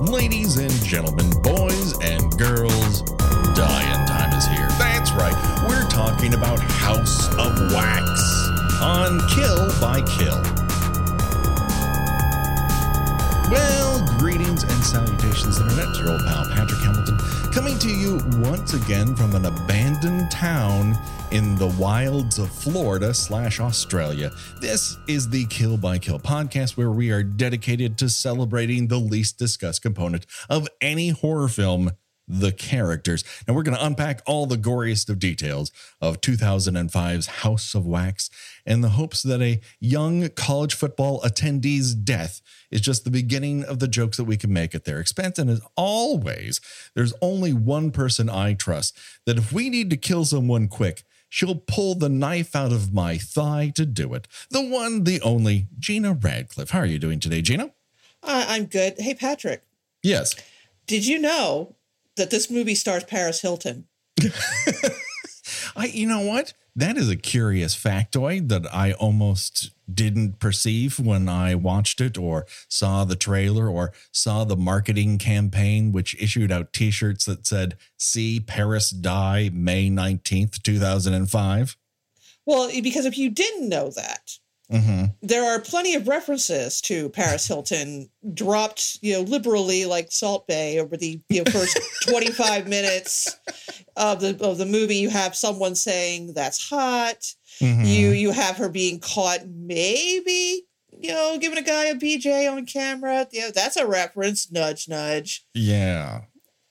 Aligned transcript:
Ladies 0.00 0.58
and 0.58 0.70
gentlemen, 0.84 1.28
boys 1.42 1.98
and 2.04 2.38
girls, 2.38 3.02
dying 3.56 4.06
time 4.06 4.32
is 4.38 4.46
here. 4.46 4.68
That's 4.78 5.10
right, 5.10 5.34
we're 5.68 5.88
talking 5.88 6.34
about 6.34 6.60
House 6.60 7.26
of 7.34 7.72
Wax 7.72 8.48
on 8.80 9.18
Kill 9.28 9.68
by 9.80 10.00
Kill. 10.02 10.40
Well, 13.50 14.06
greetings 14.18 14.62
and 14.62 14.84
salutations, 14.84 15.58
Internet. 15.60 15.96
Your 15.96 16.10
old 16.10 16.20
pal 16.26 16.46
Patrick 16.54 16.80
Hamilton 16.80 17.18
coming 17.50 17.76
to 17.80 17.90
you 17.90 18.20
once 18.38 18.74
again 18.74 19.16
from 19.16 19.34
an 19.34 19.46
abandoned 19.78 20.28
town 20.28 20.98
in 21.30 21.54
the 21.54 21.68
wilds 21.78 22.40
of 22.40 22.50
Florida 22.50 23.14
slash 23.14 23.60
Australia. 23.60 24.28
This 24.60 24.96
is 25.06 25.28
the 25.28 25.46
Kill 25.46 25.76
by 25.76 25.98
Kill 25.98 26.18
podcast 26.18 26.76
where 26.76 26.90
we 26.90 27.12
are 27.12 27.22
dedicated 27.22 27.96
to 27.98 28.08
celebrating 28.08 28.88
the 28.88 28.98
least 28.98 29.38
discussed 29.38 29.82
component 29.82 30.26
of 30.50 30.66
any 30.80 31.10
horror 31.10 31.46
film 31.46 31.92
the 32.26 32.50
characters. 32.50 33.22
Now, 33.46 33.54
we're 33.54 33.62
going 33.62 33.76
to 33.76 33.84
unpack 33.84 34.20
all 34.26 34.46
the 34.46 34.58
goriest 34.58 35.08
of 35.08 35.20
details 35.20 35.70
of 36.00 36.20
2005's 36.20 37.26
House 37.26 37.74
of 37.74 37.86
Wax 37.86 38.30
in 38.68 38.82
the 38.82 38.90
hopes 38.90 39.22
that 39.22 39.40
a 39.40 39.60
young 39.80 40.28
college 40.30 40.74
football 40.74 41.20
attendee's 41.22 41.94
death 41.94 42.40
is 42.70 42.80
just 42.80 43.02
the 43.04 43.10
beginning 43.10 43.64
of 43.64 43.78
the 43.80 43.88
jokes 43.88 44.16
that 44.18 44.24
we 44.24 44.36
can 44.36 44.52
make 44.52 44.74
at 44.74 44.84
their 44.84 45.00
expense. 45.00 45.38
And 45.38 45.48
as 45.50 45.60
always, 45.74 46.60
there's 46.94 47.14
only 47.22 47.52
one 47.52 47.90
person 47.90 48.28
I 48.28 48.52
trust 48.54 48.96
that 49.26 49.38
if 49.38 49.52
we 49.52 49.70
need 49.70 49.88
to 49.90 49.96
kill 49.96 50.24
someone 50.24 50.68
quick, 50.68 51.02
she'll 51.30 51.56
pull 51.56 51.94
the 51.94 52.08
knife 52.10 52.54
out 52.54 52.72
of 52.72 52.92
my 52.92 53.16
thigh 53.18 53.72
to 53.74 53.84
do 53.86 54.14
it. 54.14 54.28
The 54.50 54.62
one, 54.62 55.04
the 55.04 55.20
only, 55.22 55.66
Gina 55.78 56.12
Radcliffe. 56.12 56.70
How 56.70 56.80
are 56.80 56.86
you 56.86 56.98
doing 56.98 57.20
today, 57.20 57.40
Gina? 57.42 57.70
Uh, 58.22 58.44
I'm 58.48 58.66
good. 58.66 58.94
Hey, 58.98 59.14
Patrick, 59.14 59.62
Yes. 60.02 60.34
did 60.86 61.06
you 61.06 61.18
know 61.18 61.74
that 62.16 62.30
this 62.30 62.50
movie 62.50 62.74
stars 62.74 63.04
Paris 63.04 63.40
Hilton? 63.40 63.86
I, 65.76 65.86
you 65.86 66.06
know 66.06 66.20
what? 66.20 66.52
That 66.78 66.96
is 66.96 67.10
a 67.10 67.16
curious 67.16 67.74
factoid 67.74 68.46
that 68.50 68.72
I 68.72 68.92
almost 68.92 69.72
didn't 69.92 70.38
perceive 70.38 71.00
when 71.00 71.28
I 71.28 71.56
watched 71.56 72.00
it 72.00 72.16
or 72.16 72.46
saw 72.68 73.04
the 73.04 73.16
trailer 73.16 73.68
or 73.68 73.92
saw 74.12 74.44
the 74.44 74.56
marketing 74.56 75.18
campaign, 75.18 75.90
which 75.90 76.14
issued 76.22 76.52
out 76.52 76.72
t 76.72 76.92
shirts 76.92 77.24
that 77.24 77.48
said, 77.48 77.76
See 77.96 78.38
Paris 78.38 78.90
Die 78.90 79.50
May 79.52 79.90
19th, 79.90 80.62
2005. 80.62 81.76
Well, 82.46 82.70
because 82.80 83.06
if 83.06 83.18
you 83.18 83.28
didn't 83.28 83.68
know 83.68 83.90
that, 83.96 84.38
Mm-hmm. 84.70 85.04
there 85.22 85.44
are 85.44 85.60
plenty 85.60 85.94
of 85.94 86.08
references 86.08 86.82
to 86.82 87.08
Paris 87.08 87.46
Hilton 87.46 88.10
dropped, 88.34 88.98
you 89.00 89.14
know, 89.14 89.22
liberally 89.22 89.86
like 89.86 90.12
Salt 90.12 90.46
Bae 90.46 90.76
over 90.78 90.94
the 90.96 91.20
you 91.30 91.42
know, 91.42 91.50
first 91.50 91.78
25 92.08 92.68
minutes 92.68 93.38
of 93.96 94.20
the 94.20 94.36
of 94.40 94.58
the 94.58 94.66
movie. 94.66 94.96
You 94.96 95.08
have 95.08 95.34
someone 95.34 95.74
saying 95.74 96.34
that's 96.34 96.68
hot. 96.68 97.34
Mm-hmm. 97.60 97.84
You 97.84 98.10
you 98.10 98.30
have 98.32 98.58
her 98.58 98.68
being 98.68 99.00
caught 99.00 99.46
maybe, 99.48 100.66
you 100.98 101.10
know, 101.10 101.38
giving 101.40 101.58
a 101.58 101.62
guy 101.62 101.86
a 101.86 101.94
BJ 101.94 102.50
on 102.50 102.66
camera. 102.66 103.26
Yeah, 103.32 103.50
that's 103.54 103.76
a 103.76 103.86
reference. 103.86 104.52
Nudge, 104.52 104.86
nudge. 104.88 105.46
Yeah. 105.54 106.22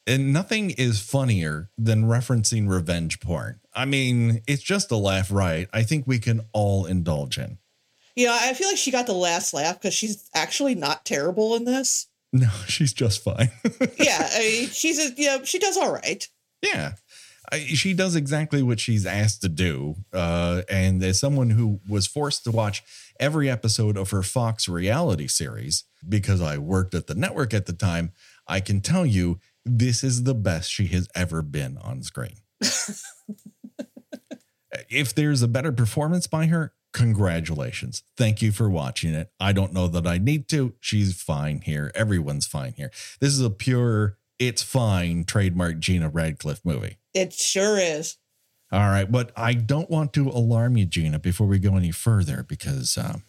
And 0.05 0.31
nothing 0.31 0.69
is 0.69 1.01
funnier 1.01 1.69
than 1.77 2.05
referencing 2.05 2.69
revenge 2.69 3.19
porn. 3.19 3.59
I 3.73 3.83
mean, 3.85 4.41
it's 4.47 4.63
just 4.63 4.89
a 4.89 4.95
laugh, 4.95 5.31
right? 5.31 5.67
I 5.73 5.83
think 5.83 6.07
we 6.07 6.17
can 6.17 6.41
all 6.53 6.85
indulge 6.85 7.37
in. 7.37 7.57
You 8.17 8.25
know, 8.25 8.37
I 8.37 8.53
feel 8.55 8.67
like 8.67 8.77
she 8.77 8.89
got 8.89 9.05
the 9.05 9.13
last 9.13 9.53
laugh 9.53 9.79
because 9.79 9.93
she's 9.93 10.27
actually 10.33 10.73
not 10.73 11.05
terrible 11.05 11.55
in 11.55 11.63
this. 11.63 12.07
No, 12.33 12.49
she's 12.67 12.91
just 12.91 13.23
fine. 13.23 13.51
Yeah, 13.97 14.29
I 14.33 14.39
mean, 14.39 14.67
she's 14.67 14.99
a, 14.99 15.13
you 15.13 15.27
know, 15.27 15.45
she 15.45 15.59
does 15.59 15.77
all 15.77 15.93
right. 15.93 16.27
Yeah. 16.61 16.95
I, 17.49 17.59
she 17.59 17.93
does 17.93 18.17
exactly 18.17 18.61
what 18.61 18.81
she's 18.81 19.05
asked 19.05 19.41
to 19.43 19.49
do. 19.49 19.95
Uh, 20.11 20.63
and 20.69 21.01
as 21.01 21.17
someone 21.21 21.51
who 21.51 21.79
was 21.87 22.05
forced 22.05 22.43
to 22.43 22.51
watch 22.51 22.83
every 23.17 23.49
episode 23.49 23.95
of 23.95 24.09
her 24.09 24.23
Fox 24.23 24.67
reality 24.67 25.27
series 25.27 25.85
because 26.07 26.41
I 26.41 26.57
worked 26.57 26.93
at 26.93 27.07
the 27.07 27.15
network 27.15 27.53
at 27.53 27.65
the 27.65 27.73
time, 27.73 28.11
I 28.45 28.59
can 28.59 28.81
tell 28.81 29.05
you 29.05 29.39
this 29.63 30.03
is 30.03 30.23
the 30.23 30.35
best 30.35 30.69
she 30.69 30.87
has 30.87 31.07
ever 31.15 31.41
been 31.41 31.77
on 31.77 32.03
screen. 32.03 32.35
if 34.89 35.15
there's 35.15 35.41
a 35.41 35.47
better 35.47 35.71
performance 35.71 36.27
by 36.27 36.47
her, 36.47 36.73
congratulations. 36.93 38.03
Thank 38.15 38.41
you 38.41 38.51
for 38.51 38.69
watching 38.69 39.13
it. 39.13 39.31
I 39.39 39.53
don't 39.53 39.73
know 39.73 39.87
that 39.87 40.07
I 40.07 40.17
need 40.17 40.47
to. 40.49 40.73
She's 40.79 41.21
fine 41.21 41.61
here. 41.61 41.91
Everyone's 41.93 42.47
fine 42.47 42.73
here. 42.73 42.91
This 43.19 43.33
is 43.33 43.41
a 43.41 43.49
pure, 43.49 44.17
it's 44.39 44.61
fine 44.61 45.23
trademark 45.23 45.79
Gina 45.79 46.09
Radcliffe 46.09 46.61
movie. 46.63 46.97
It 47.13 47.33
sure 47.33 47.77
is. 47.79 48.17
All 48.71 48.89
right, 48.89 49.09
but 49.09 49.31
I 49.37 49.53
don't 49.53 49.89
want 49.89 50.11
to 50.13 50.27
alarm 50.27 50.75
you, 50.75 50.85
Gina, 50.85 51.19
before 51.19 51.47
we 51.47 51.57
go 51.57 51.77
any 51.77 51.91
further 51.91 52.43
because 52.43 52.97
um, 52.97 53.23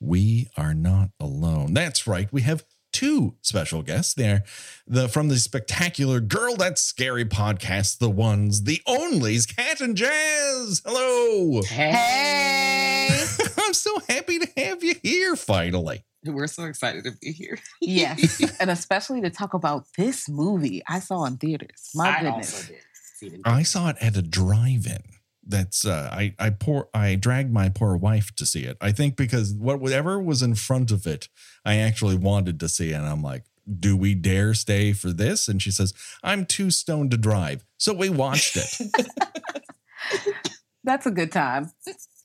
we 0.00 0.48
are 0.56 0.74
not 0.74 1.10
alone. 1.20 1.72
That's 1.72 2.06
right, 2.06 2.32
we 2.32 2.42
have 2.42 2.64
two 2.96 3.34
special 3.42 3.82
guests 3.82 4.14
there. 4.14 4.42
The 4.86 5.06
from 5.06 5.28
the 5.28 5.36
spectacular 5.36 6.18
Girl 6.18 6.56
That's 6.56 6.80
Scary 6.80 7.26
podcast, 7.26 7.98
the 7.98 8.08
ones, 8.08 8.62
the 8.62 8.80
onlys, 8.88 9.46
Cat 9.54 9.82
and 9.82 9.94
Jazz. 9.94 10.80
Hello. 10.82 11.60
Hey, 11.62 13.08
I'm 13.58 13.74
so 13.74 13.98
happy 14.08 14.38
to 14.38 14.48
have 14.56 14.82
you 14.82 14.94
here 15.02 15.36
finally. 15.36 16.04
we're 16.24 16.46
so 16.46 16.64
excited 16.64 17.04
to 17.04 17.12
be 17.20 17.32
here. 17.32 17.58
Yes, 17.82 18.40
and 18.60 18.70
especially 18.70 19.20
to 19.20 19.28
talk 19.30 19.52
about 19.52 19.84
this 19.98 20.26
movie 20.26 20.82
I 20.88 21.00
saw 21.00 21.24
in 21.26 21.36
theaters. 21.36 21.90
My 21.94 22.16
I 22.16 22.22
goodness. 22.22 22.54
also 22.54 22.72
did 23.20 23.40
I 23.44 23.62
saw 23.62 23.90
it 23.90 23.96
at 24.00 24.16
a 24.16 24.22
drive-in. 24.22 25.02
That's 25.46 25.84
uh, 25.84 26.10
I 26.12 26.34
I 26.38 26.50
poor 26.50 26.88
I 26.92 27.14
dragged 27.14 27.52
my 27.52 27.68
poor 27.68 27.96
wife 27.96 28.34
to 28.36 28.46
see 28.46 28.64
it. 28.64 28.76
I 28.80 28.92
think 28.92 29.16
because 29.16 29.52
what 29.52 29.80
whatever 29.80 30.20
was 30.20 30.42
in 30.42 30.54
front 30.56 30.90
of 30.90 31.06
it, 31.06 31.28
I 31.64 31.76
actually 31.76 32.16
wanted 32.16 32.58
to 32.60 32.68
see, 32.68 32.92
and 32.92 33.06
I'm 33.06 33.22
like, 33.22 33.44
do 33.78 33.96
we 33.96 34.14
dare 34.14 34.54
stay 34.54 34.92
for 34.92 35.12
this? 35.12 35.48
And 35.48 35.62
she 35.62 35.70
says, 35.70 35.94
I'm 36.22 36.46
too 36.46 36.70
stoned 36.70 37.12
to 37.12 37.16
drive, 37.16 37.64
so 37.78 37.94
we 37.94 38.08
watched 38.08 38.56
it. 38.56 38.92
That's 40.84 41.06
a 41.06 41.10
good 41.10 41.32
time. 41.32 41.72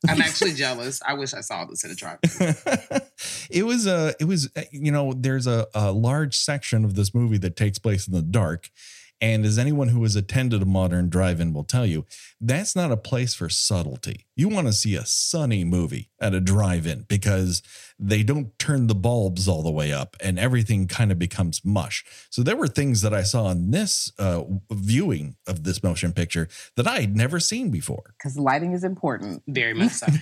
I'm 0.07 0.21
actually 0.21 0.53
jealous. 0.53 1.01
I 1.05 1.13
wish 1.13 1.33
I 1.33 1.41
saw 1.41 1.65
this 1.65 1.83
in 1.83 1.91
a 1.91 1.95
drive. 1.95 2.19
it 3.51 3.63
was 3.63 3.85
a 3.85 4.15
it 4.19 4.25
was 4.25 4.49
uh, 4.55 4.63
you 4.71 4.91
know 4.91 5.13
there's 5.13 5.45
a, 5.45 5.67
a 5.75 5.91
large 5.91 6.37
section 6.37 6.83
of 6.85 6.95
this 6.95 7.13
movie 7.13 7.37
that 7.39 7.55
takes 7.55 7.77
place 7.77 8.07
in 8.07 8.13
the 8.13 8.21
dark 8.21 8.69
and 9.21 9.45
as 9.45 9.57
anyone 9.57 9.89
who 9.89 10.01
has 10.03 10.15
attended 10.15 10.61
a 10.61 10.65
modern 10.65 11.09
drive-in 11.09 11.53
will 11.53 11.63
tell 11.63 11.85
you 11.85 12.05
that's 12.39 12.75
not 12.75 12.91
a 12.91 12.97
place 12.97 13.33
for 13.33 13.49
subtlety 13.49 14.25
you 14.35 14.49
want 14.49 14.67
to 14.67 14.73
see 14.73 14.95
a 14.95 15.05
sunny 15.05 15.63
movie 15.63 16.09
at 16.19 16.33
a 16.33 16.41
drive-in 16.41 17.05
because 17.07 17.61
they 17.99 18.23
don't 18.23 18.57
turn 18.57 18.87
the 18.87 18.95
bulbs 18.95 19.47
all 19.47 19.61
the 19.61 19.71
way 19.71 19.93
up 19.93 20.15
and 20.21 20.39
everything 20.39 20.87
kind 20.87 21.11
of 21.11 21.19
becomes 21.19 21.63
mush 21.63 22.03
so 22.29 22.41
there 22.41 22.55
were 22.55 22.67
things 22.67 23.01
that 23.01 23.13
i 23.13 23.23
saw 23.23 23.49
in 23.49 23.71
this 23.71 24.11
uh, 24.19 24.43
viewing 24.71 25.35
of 25.47 25.63
this 25.63 25.83
motion 25.83 26.11
picture 26.11 26.47
that 26.75 26.87
i 26.87 26.99
had 27.01 27.15
never 27.15 27.39
seen 27.39 27.69
before 27.69 28.13
Because 28.17 28.37
lighting 28.37 28.73
is 28.73 28.83
important. 28.83 29.43
Very 29.47 29.73
much 29.73 29.91
so. 29.91 30.07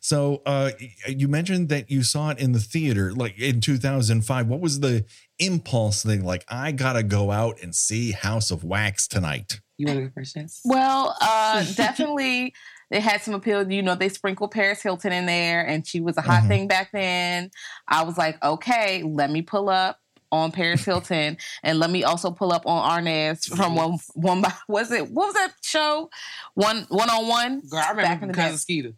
So 0.00 0.42
uh, 0.46 0.70
you 1.08 1.26
mentioned 1.26 1.68
that 1.70 1.90
you 1.90 2.04
saw 2.04 2.30
it 2.30 2.38
in 2.38 2.52
the 2.52 2.60
theater, 2.60 3.12
like 3.12 3.38
in 3.40 3.60
2005. 3.60 4.46
What 4.46 4.60
was 4.60 4.78
the 4.78 5.04
impulse 5.38 6.02
thing? 6.04 6.24
Like, 6.24 6.44
I 6.48 6.72
gotta 6.72 7.02
go 7.02 7.30
out 7.30 7.60
and 7.62 7.74
see 7.74 8.12
House 8.12 8.50
of 8.50 8.64
Wax 8.64 9.06
tonight. 9.08 9.60
You 9.78 9.86
want 9.86 9.98
to 9.98 10.04
go 10.06 10.10
first, 10.14 10.34
Jess? 10.34 10.60
Well, 10.64 11.16
uh, 11.20 11.64
definitely 11.74 12.54
they 12.90 13.00
had 13.00 13.20
some 13.22 13.34
appeal. 13.34 13.70
You 13.70 13.82
know, 13.82 13.94
they 13.94 14.08
sprinkled 14.08 14.50
Paris 14.52 14.82
Hilton 14.82 15.12
in 15.12 15.26
there, 15.26 15.66
and 15.66 15.86
she 15.86 16.00
was 16.00 16.16
a 16.16 16.22
hot 16.22 16.44
Mhm. 16.44 16.48
thing 16.48 16.68
back 16.68 16.90
then. 16.92 17.50
I 17.88 18.02
was 18.04 18.16
like, 18.16 18.42
okay, 18.42 19.02
let 19.02 19.30
me 19.30 19.42
pull 19.42 19.68
up 19.68 20.00
on 20.32 20.50
Paris 20.52 20.84
Hilton, 20.86 21.36
and 21.62 21.78
let 21.78 21.90
me 21.90 22.04
also 22.04 22.30
pull 22.30 22.52
up 22.52 22.66
on 22.66 22.90
Arnaz 23.04 23.46
from 23.54 23.74
one 23.76 23.98
one 24.14 24.40
by 24.42 24.52
was 24.68 24.90
it 24.92 25.10
what 25.10 25.26
was 25.26 25.34
that 25.34 25.52
show? 25.62 26.08
One 26.54 26.86
one 26.88 27.10
on 27.10 27.28
one. 27.28 27.60
Girl, 27.68 27.80
I 27.80 27.92
Back 27.94 27.96
in 27.96 27.96
remember 27.96 28.26
the 28.28 28.32
cousin 28.34 28.52
day. 28.52 28.56
Skeeter. 28.58 28.92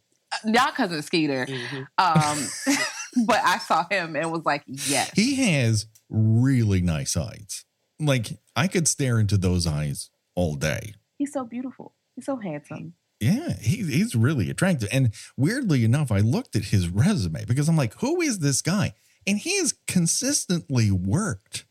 Not 0.44 0.74
cousin 0.76 1.02
Skeeter. 1.02 1.46
Mhm. 1.46 1.86
Um, 1.98 3.26
but 3.26 3.40
I 3.42 3.58
saw 3.58 3.86
him 3.90 4.14
and 4.14 4.30
was 4.30 4.44
like, 4.44 4.62
yes. 4.66 5.10
He 5.14 5.34
has 5.36 5.86
really 6.08 6.80
nice 6.80 7.16
eyes. 7.16 7.64
Like, 8.00 8.38
I 8.54 8.68
could 8.68 8.86
stare 8.88 9.18
into 9.18 9.36
those 9.36 9.66
eyes 9.66 10.10
all 10.34 10.54
day. 10.54 10.94
He's 11.16 11.32
so 11.32 11.44
beautiful. 11.44 11.94
He's 12.14 12.26
so 12.26 12.36
handsome. 12.36 12.94
Yeah, 13.20 13.54
he, 13.60 13.82
he's 13.82 14.14
really 14.14 14.48
attractive. 14.48 14.88
And 14.92 15.12
weirdly 15.36 15.84
enough, 15.84 16.12
I 16.12 16.20
looked 16.20 16.54
at 16.54 16.66
his 16.66 16.88
resume 16.88 17.44
because 17.44 17.68
I'm 17.68 17.76
like, 17.76 17.94
who 17.94 18.20
is 18.20 18.38
this 18.38 18.62
guy? 18.62 18.94
And 19.26 19.38
he 19.38 19.58
has 19.58 19.74
consistently 19.86 20.90
worked. 20.90 21.66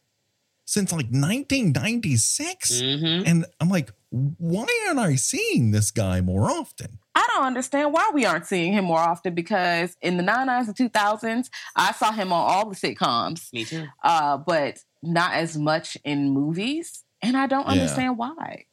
Since 0.68 0.92
like 0.92 1.08
1996. 1.72 2.72
Mm-hmm. 2.82 3.24
And 3.26 3.46
I'm 3.60 3.70
like, 3.70 3.92
why 4.10 4.68
aren't 4.88 5.00
I 5.00 5.16
seeing 5.16 5.72
this 5.72 5.92
guy 5.92 6.22
more 6.22 6.50
often? 6.50 7.00
I 7.16 7.26
don't 7.34 7.46
understand 7.46 7.94
why 7.94 8.12
we 8.14 8.26
aren't 8.26 8.46
seeing 8.46 8.74
him 8.74 8.86
more 8.86 9.00
often 9.00 9.34
because 9.34 9.98
in 10.02 10.18
the 10.18 10.24
99s 10.24 10.68
and 10.68 10.76
2000s, 10.76 11.50
I 11.76 11.92
saw 11.94 12.12
him 12.12 12.32
on 12.32 12.52
all 12.52 12.70
the 12.70 12.76
sitcoms, 12.76 13.52
Me 13.54 13.66
too. 13.66 13.86
uh, 14.04 14.38
but 14.38 14.80
not 15.02 15.34
as 15.34 15.58
much 15.58 15.98
in 16.04 16.30
movies. 16.30 17.04
And 17.22 17.36
I 17.36 17.48
don't 17.48 17.66
Yeah. 17.66 17.72
understand 17.72 18.18
why. 18.18 18.66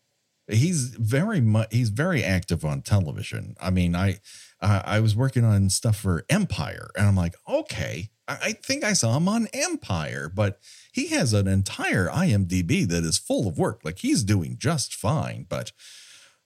He's 0.46 0.88
very 0.96 1.40
much 1.40 1.68
he's 1.72 1.88
very 1.88 2.22
active 2.22 2.66
on 2.66 2.82
television. 2.82 3.54
I 3.58 3.70
mean, 3.70 3.96
I 3.96 4.18
uh, 4.60 4.82
I 4.84 5.00
was 5.00 5.16
working 5.16 5.42
on 5.42 5.70
stuff 5.70 5.96
for 5.96 6.26
Empire, 6.28 6.90
and 6.98 7.06
I'm 7.06 7.16
like, 7.16 7.34
okay, 7.48 8.10
I, 8.28 8.38
I 8.42 8.52
think 8.52 8.84
I 8.84 8.92
saw 8.92 9.16
him 9.16 9.28
on 9.28 9.48
Empire, 9.52 10.30
but 10.34 10.58
he 10.92 11.08
has 11.08 11.32
an 11.32 11.46
entire 11.48 12.08
IMDb 12.08 12.86
that 12.88 13.04
is 13.04 13.18
full 13.18 13.48
of 13.48 13.58
work. 13.58 13.80
Like 13.84 13.98
he's 13.98 14.22
doing 14.24 14.56
just 14.58 14.94
fine. 14.94 15.46
But 15.48 15.72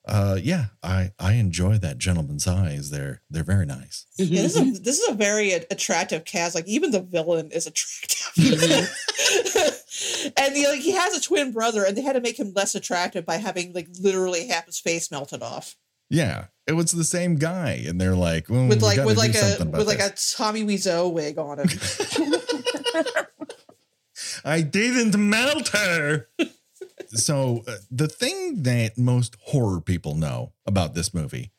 uh, 0.06 0.38
yeah, 0.42 0.66
I 0.82 1.12
I 1.19 1.34
enjoy 1.34 1.76
that 1.78 1.98
gentleman's 1.98 2.46
eyes. 2.46 2.90
They're 2.90 3.20
they're 3.28 3.44
very 3.44 3.66
nice. 3.66 4.06
Yeah, 4.16 4.42
this 4.42 4.56
is 4.56 4.62
Mm-hmm. 4.62 4.76
a, 4.76 4.78
this 4.80 4.98
is 5.00 5.08
a 5.10 5.14
very 5.14 5.52
attractive 5.52 6.25
cast. 6.25 6.54
Like 6.54 6.66
even 6.66 6.90
the 6.92 7.00
villain 7.00 7.50
is 7.50 7.66
attractive. 7.66 8.54
and 10.36 10.54
the, 10.56 10.66
like 10.70 10.80
he 10.80 10.92
has 10.92 11.14
a 11.14 11.20
twin 11.20 11.52
brother, 11.52 11.84
and 11.84 11.96
they 11.96 12.02
had 12.02 12.14
to 12.14 12.20
make 12.20 12.38
him 12.38 12.52
less 12.54 12.75
attractive 12.75 13.26
by 13.26 13.36
having 13.36 13.72
like 13.75 13.88
literally 14.00 14.46
half 14.48 14.66
his 14.66 14.80
face 14.80 15.10
melted 15.10 15.42
off 15.42 15.76
Yeah, 16.10 16.46
it 16.66 16.72
was 16.72 16.93
the 16.93 17.05
same 17.05 17.37
guy, 17.37 17.82
and 17.87 18.00
they're 18.00 18.16
like, 18.16 18.49
well, 18.49 18.66
with 18.66 18.82
like 18.82 19.05
with 19.05 19.16
like 19.16 19.34
a 19.34 19.56
with 19.64 19.87
like 19.87 19.99
this. 19.99 20.34
a 20.34 20.37
Tommy 20.37 20.64
Wiseau 20.64 21.12
wig 21.12 21.38
on 21.38 21.58
him. 21.60 21.69
I 24.44 24.60
didn't 24.62 25.19
melt 25.19 25.69
her. 25.69 26.28
so, 27.08 27.62
uh, 27.66 27.76
the 27.90 28.08
thing 28.08 28.62
that 28.62 28.99
most 28.99 29.37
horror 29.46 29.81
people 29.81 30.14
know 30.14 30.52
about 30.66 30.94
this 30.94 31.12
movie 31.14 31.52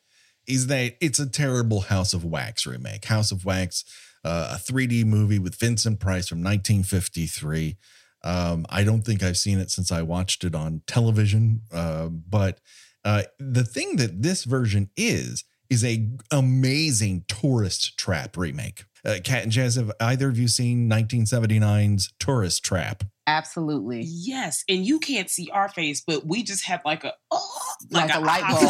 is 0.46 0.66
that 0.68 0.96
it's 1.00 1.18
a 1.18 1.28
terrible 1.28 1.82
House 1.82 2.12
of 2.12 2.24
Wax 2.24 2.66
remake. 2.66 3.04
House 3.04 3.30
of 3.30 3.44
Wax, 3.44 3.84
uh, 4.24 4.56
a 4.56 4.72
3D 4.72 5.04
movie 5.04 5.38
with 5.38 5.56
Vincent 5.56 6.00
Price 6.00 6.28
from 6.28 6.38
1953. 6.38 7.76
Um, 8.22 8.66
I 8.68 8.84
don't 8.84 9.02
think 9.02 9.22
I've 9.22 9.38
seen 9.38 9.58
it 9.58 9.70
since 9.70 9.90
I 9.90 10.02
watched 10.02 10.44
it 10.44 10.54
on 10.54 10.82
television. 10.86 11.62
Uh, 11.72 12.08
but 12.08 12.60
uh, 13.04 13.22
the 13.38 13.64
thing 13.64 13.96
that 13.96 14.22
this 14.22 14.44
version 14.44 14.90
is, 14.96 15.44
is 15.68 15.84
a 15.84 16.08
amazing 16.30 17.24
tourist 17.28 17.96
trap 17.98 18.36
remake. 18.36 18.84
Uh, 19.04 19.18
Cat 19.24 19.44
and 19.44 19.52
Jazz, 19.52 19.76
have 19.76 19.90
either 20.00 20.28
of 20.28 20.38
you 20.38 20.46
seen 20.48 20.90
1979's 20.90 22.12
Tourist 22.18 22.62
Trap? 22.64 23.04
Absolutely. 23.26 24.02
Yes, 24.06 24.62
and 24.68 24.84
you 24.84 24.98
can't 24.98 25.30
see 25.30 25.48
our 25.52 25.68
face, 25.70 26.02
but 26.06 26.26
we 26.26 26.42
just 26.42 26.64
have 26.66 26.82
like 26.84 27.04
a 27.04 27.14
oh, 27.30 27.72
Like 27.90 28.14
a 28.14 28.20
light 28.20 28.42
ah, 28.44 28.58
bulb. 28.60 28.64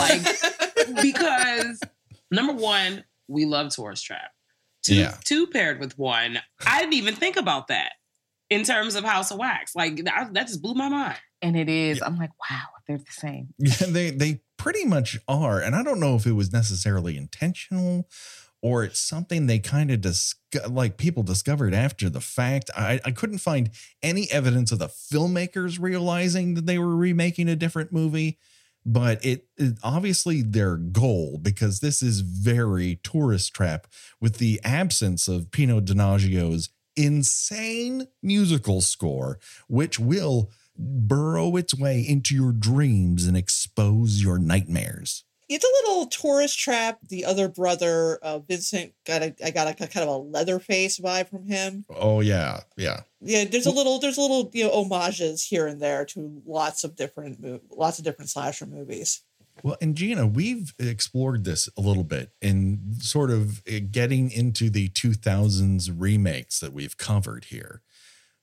like- 0.97 1.03
because 1.03 1.81
number 2.31 2.53
one, 2.53 3.05
we 3.26 3.44
love 3.44 3.71
Tourist 3.75 4.05
Trap. 4.05 4.31
Two, 4.85 4.94
Yeah. 4.94 5.15
two 5.25 5.47
paired 5.49 5.81
with 5.81 5.99
one, 5.99 6.38
I 6.65 6.81
didn't 6.81 6.94
even 6.94 7.15
think 7.15 7.37
about 7.37 7.69
that 7.69 7.93
in 8.50 8.62
terms 8.62 8.94
of 8.94 9.05
House 9.05 9.31
of 9.31 9.38
Wax. 9.38 9.75
Like 9.75 10.05
that, 10.05 10.33
that 10.35 10.47
just 10.47 10.62
blew 10.62 10.75
my 10.75 10.88
mind. 10.88 11.19
And 11.42 11.56
it 11.56 11.69
is, 11.69 11.98
Yeah. 11.98 12.06
I'm 12.06 12.19
like, 12.19 12.31
wow, 12.50 12.66
they're 12.87 12.98
the 12.98 13.04
same. 13.10 13.54
Yeah, 13.58 13.87
they 13.88 14.10
they 14.10 14.40
pretty 14.56 14.84
much 14.84 15.19
are, 15.26 15.60
and 15.60 15.75
I 15.75 15.82
don't 15.82 16.00
know 16.00 16.16
if 16.16 16.26
it 16.26 16.32
was 16.32 16.52
necessarily 16.52 17.16
intentional 17.16 18.08
or 18.62 18.84
it's 18.84 18.98
something 18.98 19.46
they 19.46 19.58
kind 19.58 19.90
of 19.90 20.02
dis- 20.02 20.34
like 20.69 20.98
people 20.98 21.22
discovered 21.22 21.72
after 21.72 22.10
the 22.10 22.20
fact. 22.20 22.70
I 22.76 23.00
I 23.04 23.10
couldn't 23.10 23.38
find 23.38 23.70
any 24.02 24.31
evidence 24.31 24.70
of 24.70 24.78
the 24.81 24.88
filmmakers 24.88 25.78
realizing 25.81 26.54
that 26.54 26.66
they 26.66 26.78
were 26.78 26.94
remaking 26.94 27.48
a 27.48 27.56
different 27.56 27.90
movie, 27.90 28.38
but 28.84 29.25
it, 29.25 29.46
it 29.56 29.78
obviously 29.82 30.42
their 30.42 30.76
goal 30.76 31.38
because 31.40 31.81
this 31.81 32.02
is 32.02 32.20
very 32.20 32.96
tourist 33.02 33.54
trap 33.54 33.87
with 34.20 34.37
the 34.37 34.60
absence 34.62 35.26
of 35.26 35.50
Pino 35.50 35.81
Donaggio's 35.81 36.69
insane 36.96 38.08
musical 38.22 38.81
score, 38.82 39.38
which 39.69 39.98
will 39.98 40.50
burrow 40.81 41.56
its 41.56 41.75
way 41.75 42.00
into 42.00 42.35
your 42.35 42.53
dreams 42.53 43.27
and 43.27 43.37
expose 43.37 44.23
your 44.23 44.38
nightmares. 44.38 45.25
it's 45.49 45.65
a 45.65 45.88
little 45.88 46.06
tourist 46.06 46.59
trap. 46.59 47.00
The 47.09 47.25
other 47.25 47.49
brother, 47.49 48.19
uh, 48.23 48.38
Vincent, 48.38 48.94
got 49.05 49.23
a 49.23 49.35
I 49.44 49.50
got 49.50 49.69
a, 49.69 49.75
kind 49.75 50.09
of 50.09 50.09
a 50.09 50.19
Leatherface 50.19 50.99
vibe 50.99 51.29
from 51.29 51.47
him. 51.47 51.85
Oh 51.91 52.21
yeah, 52.21 52.61
yeah. 52.77 53.00
Yeah, 53.21 53.44
there's 53.44 53.67
a 53.67 53.73
little 53.73 53.99
there's 53.99 54.17
a 54.17 54.23
little 54.23 54.50
you 54.53 54.65
know 54.65 54.71
homages 54.71 55.44
here 55.44 55.67
and 55.67 55.81
there 55.81 56.05
to 56.06 56.43
lots 56.47 56.85
of 56.85 56.97
different 56.97 57.62
lots 57.71 57.99
of 57.99 58.05
different 58.05 58.31
slasher 58.31 58.67
movies. 58.67 59.23
Well, 59.62 59.76
and 59.83 59.94
Gina, 59.94 60.26
we've 60.26 60.73
explored 60.79 61.44
this 61.44 61.69
a 61.76 61.81
little 61.83 62.05
bit 62.05 62.31
in 62.41 62.94
sort 63.00 63.31
of 63.31 63.62
uh, 63.69 63.81
getting 63.91 64.31
into 64.31 64.71
the 64.71 64.88
2000s 64.88 65.91
remakes 65.94 66.61
that 66.61 66.73
we've 66.73 66.97
covered 66.97 67.47
here. 67.47 67.83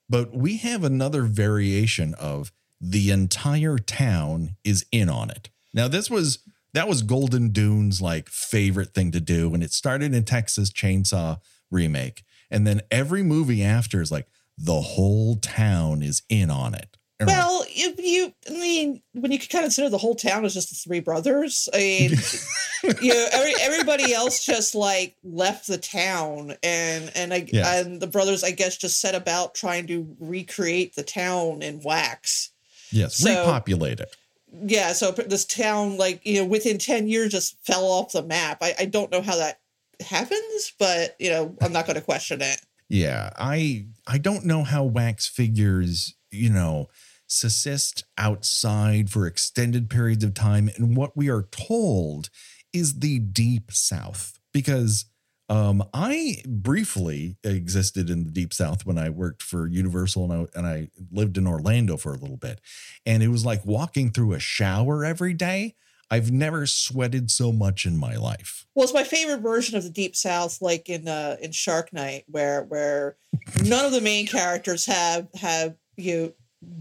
But 0.10 0.34
we 0.36 0.58
have 0.58 0.84
another 0.84 1.24
variation 1.24 2.14
of 2.16 2.52
the 2.80 3.12
entire 3.12 3.78
town 3.78 4.56
is 4.64 4.86
in 4.92 5.10
on 5.10 5.30
it. 5.30 5.50
Now, 5.74 5.88
this 5.88 6.10
was 6.10 6.40
that 6.74 6.88
was 6.88 7.02
Golden 7.02 7.50
Dune's 7.50 8.02
like 8.02 8.30
favorite 8.30 8.94
thing 8.94 9.12
to 9.12 9.20
do, 9.20 9.54
and 9.54 9.64
it 9.64 9.72
started 9.72 10.14
in 10.14 10.24
Texas 10.24 10.72
Chainsaw 10.72 11.40
remake, 11.72 12.24
and 12.52 12.68
then 12.68 12.82
every 12.92 13.24
movie 13.24 13.64
after 13.64 14.02
is 14.02 14.12
like 14.12 14.28
the 14.58 14.82
whole 14.82 15.38
town 15.38 16.02
is 16.02 16.24
in 16.30 16.50
on 16.50 16.74
it. 16.74 16.98
And 17.20 17.28
Well, 17.28 17.64
if 17.68 18.00
you, 18.00 18.32
I 18.48 18.54
mean, 18.54 19.02
when 19.14 19.32
you 19.32 19.40
kind 19.40 19.64
of 19.64 19.70
consider 19.70 19.90
the 19.90 19.98
whole 19.98 20.14
town 20.16 20.46
as 20.46 20.54
just 20.54 20.70
the 20.70 20.76
three 20.76 21.00
brothers, 21.00 21.68
I 21.74 21.78
mean, 21.78 22.12
you 23.02 23.14
know, 23.14 23.26
every, 23.32 23.54
everybody 23.60 24.14
else 24.14 24.46
just 24.46 24.76
like 24.76 25.16
left 25.24 25.66
the 25.68 25.80
town, 25.80 26.54
and 26.62 27.12
and 27.16 27.34
I 27.34 27.48
Yes. 27.52 27.86
and 27.86 28.00
the 28.00 28.06
brothers, 28.08 28.44
I 28.44 28.52
guess, 28.52 28.78
just 28.78 29.00
set 29.02 29.16
about 29.16 29.56
trying 29.56 29.88
to 29.88 30.16
recreate 30.20 30.94
the 30.96 31.02
town 31.04 31.64
in 31.64 31.82
wax. 31.82 32.52
yes, 32.92 33.16
so- 33.16 33.30
repopulate 33.32 34.00
it. 34.00 34.16
Yeah, 34.64 34.94
so 34.94 35.12
this 35.12 35.44
town, 35.44 35.98
like 35.98 36.26
you 36.26 36.40
know, 36.40 36.46
within 36.46 36.78
ten 36.78 37.08
years, 37.08 37.32
just 37.32 37.58
fell 37.66 37.84
off 37.84 38.14
the 38.14 38.24
map. 38.24 38.60
I, 38.62 38.74
I 38.80 38.86
don't 38.86 39.12
know 39.12 39.22
how 39.22 39.36
that 39.38 39.60
happens, 40.00 40.72
but 40.80 41.16
you 41.20 41.30
know, 41.30 41.56
I'm 41.62 41.74
not 41.74 41.86
going 41.86 41.96
to 41.96 42.02
question 42.02 42.42
it. 42.42 42.62
Yeah, 42.90 43.32
I 43.38 43.88
I 44.08 44.18
don't 44.20 44.46
know 44.46 44.64
how 44.64 44.84
wax 44.86 45.28
figures, 45.28 46.16
you 46.32 46.50
know, 46.50 46.88
subsist 47.28 48.06
outside 48.18 49.10
for 49.10 49.28
extended 49.28 49.90
periods 49.90 50.24
of 50.24 50.34
time 50.34 50.70
and 50.78 50.96
what 50.96 51.16
we 51.16 51.30
are 51.30 51.44
told 51.44 52.30
is 52.74 53.00
the 53.00 53.20
deep 53.20 53.72
south 53.72 54.40
because 54.54 55.06
um 55.50 55.84
I 55.94 56.38
briefly 56.46 57.38
existed 57.44 58.10
in 58.10 58.24
the 58.24 58.32
deep 58.32 58.54
south 58.54 58.86
when 58.86 58.98
I 58.98 59.10
worked 59.10 59.44
for 59.44 59.68
Universal 59.68 60.32
and 60.32 60.34
I, 60.34 60.58
and 60.58 60.68
I 60.68 60.90
lived 61.12 61.38
in 61.38 61.48
Orlando 61.48 61.98
for 61.98 62.14
a 62.14 62.18
little 62.18 62.38
bit 62.38 62.62
and 63.06 63.22
it 63.22 63.30
was 63.30 63.46
like 63.46 63.66
walking 63.66 64.12
through 64.12 64.34
a 64.34 64.40
shower 64.40 65.06
every 65.06 65.34
day. 65.34 65.76
I've 66.10 66.32
never 66.32 66.66
sweated 66.66 67.30
so 67.32 67.52
much 67.52 67.86
in 67.86 67.98
my 67.98 68.16
life. 68.16 68.66
Well, 68.74 68.86
it's 68.86 68.94
my 68.94 69.04
favorite 69.04 69.42
version 69.42 69.78
of 69.78 69.84
the 69.84 69.90
Deep 69.90 70.16
South, 70.16 70.62
like 70.62 70.88
in 70.88 71.08
uh, 71.08 71.36
in 71.42 71.52
Shark 71.52 71.92
Night, 71.92 72.24
where 72.28 72.64
where 72.64 73.18
none 73.64 73.86
of 73.86 73.92
the 73.92 74.02
main 74.02 74.26
characters 74.26 74.86
have 74.86 75.28
have 75.36 75.76
you 75.98 76.16
know, 76.16 76.34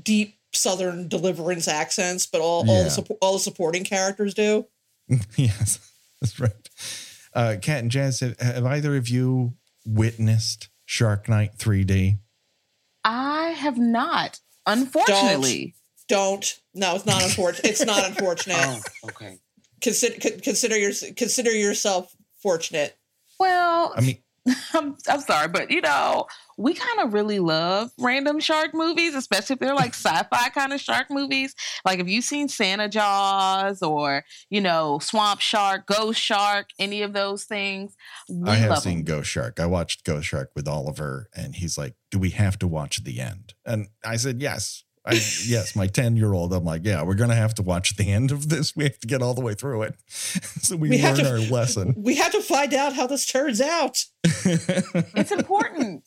deep 0.03 0.36
Southern 0.57 1.09
deliverance 1.09 1.69
accents, 1.69 2.27
but 2.27 2.41
all 2.41 2.69
all, 2.69 2.85
the, 2.85 2.91
suppo- 2.91 3.19
all 3.21 3.35
the 3.35 3.39
supporting 3.39 3.85
characters 3.85 4.35
do. 4.35 4.67
yes, 5.37 5.79
that's 6.21 6.41
right. 6.41 6.53
Uh, 7.35 7.57
Kat 7.61 7.81
and 7.81 7.91
Jazz, 7.91 8.21
have, 8.21 8.39
have 8.41 8.65
either 8.65 8.97
of 8.97 9.09
you 9.09 9.55
witnessed 9.85 10.69
Shark 10.85 11.29
Night 11.29 11.59
3D? 11.59 12.19
I 13.05 13.51
have 13.51 13.79
not, 13.79 14.41
unfortunately. 14.67 15.75
Don't 16.09 16.61
no, 16.75 16.95
it's 16.95 17.07
not 17.07 17.23
unfortunate. 17.23 17.71
it's 17.71 17.85
not 17.85 18.05
unfortunate. 18.09 18.57
Oh, 18.59 18.81
okay. 19.05 19.39
Consider 19.81 20.15
consider 20.41 20.77
your 20.79 20.93
consider 21.17 21.53
yourself 21.53 22.15
fortunate. 22.43 22.97
Well, 23.39 23.93
I 23.97 24.01
mean, 24.01 24.19
I'm, 24.75 24.97
I'm 25.09 25.21
sorry, 25.21 25.49
but 25.49 25.71
you 25.71 25.81
know, 25.81 26.27
we 26.57 26.75
kind 26.75 27.01
of 27.01 27.13
really 27.13 27.39
love 27.39 27.91
random 27.99 28.41
shark 28.41 28.73
movies, 28.73 29.15
especially 29.15 29.55
if 29.55 29.61
they're 29.61 29.75
like 29.75 29.95
sci-fi 29.95 30.49
kind 30.51 30.73
of 30.73 30.81
shark 30.81 31.11
movies. 31.11 31.55
Like 31.85 31.99
if 31.99 32.09
you've 32.09 32.25
seen 32.25 32.49
Santa 32.49 32.89
Jaws 32.89 33.83
or 33.83 34.25
you 34.51 34.61
know 34.61 34.99
Swamp 35.01 35.41
Shark, 35.41 35.87
Ghost 35.87 36.21
Shark, 36.21 36.71
any 36.79 37.03
of 37.03 37.13
those 37.13 37.45
things, 37.45 37.97
we 38.29 38.49
I 38.51 38.55
have 38.57 38.79
seen 38.79 39.05
them. 39.05 39.17
Ghost 39.17 39.31
Shark. 39.31 39.61
I 39.61 39.67
watched 39.67 40.05
Ghost 40.05 40.29
Shark 40.29 40.51
with 40.55 40.69
Oliver, 40.69 41.29
and 41.35 41.55
he's 41.57 41.77
like, 41.77 41.95
"Do 42.11 42.19
we 42.19 42.31
have 42.31 42.59
to 42.61 42.67
watch 42.67 43.05
the 43.05 43.21
end?" 43.21 43.55
And 43.65 43.89
I 44.05 44.17
said, 44.17 44.41
"Yes." 44.41 44.85
I, 45.07 45.13
yes, 45.45 45.77
my 45.77 45.87
10 45.87 46.17
year 46.17 46.33
old. 46.33 46.53
I'm 46.53 46.65
like, 46.65 46.85
yeah, 46.85 47.03
we're 47.03 47.15
going 47.15 47.31
to 47.31 47.37
have 47.37 47.55
to 47.55 47.63
watch 47.63 47.97
the 47.97 48.11
end 48.11 48.33
of 48.33 48.49
this. 48.49 48.75
We 48.75 48.85
have 48.85 48.99
to 49.01 49.07
get 49.07 49.23
all 49.23 49.35
the 49.35 49.41
way 49.41 49.55
through 49.55 49.83
it. 49.83 49.95
so 50.09 50.77
we, 50.77 50.91
We 50.91 51.03
learn 51.03 51.17
to- 51.17 51.31
our 51.31 51.39
lesson. 51.39 51.95
We 51.97 52.17
have 52.17 52.33
to 52.33 52.43
find 52.43 52.75
out 52.75 52.95
how 52.95 53.07
this 53.07 53.27
turns 53.27 53.61
out. 53.61 54.05
It's 54.45 55.33
important. 55.33 56.05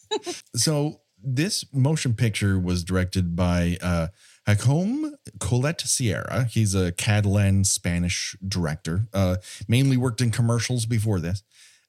so 0.56 1.00
this 1.22 1.64
motion 1.72 2.14
picture 2.14 2.58
was 2.58 2.84
directed 2.84 3.36
by 3.36 3.76
uh, 3.82 4.08
Jacome 4.46 5.12
Colette 5.40 5.82
Sierra. 5.82 6.44
He's 6.44 6.74
a 6.74 6.92
Catalan 6.92 7.64
Spanish 7.64 8.36
director, 8.46 9.08
uh, 9.12 9.36
mainly 9.68 9.96
worked 9.96 10.20
in 10.20 10.30
commercials 10.30 10.86
before 10.86 11.20
this. 11.20 11.42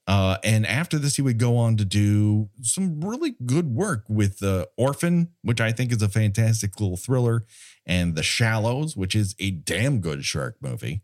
Uh, 0.09 0.39
and 0.43 0.65
after 0.65 0.97
this, 0.97 1.17
he 1.17 1.21
would 1.21 1.37
go 1.37 1.55
on 1.55 1.77
to 1.77 1.85
do 1.85 2.49
some 2.63 2.99
really 2.99 3.35
good 3.45 3.75
work 3.75 4.05
with 4.09 4.41
uh, 4.41 4.65
Orphan, 4.75 5.29
which 5.43 5.61
I 5.61 5.71
think 5.71 5.91
is 5.91 6.01
a 6.01 6.09
fantastic 6.09 6.79
little 6.79 6.97
thriller, 6.97 7.45
and 7.85 8.15
The 8.15 8.23
Shallows, 8.23 8.97
which 8.97 9.13
is 9.15 9.35
a 9.37 9.51
damn 9.51 9.99
good 9.99 10.25
shark 10.25 10.55
movie. 10.61 11.03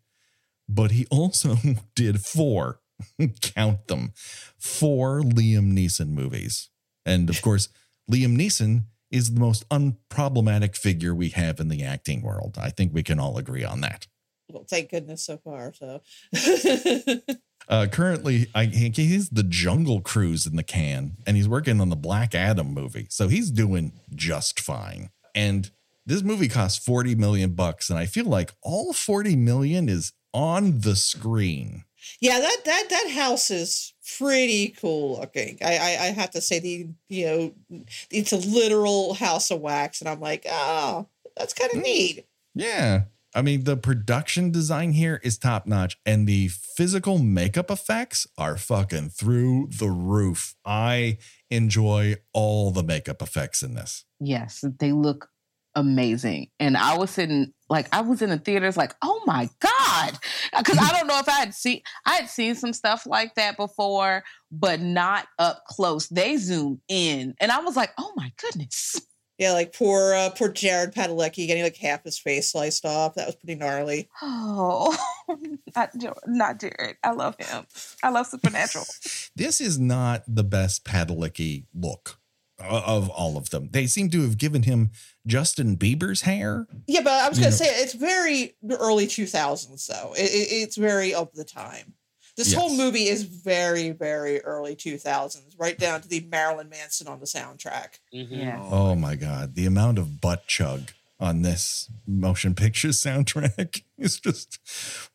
But 0.67 0.89
he 0.89 1.05
also 1.11 1.57
did 1.95 2.21
four, 2.21 2.79
count 3.41 3.87
them, 3.89 4.11
four 4.57 5.21
Liam 5.21 5.71
Neeson 5.71 6.07
movies. 6.07 6.71
And 7.05 7.29
of 7.29 7.39
course, 7.43 7.69
Liam 8.11 8.35
Neeson 8.35 8.85
is 9.11 9.35
the 9.35 9.39
most 9.39 9.69
unproblematic 9.69 10.75
figure 10.75 11.13
we 11.13 11.29
have 11.29 11.59
in 11.59 11.67
the 11.67 11.83
acting 11.83 12.23
world. 12.23 12.57
I 12.59 12.71
think 12.71 12.91
we 12.91 13.03
can 13.03 13.19
all 13.19 13.37
agree 13.37 13.63
on 13.63 13.81
that. 13.81 14.07
Well, 14.49 14.65
thank 14.67 14.89
goodness 14.89 15.23
so 15.23 15.37
far. 15.37 15.73
So 15.73 16.01
Uh, 17.67 17.87
currently, 17.91 18.47
I 18.53 18.65
he's 18.65 19.29
the 19.29 19.43
Jungle 19.43 20.01
Cruise 20.01 20.45
in 20.45 20.55
the 20.55 20.63
can, 20.63 21.17
and 21.25 21.35
he's 21.35 21.49
working 21.49 21.81
on 21.81 21.89
the 21.89 21.95
Black 21.95 22.35
Adam 22.35 22.73
movie, 22.73 23.07
so 23.09 23.27
he's 23.27 23.49
doing 23.51 23.93
just 24.13 24.59
fine. 24.59 25.09
And 25.33 25.69
this 26.05 26.21
movie 26.21 26.47
costs 26.47 26.83
forty 26.83 27.15
million 27.15 27.53
bucks, 27.53 27.89
and 27.89 27.97
I 27.97 28.05
feel 28.05 28.25
like 28.25 28.53
all 28.61 28.93
forty 28.93 29.35
million 29.35 29.89
is 29.89 30.13
on 30.33 30.81
the 30.81 30.95
screen. 30.95 31.85
yeah, 32.19 32.39
that 32.39 32.57
that 32.65 32.85
that 32.89 33.09
house 33.11 33.49
is 33.49 33.93
pretty 34.17 34.69
cool 34.79 35.19
looking. 35.19 35.57
I, 35.63 35.77
I 35.77 35.87
I 35.87 36.05
have 36.11 36.31
to 36.31 36.41
say 36.41 36.59
the 36.59 36.87
you 37.09 37.25
know 37.25 37.85
it's 38.11 38.31
a 38.31 38.37
literal 38.37 39.15
house 39.15 39.49
of 39.49 39.61
wax, 39.61 40.01
and 40.01 40.09
I'm 40.09 40.19
like, 40.19 40.45
oh, 40.49 41.07
that's 41.35 41.53
kind 41.53 41.73
of 41.73 41.81
neat. 41.81 42.25
Yeah. 42.53 43.03
I 43.35 43.41
mean, 43.41 43.65
the 43.65 43.75
production 43.75 44.49
design 44.49 44.93
here 44.93 45.19
is 45.21 45.37
top 45.37 45.67
notch, 45.67 45.97
and 46.05 46.25
the 46.25 46.47
physical 46.47 47.19
makeup 47.19 47.69
effects 47.69 48.25
are 48.37 48.55
fucking 48.55 49.09
through 49.09 49.67
the 49.77 49.89
roof. 49.89 50.55
I 50.65 51.17
enjoy 51.49 52.15
all 52.31 52.71
the 52.71 52.81
makeup 52.81 53.21
effects 53.21 53.61
in 53.61 53.75
this. 53.75 54.05
Yes, 54.21 54.63
they 54.79 54.93
look 54.93 55.27
amazing. 55.75 56.47
And 56.61 56.77
I 56.77 56.97
was 56.97 57.11
sitting 57.11 57.51
like 57.69 57.93
I 57.93 57.99
was 57.99 58.21
in 58.21 58.29
the 58.29 58.37
theaters 58.37 58.77
like, 58.77 58.95
"Oh 59.01 59.21
my 59.25 59.49
god." 59.59 60.17
Uh, 60.53 60.63
Cuz 60.63 60.77
I 60.77 60.91
don't 60.93 61.07
know 61.07 61.19
if 61.19 61.27
I 61.27 61.39
had 61.39 61.53
seen 61.53 61.81
I 62.05 62.15
had 62.15 62.29
seen 62.29 62.55
some 62.55 62.71
stuff 62.71 63.05
like 63.05 63.35
that 63.35 63.57
before, 63.57 64.23
but 64.49 64.79
not 64.79 65.27
up 65.37 65.65
close. 65.67 66.07
They 66.07 66.37
zoom 66.37 66.81
in 66.87 67.35
and 67.41 67.51
I 67.51 67.59
was 67.59 67.75
like, 67.75 67.91
"Oh 67.97 68.13
my 68.15 68.31
goodness." 68.37 69.01
Yeah, 69.37 69.51
like 69.51 69.73
poor 69.73 70.13
uh, 70.13 70.29
poor 70.29 70.49
Jared 70.49 70.93
Padalecki 70.93 71.45
getting 71.47 71.63
like 71.63 71.75
half 71.75 72.03
his 72.03 72.17
face 72.17 72.51
sliced 72.51 72.85
off. 72.85 73.15
That 73.15 73.27
was 73.27 73.35
pretty 73.35 73.55
gnarly. 73.55 74.09
Oh, 74.21 74.97
not 75.75 75.89
not 76.25 76.59
Jared. 76.59 76.97
I 77.03 77.11
love 77.11 77.35
him. 77.37 77.65
I 78.01 78.09
love 78.09 78.27
Supernatural. 78.27 78.85
This 79.35 79.59
is 79.59 79.77
not 79.77 80.23
the 80.27 80.45
best 80.45 80.85
Padalecki 80.85 81.65
look 81.73 82.19
of 82.57 83.09
all 83.09 83.35
of 83.37 83.49
them. 83.49 83.67
They 83.71 83.85
seem 83.85 84.09
to 84.11 84.21
have 84.21 84.37
given 84.37 84.63
him 84.63 84.91
Justin 85.27 85.75
Bieber's 85.75 86.21
hair. 86.21 86.67
Yeah, 86.87 87.01
but 87.01 87.11
I 87.11 87.27
was 87.27 87.37
gonna 87.37 87.51
say 87.51 87.65
it's 87.65 87.93
very 87.93 88.55
early 88.79 89.07
two 89.07 89.25
thousands 89.25 89.85
though. 89.87 90.13
It, 90.13 90.31
it, 90.31 90.47
it's 90.51 90.77
very 90.77 91.13
of 91.13 91.33
the 91.33 91.43
time. 91.43 91.95
This 92.37 92.53
whole 92.53 92.75
movie 92.75 93.07
is 93.07 93.23
very 93.23 93.91
very 93.91 94.41
early 94.41 94.75
two 94.75 94.97
thousands, 94.97 95.55
right 95.57 95.77
down 95.77 96.01
to 96.01 96.07
the 96.07 96.19
Marilyn 96.29 96.69
Manson 96.69 97.07
on 97.07 97.19
the 97.19 97.25
soundtrack. 97.25 97.99
Mhm. 98.13 98.27
Yeah. 98.31 98.59
Oh 98.61 98.95
my 98.95 99.15
God. 99.15 99.55
The 99.55 99.65
amount 99.65 99.97
of 99.97 100.19
butt 100.21 100.47
chug 100.47 100.91
on 101.17 101.43
this 101.43 101.89
motion 102.05 102.53
picture 102.55 102.87
soundtrack 102.89 103.83
is 103.97 104.19
just 104.19 104.59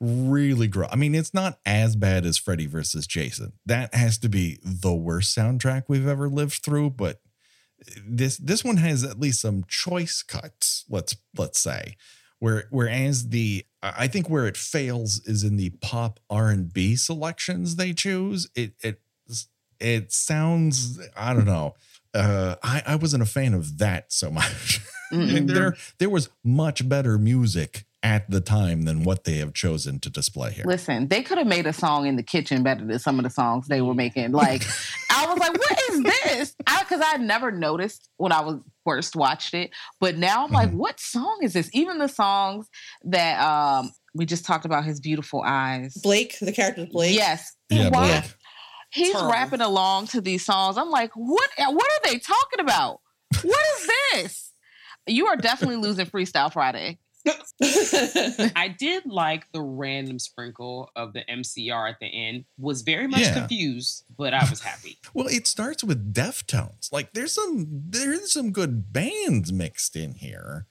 really 0.01 0.67
gross. 0.67 0.89
I 0.91 0.97
mean, 0.97 1.15
it's 1.15 1.35
not 1.35 1.59
as 1.67 1.95
bad 1.95 2.25
as 2.25 2.39
Freddy 2.39 2.67
versus 2.67 3.07
Jason. 3.07 3.53
That 3.67 3.95
has 3.95 4.17
to 4.19 4.29
be 4.31 4.59
the 4.63 4.95
worst 4.95 5.37
soundtrack 5.37 5.85
we've 5.89 6.09
ever 6.09 6.29
lived 6.29 6.63
through, 6.65 6.91
but 6.91 7.21
this 8.07 8.37
this 8.39 8.65
one 8.65 8.79
has 8.79 9.05
at 9.05 9.21
least 9.21 9.41
some 9.41 9.65
choice 9.69 10.23
cuts, 10.23 10.85
let's 10.89 11.17
let's 11.37 11.61
say. 11.61 11.97
Where 12.41 12.65
whereas 12.71 13.29
the 13.29 13.65
I 13.83 14.09
think 14.09 14.29
where 14.29 14.47
it 14.47 14.57
fails 14.57 15.21
is 15.27 15.45
in 15.45 15.57
the 15.57 15.71
pop 15.81 16.21
R&B 16.29 16.97
selections 16.97 17.77
they 17.77 17.93
choose. 17.93 18.49
It 18.55 18.73
it 18.83 19.01
it 19.79 20.13
sounds 20.13 20.99
I 21.17 21.33
don't 21.35 21.47
know. 21.47 21.75
Uh 22.15 22.57
I 22.63 22.83
I 22.87 22.97
wasn't 22.97 23.23
a 23.23 23.27
fan 23.27 23.55
of 23.55 23.79
that 23.79 24.13
so 24.13 24.31
much. 24.31 24.81
Mm-mm. 25.13 25.47
there 25.49 25.77
there 25.99 26.11
was 26.11 26.29
much 26.45 26.89
better 26.89 27.19
music 27.19 27.85
at 28.03 28.31
the 28.31 28.41
time 28.41 28.83
than 28.83 29.05
what 29.05 29.25
they 29.25 29.35
have 29.37 29.53
chosen 29.53 30.01
to 30.01 30.09
display 30.09 30.51
here. 30.53 30.65
Listen, 30.67 31.09
they 31.09 31.23
could 31.23 31.37
have 31.37 31.47
made 31.47 31.67
a 31.67 31.73
song 31.73 32.07
in 32.07 32.17
the 32.17 32.23
kitchen 32.23 32.63
better 32.63 32.85
than 32.85 32.99
some 32.99 33.19
of 33.19 33.25
the 33.25 33.31
songs 33.31 33.69
they 33.69 33.83
were 33.83 33.95
making. 33.95 34.33
Like, 34.33 34.63
I 35.11 35.27
was 35.27 35.39
like, 35.39 35.53
"What 35.53 35.79
is 35.91 36.03
this?" 36.03 36.55
Because 36.59 37.01
I, 37.03 37.07
had 37.11 37.21
never 37.21 37.51
noticed 37.51 38.09
when 38.17 38.33
I 38.33 38.41
was 38.41 38.57
first 38.87 39.17
watched 39.17 39.53
it, 39.55 39.71
but 40.01 40.17
now 40.17 40.45
I'm 40.47 40.51
like, 40.53 40.71
"What 40.71 40.99
song 40.99 41.41
is 41.43 41.53
this?" 41.53 41.69
Even 41.75 41.99
the 41.99 42.09
songs 42.09 42.69
that 43.05 43.39
um 43.43 43.93
we 44.15 44.25
just 44.27 44.45
talked 44.47 44.65
about, 44.65 44.85
his 44.85 44.99
beautiful 45.01 45.43
eyes. 45.45 45.95
Blake, 46.03 46.37
the 46.41 46.53
character 46.53 46.87
Blake. 46.91 47.15
Yes, 47.15 47.53
Yeah, 47.69 47.91
Why- 47.91 48.21
Blake. 48.21 48.35
he's 48.93 49.13
Terrible. 49.13 49.31
rapping 49.31 49.61
along 49.61 50.07
to 50.09 50.21
these 50.23 50.45
songs. 50.45 50.79
I'm 50.79 50.91
like, 50.91 51.11
"What? 51.15 51.51
What 51.59 51.87
are 51.87 52.11
they 52.11 52.19
talking 52.19 52.61
about? 52.61 53.01
What 53.43 53.61
is 53.79 53.89
this?" 54.15 54.47
You 55.07 55.27
are 55.27 55.37
definitely 55.37 55.77
losing 55.77 56.07
Freestyle 56.07 56.53
Friday. 56.53 56.99
I 58.57 58.75
did 58.79 59.05
like 59.07 59.51
the 59.53 59.61
random 59.61 60.19
sprinkle 60.19 60.91
of 60.97 61.13
the 61.13 61.23
MCR 61.29 61.91
at 61.91 62.01
the 62.01 62.07
end. 62.07 62.45
Was 62.59 62.83
very 62.83 63.07
much 63.07 63.21
Yeah. 63.21 63.35
confused, 63.35 64.05
but 64.17 64.33
I 64.35 64.49
was 64.49 64.61
happy. 64.61 64.99
Well, 65.15 65.27
it 65.27 65.47
starts 65.47 65.83
with 65.83 66.15
Deftones. 66.15 66.93
Like 66.93 67.13
there's 67.13 67.33
some 67.33 67.67
there's 67.89 68.33
some 68.33 68.53
good 68.53 68.93
bands 68.93 69.53
mixed 69.53 69.97
in 69.97 70.15
here. 70.15 70.67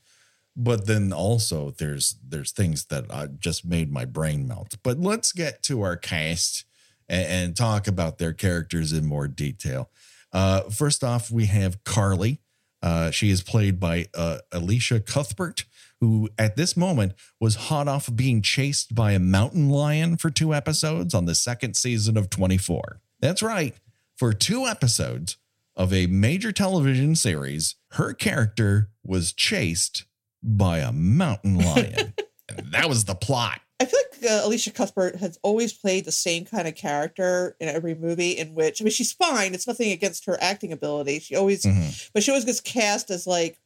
But 0.55 0.87
then 0.87 1.13
also 1.13 1.71
there's 1.71 2.15
there's 2.27 2.51
things 2.51 2.85
that 2.85 3.05
uh, 3.09 3.27
just 3.39 3.65
made 3.65 3.91
my 3.91 4.05
brain 4.05 4.47
melt. 4.47 4.75
But 4.83 4.99
let's 4.99 5.31
get 5.31 5.61
to 5.63 5.81
our 5.81 5.95
cast 5.95 6.65
and, 7.07 7.25
and 7.27 7.55
talk 7.55 7.87
about 7.87 8.17
their 8.17 8.33
characters 8.33 8.91
in 8.93 9.05
more 9.05 9.27
detail. 9.27 9.89
Uh, 10.33 10.61
first 10.69 11.03
off, 11.03 11.29
we 11.31 11.45
have 11.47 11.83
Carly. 11.83 12.39
Uh, 12.81 13.11
she 13.11 13.29
is 13.29 13.41
played 13.43 13.79
by 13.79 14.07
uh, 14.15 14.37
Elisha 14.53 14.99
Cuthbert, 15.01 15.65
who 16.01 16.29
at 16.37 16.55
this 16.55 16.77
moment 16.77 17.13
was 17.39 17.55
hot 17.55 17.87
off 17.87 18.07
of 18.07 18.15
being 18.15 18.41
chased 18.41 18.95
by 18.95 19.11
a 19.11 19.19
mountain 19.19 19.69
lion 19.69 20.15
for 20.17 20.29
two 20.29 20.53
episodes 20.53 21.13
on 21.13 21.25
the 21.25 21.35
second 21.35 21.75
season 21.75 22.15
of 22.17 22.29
24. 22.29 23.01
That's 23.19 23.43
right. 23.43 23.75
For 24.17 24.33
two 24.33 24.65
episodes 24.65 25.37
of 25.75 25.93
a 25.93 26.07
major 26.07 26.51
television 26.51 27.15
series, 27.15 27.75
her 27.91 28.13
character 28.13 28.89
was 29.03 29.33
chased 29.33 30.05
by 30.43 30.79
a 30.79 30.91
mountain 30.91 31.57
lion. 31.57 32.13
and 32.49 32.67
that 32.71 32.87
was 32.89 33.05
the 33.05 33.15
plot. 33.15 33.59
I 33.81 33.85
feel 33.85 33.99
like 34.11 34.23
uh, 34.31 34.43
Elisha 34.43 34.71
Cuthbert 34.71 35.15
has 35.17 35.39
always 35.41 35.71
played 35.71 36.03
the 36.03 36.11
same 36.11 36.43
kind 36.43 36.67
of 36.67 36.75
character 36.75 37.55
in 37.61 37.69
every 37.69 37.95
movie. 37.95 38.31
In 38.31 38.53
which 38.53 38.81
I 38.81 38.83
mean, 38.83 38.91
she's 38.91 39.13
fine. 39.13 39.53
It's 39.53 39.67
nothing 39.67 39.91
against 39.93 40.25
her 40.25 40.37
acting 40.41 40.73
ability. 40.73 41.19
She 41.19 41.35
always, 41.37 41.63
Mhm. 41.63 42.09
but 42.13 42.21
she 42.23 42.31
always 42.31 42.43
gets 42.43 42.59
cast 42.59 43.09
as 43.09 43.25
like 43.25 43.57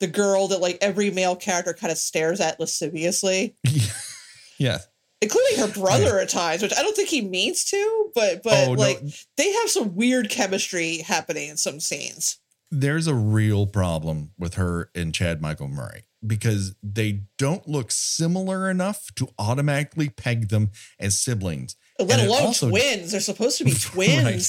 the 0.00 0.06
girl 0.06 0.48
that 0.48 0.60
like 0.60 0.78
every 0.80 1.10
male 1.10 1.36
character 1.36 1.72
kind 1.74 1.90
of 1.90 1.98
stares 1.98 2.40
at 2.40 2.58
lasciviously, 2.60 3.56
Yeah. 4.58 4.78
including 5.20 5.58
her 5.58 5.68
brother 5.68 6.18
at 6.20 6.28
times, 6.28 6.62
which 6.62 6.72
I 6.76 6.82
don't 6.82 6.96
think 6.96 7.08
he 7.08 7.22
means 7.22 7.64
to. 7.66 8.10
But 8.14 8.42
but 8.42 8.68
Oh, 8.68 8.74
no. 8.74 8.80
like 8.80 9.00
they 9.36 9.52
have 9.52 9.70
some 9.70 9.94
weird 9.94 10.30
chemistry 10.30 10.98
happening 10.98 11.48
in 11.50 11.56
some 11.56 11.80
scenes. 11.80 12.38
there's 12.70 13.06
a 13.06 13.14
real 13.14 13.66
problem 13.66 14.32
with 14.38 14.54
her 14.54 14.90
and 14.94 15.14
Chad 15.14 15.40
Michael 15.40 15.68
Murray 15.68 16.04
because 16.26 16.74
they 16.82 17.20
don't 17.38 17.68
look 17.68 17.92
similar 17.92 18.68
enough 18.68 19.06
to 19.14 19.28
automatically 19.38 20.08
peg 20.08 20.48
them 20.48 20.70
as 20.98 21.18
siblings. 21.18 21.76
Let 22.00 22.18
And 22.18 22.28
alone 22.28 22.52
twins. 22.54 23.12
They're 23.12 23.20
supposed 23.20 23.58
to 23.58 23.64
be 23.64 23.70
Right. 23.96 24.42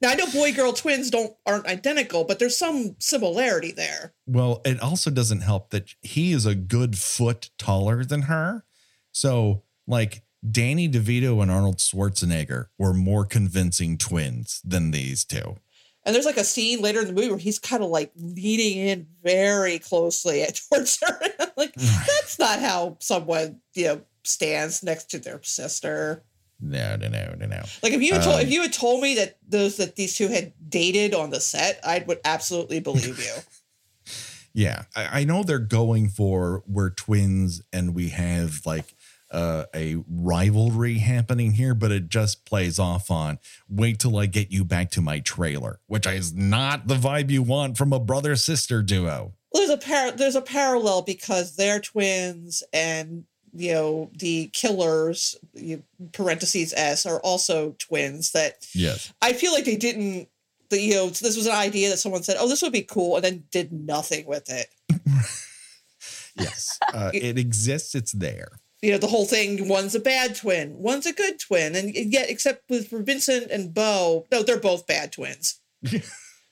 Now 0.00 0.10
I 0.10 0.14
know 0.16 0.26
boy 0.26 0.52
girl 0.52 0.72
twins 0.72 1.10
don't 1.10 1.34
aren't 1.46 1.66
identical, 1.66 2.24
but 2.24 2.38
there's 2.38 2.56
some 2.56 2.96
similarity 2.98 3.72
there. 3.72 4.14
Well, 4.26 4.60
it 4.64 4.80
also 4.80 5.10
doesn't 5.10 5.40
help 5.40 5.70
that 5.70 5.94
he 6.02 6.32
is 6.32 6.46
a 6.46 6.54
good 6.54 6.98
foot 6.98 7.50
taller 7.58 8.04
than 8.04 8.22
her. 8.22 8.64
So, 9.12 9.62
like 9.86 10.22
Danny 10.48 10.88
DeVito 10.88 11.40
and 11.40 11.50
Arnold 11.50 11.78
Schwarzenegger 11.78 12.66
were 12.78 12.92
more 12.92 13.24
convincing 13.24 13.96
twins 13.96 14.60
than 14.64 14.90
these 14.90 15.24
two. 15.24 15.56
And 16.04 16.14
there's 16.14 16.26
like 16.26 16.36
a 16.36 16.44
scene 16.44 16.82
later 16.82 17.00
in 17.00 17.06
the 17.06 17.12
movie 17.14 17.30
where 17.30 17.38
he's 17.38 17.58
kind 17.58 17.82
of 17.82 17.88
like 17.88 18.12
leaning 18.16 18.76
in 18.76 19.06
very 19.22 19.78
closely 19.78 20.44
towards 20.70 20.98
her. 21.02 21.18
I'm 21.40 21.48
like, 21.56 21.74
that's 21.74 22.38
not 22.38 22.58
how 22.58 22.98
someone, 23.00 23.60
you 23.74 23.84
know, 23.86 24.00
stands 24.22 24.82
next 24.82 25.10
to 25.10 25.18
their 25.18 25.42
sister. 25.42 26.24
No, 26.60 26.96
no, 26.96 27.08
no, 27.08 27.34
no, 27.38 27.46
no. 27.46 27.62
Like 27.82 27.92
if 27.92 28.00
you 28.00 28.14
had 28.14 28.22
told, 28.22 28.36
Um, 28.36 28.42
if 28.42 28.50
you 28.50 28.62
had 28.62 28.72
told 28.72 29.02
me 29.02 29.16
that 29.16 29.38
those 29.46 29.76
that 29.76 29.96
these 29.96 30.14
two 30.16 30.28
had 30.28 30.52
dated 30.68 31.14
on 31.14 31.30
the 31.30 31.40
set, 31.40 31.80
I 31.84 32.02
would 32.06 32.20
absolutely 32.24 32.80
believe 32.80 33.18
you. 33.18 33.34
Yeah, 34.56 34.84
I, 34.94 35.20
I 35.20 35.24
know 35.24 35.42
they're 35.42 35.58
going 35.58 36.08
for 36.08 36.62
we're 36.68 36.90
twins 36.90 37.60
and 37.72 37.92
we 37.92 38.10
have 38.10 38.60
like 38.64 38.94
uh, 39.32 39.64
a 39.74 39.96
rivalry 40.08 40.98
happening 40.98 41.54
here, 41.54 41.74
but 41.74 41.90
it 41.90 42.08
just 42.08 42.44
plays 42.46 42.78
off 42.78 43.10
on 43.10 43.40
wait 43.68 43.98
till 43.98 44.16
I 44.16 44.26
get 44.26 44.52
you 44.52 44.64
back 44.64 44.92
to 44.92 45.00
my 45.00 45.18
trailer, 45.18 45.80
which 45.88 46.06
is 46.06 46.32
not 46.32 46.86
the 46.86 46.94
vibe 46.94 47.30
you 47.30 47.42
want 47.42 47.76
from 47.76 47.92
a 47.92 47.98
brother 47.98 48.36
sister 48.36 48.80
duo. 48.80 49.34
Well, 49.52 49.66
there's 49.66 49.70
a 49.70 49.76
par- 49.84 50.12
there's 50.12 50.36
a 50.36 50.40
parallel 50.40 51.02
because 51.02 51.56
they're 51.56 51.80
twins 51.80 52.62
and 52.72 53.24
you 53.56 53.72
know 53.72 54.10
the 54.18 54.48
killers 54.52 55.36
you, 55.54 55.82
parentheses 56.12 56.74
s 56.76 57.06
are 57.06 57.20
also 57.20 57.74
twins 57.78 58.32
that 58.32 58.66
Yes. 58.74 59.12
i 59.22 59.32
feel 59.32 59.52
like 59.52 59.64
they 59.64 59.76
didn't 59.76 60.28
the, 60.70 60.80
you 60.80 60.94
know 60.94 61.08
this 61.08 61.36
was 61.36 61.46
an 61.46 61.54
idea 61.54 61.88
that 61.90 61.98
someone 61.98 62.22
said 62.22 62.36
oh 62.40 62.48
this 62.48 62.62
would 62.62 62.72
be 62.72 62.82
cool 62.82 63.16
and 63.16 63.24
then 63.24 63.44
did 63.50 63.72
nothing 63.72 64.26
with 64.26 64.50
it 64.50 64.68
Yes. 66.36 66.78
Uh, 66.92 67.10
it 67.14 67.38
exists, 67.38 67.94
it's 67.94 68.10
there. 68.10 68.58
you 68.82 68.90
know 68.90 68.98
the 68.98 69.06
whole 69.06 69.24
thing 69.24 69.68
one's 69.68 69.94
a 69.94 70.00
bad 70.00 70.34
twin 70.34 70.76
one's 70.78 71.06
a 71.06 71.12
good 71.12 71.38
twin 71.38 71.76
and 71.76 71.94
yet 71.94 72.28
except 72.28 72.68
with 72.68 72.88
for 72.88 73.02
vincent 73.02 73.50
and 73.52 73.72
bo 73.72 74.26
no 74.32 74.42
they're 74.42 74.58
both 74.58 74.86
bad 74.86 75.12
twins 75.12 75.60
they 75.82 76.00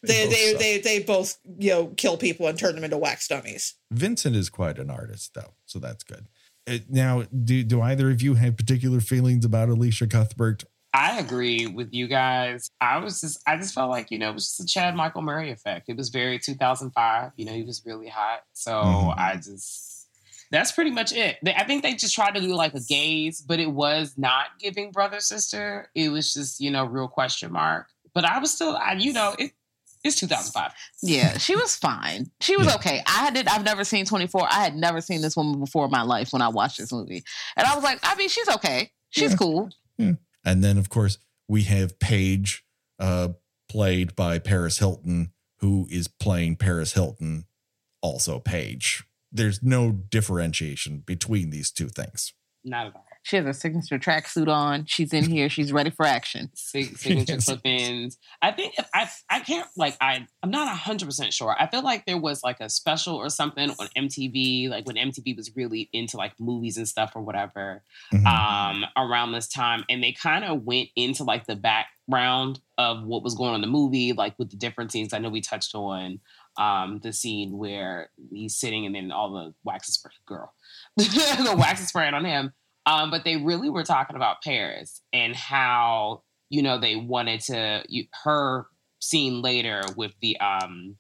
they, 0.03 0.51
suck. 0.53 0.61
they 0.61 0.79
they 0.79 0.99
both 1.03 1.39
you 1.59 1.71
know 1.71 1.87
kill 1.97 2.17
people 2.17 2.47
and 2.47 2.57
turn 2.59 2.75
them 2.77 2.85
into 2.85 2.97
wax 2.97 3.27
dummies 3.29 3.75
Vincent 3.91 4.35
is 4.37 4.49
quite 4.49 4.79
an 4.79 4.89
artist, 4.91 5.33
though, 5.35 5.53
so 5.67 5.79
that's 5.79 6.03
good. 6.05 6.27
Uh, 6.69 6.79
now, 6.89 7.25
do 7.45 7.63
do 7.65 7.81
either 7.83 8.11
of 8.11 8.23
you 8.23 8.35
have 8.35 8.57
particular 8.57 9.01
feelings 9.01 9.45
about 9.45 9.69
Elisha 9.69 10.07
Cuthbert? 10.07 10.65
I 10.95 11.19
agree 11.19 11.67
with 11.67 11.89
you 11.95 12.07
guys. 12.07 12.69
I 12.81 12.99
was 12.99 13.23
just, 13.23 13.41
I 13.47 13.57
just 13.57 13.75
felt 13.75 13.91
like, 13.91 14.11
you 14.11 14.19
know, 14.19 14.29
it 14.29 14.35
was 14.35 14.45
just 14.47 14.61
a 14.61 14.67
Chad 14.67 14.95
Michael 14.95 15.23
Murray 15.23 15.51
effect. 15.51 15.89
It 15.89 15.97
was 15.97 16.11
very 16.11 16.39
2005. 16.39 17.33
You 17.37 17.47
know, 17.47 17.53
he 17.53 17.63
was 17.63 17.83
really 17.87 18.09
hot. 18.09 18.43
So 18.53 18.73
Mhm. 18.73 19.19
I 19.19 19.37
just, 19.37 20.09
that's 20.51 20.71
pretty 20.71 20.91
much 20.91 21.13
it. 21.15 21.39
I 21.47 21.65
think 21.65 21.83
they 21.83 21.95
just 21.95 22.15
tried 22.15 22.35
to 22.35 22.43
do 22.43 22.55
like 22.55 22.75
a 22.75 22.81
gaze, 22.81 23.41
but 23.41 23.59
it 23.59 23.73
was 23.73 24.19
not 24.19 24.49
giving 24.61 24.91
brother 24.91 25.21
sister. 25.21 25.89
It 25.95 26.11
was 26.11 26.35
just, 26.35 26.61
you 26.61 26.71
know, 26.71 26.85
real 26.85 27.09
question 27.09 27.53
mark. 27.53 27.87
But 28.13 28.27
I 28.27 28.39
was 28.39 28.53
still, 28.53 28.77
I, 28.77 28.93
you 28.93 29.15
know, 29.15 29.35
it, 29.39 29.53
it's 30.05 30.19
2005. 30.21 30.73
Yeah, 31.03 31.39
she 31.39 31.55
was 31.57 31.77
fine. 31.77 32.31
She 32.41 32.57
was 32.57 32.67
Yeah. 32.67 32.75
okay. 32.77 33.03
I 33.07 33.31
did. 33.31 33.49
I've 33.49 33.65
never 33.65 33.85
seen 33.85 34.05
24. 34.05 34.47
I 34.51 34.63
had 34.65 34.75
never 34.77 35.01
seen 35.01 35.21
this 35.23 35.37
woman 35.37 35.61
before 35.61 35.85
in 35.87 35.91
my 35.91 36.03
life 36.03 36.33
when 36.33 36.43
I 36.43 36.49
watched 36.49 36.79
this 36.79 36.93
movie, 36.93 37.23
and 37.57 37.67
I 37.67 37.75
was 37.75 37.85
like, 37.85 37.99
I 38.03 38.15
mean, 38.17 38.29
she's 38.29 38.49
okay. 38.49 38.91
She's 39.11 39.31
Yeah. 39.33 39.37
cool. 39.37 39.71
And 40.45 40.65
then, 40.65 40.77
of 40.77 40.89
course, 40.89 41.19
we 41.47 41.63
have 41.65 42.01
Paige, 42.01 42.65
uh, 42.99 43.29
played 43.69 44.17
by 44.17 44.41
Paris 44.41 44.79
Hilton, 44.81 45.33
who 45.61 45.87
is 45.89 46.09
playing 46.09 46.57
Paris 46.57 46.95
Hilton, 46.95 47.45
also 48.01 48.41
Paige. 48.41 49.05
There's 49.31 49.63
no 49.63 49.93
differentiation 49.93 51.05
between 51.07 51.51
these 51.51 51.71
two 51.71 51.89
things. 51.89 52.33
Not 52.65 52.89
at 52.89 52.97
all. 52.97 53.07
She 53.25 53.37
has 53.37 53.47
a 53.47 53.55
signature 53.55 53.99
tracksuit 53.99 54.49
on. 54.49 54.85
She's 54.87 55.13
in 55.13 55.25
here. 55.31 55.49
She's 55.49 55.73
ready 55.73 55.91
for 55.91 56.05
action. 56.05 56.51
signature 56.55 57.35
Yes. 57.35 57.45
clip-ins. 57.45 58.19
I 58.43 58.51
think 58.51 58.75
if 58.79 58.89
I 58.93 59.09
I 59.31 59.41
can't 59.41 59.69
like 59.77 59.97
I 60.01 60.27
I'm 60.43 60.51
not 60.51 60.69
hundred 60.77 61.07
percent 61.07 61.33
sure. 61.33 61.55
I 61.59 61.69
feel 61.69 61.83
like 61.83 62.05
there 62.05 62.19
was 62.19 62.43
like 62.43 62.59
a 62.61 62.69
special 62.69 63.15
or 63.15 63.29
something 63.31 63.71
on 63.71 63.89
MTV, 63.97 64.69
like 64.69 64.87
when 64.87 64.97
MTV 64.97 65.37
was 65.37 65.55
really 65.55 65.89
into 65.93 66.17
like 66.17 66.33
movies 66.41 66.77
and 66.77 66.89
stuff 66.89 67.13
or 67.15 67.23
whatever, 67.23 67.83
Mhm. 68.13 68.27
um, 68.27 68.85
around 68.97 69.33
this 69.33 69.47
time, 69.49 69.85
and 69.89 70.03
they 70.03 70.13
kind 70.13 70.45
of 70.45 70.65
went 70.65 70.89
into 70.97 71.23
like 71.23 71.47
the 71.47 71.57
background 71.57 72.61
of 72.77 73.05
what 73.05 73.23
was 73.23 73.35
going 73.37 73.51
on 73.51 73.55
in 73.57 73.61
the 73.61 73.67
movie, 73.69 74.13
like 74.13 74.37
with 74.39 74.51
the 74.51 74.57
different 74.57 74.91
scenes. 74.91 75.13
I 75.13 75.19
know 75.19 75.29
we 75.29 75.41
touched 75.41 75.75
on 75.75 76.19
um 76.59 76.99
the 77.03 77.13
scene 77.15 77.57
where 77.57 78.11
he's 78.31 78.55
sitting 78.57 78.85
and 78.85 78.95
then 78.95 79.11
all 79.11 79.33
the 79.33 79.55
wax 79.65 79.89
is 79.89 79.95
sprayed 79.95 80.13
girl 80.27 80.53
the 80.99 81.55
wax 81.57 81.81
is 81.81 81.89
spraying 81.89 82.13
on 82.13 82.27
him 82.27 82.53
um 82.87 83.11
but 83.11 83.25
they 83.25 83.37
really 83.37 83.71
were 83.71 83.85
talking 83.85 84.17
about 84.17 84.43
paris 84.43 85.01
and 85.13 85.35
how 85.35 86.23
you 86.51 86.63
know 86.63 86.79
they 86.79 86.97
wanted 86.97 87.41
to 87.41 87.83
you, 87.89 88.05
her 88.25 88.67
scene 89.01 89.43
later 89.43 89.83
with 89.97 90.13
the 90.21 90.39
um 90.39 90.97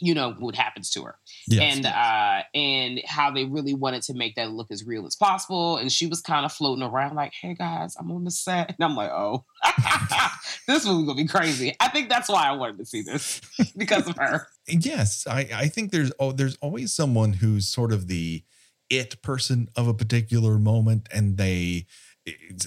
you 0.00 0.14
know 0.14 0.32
what 0.38 0.54
happens 0.54 0.90
to 0.90 1.02
her. 1.02 1.16
Yes. 1.46 1.76
and 1.76 1.86
uh 1.86 2.42
and 2.54 3.00
how 3.06 3.30
they 3.30 3.44
really 3.44 3.74
wanted 3.74 4.02
to 4.02 4.14
make 4.14 4.34
that 4.34 4.50
look 4.50 4.70
as 4.70 4.84
real 4.84 5.06
as 5.06 5.16
possible. 5.16 5.76
And 5.76 5.90
she 5.90 6.06
was 6.06 6.20
kind 6.20 6.44
of 6.44 6.52
floating 6.52 6.82
around 6.82 7.14
like 7.14 7.32
hey 7.40 7.54
guys 7.54 7.96
i'm 7.98 8.10
on 8.10 8.24
the 8.24 8.30
set. 8.30 8.74
And 8.76 8.84
i'm 8.84 8.96
like 8.96 9.10
oh 9.10 9.44
this 10.66 10.84
movie 10.84 11.06
gonna 11.06 11.16
be 11.16 11.26
crazy. 11.26 11.74
I 11.80 11.88
think 11.88 12.08
that's 12.08 12.28
why 12.28 12.48
i 12.48 12.52
wanted 12.52 12.78
to 12.78 12.86
see 12.86 13.02
this 13.02 13.40
because 13.76 14.08
of 14.08 14.16
her. 14.16 14.48
Yes, 14.66 15.26
I, 15.26 15.48
I 15.54 15.68
think 15.68 15.90
there's 15.90 16.12
oh, 16.18 16.32
there's 16.32 16.56
always 16.60 16.92
someone 16.92 17.34
who's 17.34 17.68
sort 17.68 17.92
of 17.92 18.08
the 18.08 18.42
it 18.90 19.22
person 19.22 19.68
of 19.76 19.88
a 19.88 19.94
particular 19.94 20.58
moment, 20.58 21.08
and 21.12 21.36
they 21.36 21.86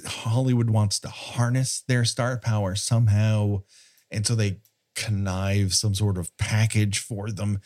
Hollywood 0.06 0.69
wants 0.69 0.99
to 0.99 1.10
harness 1.10 1.84
their 1.88 2.06
star 2.06 2.38
power 2.38 2.75
somehow, 2.75 3.63
and 4.12 4.25
so 4.25 4.36
they 4.36 4.60
connive 4.95 5.73
some 5.73 5.95
sort 5.95 6.17
of 6.17 6.36
package 6.38 6.99
for 6.99 7.32
them, 7.32 7.60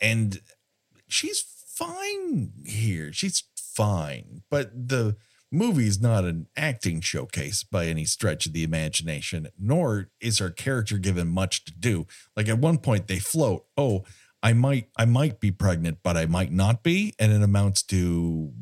and 0.00 0.40
she's 1.08 1.40
fine 1.40 2.52
here. 2.66 3.12
She's 3.12 3.44
fine, 3.56 4.42
but 4.50 4.88
the 4.88 5.16
movie's 5.50 6.00
not 6.00 6.24
an 6.24 6.46
acting 6.56 7.00
showcase 7.00 7.62
by 7.62 7.86
any 7.86 8.04
stretch 8.04 8.46
of 8.46 8.52
the 8.52 8.64
imagination, 8.64 9.48
nor 9.58 10.10
is 10.20 10.38
her 10.38 10.50
character 10.50 10.98
given 10.98 11.28
much 11.28 11.64
to 11.64 11.72
do. 11.72 12.06
Like 12.36 12.48
at 12.48 12.58
one 12.58 12.78
point 12.78 13.06
they 13.06 13.18
float, 13.18 13.64
oh, 13.76 14.04
I 14.42 14.52
might 14.52 14.88
I 14.96 15.04
might 15.04 15.40
be 15.40 15.50
pregnant, 15.50 15.98
but 16.02 16.16
I 16.16 16.26
might 16.26 16.52
not 16.52 16.82
be, 16.82 17.14
and 17.18 17.32
it 17.32 17.42
amounts 17.42 17.82
to 17.84 18.52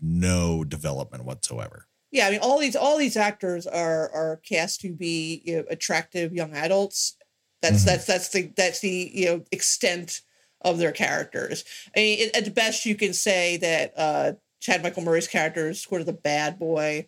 no 0.00 0.64
development 0.64 1.24
whatsoever. 1.24 1.86
Yeah, 2.10 2.26
I 2.26 2.30
mean, 2.30 2.40
all 2.40 2.58
these 2.58 2.76
all 2.76 2.96
these 2.98 3.16
actors 3.16 3.66
are 3.66 4.10
are 4.12 4.36
cast 4.38 4.80
to 4.82 4.92
be 4.92 5.42
you 5.44 5.56
know, 5.58 5.64
attractive 5.70 6.32
young 6.32 6.54
adults. 6.54 7.16
That's 7.60 7.82
Mhm. 7.82 7.86
that's 7.86 8.06
that's 8.06 8.28
the 8.30 8.52
that's 8.56 8.80
the 8.80 9.10
you 9.14 9.26
know 9.26 9.44
extent 9.52 10.22
of 10.62 10.78
their 10.78 10.92
characters. 10.92 11.64
I 11.94 12.00
mean, 12.00 12.28
at- 12.28 12.36
at 12.36 12.44
the 12.44 12.50
best, 12.50 12.86
you 12.86 12.94
can 12.94 13.12
say 13.12 13.58
that 13.58 13.92
uh, 13.96 14.32
Chad 14.60 14.82
Michael 14.82 15.02
Murray's 15.04 15.28
character 15.28 15.68
is 15.70 15.82
sort 15.82 16.00
of 16.00 16.06
the 16.06 16.12
bad 16.12 16.58
boy, 16.58 17.06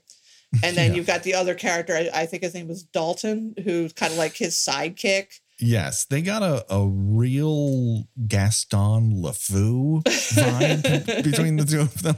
and 0.62 0.76
then 0.76 0.90
Yeah. 0.90 0.96
you've 0.96 1.06
got 1.06 1.22
the 1.22 1.34
other 1.34 1.54
character. 1.54 1.96
I, 1.96 2.10
I 2.12 2.26
think 2.26 2.42
his 2.42 2.54
name 2.54 2.68
was 2.68 2.82
Dalton, 2.82 3.54
who's 3.64 3.92
kind 3.94 4.12
of 4.12 4.18
like 4.18 4.36
his 4.36 4.54
sidekick. 4.56 5.40
Yes, 5.60 6.04
they 6.06 6.22
got 6.22 6.42
a, 6.42 6.64
a 6.72 6.86
real 6.86 8.08
Gaston 8.26 9.22
LeFou 9.22 10.02
vibe 10.02 11.22
between 11.24 11.56
the 11.56 11.64
two 11.64 11.80
of 11.80 12.02
them. 12.02 12.16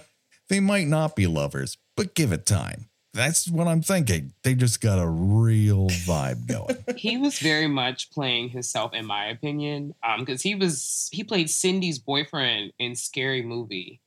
They 0.48 0.60
might 0.60 0.86
not 0.86 1.16
be 1.16 1.26
lovers, 1.26 1.76
but 1.96 2.14
give 2.14 2.32
it 2.32 2.46
time. 2.46 2.88
That's 3.14 3.48
what 3.48 3.66
I'm 3.66 3.82
thinking. 3.82 4.32
They 4.42 4.54
just 4.54 4.80
got 4.80 4.98
a 4.98 5.06
real 5.06 5.88
vibe 5.88 6.46
going. 6.46 6.76
he 6.96 7.18
was 7.18 7.38
very 7.38 7.66
much 7.66 8.10
playing 8.10 8.50
himself 8.50 8.94
in 8.94 9.06
my 9.06 9.26
opinion 9.26 9.94
um 10.06 10.20
because 10.20 10.42
he 10.42 10.54
was 10.54 11.08
he 11.12 11.24
played 11.24 11.50
cindy's 11.50 11.98
boyfriend 11.98 12.72
in 12.78 12.94
scary 12.94 13.42
movie 13.42 14.00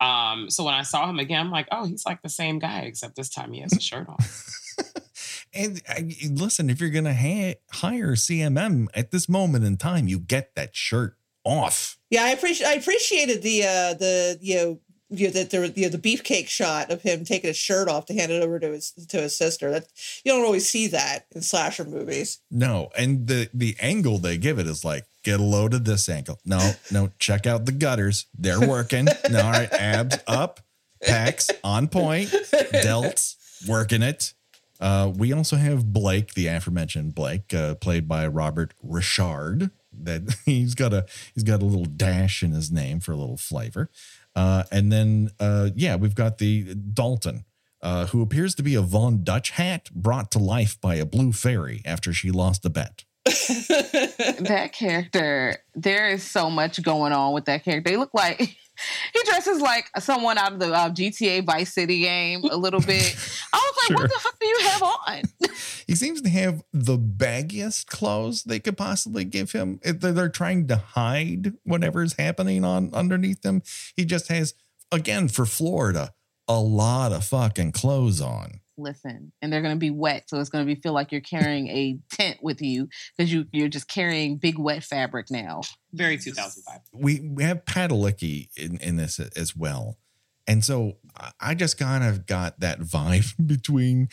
um 0.00 0.50
so 0.50 0.64
when 0.64 0.74
i 0.74 0.82
saw 0.82 1.08
him 1.08 1.18
again 1.18 1.40
i'm 1.40 1.50
like 1.50 1.68
oh 1.72 1.84
he's 1.84 2.04
like 2.04 2.22
the 2.22 2.28
same 2.28 2.58
guy 2.58 2.80
except 2.80 3.16
this 3.16 3.28
time 3.28 3.52
he 3.52 3.60
has 3.60 3.72
a 3.72 3.80
shirt 3.80 4.08
on 4.08 4.16
And 5.52 5.82
I, 5.88 6.14
listen, 6.30 6.70
if 6.70 6.80
you're 6.80 6.90
going 6.90 7.04
to 7.04 7.14
ha- 7.14 7.58
hire 7.72 8.12
CMM 8.12 8.88
at 8.94 9.10
this 9.10 9.28
moment 9.28 9.64
in 9.64 9.76
time, 9.76 10.06
you 10.06 10.18
get 10.18 10.54
that 10.54 10.76
shirt 10.76 11.16
off. 11.44 11.98
Yeah, 12.10 12.24
I 12.24 12.30
appreciate 12.30 12.66
I 12.66 12.74
appreciated 12.74 13.42
the 13.42 13.62
uh 13.62 13.94
the 13.94 14.38
you 14.40 14.56
know 14.56 14.80
you 15.10 15.26
know, 15.26 15.32
that 15.32 15.50
there 15.50 15.64
you 15.64 15.82
know, 15.82 15.88
the 15.88 15.98
beefcake 15.98 16.48
shot 16.48 16.90
of 16.90 17.02
him 17.02 17.24
taking 17.24 17.48
his 17.48 17.56
shirt 17.56 17.88
off 17.88 18.06
to 18.06 18.14
hand 18.14 18.30
it 18.30 18.42
over 18.42 18.60
to 18.60 18.68
his 18.68 18.92
to 19.08 19.20
his 19.20 19.36
sister. 19.36 19.70
That 19.70 19.86
you 20.24 20.32
don't 20.32 20.44
always 20.44 20.68
see 20.68 20.86
that 20.88 21.26
in 21.34 21.42
slasher 21.42 21.84
movies. 21.84 22.38
No, 22.50 22.90
and 22.96 23.26
the 23.26 23.48
the 23.52 23.76
angle 23.80 24.18
they 24.18 24.38
give 24.38 24.58
it 24.58 24.66
is 24.66 24.84
like 24.84 25.04
get 25.24 25.40
a 25.40 25.42
load 25.42 25.74
of 25.74 25.84
this 25.84 26.08
angle. 26.08 26.38
No, 26.44 26.72
no, 26.92 27.10
check 27.18 27.46
out 27.46 27.66
the 27.66 27.72
gutters. 27.72 28.26
They're 28.38 28.60
working. 28.60 29.06
no, 29.30 29.42
all 29.42 29.50
right, 29.50 29.72
abs 29.72 30.18
up, 30.26 30.60
packs 31.02 31.50
on 31.64 31.88
point, 31.88 32.28
delts 32.52 33.34
working 33.68 34.02
it. 34.02 34.32
Uh, 34.80 35.12
we 35.14 35.32
also 35.32 35.56
have 35.56 35.92
Blake, 35.92 36.34
the 36.34 36.46
aforementioned 36.46 37.14
Blake, 37.14 37.52
uh, 37.52 37.74
played 37.74 38.08
by 38.08 38.26
Robert 38.26 38.72
Ri'chard. 38.84 39.70
That 39.92 40.36
he's 40.46 40.74
got 40.74 40.92
a 40.92 41.06
he's 41.34 41.44
got 41.44 41.62
a 41.62 41.64
little 41.64 41.84
dash 41.84 42.42
in 42.42 42.52
his 42.52 42.72
name 42.72 43.00
for 43.00 43.12
a 43.12 43.16
little 43.16 43.36
flavor. 43.36 43.90
Uh, 44.34 44.64
and 44.72 44.90
then 44.90 45.30
uh, 45.38 45.70
yeah, 45.74 45.96
we've 45.96 46.14
got 46.14 46.38
the 46.38 46.74
Dalton, 46.74 47.44
uh, 47.82 48.06
who 48.06 48.22
appears 48.22 48.54
to 48.54 48.62
be 48.62 48.74
a 48.74 48.82
Von 48.82 49.22
Dutch 49.22 49.50
hat 49.50 49.90
brought 49.92 50.30
to 50.32 50.38
life 50.38 50.80
by 50.80 50.94
a 50.94 51.04
blue 51.04 51.32
fairy 51.32 51.82
after 51.84 52.12
she 52.12 52.30
lost 52.30 52.64
a 52.64 52.70
bet. 52.70 53.04
that 53.24 54.70
character, 54.72 55.56
there 55.74 56.08
is 56.08 56.22
so 56.22 56.48
much 56.48 56.82
going 56.82 57.12
on 57.12 57.34
with 57.34 57.44
that 57.44 57.64
character. 57.64 57.90
They 57.90 57.96
look 57.96 58.14
like 58.14 58.56
he 59.12 59.20
dresses 59.24 59.60
like 59.60 59.90
someone 59.98 60.38
out 60.38 60.52
of 60.52 60.58
the 60.60 60.72
uh, 60.72 60.90
GTA 60.90 61.44
Vice 61.44 61.72
City 61.72 62.00
game 62.00 62.42
a 62.44 62.56
little 62.56 62.80
bit. 62.80 63.16
I 63.52 63.56
was 63.56 63.76
like, 63.76 63.88
Sure. 63.88 63.96
what 64.04 64.10
the 64.10 64.18
fuck 64.20 64.38
do 64.38 64.46
you 64.46 64.60
have 64.62 64.82
on? 64.82 65.22
He 65.86 65.96
seems 65.96 66.22
to 66.22 66.28
have 66.28 66.62
the 66.72 66.96
baggiest 66.96 67.86
clothes 67.86 68.44
they 68.44 68.60
could 68.60 68.76
possibly 68.76 69.24
give 69.24 69.50
him. 69.50 69.80
They're 69.82 70.28
trying 70.28 70.68
to 70.68 70.76
hide 70.76 71.54
whatever's 71.64 72.12
happening 72.12 72.64
on 72.64 72.94
underneath 72.94 73.44
him. 73.44 73.62
He 73.96 74.04
just 74.04 74.28
has, 74.28 74.54
again, 74.92 75.26
for 75.26 75.46
Florida, 75.46 76.14
a 76.46 76.60
lot 76.60 77.12
of 77.12 77.24
fucking 77.24 77.72
clothes 77.72 78.20
on. 78.20 78.60
Listen, 78.80 79.32
and 79.42 79.52
they're 79.52 79.62
gonna 79.62 79.76
be 79.76 79.90
wet, 79.90 80.28
so 80.28 80.40
it's 80.40 80.48
gonna 80.50 80.64
be 80.64 80.74
feel 80.74 80.92
like 80.92 81.12
you're 81.12 81.20
carrying 81.20 81.68
a 81.68 81.98
tent 82.10 82.38
with 82.42 82.60
you 82.62 82.88
because 83.16 83.32
you 83.32 83.46
you're 83.52 83.68
just 83.68 83.88
carrying 83.88 84.36
big 84.36 84.58
wet 84.58 84.82
fabric 84.82 85.30
now. 85.30 85.60
Very 85.92 86.16
2005. 86.18 86.80
We, 86.92 87.20
we 87.20 87.42
have 87.44 87.64
Padalecki 87.64 88.48
in, 88.56 88.78
in 88.78 88.96
this 88.96 89.18
as 89.20 89.56
well. 89.56 89.98
And 90.46 90.64
so 90.64 90.96
I- 91.16 91.32
I 91.40 91.54
just 91.54 91.78
kind 91.78 92.02
of 92.04 92.26
got 92.26 92.60
that 92.60 92.80
vibe 92.80 93.34
between 93.46 94.08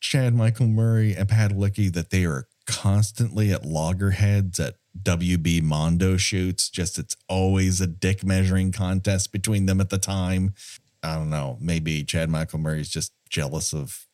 Chad 0.00 0.34
Michael 0.34 0.66
Murray 0.68 1.14
and 1.14 1.28
Padalecki 1.28 1.92
that 1.92 2.10
they 2.10 2.24
are 2.24 2.46
constantly 2.66 3.52
at 3.52 3.64
loggerheads 3.64 4.58
at 4.60 4.76
WB 5.00 5.62
Mondo 5.62 6.16
shoots. 6.16 6.68
Just 6.68 6.98
it's 6.98 7.16
always 7.28 7.80
a 7.80 7.86
dick 7.86 8.24
measuring 8.24 8.72
contest 8.72 9.32
between 9.32 9.66
them 9.66 9.80
at 9.80 9.90
the 9.90 9.98
time. 9.98 10.54
I 11.02 11.14
don't 11.16 11.30
know. 11.30 11.58
Maybe 11.60 12.04
Chad 12.04 12.30
Michael 12.30 12.58
Murray's 12.60 12.88
just 12.88 13.12
jealous 13.28 13.72
of 13.72 14.06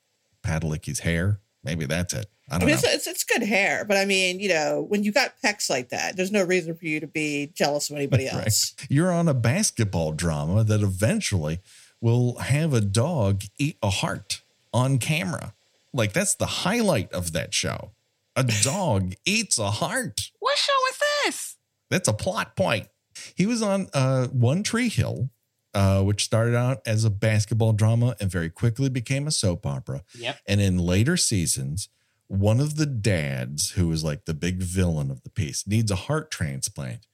Padalecki's 0.49 1.01
hair. 1.01 1.41
Maybe 1.65 1.85
that's 1.85 2.15
it. 2.15 2.27
I 2.51 2.57
I 2.57 2.59
don't 2.59 2.67
mean, 2.67 2.77
know. 2.77 2.81
it's, 2.85 2.95
it's, 2.95 3.07
it's 3.07 3.25
good 3.25 3.43
hair, 3.43 3.85
but 3.85 3.97
I 3.99 4.05
mean, 4.07 4.41
you 4.41 4.49
know, 4.49 4.85
when 4.89 5.03
you 5.05 5.13
got 5.13 5.35
pecs 5.45 5.69
like 5.69 5.91
that, 5.91 6.17
there's 6.17 6.33
no 6.33 6.43
reason 6.45 6.75
for 6.75 6.87
you 6.87 7.01
to 7.01 7.07
be 7.07 7.51
jealous 7.55 7.91
of 7.91 7.97
anybody 7.97 8.25
Right. 8.33 8.45
else. 8.47 8.75
You're 8.89 9.13
on 9.13 9.29
a 9.29 9.35
basketball 9.35 10.13
drama 10.13 10.65
that 10.65 10.81
eventually 10.81 11.59
will 12.01 12.39
have 12.39 12.73
a 12.73 12.81
dog 12.81 13.43
eat 13.59 13.77
a 13.83 13.91
heart 13.91 14.41
on 14.73 14.99
camera. 14.99 15.53
Like 15.93 16.13
that's 16.15 16.35
the 16.37 16.47
highlight 16.47 17.13
of 17.13 17.33
that 17.33 17.53
show. 17.53 17.91
A 18.37 18.45
dog 18.63 19.15
eats 19.27 19.59
a 19.59 19.71
heart. 19.71 20.31
What 20.39 20.57
show 20.57 20.73
is 20.93 21.01
this? 21.25 21.57
That's 21.91 22.09
a 22.09 22.13
plot 22.15 22.57
point. 22.57 22.87
He 23.35 23.45
was 23.47 23.61
on 23.63 23.89
uh, 23.93 24.29
One 24.29 24.63
Tree 24.63 24.89
Hill, 24.89 25.29
uh, 25.75 26.03
which 26.03 26.25
started 26.25 26.55
out 26.55 26.81
as 26.87 27.05
a 27.05 27.11
basketball 27.11 27.73
drama 27.73 28.17
and 28.21 28.31
very 28.31 28.51
quickly 28.51 28.89
became 28.89 29.27
a 29.27 29.31
soap 29.31 29.67
opera. 29.67 30.03
Yep. 30.19 30.39
And 30.47 30.61
in 30.61 30.79
later 30.79 31.17
seasons, 31.17 31.89
one 32.27 32.61
of 32.61 32.77
the 32.77 32.87
dads, 32.87 33.71
who 33.71 33.91
is 33.91 34.05
like 34.05 34.25
the 34.27 34.35
big 34.35 34.63
villain 34.63 35.11
of 35.11 35.23
the 35.23 35.31
piece, 35.31 35.67
needs 35.67 35.91
a 35.91 35.97
heart 35.97 36.31
transplant. 36.31 37.07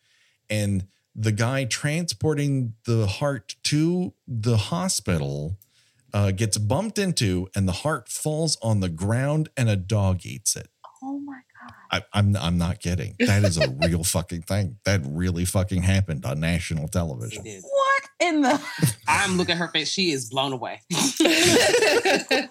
And 0.51 0.89
the 1.15 1.33
guy 1.33 1.65
transporting 1.65 2.75
the 2.85 3.07
heart 3.07 3.55
to 3.65 4.15
the 4.27 4.57
hospital 4.57 5.57
uh, 6.13 6.31
gets 6.31 6.59
bumped 6.59 6.99
into, 6.99 7.49
and 7.55 7.69
the 7.69 7.73
heart 7.73 8.09
falls 8.09 8.57
on 8.63 8.81
the 8.81 8.89
ground, 8.89 9.49
and 9.57 9.69
a 9.69 9.77
dog 9.77 10.25
eats 10.25 10.57
it. 10.57 10.69
My! 11.95 11.99
I, 11.99 12.19
I'm 12.19 12.37
I'm 12.37 12.59
not 12.59 12.81
kidding. 12.81 13.15
That 13.19 13.45
is 13.45 13.59
a 13.59 13.69
real 13.71 14.05
fucking 14.17 14.43
thing. 14.43 14.79
That 14.85 15.01
really 15.05 15.45
fucking 15.45 15.83
happened 15.83 16.25
on 16.25 16.41
national 16.41 16.89
television. 16.89 17.45
What 17.45 18.03
in 18.21 18.43
the? 18.43 18.61
I'm 19.09 19.37
looking 19.37 19.53
at 19.53 19.59
her 19.59 19.69
face. 19.69 19.89
She 19.89 20.11
is 20.11 20.29
blown 20.31 20.53
away. 20.53 20.83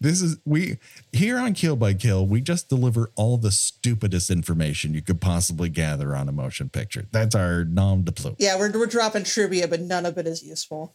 This 0.00 0.22
is 0.22 0.36
we 0.44 0.78
here 1.12 1.36
on 1.36 1.52
Kill 1.52 1.74
by 1.74 1.92
Kill. 1.92 2.24
We 2.24 2.40
just 2.40 2.68
deliver 2.68 3.10
all 3.16 3.38
the 3.38 3.50
stupidest 3.50 4.30
information 4.30 4.94
you 4.94 5.02
could 5.02 5.20
possibly 5.20 5.68
gather 5.68 6.14
on 6.14 6.28
a 6.28 6.32
motion 6.32 6.68
picture. 6.68 7.06
That's 7.10 7.34
our 7.34 7.64
nom 7.64 8.04
de 8.04 8.12
plume. 8.12 8.36
yeah, 8.38 8.56
we're, 8.56 8.70
we're 8.70 8.86
dropping 8.86 9.24
trivia, 9.24 9.66
but 9.66 9.80
none 9.80 10.06
of 10.06 10.16
it 10.16 10.28
is 10.28 10.44
useful. 10.44 10.94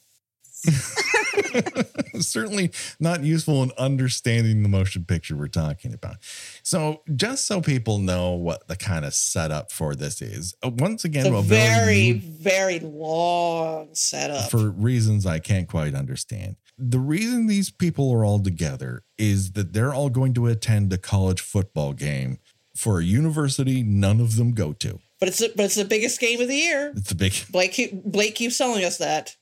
Certainly 2.19 2.71
not 2.99 3.23
useful 3.23 3.63
in 3.63 3.71
understanding 3.77 4.63
the 4.63 4.69
motion 4.69 5.03
picture 5.05 5.35
we're 5.35 5.47
talking 5.47 5.93
about. 5.93 6.17
So, 6.63 7.01
just 7.15 7.45
so 7.45 7.61
people 7.61 7.99
know 7.99 8.31
what 8.33 8.67
the 8.67 8.75
kind 8.75 9.05
of 9.05 9.13
setup 9.13 9.71
for 9.71 9.95
this 9.95 10.21
is, 10.21 10.55
uh, 10.63 10.71
once 10.73 11.03
again, 11.05 11.25
It's 11.27 11.35
a 11.35 11.41
very, 11.41 12.11
very 12.13 12.79
long 12.79 13.89
setup. 13.93 14.49
for 14.51 14.69
reasons 14.69 15.25
I 15.25 15.39
can't 15.39 15.67
quite 15.67 15.95
understand. 15.95 16.55
The 16.77 16.99
reason 16.99 17.47
these 17.47 17.69
people 17.69 18.11
are 18.11 18.25
all 18.25 18.39
together 18.39 19.03
is 19.17 19.51
that 19.53 19.73
they're 19.73 19.93
all 19.93 20.09
going 20.09 20.33
to 20.35 20.47
attend 20.47 20.91
a 20.93 20.97
college 20.97 21.41
football 21.41 21.93
game 21.93 22.39
for 22.75 22.99
a 22.99 23.03
university 23.03 23.83
none 23.83 24.19
of 24.19 24.35
them 24.35 24.51
go 24.53 24.73
to. 24.73 24.99
but 25.19 25.29
it's 25.29 25.39
but 25.39 25.65
it's 25.65 25.75
the 25.75 25.85
biggest 25.85 26.19
game 26.19 26.41
of 26.41 26.47
the 26.47 26.55
year. 26.55 26.91
It's 26.95 27.11
a 27.11 27.15
big 27.15 27.33
Blake 27.51 27.91
Blake 28.03 28.33
keeps 28.35 28.57
telling 28.57 28.83
us 28.83 28.97
that. 28.97 29.35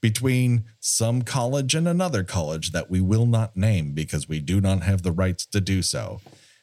Between 0.00 0.64
some 0.78 1.22
college 1.22 1.74
and 1.74 1.86
another 1.86 2.24
college 2.24 2.72
that 2.72 2.90
we 2.90 3.00
will 3.00 3.26
not 3.26 3.56
name 3.56 3.92
because 3.92 4.28
we 4.28 4.40
do 4.40 4.60
not 4.60 4.82
have 4.82 5.02
the 5.02 5.12
rights 5.12 5.46
to 5.46 5.60
do 5.60 5.82
so. 5.82 6.20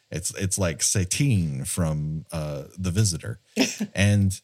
It's 0.10 0.34
it's 0.36 0.58
like 0.58 0.82
Satine 0.82 1.66
from 1.66 2.26
uh, 2.32 2.64
The 2.78 2.92
Visitor, 2.92 3.40
and 3.96 4.40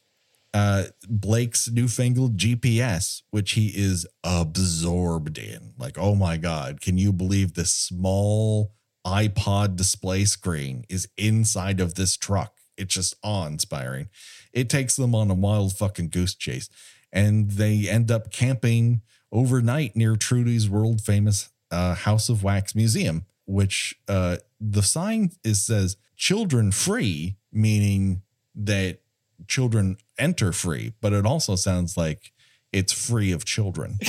uh, 0.54 0.86
Blake's 1.10 1.70
newfangled 1.70 2.38
GPS, 2.38 3.22
which 3.32 3.52
he 3.52 3.72
is 3.74 4.06
absorbed 4.24 5.38
in. 5.38 5.74
Like, 5.78 5.98
oh 5.98 6.16
my 6.16 6.38
god, 6.38 6.82
can 6.82 6.98
you 6.98 7.12
believe 7.12 7.54
this 7.54 7.72
small 7.72 8.74
iPod 9.06 9.76
display 9.76 10.26
screen 10.26 10.86
is 10.90 11.08
inside 11.18 11.80
of 11.80 11.96
this 11.96 12.16
truck? 12.18 12.54
It's 12.78 12.94
just 12.94 13.16
awe-inspiring. 13.24 14.10
It 14.52 14.70
takes 14.70 14.96
them 14.96 15.16
on 15.16 15.30
a 15.30 15.36
wild 15.36 15.76
fucking 15.78 16.10
goose 16.10 16.36
chase 16.36 16.70
and 17.14 17.52
they 17.52 17.88
end 17.88 18.12
up 18.12 18.32
camping 18.32 19.02
overnight 19.32 19.96
near 19.96 20.16
Trudy's 20.18 20.70
world 20.70 21.00
famous 21.02 21.50
uh, 21.72 21.96
House 21.96 22.28
of 22.28 22.44
Wax 22.44 22.76
Museum, 22.76 23.26
which 23.46 23.96
uh, 24.10 24.38
the 24.60 24.84
sign 24.84 25.32
is 25.46 25.62
says 25.66 25.96
children 26.18 26.72
free, 26.72 27.38
meaning 27.52 28.22
that 28.56 29.00
children 29.48 29.98
enter 30.18 30.52
free, 30.52 30.94
but 31.02 31.14
it 31.14 31.26
also 31.26 31.56
sounds 31.56 31.96
like 31.98 32.32
it's 32.72 32.92
free 32.94 33.32
of 33.32 33.46
children. 33.46 33.98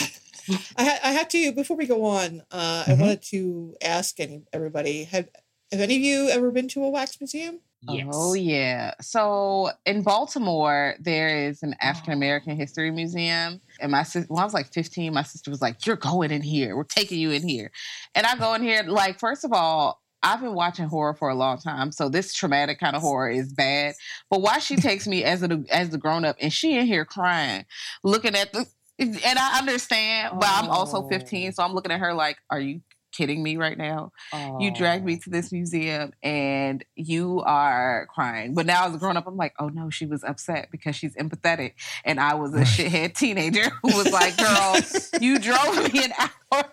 I, 0.77 0.85
ha- 0.85 0.99
I 1.05 1.13
have 1.13 1.29
to 1.29 1.53
before 1.53 1.77
we 1.77 1.87
go 1.87 2.05
on. 2.05 2.41
Uh, 2.51 2.85
I 2.87 2.91
Mhm. 2.91 2.99
wanted 3.01 3.23
to 3.31 3.75
ask 3.83 4.19
any 4.21 4.43
everybody 4.53 5.05
have 5.05 5.29
have 5.73 5.81
any 5.81 5.97
of 5.97 6.03
you 6.03 6.29
ever 6.29 6.51
been 6.51 6.69
to 6.69 6.85
a 6.85 6.91
wax 6.91 7.19
museum? 7.21 7.61
Oh, 7.89 7.95
yes. 7.95 8.07
Oh 8.13 8.35
yeah. 8.35 8.95
So 9.01 9.71
in 9.87 10.03
Baltimore, 10.03 10.95
there 11.01 11.49
is 11.49 11.63
an 11.63 11.75
African 11.81 12.15
oh. 12.15 12.17
American 12.17 12.57
History 12.57 12.91
Museum, 12.91 13.61
and 13.81 13.93
my 13.93 14.03
sister, 14.03 14.33
when 14.33 14.41
I 14.41 14.45
was 14.45 14.55
like 14.55 14.73
15, 14.73 15.13
my 15.13 15.23
sister 15.23 15.51
was 15.51 15.61
like, 15.61 15.85
"You're 15.87 15.97
going 15.97 16.31
in 16.31 16.43
here. 16.43 16.77
We're 16.77 16.85
taking 16.85 17.19
you 17.19 17.31
in 17.31 17.47
here," 17.47 17.71
and 18.15 18.27
I 18.27 18.37
go 18.37 18.55
in 18.55 18.63
here. 18.63 18.83
Like, 18.83 19.19
first 19.19 19.45
of 19.45 19.53
all. 19.53 20.01
I've 20.27 20.41
been 20.41 20.55
watching 20.55 20.87
horror 20.87 21.13
for 21.13 21.29
a 21.29 21.35
long 21.35 21.59
time, 21.59 21.93
so 21.93 22.09
this 22.09 22.33
traumatic 22.33 22.81
kind 22.81 22.97
of 22.97 23.03
horror 23.03 23.29
is 23.29 23.53
bad. 23.53 23.93
But 24.31 24.41
why 24.41 24.59
she 24.59 24.77
takes 24.77 25.07
me 25.07 25.23
as 25.23 25.43
a 25.43 25.63
as 25.71 25.91
the 25.91 25.99
grown 25.99 26.25
up, 26.25 26.37
and 26.41 26.51
she 26.51 26.79
in 26.79 26.87
here 26.87 27.05
crying, 27.05 27.67
looking 28.03 28.35
at 28.35 28.51
the, 28.51 28.65
and 28.99 29.19
I 29.39 29.59
understand, 29.59 30.39
but 30.41 30.49
I'm 30.49 30.71
also 30.71 31.07
15, 31.09 31.53
so 31.53 31.63
I'm 31.63 31.75
looking 31.75 31.93
at 31.93 32.01
her 32.01 32.15
like, 32.15 32.39
"Are 32.49 32.59
you 32.59 32.81
kidding 33.17 33.43
me 33.43 33.57
right 33.57 33.79
now?" 33.79 34.13
you 34.61 34.71
dragged 34.73 35.05
me 35.05 35.17
to 35.19 35.31
this 35.31 35.53
museum 35.53 36.13
and 36.23 36.85
you 36.97 37.41
are 37.47 38.07
crying. 38.13 38.55
But 38.55 38.67
now 38.67 38.87
as 38.87 38.95
a 38.95 38.99
grown 38.99 39.17
up, 39.17 39.27
I'm 39.27 39.37
like, 39.37 39.55
oh 39.59 39.69
no, 39.69 39.91
she 39.91 40.07
was 40.07 40.25
upset 40.25 40.69
because 40.73 40.97
she's 40.97 41.15
empathetic. 41.17 41.75
And 42.05 42.19
I 42.21 42.35
was 42.35 42.53
a 42.55 42.59
Right. 42.59 42.67
shithead 42.67 43.17
teenager 43.17 43.71
who 43.83 43.97
was 43.97 44.11
like, 44.13 44.37
girl, 44.37 44.77
you 45.21 45.39
drove 45.49 45.93
me 45.93 46.05
an 46.05 46.13
hour 46.21 46.65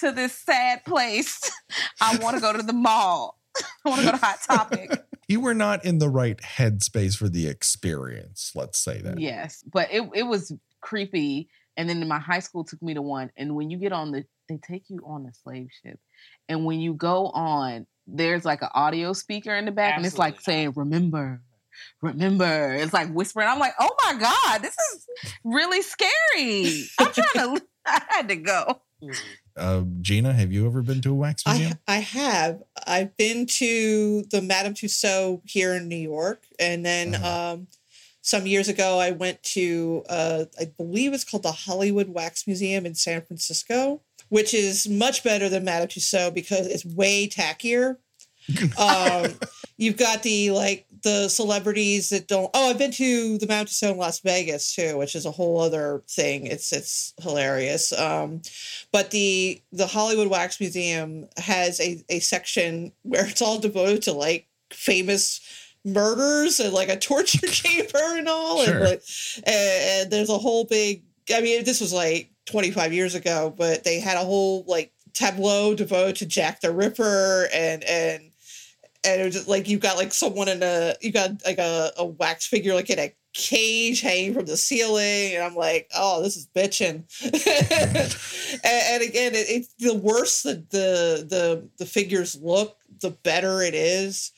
to 0.00 0.12
this 0.12 0.32
sad 0.32 0.84
place. 0.84 1.50
I 2.00 2.16
want 2.18 2.36
to 2.36 2.40
go 2.40 2.52
to 2.52 2.62
the 2.62 2.72
mall. 2.72 3.38
I 3.84 3.88
want 3.88 4.00
to 4.00 4.06
go 4.06 4.12
to 4.12 4.18
Hot 4.18 4.38
Topic. 4.46 5.04
You 5.28 5.40
were 5.40 5.54
not 5.54 5.84
in 5.84 5.98
the 5.98 6.08
right 6.08 6.38
headspace 6.38 7.16
for 7.16 7.28
the 7.28 7.46
experience, 7.46 8.52
let's 8.54 8.78
say 8.78 9.00
that. 9.00 9.18
Yes, 9.20 9.62
but 9.72 9.88
it 9.92 10.02
it 10.14 10.24
was 10.24 10.52
creepy. 10.80 11.48
And 11.76 11.88
then 11.88 12.06
my 12.06 12.18
high 12.20 12.38
school 12.40 12.62
took 12.64 12.80
me 12.82 12.94
to 12.94 13.02
one. 13.02 13.30
And 13.36 13.56
when 13.56 13.68
you 13.70 13.78
get 13.78 13.92
on 13.92 14.12
the, 14.12 14.24
they 14.48 14.58
take 14.58 14.90
you 14.90 15.00
on 15.06 15.26
a 15.26 15.32
slave 15.34 15.68
ship. 15.82 15.98
And 16.48 16.64
when 16.64 16.80
you 16.80 16.94
go 16.94 17.26
on, 17.28 17.86
there's 18.06 18.44
like 18.44 18.62
an 18.62 18.68
audio 18.74 19.12
speaker 19.12 19.54
in 19.54 19.64
the 19.64 19.72
back, 19.72 19.96
and 19.96 20.04
it's 20.06 20.18
like 20.18 20.40
saying, 20.40 20.72
"Remember, 20.76 21.40
remember." 22.02 22.74
It's 22.74 22.92
like 22.92 23.10
whispering. 23.12 23.48
I'm 23.48 23.58
like, 23.58 23.74
"Oh 23.80 23.94
my 24.04 24.18
god, 24.18 24.62
this 24.62 24.76
is 24.94 25.06
really 25.44 25.82
scary." 25.82 26.84
I'm 26.98 27.12
trying 27.12 27.56
to. 27.56 27.62
I 27.86 28.02
had 28.08 28.28
to 28.28 28.36
go. 28.36 28.80
Mhm. 29.02 29.16
Uh, 29.56 29.82
Gina, 30.00 30.32
have 30.32 30.50
you 30.50 30.66
ever 30.66 30.80
been 30.82 31.00
to 31.02 31.10
a 31.10 31.14
wax 31.14 31.46
museum? 31.46 31.74
I 31.86 31.96
I 31.96 31.98
have. 31.98 32.62
I've 32.86 33.16
been 33.18 33.44
to 33.46 34.22
the 34.30 34.40
Madame 34.42 34.72
Tussauds 34.74 35.42
here 35.44 35.74
in 35.74 35.86
New 35.88 35.96
York, 35.96 36.42
and 36.58 36.84
then 36.84 37.14
Uh-huh. 37.14 37.52
um, 37.52 37.68
some 38.22 38.46
years 38.46 38.68
ago 38.68 38.98
I 38.98 39.10
went 39.10 39.42
to 39.54 40.02
uh, 40.08 40.46
I 40.58 40.64
believe 40.64 41.12
it's 41.12 41.24
called 41.24 41.42
the 41.42 41.52
Hollywood 41.52 42.08
Wax 42.08 42.46
Museum 42.46 42.86
in 42.86 42.94
San 42.94 43.20
Francisco, 43.20 44.00
which 44.28 44.54
is 44.54 44.88
much 44.88 45.22
better 45.24 45.48
than 45.48 45.64
Madame 45.64 45.88
Tussauds 45.88 46.34
because 46.34 46.66
it's 46.66 46.84
way 46.84 47.28
tackier. 47.28 47.96
um, 48.78 49.32
you've 49.78 49.96
got 49.96 50.22
the 50.22 50.50
like 50.50 50.86
the 51.02 51.28
celebrities 51.28 52.10
that 52.10 52.28
don't. 52.28 52.50
Oh, 52.54 52.70
I've 52.70 52.78
been 52.78 52.90
to 52.92 53.38
the 53.38 53.46
Mountain 53.46 53.90
in 53.90 53.96
Las 53.96 54.20
Vegas 54.20 54.74
too, 54.74 54.98
which 54.98 55.14
is 55.14 55.24
a 55.26 55.30
whole 55.30 55.60
other 55.60 56.02
thing. 56.10 56.46
It's 56.46 56.72
it's 56.72 57.14
hilarious. 57.22 57.92
Um, 57.92 58.42
but 58.92 59.10
the 59.10 59.62
the 59.72 59.86
Hollywood 59.86 60.28
Wax 60.28 60.60
Museum 60.60 61.26
has 61.38 61.80
a 61.80 62.04
a 62.10 62.20
section 62.20 62.92
where 63.02 63.26
it's 63.26 63.40
all 63.42 63.58
devoted 63.58 64.02
to 64.02 64.12
like 64.12 64.46
famous 64.70 65.40
murders 65.84 66.60
and 66.60 66.72
like 66.72 66.88
a 66.88 66.98
torture 66.98 67.46
chamber 67.48 67.98
and 68.18 68.28
all, 68.28 68.62
Sure. 68.64 68.74
and 68.74 68.84
like 68.84 69.02
and, 69.46 70.02
and 70.02 70.10
there's 70.10 70.30
a 70.30 70.38
whole 70.38 70.64
big. 70.64 71.02
I 71.34 71.40
mean, 71.40 71.64
this 71.64 71.80
was 71.80 71.92
like 71.94 72.30
25 72.46 72.92
years 72.92 73.14
ago, 73.14 73.54
but 73.56 73.84
they 73.84 74.00
had 74.00 74.16
a 74.16 74.24
whole 74.24 74.64
like 74.66 74.92
tableau 75.12 75.74
devoted 75.74 76.16
to 76.16 76.26
Jack 76.26 76.60
the 76.60 76.72
Ripper 76.72 77.48
and 77.52 77.84
and 77.84 78.30
and 79.04 79.20
it 79.20 79.24
was 79.24 79.34
just 79.34 79.48
like 79.48 79.68
you've 79.68 79.80
got 79.80 79.96
like 79.96 80.12
someone 80.12 80.48
in 80.48 80.62
a 80.62 80.94
you 81.00 81.12
got 81.12 81.30
like 81.44 81.58
a, 81.58 81.92
a 81.96 82.04
wax 82.04 82.46
figure 82.46 82.74
like 82.74 82.90
in 82.90 82.98
a 82.98 83.14
cage 83.34 84.00
hanging 84.00 84.32
from 84.32 84.46
the 84.46 84.56
ceiling 84.56 85.34
and 85.34 85.42
i'm 85.42 85.56
like 85.56 85.90
oh 85.96 86.22
this 86.22 86.36
is 86.36 86.46
bitching 86.54 87.02
and, 88.64 89.02
and 89.02 89.02
again 89.02 89.34
it, 89.34 89.46
it's 89.48 89.74
the 89.80 89.94
worse 89.94 90.42
that 90.42 90.70
the 90.70 91.26
the 91.28 91.68
the 91.78 91.84
figures 91.84 92.40
look 92.40 92.76
the 93.00 93.10
better 93.10 93.60
it 93.60 93.74
is 93.74 94.30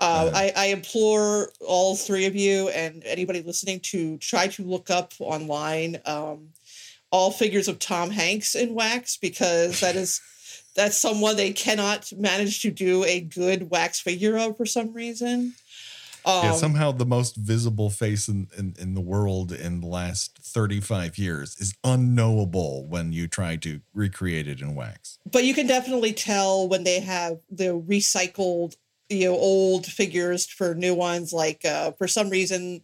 uh, 0.00 0.26
Uh. 0.26 0.30
I, 0.34 0.52
I 0.56 0.66
implore 0.66 1.52
all 1.60 1.96
three 1.96 2.26
of 2.26 2.34
you 2.34 2.68
and 2.70 3.04
anybody 3.04 3.40
listening 3.40 3.80
to 3.80 4.18
try 4.18 4.48
to 4.48 4.64
look 4.64 4.90
up 4.90 5.12
online 5.20 6.00
um, 6.06 6.48
all 7.12 7.30
figures 7.30 7.68
of 7.68 7.78
Tom 7.78 8.10
Hanks 8.10 8.54
in 8.56 8.74
wax 8.74 9.16
because 9.16 9.80
that 9.80 9.94
is 9.94 10.20
that's 10.74 10.96
someone 10.96 11.36
they 11.36 11.52
cannot 11.52 12.10
manage 12.16 12.62
to 12.62 12.70
do 12.70 13.04
a 13.04 13.20
good 13.20 13.70
wax 13.70 14.00
figure 14.00 14.36
of 14.38 14.56
for 14.56 14.66
some 14.66 14.92
reason. 14.94 15.54
Um, 16.24 16.44
yeah, 16.44 16.52
somehow 16.52 16.92
the 16.92 17.04
most 17.04 17.36
visible 17.36 17.90
face 17.90 18.28
in, 18.28 18.46
in, 18.56 18.74
in 18.78 18.94
the 18.94 19.00
world 19.00 19.50
in 19.52 19.80
the 19.80 19.88
last 19.88 20.38
35 20.38 21.18
years 21.18 21.56
is 21.58 21.74
unknowable 21.82 22.86
when 22.86 23.12
you 23.12 23.26
try 23.26 23.56
to 23.56 23.80
recreate 23.92 24.46
it 24.46 24.60
in 24.60 24.74
wax. 24.76 25.18
but 25.30 25.42
you 25.44 25.52
can 25.52 25.66
definitely 25.66 26.12
tell 26.12 26.68
when 26.68 26.84
they 26.84 27.00
have 27.00 27.40
the 27.50 27.74
recycled 27.88 28.76
you 29.08 29.26
know 29.26 29.34
old 29.36 29.84
figures 29.84 30.46
for 30.46 30.74
new 30.76 30.94
ones 30.94 31.32
like 31.32 31.64
uh 31.64 31.90
for 31.90 32.06
some 32.06 32.30
reason 32.30 32.80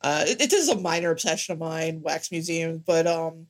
uh 0.00 0.24
it, 0.26 0.40
it 0.40 0.52
is 0.54 0.70
a 0.70 0.80
minor 0.80 1.10
obsession 1.10 1.52
of 1.52 1.58
mine 1.58 2.00
wax 2.02 2.32
museums 2.32 2.80
but 2.86 3.06
um 3.06 3.46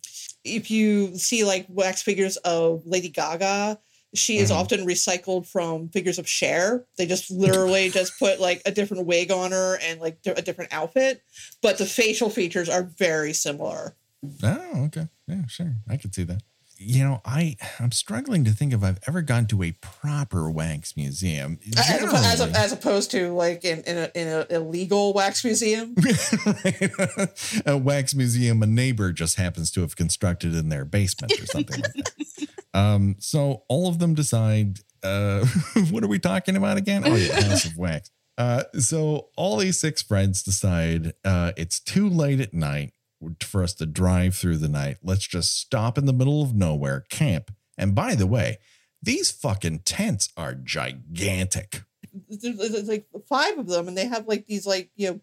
if 0.56 0.70
you 0.70 1.16
see 1.16 1.44
like 1.44 1.66
wax 1.68 2.02
figures 2.02 2.36
of 2.38 2.82
lady 2.86 3.08
gaga 3.08 3.78
she 4.14 4.38
is 4.38 4.50
Mhm. 4.50 4.54
often 4.56 4.86
recycled 4.86 5.46
from 5.46 5.90
figures 5.90 6.18
of 6.18 6.26
Cher. 6.26 6.86
They 6.96 7.04
just 7.04 7.30
literally 7.30 7.90
just 8.00 8.18
put 8.18 8.40
like 8.40 8.62
a 8.64 8.70
different 8.72 9.04
wig 9.04 9.30
on 9.30 9.52
her 9.52 9.78
and 9.82 10.00
like 10.00 10.18
a 10.24 10.40
different 10.40 10.72
outfit, 10.72 11.20
but 11.60 11.76
the 11.76 11.84
facial 11.84 12.30
features 12.30 12.70
are 12.70 12.84
very 12.84 13.34
similar. 13.34 13.96
Oh, 14.42 14.84
okay. 14.86 15.08
Yeah, 15.26 15.46
sure. 15.46 15.74
I 15.86 15.98
could 15.98 16.14
see 16.14 16.22
that. 16.24 16.42
You 16.80 17.02
know, 17.02 17.20
I 17.24 17.56
I'm 17.80 17.90
struggling 17.90 18.44
to 18.44 18.52
think 18.52 18.72
if 18.72 18.84
I've 18.84 19.00
ever 19.08 19.20
gone 19.20 19.46
to 19.46 19.64
a 19.64 19.72
proper 19.80 20.48
wax 20.48 20.96
museum. 20.96 21.58
As, 21.76 21.86
oppo- 21.86 22.14
as, 22.14 22.38
Generally- 22.38 22.54
as 22.56 22.72
opposed 22.72 23.10
to 23.10 23.32
like 23.32 23.64
in 23.64 23.82
in 23.82 23.98
a, 23.98 24.10
in 24.14 24.28
a 24.28 24.46
illegal 24.48 25.12
wax 25.12 25.44
museum. 25.44 25.96
a 27.66 27.76
wax 27.76 28.14
museum 28.14 28.62
a 28.62 28.66
neighbor 28.66 29.12
just 29.12 29.36
happens 29.36 29.70
to 29.72 29.80
have 29.80 29.96
constructed 29.96 30.54
in 30.54 30.68
their 30.68 30.84
basement 30.84 31.32
or 31.40 31.46
something 31.46 31.80
like 31.80 31.92
that. 31.94 32.12
Um, 32.74 33.16
so 33.18 33.64
all 33.68 33.88
of 33.88 33.98
them 33.98 34.14
decide, 34.14 34.80
uh, 35.02 35.44
what 35.90 36.04
are 36.04 36.06
we 36.06 36.18
talking 36.18 36.54
about 36.54 36.76
again? 36.76 37.02
Oh, 37.04 37.16
yeah, 37.16 37.40
House 37.42 37.64
of 37.64 37.76
Wax. 37.76 38.10
Uh, 38.36 38.64
so 38.78 39.30
all 39.36 39.56
these 39.56 39.80
six 39.80 40.02
friends 40.02 40.42
decide 40.42 41.14
uh, 41.24 41.52
it's 41.56 41.80
too 41.80 42.08
late 42.08 42.40
at 42.40 42.54
night 42.54 42.92
for 43.42 43.62
us 43.62 43.74
to 43.74 43.86
drive 43.86 44.34
through 44.34 44.58
the 44.58 44.68
night. 44.68 44.98
Let's 45.02 45.26
just 45.26 45.58
stop 45.58 45.98
in 45.98 46.06
the 46.06 46.12
middle 46.12 46.42
of 46.42 46.54
nowhere, 46.54 47.04
camp. 47.10 47.52
And 47.76 47.94
by 47.94 48.14
the 48.14 48.26
way, 48.26 48.58
these 49.02 49.30
fucking 49.30 49.80
tents 49.80 50.28
are 50.36 50.54
gigantic. 50.54 51.82
There's, 52.28 52.88
like 52.88 53.06
five 53.28 53.58
of 53.58 53.68
them, 53.68 53.88
and 53.88 53.96
they 53.96 54.06
have 54.06 54.26
like 54.26 54.46
these 54.46 54.66
like 54.66 54.90
you 54.96 55.10
know 55.10 55.20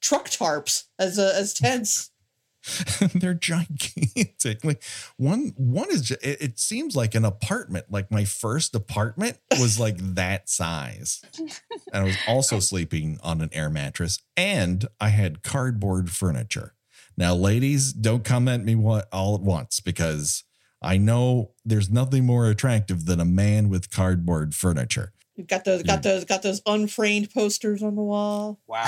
truck 0.00 0.26
tarps 0.26 0.84
as 0.98 1.18
uh, 1.18 1.34
as 1.36 1.54
tents. 1.54 2.10
they're 3.14 3.34
gigantic 3.34 4.64
like 4.64 4.82
one 5.16 5.52
one 5.56 5.88
is 5.90 6.02
ju- 6.02 6.16
it, 6.20 6.42
it 6.42 6.58
seems 6.58 6.96
like 6.96 7.14
an 7.14 7.24
apartment 7.24 7.86
like 7.90 8.10
my 8.10 8.24
first 8.24 8.74
apartment 8.74 9.38
was 9.60 9.78
like 9.78 9.96
that 10.14 10.48
size 10.48 11.22
and 11.92 12.02
i 12.02 12.02
was 12.02 12.16
also 12.26 12.58
sleeping 12.58 13.18
on 13.22 13.40
an 13.40 13.50
air 13.52 13.70
mattress 13.70 14.18
and 14.36 14.86
i 15.00 15.10
had 15.10 15.44
cardboard 15.44 16.10
furniture 16.10 16.74
now 17.16 17.34
ladies 17.34 17.92
don't 17.92 18.24
come 18.24 18.48
at 18.48 18.64
me 18.64 18.74
what 18.74 19.08
all 19.12 19.34
at 19.34 19.40
once 19.40 19.80
because 19.80 20.44
i 20.82 20.96
know 20.96 21.50
there's 21.64 21.90
nothing 21.90 22.24
more 22.24 22.48
attractive 22.48 23.06
than 23.06 23.20
a 23.20 23.24
man 23.24 23.68
with 23.68 23.90
cardboard 23.90 24.54
furniture 24.54 25.12
You've 25.36 25.48
got 25.48 25.64
those 25.64 25.82
got 25.82 26.02
those 26.02 26.24
got 26.24 26.42
those 26.42 26.62
unframed 26.64 27.30
posters 27.30 27.82
on 27.82 27.94
the 27.94 28.02
wall. 28.02 28.58
Wow. 28.66 28.86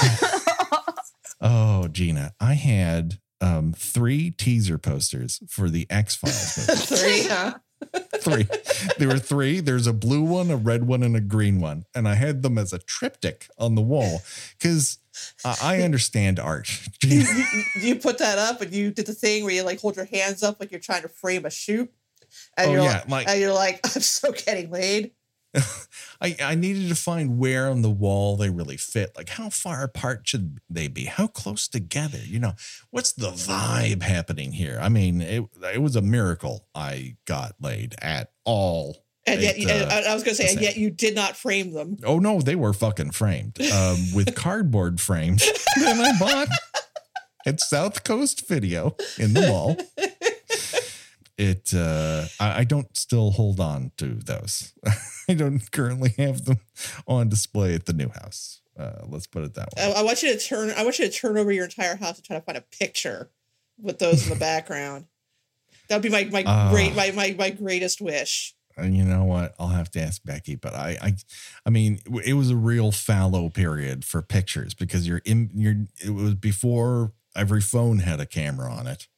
oh 1.42 1.88
gina 1.88 2.32
i 2.40 2.54
had 2.54 3.18
um 3.42 3.74
three 3.76 4.30
teaser 4.30 4.78
posters 4.78 5.40
for 5.46 5.68
the 5.68 5.86
x-files 5.90 6.54
Three, 6.86 7.28
huh? 7.28 7.58
three. 8.20 8.48
There 8.98 9.08
were 9.08 9.18
three. 9.18 9.60
There's 9.60 9.86
a 9.86 9.92
blue 9.92 10.22
one, 10.22 10.50
a 10.50 10.56
red 10.56 10.86
one, 10.86 11.04
and 11.04 11.16
a 11.16 11.20
green 11.20 11.60
one. 11.60 11.84
And 11.94 12.08
I 12.08 12.14
had 12.14 12.42
them 12.42 12.58
as 12.58 12.72
a 12.72 12.78
triptych 12.78 13.48
on 13.56 13.76
the 13.76 13.82
wall 13.82 14.22
because 14.58 14.98
I 15.44 15.56
I 15.62 15.82
understand 15.82 16.38
art. 16.38 16.68
You, 17.04 17.20
you, 17.52 17.62
you 17.80 17.94
put 17.96 18.18
that 18.18 18.38
up, 18.38 18.60
and 18.60 18.72
you 18.72 18.90
did 18.90 19.06
the 19.06 19.14
thing 19.14 19.44
where 19.44 19.52
you 19.54 19.62
like 19.62 19.80
hold 19.80 19.96
your 19.96 20.04
hands 20.06 20.42
up 20.42 20.58
like 20.60 20.70
you're 20.70 20.80
trying 20.80 21.02
to 21.02 21.08
frame 21.08 21.46
a 21.46 21.50
shoot, 21.50 21.90
and 22.56 22.70
Oh, 22.70 22.72
you're 22.72 22.82
yeah, 22.82 22.98
like, 23.00 23.08
like- 23.08 23.28
and 23.28 23.40
you're 23.40 23.52
like, 23.54 23.80
I'm 23.94 24.02
so 24.02 24.32
getting 24.32 24.70
laid. 24.70 25.12
I, 26.20 26.36
I 26.42 26.54
needed 26.56 26.88
to 26.90 26.94
find 26.94 27.38
where 27.38 27.70
on 27.70 27.80
the 27.80 27.90
wall 27.90 28.36
they 28.36 28.50
really 28.50 28.76
fit. 28.76 29.12
Like, 29.16 29.30
how 29.30 29.48
far 29.48 29.82
apart 29.82 30.28
should 30.28 30.58
they 30.68 30.88
be? 30.88 31.04
How 31.06 31.26
close 31.26 31.68
together? 31.68 32.18
You 32.22 32.38
know, 32.38 32.52
what's 32.90 33.12
the 33.12 33.30
vibe 33.30 34.02
happening 34.02 34.52
here? 34.52 34.78
I 34.80 34.90
mean, 34.90 35.22
it, 35.22 35.44
it 35.72 35.80
was 35.80 35.96
a 35.96 36.02
miracle 36.02 36.68
I 36.74 37.16
got 37.24 37.54
laid 37.60 37.94
at 38.02 38.32
all. 38.44 38.98
And 39.32 39.42
yet, 39.42 39.58
It, 39.58 39.70
uh, 39.70 39.88
I 39.90 40.10
I 40.10 40.14
was 40.14 40.22
gonna 40.22 40.34
say, 40.34 40.50
and 40.52 40.60
yet 40.60 40.76
you 40.76 40.90
did 40.90 41.14
not 41.14 41.36
frame 41.36 41.72
them. 41.72 41.96
Oh, 42.04 42.18
no, 42.18 42.40
they 42.40 42.56
were 42.56 42.72
fucking 42.72 43.10
framed 43.12 43.60
um, 43.72 43.96
with 44.14 44.34
cardboard 44.44 45.00
frames 45.00 45.44
that 45.76 45.98
I 46.00 46.18
bought 46.18 46.48
at 47.46 47.60
South 47.60 48.04
Coast 48.04 48.46
Video 48.48 48.96
in 49.18 49.34
the 49.34 49.48
mall. 49.48 49.76
It, 51.36 51.72
uh, 51.72 52.24
I, 52.40 52.60
I 52.60 52.64
don't 52.64 52.96
still 52.96 53.30
hold 53.30 53.60
on 53.60 53.92
to 53.98 54.14
those. 54.14 54.72
I 55.28 55.34
don't 55.34 55.70
currently 55.70 56.12
have 56.18 56.44
them 56.46 56.58
on 57.06 57.28
display 57.28 57.74
at 57.74 57.86
the 57.86 57.92
new 57.92 58.08
house. 58.08 58.60
Uh, 58.76 59.02
let's 59.06 59.26
put 59.28 59.44
it 59.44 59.54
that 59.54 59.68
way. 59.76 59.92
I 59.96 60.02
want 60.02 60.22
you 60.22 60.32
to 60.32 60.38
turn. 60.38 60.70
I 60.76 60.82
want 60.82 60.98
you 60.98 61.06
to 61.08 61.12
turn 61.12 61.38
over 61.38 61.52
your 61.52 61.64
entire 61.64 61.94
house 61.96 62.16
and 62.16 62.24
try 62.24 62.36
to 62.36 62.42
find 62.42 62.58
a 62.58 62.62
picture 62.62 63.30
with 63.80 63.98
those 64.00 64.24
in 64.24 64.30
the 64.34 64.38
background. 64.40 65.06
That 65.88 65.96
would 65.96 66.02
be 66.02 66.08
my 66.10 66.24
my 66.24 66.42
Ah. 66.46 66.70
great 66.70 66.94
my, 66.96 67.10
my 67.12 67.34
my 67.38 67.50
greatest 67.50 68.00
wish. 68.00 68.54
And 68.78 68.96
you 68.96 69.04
know 69.04 69.24
what? 69.24 69.54
I'll 69.58 69.68
have 69.68 69.90
to 69.92 70.00
ask 70.00 70.22
Becky, 70.24 70.54
but 70.54 70.74
I, 70.74 70.96
I, 71.00 71.16
I 71.66 71.70
mean, 71.70 72.00
it 72.24 72.34
was 72.34 72.50
a 72.50 72.56
real 72.56 72.92
fallow 72.92 73.48
period 73.48 74.04
for 74.04 74.22
pictures 74.22 74.74
because 74.74 75.06
you're 75.06 75.22
in, 75.24 75.50
you're, 75.54 75.86
it 76.04 76.10
was 76.10 76.34
before 76.34 77.12
every 77.34 77.60
phone 77.60 77.98
had 77.98 78.20
a 78.20 78.26
camera 78.26 78.70
on 78.70 78.86
it. 78.86 79.08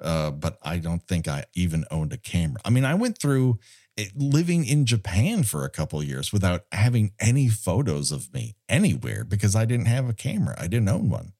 Uh, 0.00 0.30
but 0.30 0.58
I 0.62 0.78
don't 0.78 1.06
think 1.06 1.28
I 1.28 1.44
even 1.54 1.84
owned 1.90 2.12
a 2.12 2.16
camera. 2.16 2.60
I 2.64 2.70
mean, 2.70 2.84
I 2.84 2.94
went 2.94 3.18
through 3.18 3.58
it, 3.96 4.12
living 4.16 4.66
in 4.66 4.86
Japan 4.86 5.44
for 5.44 5.64
a 5.64 5.70
couple 5.70 6.02
years 6.02 6.32
without 6.32 6.64
having 6.72 7.12
any 7.20 7.48
photos 7.48 8.10
of 8.10 8.32
me 8.34 8.56
anywhere 8.68 9.24
because 9.24 9.54
I 9.54 9.64
didn't 9.64 9.86
have 9.86 10.08
a 10.08 10.14
camera. 10.14 10.56
I 10.58 10.66
didn't 10.66 10.88
own 10.88 11.10
one. 11.10 11.32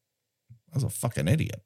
I 0.72 0.76
was 0.76 0.84
a 0.84 0.88
fucking 0.88 1.28
idiot. 1.28 1.62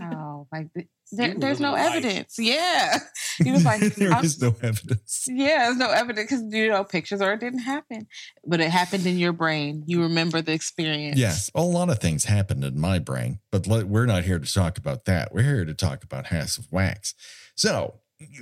Oh, 0.00 0.46
like 0.52 0.68
there, 1.12 1.34
there's 1.34 1.60
no 1.60 1.72
life. 1.72 1.90
evidence. 1.94 2.36
Yeah, 2.38 2.98
he 3.42 3.50
was 3.52 3.64
like, 3.64 3.80
there 3.96 4.12
I'm- 4.12 4.24
is 4.24 4.40
no 4.40 4.54
evidence. 4.62 5.24
yeah, 5.28 5.64
there's 5.66 5.76
no 5.76 5.90
evidence 5.90 6.30
because 6.30 6.44
you 6.52 6.68
know 6.68 6.84
pictures 6.84 7.20
or 7.20 7.32
it 7.32 7.40
didn't 7.40 7.60
happen, 7.60 8.06
but 8.46 8.60
it 8.60 8.70
happened 8.70 9.06
in 9.06 9.18
your 9.18 9.32
brain. 9.32 9.84
You 9.86 10.02
remember 10.02 10.42
the 10.42 10.52
experience. 10.52 11.18
Yes, 11.18 11.50
a 11.54 11.62
lot 11.62 11.90
of 11.90 11.98
things 11.98 12.24
happened 12.24 12.64
in 12.64 12.78
my 12.80 12.98
brain, 12.98 13.38
but 13.52 13.66
let, 13.66 13.86
we're 13.86 14.06
not 14.06 14.24
here 14.24 14.38
to 14.38 14.52
talk 14.52 14.78
about 14.78 15.04
that. 15.06 15.32
We're 15.32 15.42
here 15.42 15.64
to 15.64 15.74
talk 15.74 16.02
about 16.04 16.26
House 16.26 16.58
of 16.58 16.66
Wax. 16.72 17.14
So, 17.54 18.00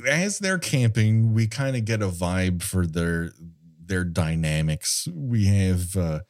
as 0.09 0.39
they're 0.39 0.59
camping, 0.59 1.35
we 1.35 1.47
kind 1.47 1.77
of 1.77 1.85
get 1.85 2.03
a 2.03 2.09
vibe 2.09 2.63
for 2.63 2.87
their 2.87 3.31
their 3.87 4.05
dynamics. 4.05 5.07
We 5.13 5.45
have 5.47 5.97
uh 5.97 6.21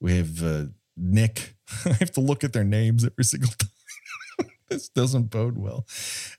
we 0.00 0.16
have 0.16 0.42
uh 0.42 0.64
Nick. 0.96 1.56
I 1.84 1.90
have 1.94 2.12
to 2.12 2.20
look 2.20 2.44
at 2.44 2.52
their 2.52 2.64
names 2.64 3.04
every 3.04 3.24
single 3.24 3.50
time. 3.58 3.70
This 4.70 4.88
doesn't 4.88 5.24
bode 5.30 5.58
well. 5.58 5.86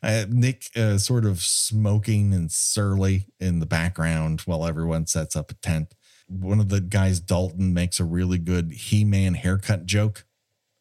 Uh, 0.01 0.25
Nick 0.29 0.65
uh, 0.75 0.97
sort 0.97 1.25
of 1.25 1.41
smoking 1.41 2.33
and 2.33 2.51
surly 2.51 3.27
in 3.39 3.59
the 3.59 3.65
background 3.65 4.41
while 4.41 4.65
everyone 4.65 5.05
sets 5.05 5.35
up 5.35 5.51
a 5.51 5.55
tent 5.55 5.93
one 6.39 6.61
of 6.61 6.69
the 6.69 6.79
guys, 6.79 7.19
Dalton, 7.19 7.73
makes 7.73 7.99
a 7.99 8.05
really 8.05 8.37
good 8.37 8.71
He 8.71 9.03
Man 9.03 9.33
haircut 9.33 9.85
joke 9.85 10.23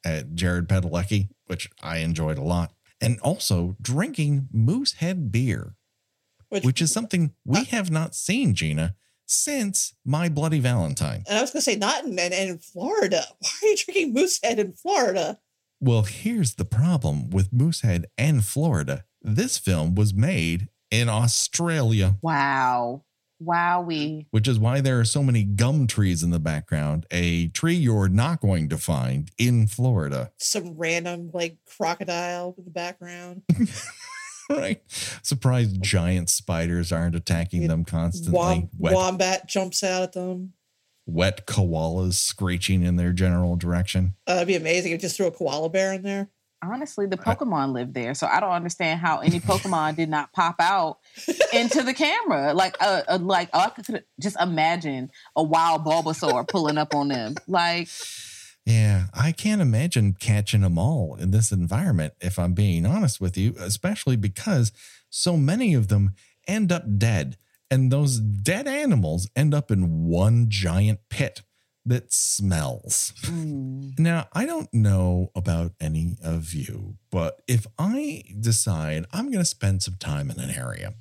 at 0.04 0.34
Jared 0.36 0.68
Padalecki, 0.68 1.28
which 1.46 1.68
I 1.82 1.98
enjoyed 1.98 2.38
a 2.38 2.42
lot. 2.42 2.72
And 3.00 3.18
also 3.20 3.76
drinking 3.82 4.48
Moosehead 4.52 5.32
beer, 5.32 5.74
Which, 6.50 6.64
which 6.64 6.80
is 6.80 6.92
something 6.92 7.32
we 7.44 7.60
Uh, 7.60 7.64
have 7.64 7.90
not 7.90 8.14
seen, 8.14 8.54
Gina, 8.54 8.94
since 9.26 9.94
My 10.04 10.28
Bloody 10.28 10.60
Valentine. 10.60 11.24
and 11.28 11.36
I 11.38 11.40
was 11.40 11.50
gonna 11.50 11.62
say 11.62 11.74
not 11.76 12.04
in, 12.04 12.16
in, 12.18 12.32
in 12.32 12.58
Florida. 12.58 13.24
Why 13.40 13.50
are 13.62 13.66
you 13.66 13.76
drinking 13.76 14.12
Moosehead 14.12 14.58
in 14.60 14.72
Florida? 14.74 15.40
Well, 15.80 16.02
here's 16.02 16.54
the 16.54 16.64
problem 16.64 17.30
with 17.30 17.52
Moosehead 17.52 18.06
and 18.18 18.44
Florida. 18.44 19.04
This 19.22 19.56
film 19.58 19.94
was 19.94 20.12
made 20.12 20.68
in 20.90 21.08
Australia, 21.08 22.16
Wow. 22.22 23.04
Wowie. 23.42 24.26
which 24.30 24.46
is 24.46 24.58
why 24.58 24.82
there 24.82 25.00
are 25.00 25.04
so 25.06 25.22
many 25.22 25.44
gum 25.44 25.86
trees 25.86 26.22
in 26.22 26.30
the 26.30 26.38
background, 26.38 27.06
a 27.10 27.48
tree 27.48 27.74
you're 27.76 28.08
not 28.08 28.40
going 28.40 28.68
to 28.68 28.76
find 28.76 29.30
in 29.38 29.66
Florida. 29.66 30.30
Some 30.38 30.74
random 30.76 31.30
like 31.32 31.56
crocodile 31.66 32.54
in 32.58 32.64
the 32.64 32.70
background. 32.70 33.42
Right. 34.50 34.82
Surprised 35.22 35.80
giant 35.80 36.28
spiders 36.28 36.90
aren't 36.90 37.14
attacking 37.14 37.68
them 37.68 37.84
constantly. 37.84 38.32
Wom- 38.36 38.68
wombat 38.76 39.46
jumps 39.48 39.84
out 39.84 40.02
at 40.02 40.12
them. 40.12 40.54
Wet 41.06 41.46
koalas 41.46 42.14
screeching 42.14 42.82
in 42.82 42.96
their 42.96 43.12
general 43.12 43.56
direction. 43.56 44.14
Uh, 44.26 44.34
that'd 44.34 44.48
be 44.48 44.56
amazing 44.56 44.92
if 44.92 44.96
you 44.96 45.00
just 45.00 45.16
threw 45.16 45.26
a 45.26 45.30
koala 45.30 45.68
bear 45.68 45.92
in 45.92 46.02
there. 46.02 46.30
Honestly, 46.62 47.06
the 47.06 47.16
Pokemon 47.16 47.72
live 47.72 47.94
there, 47.94 48.12
so 48.12 48.26
I 48.26 48.38
don't 48.38 48.50
understand 48.50 49.00
how 49.00 49.20
any 49.20 49.40
Pokemon 49.40 49.96
did 49.96 50.10
not 50.10 50.30
pop 50.34 50.56
out 50.60 50.98
into 51.54 51.82
the 51.82 51.94
camera. 51.94 52.52
Like, 52.52 52.76
uh, 52.80 53.02
uh 53.08 53.18
like 53.18 53.48
oh, 53.54 53.60
I 53.60 53.68
could 53.70 54.04
just 54.20 54.38
imagine 54.38 55.10
a 55.34 55.42
wild 55.42 55.86
Bulbasaur 55.86 56.46
pulling 56.46 56.76
up 56.76 56.94
on 56.94 57.08
them. 57.08 57.36
Like, 57.48 57.88
Yeah, 58.66 59.04
I 59.14 59.32
can't 59.32 59.62
imagine 59.62 60.16
catching 60.20 60.60
them 60.60 60.76
all 60.76 61.14
in 61.14 61.30
this 61.30 61.50
environment, 61.50 62.12
if 62.20 62.38
I'm 62.38 62.52
being 62.52 62.84
honest 62.84 63.22
with 63.22 63.38
you, 63.38 63.54
especially 63.58 64.16
because 64.16 64.70
so 65.08 65.38
many 65.38 65.72
of 65.72 65.88
them 65.88 66.10
end 66.46 66.70
up 66.70 66.98
dead. 66.98 67.38
And 67.70 67.92
those 67.92 68.18
dead 68.18 68.66
animals 68.66 69.28
end 69.36 69.54
up 69.54 69.70
in 69.70 70.04
one 70.06 70.46
giant 70.48 71.00
pit 71.08 71.42
that 71.86 72.12
smells. 72.12 73.12
mm, 73.22 73.98
Now, 73.98 74.28
I 74.32 74.44
don't 74.44 74.72
know 74.74 75.30
about 75.34 75.72
any 75.80 76.16
of 76.22 76.52
you, 76.52 76.96
but 77.10 77.40
if 77.48 77.66
I 77.78 78.24
decide 78.38 79.06
I'm 79.12 79.26
going 79.26 79.38
to 79.38 79.44
spend 79.44 79.82
some 79.82 79.96
time 79.98 80.30
in 80.30 80.38
an 80.40 80.50
area 80.50 80.94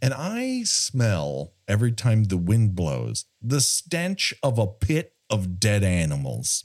and 0.00 0.14
I 0.14 0.62
smell 0.64 1.52
every 1.68 1.92
time 1.92 2.24
the 2.24 2.36
wind 2.36 2.74
blows 2.74 3.26
the 3.42 3.60
stench 3.60 4.32
of 4.42 4.58
a 4.58 4.66
pit 4.66 5.14
of 5.30 5.58
dead 5.60 5.82
animals, 5.84 6.64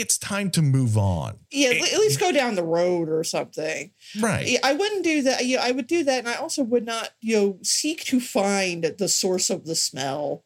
it's 0.00 0.18
time 0.18 0.50
to 0.52 0.62
move 0.62 0.96
on. 0.96 1.38
Yeah, 1.50 1.70
at 1.70 1.76
at 1.92 1.98
least 2.00 2.20
go 2.20 2.32
down 2.32 2.54
the 2.54 2.62
road 2.64 3.08
or 3.08 3.22
something. 3.24 3.90
Right. 4.20 4.58
I 4.62 4.72
wouldn't 4.72 5.04
do 5.04 5.22
that. 5.22 5.44
Yeah, 5.46 5.62
I 5.62 5.70
would 5.72 5.86
do 5.86 6.04
that, 6.04 6.18
and 6.20 6.28
I 6.28 6.34
also 6.34 6.62
would 6.62 6.84
not, 6.86 7.10
you 7.20 7.36
know, 7.36 7.58
seek 7.62 8.04
to 8.06 8.20
find 8.20 8.84
the 8.98 9.08
source 9.08 9.50
of 9.50 9.64
the 9.64 9.74
smell 9.74 10.44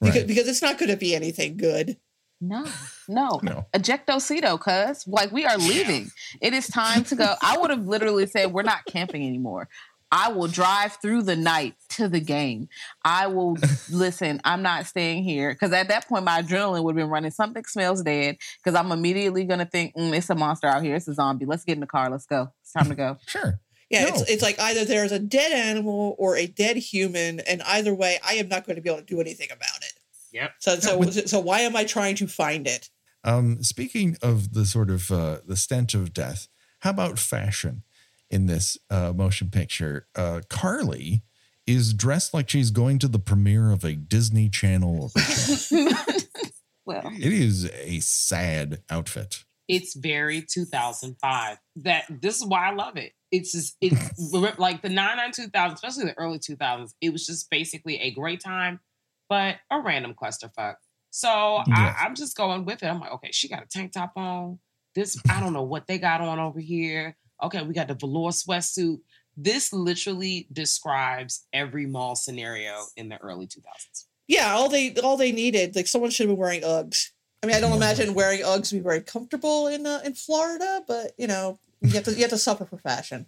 because, 0.00 0.16
Right. 0.18 0.26
because 0.26 0.48
it's 0.48 0.62
not 0.62 0.78
going 0.78 0.90
to 0.90 0.96
be 0.96 1.14
anything 1.14 1.56
good. 1.56 1.96
no, 2.40 2.66
no. 3.08 3.40
No. 3.42 3.66
Ejectocito, 3.74 4.58
cuz. 4.60 5.06
Like, 5.06 5.32
we 5.32 5.46
are 5.46 5.56
leaving. 5.56 6.10
It 6.42 6.52
is 6.52 6.66
time 6.68 7.04
to 7.04 7.16
go. 7.16 7.34
I 7.40 7.56
would 7.58 7.70
have 7.70 7.86
literally 7.86 8.26
said, 8.26 8.52
we're 8.52 8.62
not 8.62 8.84
camping 8.86 9.26
anymore. 9.26 9.68
I 10.12 10.30
will 10.30 10.46
drive 10.46 10.96
through 11.02 11.22
the 11.22 11.34
night 11.34 11.74
to 11.90 12.08
the 12.08 12.20
game. 12.20 12.68
I 13.04 13.26
will 13.26 13.56
listen. 13.90 14.40
I'm 14.44 14.62
not 14.62 14.86
staying 14.86 15.24
here 15.24 15.52
because 15.52 15.72
at 15.72 15.88
that 15.88 16.06
point 16.08 16.24
my 16.24 16.40
adrenaline 16.42 16.84
would 16.84 16.92
have 16.96 17.02
been 17.04 17.10
running. 17.10 17.30
Something 17.32 17.64
smells 17.64 18.02
dead 18.02 18.36
because 18.62 18.78
I'm 18.78 18.92
immediately 18.92 19.44
gonna 19.44 19.66
think 19.66 19.94
mm, 19.96 20.16
it's 20.16 20.30
a 20.30 20.34
monster 20.34 20.66
out 20.68 20.82
here. 20.82 20.94
It's 20.94 21.08
a 21.08 21.14
zombie. 21.14 21.46
Let's 21.46 21.64
get 21.64 21.72
in 21.74 21.80
the 21.80 21.86
car. 21.86 22.10
Let's 22.10 22.26
go. 22.26 22.52
It's 22.62 22.72
time 22.72 22.88
to 22.88 22.94
go. 22.94 23.16
Sure. 23.26 23.58
Yeah, 23.90 24.04
No. 24.04 24.08
it's, 24.10 24.30
it's 24.30 24.42
like 24.42 24.58
either 24.58 24.84
there's 24.84 25.12
a 25.12 25.18
dead 25.18 25.52
animal 25.52 26.16
or 26.18 26.36
a 26.36 26.46
dead 26.46 26.76
human, 26.78 27.40
and 27.40 27.60
either 27.62 27.94
way, 27.94 28.18
I 28.26 28.34
am 28.34 28.48
not 28.48 28.64
going 28.66 28.76
to 28.76 28.82
be 28.82 28.88
able 28.88 29.00
to 29.00 29.04
do 29.06 29.20
anything 29.20 29.48
about 29.52 29.76
it. 29.82 29.92
Yep. 30.32 30.52
So, 30.58 30.76
so, 30.76 30.98
with- 30.98 31.28
so 31.28 31.38
why 31.38 31.60
am 31.60 31.76
I 31.76 31.84
trying 31.84 32.16
to 32.16 32.26
find 32.26 32.66
it? 32.66 32.88
Um, 33.24 33.62
speaking 33.62 34.16
of 34.22 34.54
the 34.54 34.64
sort 34.64 34.88
of 34.90 35.10
uh, 35.10 35.38
the 35.46 35.56
stench 35.56 35.94
of 35.94 36.12
death, 36.14 36.48
how 36.80 36.90
about 36.90 37.18
fashion 37.18 37.82
in 38.30 38.46
this 38.46 38.78
uh, 38.90 39.12
motion 39.14 39.50
picture? 39.50 40.06
Uh, 40.14 40.40
Carly 40.48 41.22
is 41.66 41.94
dressed 41.94 42.34
like 42.34 42.48
she's 42.50 42.70
going 42.70 42.98
to 42.98 43.08
the 43.08 43.18
premiere 43.18 43.70
of 43.70 43.84
a 43.84 43.94
Disney 43.94 44.48
Channel 44.48 45.10
original. 45.16 45.92
well, 46.84 47.10
it 47.18 47.32
is 47.32 47.70
a 47.70 48.00
sad 48.00 48.82
outfit. 48.90 49.44
It's 49.66 49.94
very 49.94 50.42
2005. 50.42 51.58
That 51.76 52.04
this 52.08 52.36
is 52.36 52.46
why 52.46 52.68
I 52.68 52.74
love 52.74 52.96
it. 52.96 53.12
It's 53.30 53.52
just 53.52 53.76
it's 53.80 54.32
like 54.58 54.82
the 54.82 54.90
99 54.90 55.32
2000, 55.32 55.74
especially 55.74 56.04
the 56.04 56.18
early 56.18 56.38
2000s. 56.38 56.92
It 57.00 57.10
was 57.10 57.26
just 57.26 57.50
basically 57.50 57.98
a 58.00 58.10
great 58.10 58.40
time, 58.40 58.80
but 59.28 59.56
a 59.70 59.80
random 59.80 60.14
clusterfuck. 60.14 60.76
So 61.10 61.62
Yes. 61.66 61.96
I, 61.98 62.04
I'm 62.04 62.14
just 62.14 62.36
going 62.36 62.64
with 62.64 62.82
it. 62.82 62.86
I'm 62.86 63.00
like, 63.00 63.12
okay, 63.12 63.30
she 63.32 63.48
got 63.48 63.62
a 63.62 63.66
tank 63.66 63.92
top 63.92 64.12
on. 64.16 64.58
This 64.94 65.18
I 65.28 65.40
don't 65.40 65.52
know 65.52 65.62
what 65.62 65.86
they 65.86 65.98
got 65.98 66.20
on 66.20 66.38
over 66.38 66.60
here. 66.60 67.16
Okay, 67.44 67.62
we 67.62 67.74
got 67.74 67.88
the 67.88 67.94
velour 67.94 68.30
sweatsuit. 68.30 69.00
This 69.36 69.72
literally 69.72 70.46
describes 70.52 71.46
every 71.52 71.86
mall 71.86 72.14
scenario 72.14 72.84
in 72.96 73.08
the 73.08 73.18
early 73.18 73.46
2000s. 73.46 74.04
Yeah, 74.26 74.52
all 74.52 74.68
they 74.68 74.94
all 74.96 75.16
they 75.16 75.32
needed, 75.32 75.76
like 75.76 75.86
someone 75.86 76.10
should 76.10 76.28
have 76.28 76.36
been 76.36 76.40
wearing 76.40 76.62
Uggs. 76.62 77.10
I 77.42 77.46
mean, 77.46 77.56
I 77.56 77.60
don't 77.60 77.76
imagine 77.76 78.14
wearing 78.14 78.40
Uggs 78.40 78.72
would 78.72 78.78
be 78.78 78.82
very 78.82 79.02
comfortable 79.02 79.66
in 79.66 79.86
uh, 79.86 80.00
in 80.04 80.14
Florida, 80.14 80.82
but 80.88 81.12
you 81.18 81.26
know, 81.26 81.58
you 81.82 81.90
have 81.90 82.04
to 82.04 82.12
you 82.12 82.22
have 82.22 82.30
to 82.30 82.38
suffer 82.38 82.64
for 82.64 82.78
fashion. 82.78 83.26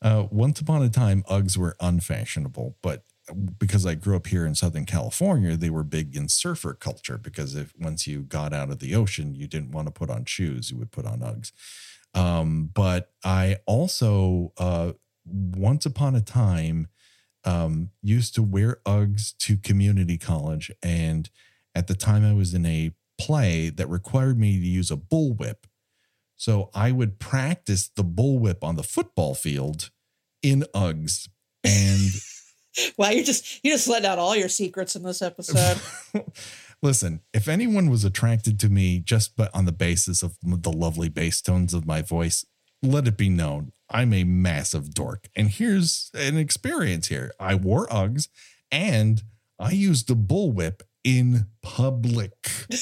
Uh, 0.00 0.26
once 0.30 0.60
upon 0.60 0.82
a 0.82 0.88
time, 0.88 1.24
Uggs 1.28 1.56
were 1.56 1.74
unfashionable, 1.80 2.76
but 2.82 3.02
because 3.58 3.84
I 3.84 3.94
grew 3.94 4.14
up 4.16 4.28
here 4.28 4.46
in 4.46 4.54
Southern 4.54 4.84
California, 4.84 5.56
they 5.56 5.70
were 5.70 5.82
big 5.82 6.16
in 6.16 6.28
surfer 6.28 6.74
culture. 6.74 7.18
Because 7.18 7.54
if 7.54 7.72
once 7.78 8.06
you 8.06 8.22
got 8.22 8.52
out 8.52 8.70
of 8.70 8.78
the 8.78 8.94
ocean, 8.94 9.34
you 9.34 9.46
didn't 9.46 9.72
want 9.72 9.88
to 9.88 9.92
put 9.92 10.10
on 10.10 10.24
shoes, 10.24 10.70
you 10.70 10.76
would 10.76 10.92
put 10.92 11.06
on 11.06 11.20
Uggs. 11.20 11.52
Um, 12.16 12.70
but 12.74 13.12
I 13.22 13.58
also, 13.66 14.52
uh, 14.56 14.92
once 15.24 15.86
upon 15.86 16.16
a 16.16 16.20
time, 16.20 16.88
um, 17.44 17.90
used 18.02 18.34
to 18.34 18.42
wear 18.42 18.80
Uggs 18.86 19.36
to 19.38 19.56
community 19.56 20.18
college. 20.18 20.72
And 20.82 21.30
at 21.74 21.86
the 21.86 21.94
time, 21.94 22.24
I 22.24 22.32
was 22.32 22.54
in 22.54 22.66
a 22.66 22.92
play 23.18 23.68
that 23.68 23.88
required 23.88 24.38
me 24.38 24.58
to 24.58 24.66
use 24.66 24.90
a 24.90 24.96
bullwhip. 24.96 25.64
So 26.36 26.70
I 26.74 26.90
would 26.90 27.18
practice 27.18 27.88
the 27.88 28.04
bullwhip 28.04 28.58
on 28.62 28.76
the 28.76 28.82
football 28.82 29.34
field 29.34 29.90
in 30.42 30.64
Uggs. 30.74 31.28
And 31.62 32.10
Wow, 32.96 33.10
you 33.10 33.24
just 33.24 33.64
you 33.64 33.72
just 33.72 33.88
let 33.88 34.04
out 34.04 34.18
all 34.18 34.36
your 34.36 34.48
secrets 34.48 34.96
in 34.96 35.02
this 35.02 35.22
episode. 35.22 35.80
listen, 36.82 37.20
if 37.32 37.48
anyone 37.48 37.88
was 37.90 38.04
attracted 38.04 38.58
to 38.60 38.68
me 38.68 38.98
just 39.00 39.36
but 39.36 39.54
on 39.54 39.64
the 39.64 39.72
basis 39.72 40.22
of 40.22 40.36
the 40.42 40.72
lovely 40.72 41.08
bass 41.08 41.40
tones 41.40 41.74
of 41.74 41.86
my 41.86 42.02
voice, 42.02 42.44
let 42.82 43.06
it 43.08 43.16
be 43.16 43.28
known 43.28 43.72
I'm 43.90 44.12
a 44.12 44.24
massive 44.24 44.92
dork. 44.94 45.28
And 45.36 45.48
here's 45.48 46.10
an 46.14 46.36
experience 46.36 47.08
here. 47.08 47.32
I 47.40 47.54
wore 47.54 47.86
Uggs 47.88 48.28
and 48.70 49.22
I 49.58 49.70
used 49.70 50.08
the 50.08 50.14
bullwhip 50.16 50.80
in 51.04 51.46
public. 51.62 52.50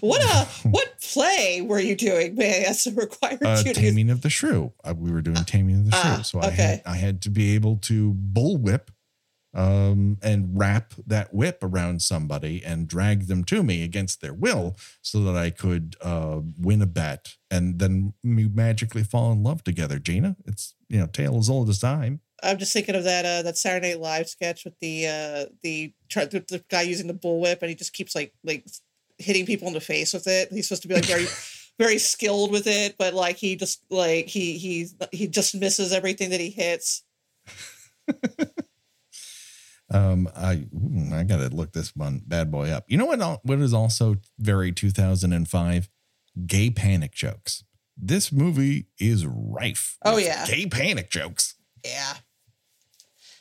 what 0.00 0.22
a 0.22 0.44
what 0.68 1.00
play 1.00 1.60
were 1.62 1.80
you 1.80 1.96
doing, 1.96 2.34
man? 2.34 2.64
That's 2.64 2.86
required 2.86 3.42
Uh, 3.44 3.56
you 3.64 3.72
to 3.74 3.80
use- 3.80 3.88
Taming 3.90 4.10
of 4.10 4.22
the 4.22 4.30
Shrew. 4.30 4.72
Uh, 4.84 4.94
we 4.96 5.10
were 5.10 5.22
doing 5.22 5.36
Taming 5.44 5.76
of 5.80 5.84
the 5.86 5.92
Shrew. 5.92 6.00
Ah, 6.04 6.22
so 6.22 6.40
I 6.40 6.50
had 6.50 6.82
I 6.86 6.96
had 6.96 7.22
to 7.22 7.30
be 7.30 7.54
able 7.54 7.76
to 7.82 8.14
bullwhip 8.14 8.88
um, 9.54 10.18
and 10.22 10.58
wrap 10.58 10.94
that 11.06 11.32
whip 11.32 11.58
around 11.62 12.02
somebody 12.02 12.62
and 12.64 12.86
drag 12.86 13.26
them 13.26 13.44
to 13.44 13.62
me 13.62 13.82
against 13.82 14.20
their 14.20 14.34
will 14.34 14.76
so 15.02 15.20
that 15.24 15.36
I 15.36 15.50
could 15.50 15.96
uh, 16.02 16.40
win 16.58 16.82
a 16.82 16.86
bet 16.86 17.36
and 17.50 17.78
then 17.78 18.14
we 18.22 18.48
magically 18.48 19.02
fall 19.02 19.32
in 19.32 19.42
love 19.42 19.64
together, 19.64 19.98
Gina. 19.98 20.36
It's, 20.46 20.74
you 20.88 20.98
know, 20.98 21.06
tale 21.06 21.38
as 21.38 21.48
old 21.48 21.68
as 21.68 21.78
time. 21.78 22.20
I'm 22.42 22.58
just 22.58 22.72
thinking 22.72 22.94
of 22.94 23.02
that 23.04 23.24
uh 23.24 23.42
that 23.42 23.58
Saturday 23.58 23.90
Night 23.90 24.00
Live 24.00 24.28
sketch 24.28 24.64
with 24.64 24.78
the 24.80 25.06
uh 25.08 25.46
the 25.62 25.92
the 26.14 26.64
guy 26.70 26.82
using 26.82 27.08
the 27.08 27.14
bullwhip 27.14 27.60
and 27.62 27.68
he 27.68 27.74
just 27.74 27.92
keeps 27.92 28.14
like 28.14 28.32
like 28.44 28.64
hitting 29.18 29.44
people 29.44 29.66
in 29.66 29.74
the 29.74 29.80
face 29.80 30.12
with 30.12 30.26
it. 30.28 30.52
He's 30.52 30.68
supposed 30.68 30.82
to 30.82 30.88
be 30.88 30.94
like 30.94 31.04
very 31.04 31.26
very 31.78 31.98
skilled 31.98 32.52
with 32.52 32.66
it, 32.66 32.96
but 32.98 33.14
like 33.14 33.36
he 33.36 33.56
just 33.56 33.84
like 33.90 34.26
he 34.26 34.56
he 34.58 34.86
he 35.12 35.26
just 35.26 35.54
misses 35.54 35.92
everything 35.92 36.30
that 36.30 36.40
he 36.40 36.50
hits. 36.50 37.02
Um, 39.90 40.28
I 40.36 40.66
ooh, 40.74 41.14
I 41.14 41.22
gotta 41.24 41.48
look 41.48 41.72
this 41.72 41.96
one 41.96 42.22
bad 42.26 42.50
boy 42.50 42.70
up. 42.70 42.84
You 42.88 42.98
know 42.98 43.06
what? 43.06 43.20
al- 43.20 43.40
What 43.42 43.58
is 43.60 43.72
also 43.72 44.16
very 44.38 44.70
2005? 44.72 45.88
Gay 46.46 46.70
panic 46.70 47.12
jokes. 47.14 47.64
This 47.96 48.30
movie 48.30 48.86
is 49.00 49.26
rife. 49.26 49.96
Oh, 50.04 50.16
with 50.16 50.24
yeah. 50.26 50.46
gay 50.46 50.66
panic 50.66 51.10
jokes. 51.10 51.54
Yeah. 51.84 52.14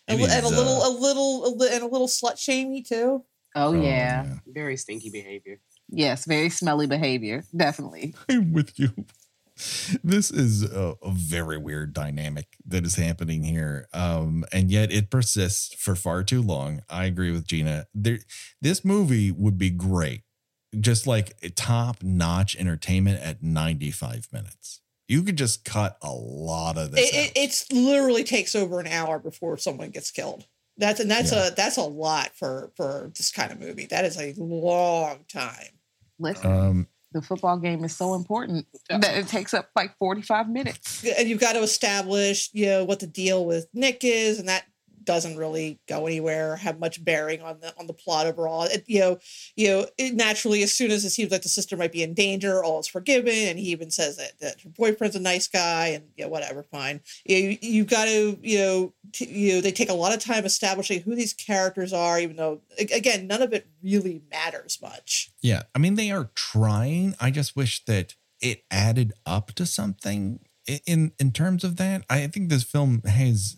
It 0.07 0.13
And, 0.13 0.21
and 0.21 0.45
a 0.45 0.49
little, 0.49 0.81
uh, 0.81 0.89
a 0.89 0.91
little, 0.91 1.45
a 1.45 1.49
li- 1.49 1.69
and 1.73 1.83
a 1.83 1.87
little 1.87 2.07
slut 2.07 2.39
shamey 2.39 2.81
too. 2.81 3.23
Oh, 3.55 3.73
yeah. 3.73 4.37
Very 4.47 4.77
stinky 4.77 5.09
behavior. 5.09 5.59
Yes, 5.89 6.25
very 6.25 6.49
smelly 6.49 6.87
behavior. 6.87 7.43
Definitely. 7.55 8.15
I'm 8.29 8.53
with 8.53 8.79
you. 8.79 8.93
This 10.03 10.31
is 10.31 10.63
a, 10.63 10.95
a 11.01 11.11
very 11.11 11.57
weird 11.57 11.93
dynamic 11.93 12.55
that 12.65 12.85
is 12.85 12.95
happening 12.95 13.43
here. 13.43 13.87
Um, 13.93 14.45
and 14.51 14.69
yet 14.71 14.91
it 14.91 15.09
persists 15.09 15.73
for 15.75 15.95
far 15.95 16.23
too 16.23 16.41
long. 16.41 16.81
I 16.89 17.05
agree 17.05 17.31
with 17.31 17.47
Gina. 17.47 17.87
There, 17.93 18.19
this 18.61 18.85
movie 18.85 19.31
would 19.31 19.57
be 19.57 19.69
great, 19.69 20.21
just 20.79 21.07
like 21.07 21.35
top 21.55 22.03
notch 22.03 22.55
entertainment 22.55 23.21
at 23.21 23.41
95 23.43 24.27
minutes. 24.31 24.81
You 25.07 25.23
could 25.23 25.37
just 25.37 25.63
cut 25.63 25.97
a 26.01 26.11
lot 26.11 26.77
of 26.77 26.91
this. 26.91 27.09
It, 27.09 27.15
it 27.15 27.31
it's 27.35 27.71
literally 27.71 28.23
takes 28.25 28.55
over 28.55 28.79
an 28.79 28.87
hour 28.87 29.19
before 29.19 29.57
someone 29.57 29.89
gets 29.89 30.11
killed. 30.11 30.45
That's 30.77 30.99
and 30.99 31.09
that's 31.09 31.31
Yeah. 31.31 31.47
a 31.47 31.51
that's 31.55 31.77
a 31.77 31.81
lot 31.83 32.35
for 32.35 32.71
for 32.75 33.11
this 33.15 33.31
kind 33.31 33.51
of 33.51 33.59
movie. 33.59 33.85
That 33.85 34.05
is 34.05 34.17
a 34.19 34.33
long 34.37 35.25
time. 35.31 35.79
Listen, 36.19 36.51
um, 36.51 36.87
the 37.17 37.25
football 37.25 37.57
game 37.57 37.83
is 37.83 37.95
so 37.95 38.13
important 38.13 38.65
that 38.89 39.17
it 39.17 39.27
takes 39.27 39.53
up 39.53 39.69
like 39.75 39.97
45 39.97 40.49
minutes. 40.49 41.05
and 41.17 41.27
you've 41.27 41.39
got 41.39 41.53
to 41.53 41.59
establish 41.59 42.49
you 42.53 42.67
know 42.67 42.83
what 42.85 42.99
the 42.99 43.07
deal 43.07 43.45
with 43.45 43.67
Nick 43.73 44.03
is, 44.03 44.39
and 44.39 44.47
that 44.47 44.65
doesn't 45.07 45.37
really 45.37 45.79
go 45.87 46.05
anywhere, 46.05 46.57
have 46.57 46.79
much 46.79 47.03
bearing 47.03 47.41
on 47.41 47.61
the 47.61 47.73
on 47.79 47.87
the 47.87 47.93
plot 47.93 48.27
overall. 48.27 48.63
It, 48.63 48.83
you 48.85 48.99
know, 48.99 49.17
you 49.55 49.69
know, 49.69 49.87
it 49.97 50.13
naturally 50.13 50.61
as 50.61 50.73
soon 50.73 50.91
as 50.91 51.05
it 51.05 51.09
seems 51.09 51.31
like 51.31 51.41
the 51.41 51.49
sister 51.49 51.77
might 51.77 51.93
be 51.93 52.03
in 52.03 52.13
danger, 52.13 52.63
all 52.63 52.79
is 52.79 52.87
forgiven, 52.87 53.33
and 53.33 53.57
he 53.57 53.71
even 53.71 53.89
says 53.89 54.17
that 54.17 54.37
that 54.41 54.61
her 54.61 54.69
boyfriend's 54.69 55.15
a 55.15 55.21
nice 55.21 55.47
guy, 55.47 55.87
and 55.87 56.09
you 56.17 56.25
know, 56.25 56.29
whatever, 56.29 56.61
fine. 56.61 56.99
You 57.25 57.57
you 57.61 57.85
got 57.85 58.05
to 58.05 58.37
you 58.43 58.57
know 58.59 58.93
t- 59.13 59.25
you 59.25 59.55
know 59.55 59.61
they 59.61 59.71
take 59.71 59.89
a 59.89 59.93
lot 59.93 60.13
of 60.13 60.19
time 60.19 60.45
establishing 60.45 61.01
who 61.01 61.15
these 61.15 61.33
characters 61.33 61.93
are, 61.93 62.19
even 62.19 62.35
though 62.35 62.61
again 62.77 63.25
none 63.25 63.41
of 63.41 63.53
it 63.53 63.65
really 63.81 64.21
matters 64.29 64.77
much. 64.81 65.31
Yeah, 65.41 65.63
I 65.73 65.79
mean 65.79 65.95
they 65.95 66.11
are 66.11 66.29
trying. 66.35 67.15
I 67.19 67.31
just 67.31 67.55
wish 67.55 67.83
that 67.85 68.13
it 68.41 68.65
added 68.69 69.13
up 69.25 69.53
to 69.53 69.65
something 69.65 70.41
in 70.85 71.13
in 71.17 71.31
terms 71.31 71.63
of 71.63 71.77
that. 71.77 72.03
I 72.09 72.27
think 72.27 72.49
this 72.49 72.63
film 72.63 73.01
has 73.03 73.55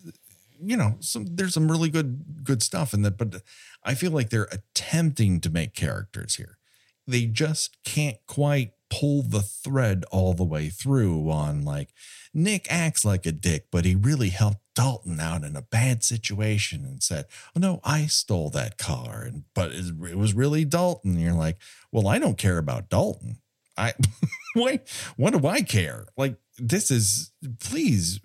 you 0.62 0.76
know, 0.76 0.96
some 1.00 1.26
there's 1.36 1.54
some 1.54 1.70
really 1.70 1.90
good 1.90 2.44
good 2.44 2.62
stuff 2.62 2.94
in 2.94 3.02
that, 3.02 3.18
but 3.18 3.42
I 3.84 3.94
feel 3.94 4.10
like 4.10 4.30
they're 4.30 4.48
attempting 4.52 5.40
to 5.40 5.50
make 5.50 5.74
characters 5.74 6.36
here. 6.36 6.58
They 7.06 7.26
just 7.26 7.82
can't 7.84 8.18
quite 8.26 8.72
pull 8.90 9.22
the 9.22 9.42
thread 9.42 10.04
all 10.10 10.34
the 10.34 10.44
way 10.44 10.68
through 10.68 11.30
on 11.30 11.64
like 11.64 11.90
Nick 12.34 12.66
acts 12.70 13.04
like 13.04 13.24
a 13.24 13.32
dick, 13.32 13.66
but 13.70 13.84
he 13.84 13.94
really 13.94 14.30
helped 14.30 14.60
Dalton 14.74 15.20
out 15.20 15.44
in 15.44 15.56
a 15.56 15.62
bad 15.62 16.04
situation 16.04 16.84
and 16.84 17.02
said, 17.02 17.26
"Oh 17.56 17.60
no, 17.60 17.80
I 17.84 18.06
stole 18.06 18.50
that 18.50 18.78
car," 18.78 19.22
and 19.22 19.44
but 19.54 19.72
it 19.72 20.16
was 20.16 20.34
really 20.34 20.64
Dalton. 20.64 21.12
And 21.12 21.20
you're 21.20 21.32
like, 21.32 21.58
"Well, 21.92 22.08
I 22.08 22.18
don't 22.18 22.38
care 22.38 22.58
about 22.58 22.90
Dalton. 22.90 23.38
I 23.76 23.94
why? 24.54 24.80
What 25.16 25.32
do 25.32 25.46
I 25.46 25.62
care? 25.62 26.06
Like 26.16 26.36
this 26.60 26.90
is 26.90 27.32
please 27.58 28.20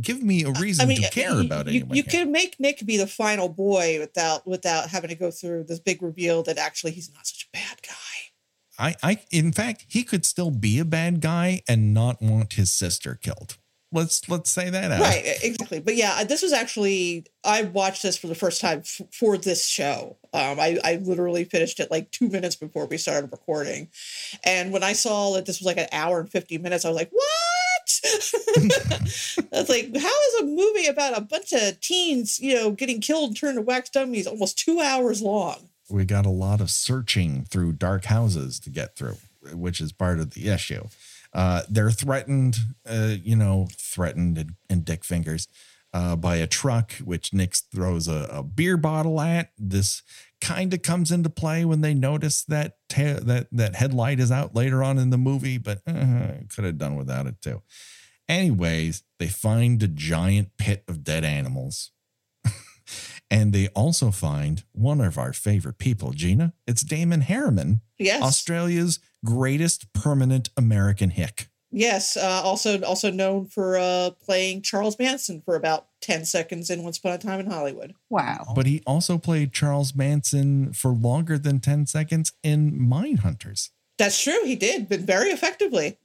give 0.00 0.22
me 0.22 0.44
a 0.44 0.50
reason 0.52 0.88
to 0.88 1.10
care 1.10 1.34
you- 1.34 1.46
about 1.46 1.66
you, 1.66 1.80
anyone." 1.80 1.96
you 1.96 2.04
can 2.04 2.30
make 2.32 2.58
Nick 2.58 2.84
be 2.86 2.96
the 2.96 3.06
final 3.06 3.48
boy 3.48 3.98
without 3.98 4.46
without 4.46 4.90
having 4.90 5.10
to 5.10 5.16
go 5.16 5.30
through 5.30 5.64
this 5.64 5.78
big 5.78 6.02
reveal 6.02 6.42
that 6.44 6.58
actually 6.58 6.92
he's 6.92 7.12
not 7.12 7.26
such 7.26 7.48
a 7.52 7.56
bad 7.56 7.82
guy. 7.82 7.94
I, 8.78 8.94
I, 9.02 9.18
in 9.30 9.52
fact, 9.52 9.84
he 9.88 10.02
could 10.02 10.24
still 10.24 10.50
be 10.50 10.78
a 10.78 10.84
bad 10.84 11.20
guy 11.20 11.62
and 11.68 11.92
not 11.92 12.22
want 12.22 12.54
his 12.54 12.72
sister 12.72 13.14
killed. 13.14 13.58
Let's 13.92 14.26
let's 14.28 14.50
say 14.50 14.70
that 14.70 14.90
out. 14.90 15.00
Right, 15.00 15.36
exactly. 15.42 15.78
But 15.78 15.96
yeah, 15.96 16.24
this 16.24 16.40
was 16.42 16.52
actually 16.52 17.26
I 17.44 17.62
watched 17.62 18.02
this 18.02 18.16
for 18.16 18.26
the 18.26 18.34
first 18.34 18.60
time 18.60 18.78
f- 18.78 19.02
for 19.12 19.36
this 19.36 19.66
show. 19.66 20.16
Um, 20.32 20.58
I 20.58 20.78
I 20.82 20.96
literally 20.96 21.44
finished 21.44 21.78
it 21.78 21.90
like 21.90 22.10
two 22.10 22.28
minutes 22.28 22.56
before 22.56 22.86
we 22.86 22.96
started 22.96 23.30
recording, 23.30 23.88
and 24.44 24.72
when 24.72 24.82
I 24.82 24.94
saw 24.94 25.34
that 25.34 25.44
this 25.44 25.60
was 25.60 25.66
like 25.66 25.76
an 25.76 25.88
hour 25.92 26.20
and 26.20 26.30
fifty 26.30 26.56
minutes, 26.56 26.86
I 26.86 26.88
was 26.88 26.96
like, 26.96 27.10
"What?" 27.12 28.00
I 29.52 29.58
was 29.58 29.68
like, 29.68 29.94
"How 29.94 30.08
is 30.08 30.40
a 30.40 30.44
movie 30.44 30.86
about 30.86 31.18
a 31.18 31.20
bunch 31.20 31.52
of 31.52 31.78
teens, 31.80 32.40
you 32.40 32.54
know, 32.54 32.70
getting 32.70 33.02
killed 33.02 33.28
and 33.28 33.36
turned 33.36 33.58
to 33.58 33.62
wax 33.62 33.90
dummies 33.90 34.26
almost 34.26 34.58
two 34.58 34.80
hours 34.80 35.20
long?" 35.20 35.68
We 35.90 36.06
got 36.06 36.24
a 36.24 36.30
lot 36.30 36.62
of 36.62 36.70
searching 36.70 37.44
through 37.44 37.72
dark 37.72 38.06
houses 38.06 38.58
to 38.60 38.70
get 38.70 38.96
through, 38.96 39.18
which 39.52 39.82
is 39.82 39.92
part 39.92 40.18
of 40.18 40.30
the 40.30 40.48
issue. 40.48 40.84
Uh, 41.34 41.62
they're 41.68 41.90
threatened, 41.90 42.58
uh, 42.86 43.14
you 43.22 43.36
know, 43.36 43.68
threatened 43.76 44.36
and, 44.38 44.54
and 44.68 44.84
dick 44.84 45.04
fingers 45.04 45.48
uh, 45.94 46.16
by 46.16 46.36
a 46.36 46.46
truck, 46.46 46.92
which 47.04 47.32
Nick 47.32 47.54
throws 47.54 48.08
a, 48.08 48.28
a 48.30 48.42
beer 48.42 48.76
bottle 48.76 49.20
at. 49.20 49.50
This 49.58 50.02
kind 50.40 50.72
of 50.74 50.82
comes 50.82 51.12
into 51.12 51.30
play 51.30 51.64
when 51.64 51.80
they 51.80 51.94
notice 51.94 52.42
that 52.44 52.76
ta- 52.88 53.20
that 53.22 53.48
that 53.52 53.76
headlight 53.76 54.18
is 54.20 54.32
out 54.32 54.54
later 54.54 54.82
on 54.82 54.98
in 54.98 55.10
the 55.10 55.18
movie, 55.18 55.58
but 55.58 55.82
uh, 55.86 56.44
could 56.54 56.64
have 56.64 56.78
done 56.78 56.96
without 56.96 57.26
it 57.26 57.40
too. 57.40 57.62
Anyways, 58.28 59.02
they 59.18 59.28
find 59.28 59.82
a 59.82 59.88
giant 59.88 60.56
pit 60.56 60.84
of 60.88 61.04
dead 61.04 61.24
animals. 61.24 61.90
and 63.30 63.52
they 63.52 63.68
also 63.68 64.10
find 64.10 64.64
one 64.72 65.00
of 65.00 65.18
our 65.18 65.32
favorite 65.32 65.78
people, 65.78 66.12
Gina. 66.12 66.54
It's 66.66 66.82
Damon 66.82 67.22
Herriman, 67.22 67.80
Yes, 67.98 68.22
Australia's 68.22 69.00
greatest 69.24 69.92
permanent 69.92 70.50
American 70.56 71.10
hick. 71.10 71.48
yes. 71.70 72.16
Uh, 72.16 72.42
also, 72.44 72.80
also 72.82 73.10
known 73.10 73.46
for 73.46 73.78
uh, 73.78 74.10
playing 74.22 74.62
Charles 74.62 74.98
Manson 74.98 75.42
for 75.44 75.56
about 75.56 75.86
ten 76.00 76.24
seconds 76.24 76.68
in 76.70 76.82
Once 76.82 76.98
Upon 76.98 77.12
a 77.12 77.18
Time 77.18 77.40
in 77.40 77.50
Hollywood. 77.50 77.94
Wow. 78.10 78.52
But 78.54 78.66
he 78.66 78.82
also 78.86 79.18
played 79.18 79.52
Charles 79.52 79.94
Manson 79.94 80.72
for 80.72 80.90
longer 80.90 81.38
than 81.38 81.60
10 81.60 81.86
seconds 81.86 82.32
in 82.42 82.72
Mindhunters. 82.72 83.70
That's 83.98 84.20
true. 84.20 84.44
He 84.44 84.56
did, 84.56 84.88
but 84.88 85.00
very 85.00 85.30
effectively. 85.30 85.98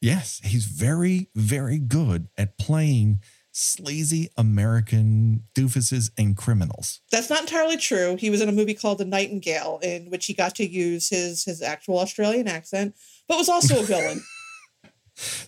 Yes, 0.00 0.40
he's 0.44 0.64
very, 0.64 1.28
very 1.34 1.78
good 1.78 2.28
at 2.38 2.56
playing 2.58 3.20
sleazy 3.52 4.30
American 4.36 5.44
doofuses 5.54 6.10
and 6.16 6.36
criminals. 6.36 7.00
That's 7.10 7.30
not 7.30 7.40
entirely 7.40 7.76
true. 7.76 8.16
He 8.16 8.30
was 8.30 8.40
in 8.40 8.48
a 8.48 8.52
movie 8.52 8.74
called 8.74 8.98
The 8.98 9.04
Nightingale, 9.04 9.80
in 9.82 10.10
which 10.10 10.26
he 10.26 10.34
got 10.34 10.54
to 10.56 10.66
use 10.66 11.08
his 11.08 11.44
his 11.44 11.62
actual 11.62 11.98
Australian 11.98 12.48
accent, 12.48 12.94
but 13.28 13.38
was 13.38 13.48
also 13.48 13.80
a 13.80 13.84
villain. 13.84 14.22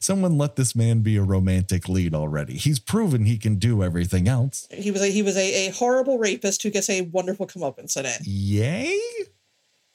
Someone 0.00 0.36
let 0.36 0.56
this 0.56 0.74
man 0.74 1.00
be 1.00 1.16
a 1.16 1.22
romantic 1.22 1.88
lead 1.88 2.12
already. 2.12 2.54
He's 2.54 2.80
proven 2.80 3.24
he 3.24 3.38
can 3.38 3.56
do 3.56 3.84
everything 3.84 4.26
else. 4.26 4.66
he 4.72 4.90
was 4.90 5.00
a 5.00 5.06
he 5.06 5.22
was 5.22 5.36
a, 5.36 5.68
a 5.68 5.70
horrible 5.70 6.18
rapist 6.18 6.62
who 6.62 6.70
gets 6.70 6.90
a 6.90 7.02
wonderful 7.02 7.46
comeuppance 7.46 7.96
in 7.96 8.04
it. 8.06 8.26
Yay? 8.26 8.98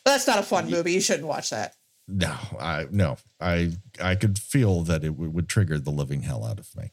That's 0.06 0.28
not 0.28 0.40
a 0.40 0.44
fun 0.44 0.70
movie. 0.70 0.94
You 0.94 1.02
shouldn't 1.02 1.28
watch 1.28 1.50
that. 1.50 1.76
No, 2.08 2.36
I 2.60 2.88
no, 2.92 3.18
I 3.42 3.72
I 4.02 4.16
could 4.16 4.38
feel 4.38 4.82
that 4.84 5.04
it 5.04 5.18
would, 5.18 5.34
would 5.34 5.50
trigger 5.50 5.80
the 5.80 5.90
living 5.92 6.22
hell 6.22 6.46
out 6.46 6.60
of 6.60 6.74
me. 6.76 6.92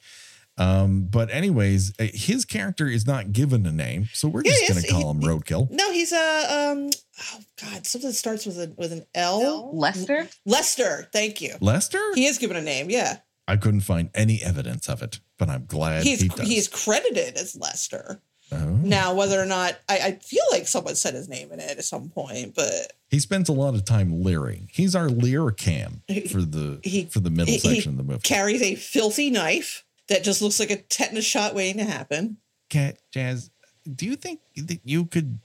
Um, 0.63 1.09
but 1.11 1.31
anyways, 1.31 1.93
uh, 1.99 2.07
his 2.13 2.45
character 2.45 2.87
is 2.87 3.07
not 3.07 3.33
given 3.33 3.67
a 3.67 3.73
name, 3.73 4.09
so 4.13 4.29
we're 4.29 4.43
just 4.43 4.61
he 4.63 4.69
gonna 4.69 4.87
call 5.03 5.11
him 5.11 5.21
He- 5.21 5.27
Roadkill. 5.27 5.71
No, 5.71 5.93
he's 5.93 6.13
a 6.13 6.71
um. 6.71 6.91
Oh 7.35 7.41
God, 7.61 7.87
something 7.87 8.11
that 8.11 8.15
starts 8.17 8.47
with 8.47 8.59
a 8.59 8.73
with 8.77 8.93
an 8.93 9.05
L. 9.15 9.71
Lester? 9.77 10.29
Lester. 10.47 11.09
Thank 11.13 11.41
you. 11.41 11.55
Lester? 11.61 12.01
He 12.15 12.27
is 12.27 12.39
given 12.39 12.57
a 12.57 12.63
name. 12.63 12.91
Yeah, 12.91 13.19
I 13.49 13.57
couldn't 13.57 13.81
find 13.81 14.11
any 14.15 14.41
evidence 14.43 14.89
of 14.89 15.03
it, 15.03 15.21
but 15.39 15.49
I'm 15.49 15.67
glad 15.67 16.05
he's 16.05 16.21
he 16.21 16.29
does. 16.29 16.47
he's 16.47 16.69
credited 16.69 17.37
as 17.37 17.57
Lester. 17.57 18.21
Oh. 18.55 18.57
Now, 18.83 19.15
whether 19.15 19.41
or 19.41 19.47
not 19.47 19.79
I, 19.89 19.99
I 19.99 20.13
feel 20.17 20.45
like 20.53 20.69
someone 20.69 20.95
said 20.95 21.15
his 21.15 21.27
name 21.29 21.53
in 21.53 21.59
it 21.61 21.79
at 21.79 21.85
some 21.85 22.11
point, 22.11 22.55
but 22.55 22.93
He 23.09 23.19
spends 23.19 23.49
a 23.49 23.53
lot 23.53 23.75
of 23.75 23.85
time 23.87 24.23
leering. 24.23 24.69
He's 24.71 24.95
our 24.95 25.09
leer 25.09 25.51
cam 25.53 26.03
for 26.31 26.43
the 26.43 26.79
He- 26.85 27.07
for 27.07 27.21
the 27.21 27.31
middle 27.31 27.47
he- 27.47 27.53
he 27.59 27.75
section 27.77 27.93
of 27.93 27.97
the 27.97 28.03
movie. 28.05 28.21
carries 28.23 28.61
a 28.61 28.75
filthy 28.75 29.31
knife 29.31 29.85
that 30.13 30.25
just 30.25 30.43
looks 30.43 30.61
like 30.61 30.71
a 30.71 30.77
tetanus 30.77 31.25
shot 31.25 31.55
waiting 31.55 31.79
to 31.85 31.91
happen. 31.91 32.37
Cat 32.69 32.99
Jazz, 33.11 33.51
do 33.93 34.07
you 34.07 34.17
think 34.17 34.41
that 34.57 34.81
you 34.85 35.07
could 35.07 35.39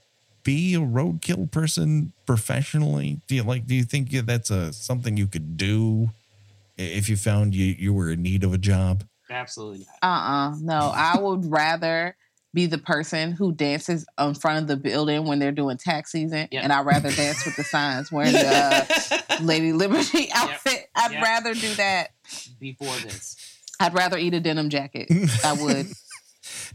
be 0.44 0.76
a 0.76 0.80
roadkill 0.80 1.50
person 1.52 2.14
professionally? 2.26 3.20
Do 3.28 3.36
you 3.36 3.44
like? 3.44 3.66
Do 3.68 3.76
you 3.76 3.84
think 3.84 4.12
that's 4.12 4.50
a 4.52 4.72
something 4.74 5.18
you 5.18 5.28
could 5.28 5.58
do 5.58 6.12
if 6.78 7.10
you 7.10 7.18
found 7.18 7.56
you 7.56 7.76
you 7.78 7.94
were 7.94 8.12
in 8.12 8.22
need 8.22 8.44
of 8.44 8.54
a 8.54 8.58
job? 8.58 9.04
Absolutely 9.30 9.86
not. 10.02 10.08
Uh-uh. 10.08 10.56
No, 10.62 10.92
I 10.96 11.18
would 11.20 11.46
rather 11.52 12.16
be 12.54 12.66
the 12.66 12.78
person 12.78 13.34
who 13.34 13.52
dances 13.52 14.06
in 14.18 14.34
front 14.34 14.62
of 14.62 14.68
the 14.68 14.78
building 14.78 15.26
when 15.28 15.38
they're 15.38 15.52
doing 15.52 15.78
tax 15.78 16.14
season, 16.14 16.48
Yep. 16.50 16.64
and 16.64 16.72
I'd 16.72 16.86
rather 16.86 17.12
dance 17.12 17.46
with 17.46 17.56
the 17.58 17.64
signs 17.66 18.10
wearing 18.12 18.32
the 18.32 18.48
uh, 19.30 19.38
Lady 19.42 19.74
Liberty 19.74 20.30
outfit. 20.34 20.88
I'd 20.96 21.12
Yep. 21.12 21.24
rather 21.24 21.54
do 21.54 21.74
that. 21.76 22.12
Before 22.60 22.96
this, 23.04 23.36
I'd 23.80 23.94
rather 23.94 24.18
eat 24.18 24.34
a 24.34 24.40
denim 24.40 24.70
jacket. 24.70 25.08
I 25.44 25.54
would. 25.54 25.88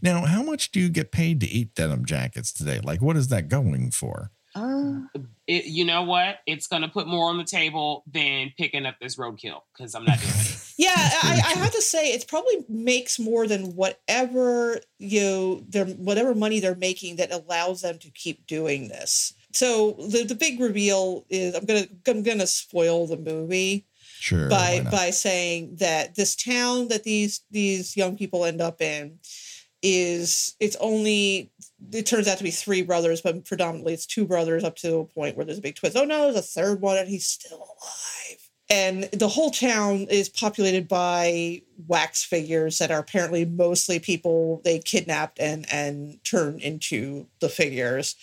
Now, 0.03 0.27
how 0.27 0.43
much 0.43 0.71
do 0.71 0.81
you 0.81 0.91
get 0.91 1.13
paid 1.13 1.41
to 1.41 1.47
eat 1.49 1.75
denim 1.75 2.05
jackets 2.05 2.53
today? 2.53 2.81
Like, 2.83 3.01
what 3.01 3.17
is 3.17 3.29
that 3.29 3.49
going 3.49 3.91
for? 3.91 4.31
Uh, 4.55 5.01
it, 5.47 5.65
you 5.65 5.85
know 5.87 6.03
what? 6.03 6.41
It's 6.47 6.67
gonna 6.67 6.89
put 6.89 7.07
more 7.07 7.31
on 7.31 7.39
the 7.39 7.45
table 7.45 8.05
than 8.07 8.53
picking 8.59 8.85
up 8.85 8.97
this 9.01 9.17
roadkill 9.17 9.61
because 9.73 9.95
I'm 9.95 10.05
not 10.05 10.19
doing 10.21 10.33
it. 10.35 10.59
Yeah, 10.79 10.95
I, 10.97 11.41
I 11.45 11.59
have 11.59 11.73
to 11.73 11.83
say 11.83 12.13
it 12.13 12.27
probably 12.27 12.65
makes 12.69 13.19
more 13.19 13.47
than 13.47 13.77
whatever 13.77 14.81
you 14.99 15.21
know, 15.21 15.61
their 15.69 15.85
whatever 15.85 16.35
money 16.35 16.61
they're 16.61 16.75
making 16.75 17.17
that 17.17 17.31
allows 17.31 17.83
them 17.83 17.99
to 18.01 18.11
keep 18.11 18.47
doing 18.47 18.89
this. 18.89 19.33
so 19.53 19.93
the 19.93 20.25
the 20.25 20.35
big 20.35 20.59
reveal 20.61 21.25
is 21.29 21.55
I'm 21.55 21.67
gonna 21.67 21.87
I'm 22.07 22.23
gonna 22.23 22.47
spoil 22.47 23.07
the 23.07 23.19
movie 23.19 23.87
Sure. 24.23 24.49
by 24.49 24.87
by 24.89 25.11
saying 25.11 25.79
that 25.81 26.15
this 26.15 26.37
town 26.37 26.87
that 26.89 27.03
these 27.03 27.41
these 27.51 27.97
young 27.97 28.17
people 28.17 28.45
end 28.45 28.61
up 28.61 28.81
in 28.81 29.19
is 29.83 30.55
it's 30.61 30.77
only 30.77 31.51
it 31.91 32.07
turns 32.07 32.29
out 32.29 32.39
to 32.39 32.45
be 32.45 32.53
three 32.53 32.83
brothers, 32.83 33.21
but 33.21 33.45
predominantly 33.45 33.95
it's 33.95 34.07
two 34.07 34.25
brothers 34.25 34.63
up 34.63 34.77
to 34.77 34.99
a 34.99 35.05
point 35.05 35.37
where 35.37 35.45
there's 35.45 35.59
a 35.59 35.63
big 35.63 35.75
twist. 35.75 35.97
Oh 35.97 36.05
no, 36.05 36.23
there's 36.23 36.37
a 36.37 36.43
third 36.43 36.81
one 36.81 36.99
and 36.99 37.09
he's 37.09 37.27
still 37.27 37.57
alive. 37.57 38.39
And 38.71 39.03
the 39.13 39.27
whole 39.27 39.51
town 39.51 40.07
is 40.09 40.29
populated 40.29 40.87
by 40.87 41.63
wax 41.89 42.23
figures 42.23 42.79
that 42.79 42.93
are 42.93 43.01
apparently 43.01 43.45
mostly 43.45 43.99
people 43.99 44.63
they 44.65 44.79
kidnapped 44.79 45.41
and 45.41 45.67
and 45.73 46.23
turned 46.23 46.61
into 46.61 47.27
the 47.41 47.49
figures. 47.49 48.15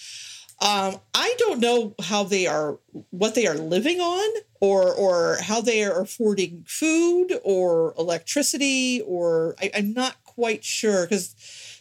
Um, 0.62 0.96
I 1.14 1.34
don't 1.38 1.60
know 1.60 1.96
how 2.02 2.24
they 2.24 2.48
are, 2.48 2.80
what 3.12 3.36
they 3.36 3.48
are 3.48 3.56
living 3.56 4.02
on, 4.02 4.42
or 4.62 4.94
or 4.94 5.38
how 5.42 5.62
they 5.62 5.84
are 5.84 6.02
affording 6.02 6.66
food 6.68 7.40
or 7.44 7.94
electricity, 7.98 9.02
or 9.02 9.56
I, 9.62 9.72
I'm 9.76 9.94
not 9.94 10.24
quite 10.24 10.64
sure 10.64 11.06
because 11.06 11.36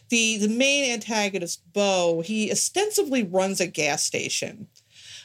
the 0.09 0.37
the 0.37 0.47
main 0.47 0.91
antagonist 0.91 1.61
Bo 1.73 2.21
he 2.21 2.51
ostensibly 2.51 3.23
runs 3.23 3.59
a 3.59 3.67
gas 3.67 4.03
station, 4.03 4.67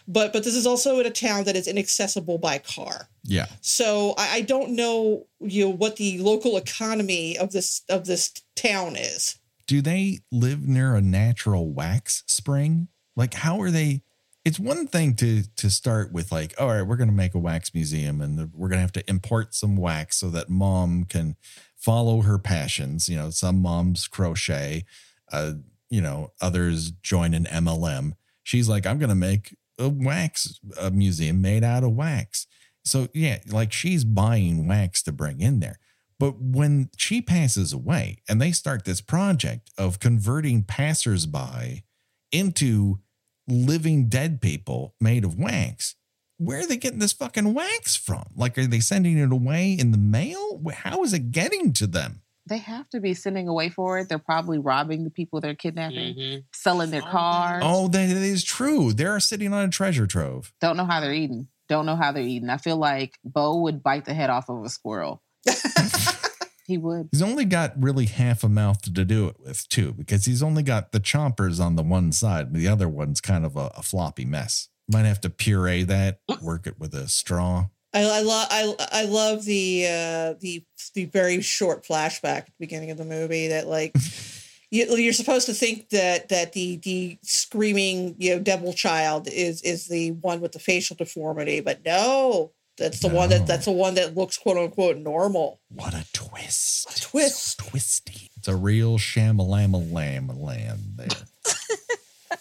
but 0.08 0.32
but 0.32 0.44
this 0.44 0.54
is 0.54 0.66
also 0.66 0.98
in 1.00 1.06
a 1.06 1.10
town 1.10 1.44
that 1.44 1.56
is 1.56 1.68
inaccessible 1.68 2.38
by 2.38 2.58
car. 2.58 3.08
yeah. 3.22 3.46
So 3.60 4.14
I, 4.18 4.36
I 4.36 4.40
don't 4.42 4.70
know 4.70 5.26
you 5.40 5.64
know 5.64 5.70
what 5.70 5.96
the 5.96 6.18
local 6.18 6.56
economy 6.56 7.38
of 7.38 7.52
this 7.52 7.82
of 7.88 8.06
this 8.06 8.32
town 8.56 8.96
is. 8.96 9.38
Do 9.66 9.80
they 9.80 10.20
live 10.30 10.66
near 10.66 10.94
a 10.94 11.00
natural 11.00 11.72
wax 11.72 12.22
spring? 12.26 12.88
Like, 13.16 13.34
how 13.34 13.60
are 13.62 13.70
they? 13.70 14.02
It's 14.44 14.60
one 14.60 14.86
thing 14.86 15.14
to 15.16 15.44
to 15.56 15.70
start 15.70 16.12
with, 16.12 16.30
like, 16.30 16.54
all 16.60 16.68
right, 16.68 16.82
we're 16.82 16.96
going 16.96 17.08
to 17.08 17.14
make 17.14 17.34
a 17.34 17.38
wax 17.38 17.72
museum, 17.74 18.20
and 18.20 18.52
we're 18.52 18.68
going 18.68 18.78
to 18.78 18.82
have 18.82 18.92
to 18.92 19.08
import 19.08 19.54
some 19.54 19.76
wax 19.76 20.18
so 20.18 20.28
that 20.30 20.50
mom 20.50 21.04
can 21.04 21.36
follow 21.76 22.22
her 22.22 22.38
passions. 22.38 23.08
You 23.08 23.16
know, 23.16 23.30
some 23.30 23.62
moms 23.62 24.06
crochet, 24.06 24.84
uh, 25.32 25.54
you 25.88 26.00
know, 26.00 26.32
others 26.40 26.90
join 26.90 27.34
an 27.34 27.44
MLM. 27.44 28.12
She's 28.42 28.68
like, 28.68 28.86
I'm 28.86 28.98
going 28.98 29.08
to 29.08 29.14
make 29.14 29.56
a 29.78 29.88
wax 29.88 30.60
a 30.78 30.90
museum 30.90 31.40
made 31.40 31.64
out 31.64 31.84
of 31.84 31.92
wax. 31.92 32.46
So 32.84 33.08
yeah, 33.14 33.38
like 33.48 33.72
she's 33.72 34.04
buying 34.04 34.68
wax 34.68 35.02
to 35.04 35.12
bring 35.12 35.40
in 35.40 35.60
there. 35.60 35.78
But 36.18 36.40
when 36.40 36.90
she 36.96 37.20
passes 37.20 37.72
away 37.72 38.22
and 38.28 38.40
they 38.40 38.52
start 38.52 38.84
this 38.84 39.00
project 39.00 39.70
of 39.76 39.98
converting 39.98 40.62
passersby 40.62 41.84
into 42.30 43.00
living 43.48 44.08
dead 44.08 44.40
people 44.40 44.94
made 45.00 45.24
of 45.24 45.38
wax, 45.38 45.94
where 46.38 46.60
are 46.60 46.66
they 46.66 46.76
getting 46.76 46.98
this 46.98 47.12
fucking 47.12 47.54
wax 47.54 47.94
from? 47.96 48.24
Like, 48.34 48.58
are 48.58 48.66
they 48.66 48.80
sending 48.80 49.18
it 49.18 49.32
away 49.32 49.72
in 49.72 49.90
the 49.92 49.98
mail? 49.98 50.60
How 50.72 51.02
is 51.04 51.12
it 51.12 51.30
getting 51.30 51.72
to 51.74 51.86
them? 51.86 52.22
They 52.46 52.58
have 52.58 52.90
to 52.90 53.00
be 53.00 53.14
sending 53.14 53.48
away 53.48 53.70
for 53.70 53.98
it. 53.98 54.08
They're 54.10 54.18
probably 54.18 54.58
robbing 54.58 55.04
the 55.04 55.10
people 55.10 55.40
they're 55.40 55.54
kidnapping, 55.54 56.14
Mhm. 56.14 56.44
selling 56.52 56.90
their 56.90 57.00
cars. 57.00 57.62
Oh, 57.64 57.88
that 57.88 58.08
is 58.10 58.44
true. 58.44 58.92
They're 58.92 59.18
sitting 59.20 59.52
on 59.54 59.64
a 59.64 59.70
treasure 59.70 60.06
trove. 60.06 60.52
Don't 60.60 60.76
know 60.76 60.84
how 60.84 61.00
they're 61.00 61.14
eating. 61.14 61.48
Don't 61.68 61.86
know 61.86 61.96
how 61.96 62.12
they're 62.12 62.22
eating. 62.22 62.50
I 62.50 62.58
feel 62.58 62.76
like 62.76 63.18
Bo 63.24 63.60
would 63.60 63.82
bite 63.82 64.04
the 64.04 64.12
head 64.12 64.28
off 64.28 64.50
of 64.50 64.62
a 64.62 64.68
squirrel. 64.68 65.22
he 66.66 66.78
would. 66.78 67.08
He's 67.12 67.22
only 67.22 67.44
got 67.44 67.72
really 67.80 68.06
half 68.06 68.42
a 68.42 68.48
mouth 68.48 68.82
to 68.82 68.90
do 68.90 69.28
it 69.28 69.36
with, 69.38 69.68
too, 69.68 69.92
because 69.92 70.24
he's 70.24 70.42
only 70.42 70.62
got 70.62 70.92
the 70.92 71.00
chompers 71.00 71.60
on 71.60 71.76
the 71.76 71.82
one 71.82 72.12
side. 72.12 72.46
and 72.46 72.56
The 72.56 72.68
other 72.68 72.88
one's 72.88 73.20
kind 73.20 73.44
of 73.44 73.56
a, 73.56 73.70
a 73.76 73.82
floppy 73.82 74.24
mess. 74.24 74.68
Might 74.90 75.04
have 75.04 75.20
to 75.22 75.30
puree 75.30 75.82
that, 75.84 76.20
work 76.42 76.66
it 76.66 76.78
with 76.78 76.94
a 76.94 77.08
straw. 77.08 77.66
I, 77.94 78.02
I 78.02 78.20
love 78.22 78.48
I, 78.50 78.74
I 78.92 79.04
love 79.04 79.44
the 79.44 79.86
uh, 79.86 80.34
the 80.40 80.64
the 80.94 81.04
very 81.06 81.40
short 81.40 81.86
flashback 81.86 82.38
at 82.38 82.46
the 82.46 82.52
beginning 82.58 82.90
of 82.90 82.98
the 82.98 83.04
movie 83.04 83.48
that 83.48 83.68
like 83.68 83.96
you, 84.70 84.84
you're 84.96 85.12
supposed 85.12 85.46
to 85.46 85.54
think 85.54 85.90
that 85.90 86.28
that 86.28 86.52
the 86.52 86.76
the 86.78 87.18
screaming 87.22 88.16
you 88.18 88.34
know 88.34 88.42
devil 88.42 88.72
child 88.72 89.28
is 89.28 89.62
is 89.62 89.86
the 89.86 90.10
one 90.10 90.40
with 90.40 90.52
the 90.52 90.58
facial 90.58 90.96
deformity, 90.96 91.60
but 91.60 91.84
no, 91.84 92.52
that's 92.76 93.00
the 93.00 93.08
one 93.08 93.28
that 93.30 93.46
that's 93.46 93.66
the 93.66 93.72
one 93.72 93.94
that 93.94 94.16
looks 94.16 94.36
quote 94.36 94.56
unquote 94.56 94.96
normal. 94.96 95.60
What 95.68 95.94
a 95.94 96.04
twist. 96.12 96.96
A 96.96 97.00
twist. 97.00 97.60
So 97.60 97.70
twisty. 97.70 98.30
It's 98.36 98.48
a 98.48 98.56
real 98.56 98.98
shamalama 98.98 99.92
lamb 99.92 100.28
land 100.28 100.80
there. 100.96 101.08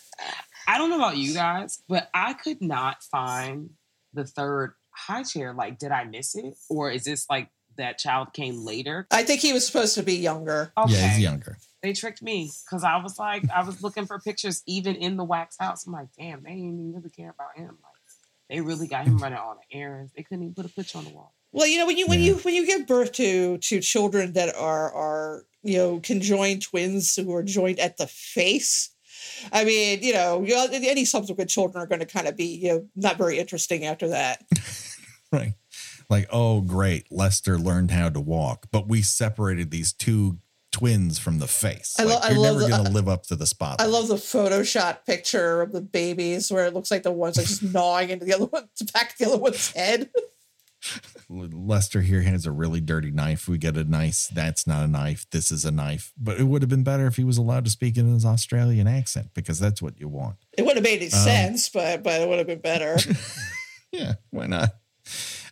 I 0.68 0.78
don't 0.78 0.90
know 0.90 0.98
about 0.98 1.18
you 1.18 1.34
guys, 1.34 1.82
but 1.88 2.10
I 2.14 2.34
could 2.34 2.62
not 2.62 3.04
find 3.04 3.72
the 4.14 4.26
third 4.26 4.74
high 4.92 5.24
chair. 5.24 5.54
Like, 5.54 5.78
did 5.78 5.92
I 5.92 6.06
miss 6.06 6.36
it? 6.36 6.56
Or 6.70 6.90
is 6.90 7.04
this 7.04 7.28
like 7.30 7.50
that 7.78 7.98
child 7.98 8.34
came 8.34 8.66
later? 8.66 9.08
I 9.12 9.24
think 9.24 9.42
he 9.42 9.54
was 9.54 9.66
supposed 9.66 9.96
to 9.96 10.04
be 10.04 10.16
younger. 10.16 10.72
Okay. 10.78 10.94
Yeah, 10.94 11.08
he's 11.10 11.20
younger. 11.20 11.58
They 11.82 11.94
tricked 11.94 12.22
me 12.22 12.50
because 12.66 12.84
I 12.84 12.98
was 12.98 13.20
like, 13.20 13.44
I 13.50 13.64
was 13.64 13.84
looking 13.84 14.06
for 14.06 14.18
pictures 14.20 14.64
even 14.66 14.96
in 14.96 15.18
the 15.18 15.24
wax 15.24 15.58
house. 15.60 15.86
I'm 15.86 15.94
like, 15.94 16.08
damn, 16.18 16.42
they 16.44 16.52
didn't 16.52 16.80
even 16.80 16.94
really 16.94 17.10
care 17.10 17.32
about 17.32 17.58
him. 17.58 17.78
Like, 17.84 17.93
they 18.54 18.62
really 18.62 18.88
got 18.88 19.08
him 19.08 19.18
mm. 19.18 19.22
running 19.22 19.40
all 19.40 19.56
the 19.56 19.78
errands. 19.78 20.14
They 20.16 20.22
couldn't 20.22 20.44
even 20.44 20.54
put 20.54 20.68
a 20.68 20.70
picture 20.70 21.00
on 21.00 21.06
the 21.06 21.10
wall. 21.10 21.34
Well, 21.52 21.66
you 21.66 21.80
know 21.80 21.88
when 21.88 21.98
you 21.98 22.06
when 22.06 22.20
Yeah. 22.20 22.26
you 22.28 22.36
when 22.36 22.54
you 22.54 22.68
give 22.68 22.86
birth 22.86 23.12
to 23.14 23.58
to 23.58 23.80
children 23.82 24.34
that 24.34 24.56
are 24.56 24.94
are 24.94 25.46
you 25.64 25.78
know 25.78 26.00
conjoined 26.00 26.62
twins 26.62 27.16
who 27.16 27.34
are 27.34 27.42
joined 27.42 27.80
at 27.80 27.98
the 27.98 28.06
face. 28.06 28.92
I 29.52 29.64
mean, 29.64 30.04
you 30.04 30.14
know, 30.14 30.44
you 30.44 30.54
know, 30.54 30.68
any 30.72 31.06
subsequent 31.06 31.50
children 31.50 31.82
are 31.82 31.88
going 31.88 32.00
to 32.00 32.06
kind 32.06 32.28
of 32.28 32.38
be, 32.38 32.46
you 32.46 32.68
know, 32.70 32.88
not 32.96 33.18
very 33.18 33.40
interesting 33.40 33.86
after 33.86 34.10
that. 34.10 34.44
Right. 35.32 35.54
Like, 36.12 36.28
oh, 36.32 36.62
great. 36.62 37.12
Lester 37.12 37.58
learned 37.58 37.90
how 37.90 38.10
to 38.10 38.22
walk, 38.22 38.68
but 38.72 38.88
we 38.88 39.02
separated 39.02 39.72
these 39.72 39.92
two 39.92 40.38
twins 40.74 41.18
from 41.20 41.40
the 41.40 41.48
face. 41.48 41.96
I 41.98 42.04
lo- 42.04 42.16
Like, 42.16 42.24
I 42.26 42.30
you're 42.32 42.40
love 42.40 42.56
never 42.58 42.60
the- 42.66 42.70
going 42.70 42.86
to 42.86 42.92
live 42.92 43.08
up 43.08 43.24
to 43.28 43.38
the 43.38 43.46
spot. 43.48 43.80
I 43.80 43.86
love 43.86 44.10
the 44.10 44.16
Photoshop 44.16 45.06
picture 45.06 45.62
of 45.62 45.72
the 45.72 45.80
babies 45.82 46.52
where 46.52 46.66
it 46.66 46.74
looks 46.74 46.92
like 46.92 47.04
the 47.04 47.12
one's 47.12 47.38
like 47.38 47.46
just 47.48 47.64
gnawing 47.74 48.10
into 48.10 48.26
the 48.26 48.34
other 48.34 48.46
one, 48.48 48.68
back 48.94 49.12
of 49.12 49.18
the 49.20 49.26
other 49.28 49.38
one's 49.38 49.72
head. 49.72 50.10
Lester 51.30 52.02
here 52.02 52.22
has 52.22 52.46
a 52.46 52.52
really 52.52 52.82
dirty 52.82 53.10
knife. 53.10 53.48
We 53.48 53.58
get 53.58 53.78
a 53.78 53.86
nice, 53.86 54.28
that's 54.28 54.68
not 54.68 54.84
a 54.84 54.88
knife. 54.88 55.26
This 55.32 55.50
is 55.52 55.64
a 55.64 55.72
knife. 55.72 56.12
But 56.18 56.40
it 56.40 56.44
would 56.44 56.62
have 56.62 56.70
been 56.70 56.84
better 56.84 57.08
if 57.08 57.16
he 57.16 57.24
was 57.24 57.38
allowed 57.38 57.64
to 57.66 57.72
speak 57.72 57.98
in 57.98 58.12
his 58.14 58.26
Australian 58.26 58.86
accent 58.88 59.30
because 59.34 59.60
that's 59.60 59.82
what 59.82 59.98
you 60.00 60.10
want. 60.10 60.36
It 60.58 60.64
wouldn't 60.64 60.86
have 60.86 60.92
made 60.92 61.02
any 61.02 61.12
Um, 61.14 61.20
sense, 61.20 61.70
but 61.70 62.04
but 62.04 62.22
it 62.22 62.28
would 62.28 62.38
have 62.40 62.48
been 62.48 62.60
better. 62.60 62.98
Yeah, 63.94 64.16
why 64.32 64.48
not? 64.48 64.72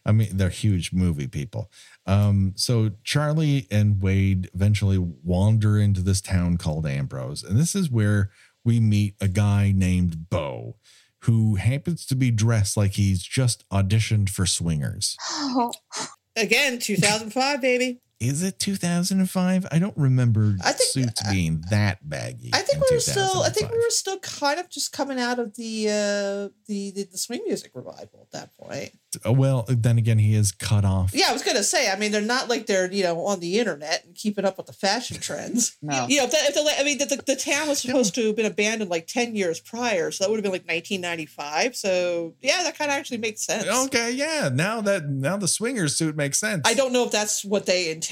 I 0.06 0.12
mean, 0.12 0.38
they're 0.38 0.50
huge 0.50 0.94
movie 0.94 1.28
people. 1.28 1.72
Um, 2.06 2.54
so 2.56 2.92
Charlie 3.04 3.68
and 3.70 4.02
Wade 4.02 4.50
eventually 4.54 4.98
wander 4.98 5.80
into 5.80 6.02
this 6.02 6.22
town 6.22 6.58
called 6.58 6.86
Ambrose, 6.86 7.44
and 7.44 7.58
this 7.58 7.76
is 7.76 7.90
where 7.90 8.32
we 8.64 8.80
meet 8.80 9.16
a 9.20 9.28
guy 9.28 9.74
named 9.76 10.30
Bo, 10.30 10.76
who 11.24 11.56
happens 11.56 12.06
to 12.08 12.16
be 12.16 12.32
dressed 12.32 12.78
like 12.78 12.94
he's 12.94 13.24
just 13.24 13.68
auditioned 13.70 14.30
for 14.30 14.46
Swingers. 14.46 15.16
Oh. 15.30 15.72
Again, 16.38 16.80
2005, 16.80 17.60
baby. 17.62 18.00
Is 18.22 18.44
it 18.44 18.60
2005? 18.60 19.66
I 19.72 19.80
don't 19.80 19.98
remember 19.98 20.56
I 20.64 20.74
think- 20.74 20.92
suits 20.92 21.26
uh, 21.26 21.32
being 21.32 21.64
that 21.72 22.08
baggy. 22.08 22.52
I 22.54 22.60
think 22.60 22.78
in 22.78 22.84
we 22.90 22.96
were 22.98 23.00
still. 23.02 23.42
I 23.42 23.50
think 23.50 23.72
we 23.72 23.78
were 23.78 23.90
still 23.90 24.20
kind 24.20 24.60
of 24.60 24.70
just 24.70 24.94
coming 24.94 25.20
out 25.20 25.40
of 25.40 25.56
the 25.56 25.88
uh, 25.88 26.50
the, 26.68 26.92
the 26.92 27.08
the 27.12 27.18
swing 27.18 27.42
music 27.48 27.72
revival 27.74 28.20
at 28.22 28.32
that 28.32 28.56
point. 28.58 28.92
Oh, 29.26 29.34
well, 29.34 29.66
uh, 29.68 29.76
then 29.78 29.98
again, 29.98 30.20
he 30.20 30.36
is 30.36 30.52
cut 30.52 30.86
off. 30.86 31.12
Yeah, 31.14 31.28
I 31.30 31.34
was 31.34 31.44
gonna 31.44 31.64
say. 31.64 31.90
I 31.92 31.98
mean, 31.98 32.12
they're 32.12 32.22
not 32.22 32.48
like 32.48 32.68
they're 32.68 32.92
you 32.92 33.04
know 33.04 33.26
on 33.26 33.40
the 33.40 33.60
internet 33.60 34.06
and 34.06 34.16
keeping 34.16 34.46
up 34.46 34.58
with 34.58 34.68
the 34.68 34.74
fashion 34.74 35.18
trends. 35.20 35.78
No. 35.84 36.06
You 36.08 36.18
know, 36.18 36.26
if, 36.26 36.32
that, 36.32 36.50
if 36.50 36.54
the, 36.54 36.80
I 36.80 36.84
mean, 36.84 37.00
the, 37.00 37.06
the, 37.06 37.16
the 37.26 37.36
town 37.36 37.68
was 37.68 37.80
supposed 37.82 38.14
to 38.16 38.28
have 38.28 38.36
been 38.36 38.46
abandoned 38.46 38.92
like 38.92 39.08
ten 39.08 39.36
years 39.36 39.60
prior, 39.60 40.12
so 40.12 40.24
that 40.24 40.30
would 40.30 40.38
have 40.38 40.44
been 40.44 40.52
like 40.52 40.68
1995. 40.68 41.76
So 41.76 42.36
yeah, 42.42 42.62
that 42.64 42.78
kind 42.78 42.92
of 42.92 42.98
actually 42.98 43.18
makes 43.18 43.42
sense. 43.42 43.66
Okay, 43.88 44.12
yeah. 44.12 44.50
Now 44.54 44.80
that 44.82 45.10
now 45.10 45.38
the 45.38 45.48
swingers 45.48 45.96
suit 45.98 46.16
makes 46.16 46.40
sense. 46.40 46.62
I 46.66 46.76
don't 46.76 46.94
know 46.94 47.04
if 47.04 47.12
that's 47.12 47.44
what 47.44 47.66
they 47.66 47.90
intended, 47.90 48.11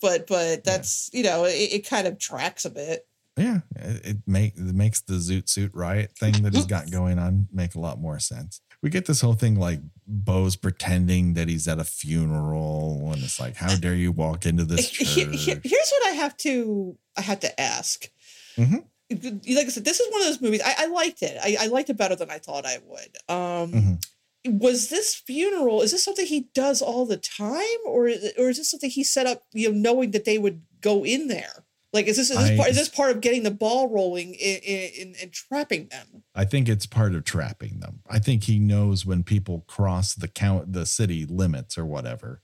but 0.00 0.26
but 0.26 0.64
that's 0.64 1.10
you 1.12 1.22
know 1.22 1.44
it, 1.44 1.52
it 1.72 1.88
kind 1.88 2.06
of 2.06 2.18
tracks 2.18 2.64
a 2.64 2.70
bit. 2.70 3.06
Yeah, 3.36 3.60
it, 3.76 4.06
it 4.06 4.16
make 4.26 4.54
it 4.56 4.74
makes 4.74 5.00
the 5.00 5.14
Zoot 5.14 5.48
Suit 5.48 5.70
Riot 5.74 6.12
thing 6.18 6.42
that 6.42 6.54
he's 6.54 6.66
got 6.66 6.90
going 6.90 7.18
on 7.18 7.46
make 7.52 7.74
a 7.74 7.80
lot 7.80 8.00
more 8.00 8.18
sense. 8.18 8.60
We 8.82 8.90
get 8.90 9.06
this 9.06 9.20
whole 9.20 9.34
thing 9.34 9.58
like 9.58 9.80
Bo's 10.06 10.54
pretending 10.56 11.34
that 11.34 11.48
he's 11.48 11.66
at 11.68 11.78
a 11.80 11.84
funeral, 11.84 13.10
and 13.12 13.22
it's 13.22 13.40
like, 13.40 13.56
how 13.56 13.74
dare 13.76 13.94
you 13.94 14.12
walk 14.12 14.46
into 14.46 14.64
this 14.64 14.88
church? 14.90 15.08
here's 15.16 15.90
what 15.90 16.06
I 16.06 16.10
have 16.16 16.36
to 16.38 16.96
I 17.16 17.22
had 17.22 17.40
to 17.42 17.60
ask. 17.60 18.08
Mhm. 18.56 18.84
Like 19.10 19.66
I 19.66 19.68
said, 19.70 19.84
this 19.86 20.00
is 20.00 20.12
one 20.12 20.20
of 20.20 20.26
those 20.28 20.40
movies. 20.42 20.60
I, 20.64 20.74
I 20.80 20.86
liked 20.86 21.22
it. 21.22 21.38
I, 21.42 21.56
I 21.60 21.66
liked 21.68 21.88
it 21.90 21.96
better 21.96 22.14
than 22.14 22.30
I 22.30 22.38
thought 22.38 22.66
I 22.66 22.78
would. 22.86 23.16
Um, 23.28 23.72
Mhm. 23.72 24.04
Was 24.48 24.88
this 24.88 25.14
funeral? 25.14 25.82
Is 25.82 25.92
this 25.92 26.04
something 26.04 26.26
he 26.26 26.48
does 26.54 26.80
all 26.80 27.04
the 27.06 27.16
time, 27.18 27.78
or 27.86 28.08
is 28.08 28.32
or 28.38 28.48
is 28.48 28.58
this 28.58 28.70
something 28.70 28.90
he 28.90 29.04
set 29.04 29.26
up? 29.26 29.42
You 29.52 29.72
know, 29.72 29.78
knowing 29.78 30.12
that 30.12 30.24
they 30.24 30.38
would 30.38 30.62
go 30.80 31.04
in 31.04 31.28
there. 31.28 31.64
Like, 31.92 32.06
is 32.06 32.16
this 32.18 32.30
is 32.30 32.36
this, 32.36 32.50
I- 32.50 32.56
part, 32.56 32.68
is 32.70 32.76
this 32.76 32.88
part 32.88 33.10
of 33.10 33.20
getting 33.22 33.44
the 33.44 33.50
ball 33.50 33.88
rolling 33.88 34.34
in, 34.34 34.56
in, 34.58 35.14
in 35.22 35.30
trapping 35.30 35.88
them? 35.88 36.22
I 36.34 36.44
think 36.44 36.68
it's 36.68 36.86
part 36.86 37.14
of 37.14 37.24
trapping 37.24 37.80
them. 37.80 38.00
I 38.08 38.18
think 38.18 38.44
he 38.44 38.58
knows 38.58 39.06
when 39.06 39.22
people 39.22 39.64
cross 39.66 40.14
the 40.14 40.28
count, 40.28 40.72
the 40.74 40.84
city 40.84 41.24
limits 41.24 41.78
or 41.78 41.86
whatever, 41.86 42.42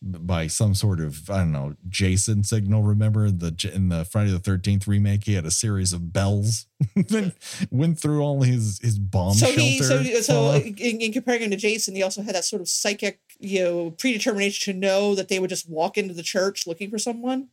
by 0.00 0.46
some 0.46 0.74
sort 0.74 1.00
of 1.00 1.28
I 1.28 1.38
don't 1.38 1.52
know 1.52 1.74
Jason 1.88 2.44
signal. 2.44 2.82
Remember 2.82 3.30
the 3.30 3.70
in 3.74 3.88
the 3.88 4.04
Friday 4.04 4.30
the 4.30 4.38
Thirteenth 4.38 4.86
remake, 4.86 5.24
he 5.24 5.34
had 5.34 5.44
a 5.44 5.50
series 5.50 5.92
of 5.92 6.12
bells 6.12 6.66
that 6.94 7.34
went 7.70 7.98
through 7.98 8.22
all 8.22 8.42
his 8.42 8.78
his 8.80 8.98
bomb 8.98 9.34
so 9.34 9.46
shelter. 9.46 9.60
he 9.60 9.78
so 9.80 10.02
so 10.20 10.52
in, 10.52 11.00
in 11.00 11.12
comparing 11.12 11.42
him 11.42 11.50
to 11.50 11.56
Jason, 11.56 11.94
he 11.94 12.02
also 12.02 12.22
had 12.22 12.34
that 12.34 12.44
sort 12.44 12.62
of 12.62 12.68
psychic, 12.68 13.20
you 13.40 13.64
know, 13.64 13.90
predetermination 13.90 14.74
to 14.74 14.78
know 14.78 15.14
that 15.14 15.28
they 15.28 15.40
would 15.40 15.50
just 15.50 15.68
walk 15.68 15.98
into 15.98 16.14
the 16.14 16.22
church 16.22 16.66
looking 16.66 16.90
for 16.90 16.98
someone. 16.98 17.48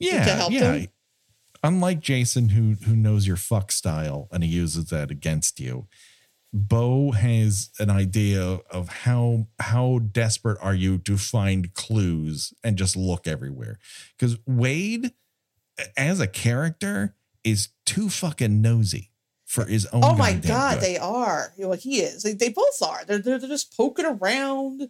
yeah, 0.00 0.24
to 0.24 0.30
help 0.32 0.52
yeah. 0.52 0.60
them? 0.72 0.86
Unlike 1.62 2.00
Jason, 2.00 2.50
who 2.50 2.74
who 2.86 2.96
knows 2.96 3.26
your 3.26 3.36
fuck 3.36 3.70
style 3.70 4.28
and 4.32 4.42
he 4.42 4.50
uses 4.50 4.86
that 4.86 5.10
against 5.12 5.60
you, 5.60 5.86
Bo 6.56 7.10
has 7.10 7.70
an 7.80 7.90
idea 7.90 8.60
of 8.70 8.88
how 8.88 9.48
how 9.58 9.98
desperate 9.98 10.56
are 10.62 10.74
you 10.74 10.98
to 10.98 11.16
find 11.16 11.74
clues 11.74 12.54
and 12.62 12.78
just 12.78 12.96
look 12.96 13.26
everywhere. 13.26 13.80
Because 14.16 14.38
Wade, 14.46 15.12
as 15.96 16.20
a 16.20 16.28
character, 16.28 17.16
is 17.42 17.70
too 17.84 18.08
fucking 18.08 18.62
nosy 18.62 19.10
for 19.44 19.64
his 19.64 19.86
own. 19.86 20.04
Oh 20.04 20.14
my 20.14 20.34
god, 20.34 20.74
good. 20.74 20.82
they 20.84 20.96
are. 20.96 21.52
You 21.56 21.66
know, 21.66 21.72
he 21.72 21.98
is. 21.98 22.22
They, 22.22 22.34
they 22.34 22.50
both 22.50 22.80
are. 22.82 23.04
They're, 23.04 23.18
they're 23.18 23.40
they're 23.40 23.48
just 23.48 23.76
poking 23.76 24.06
around. 24.06 24.88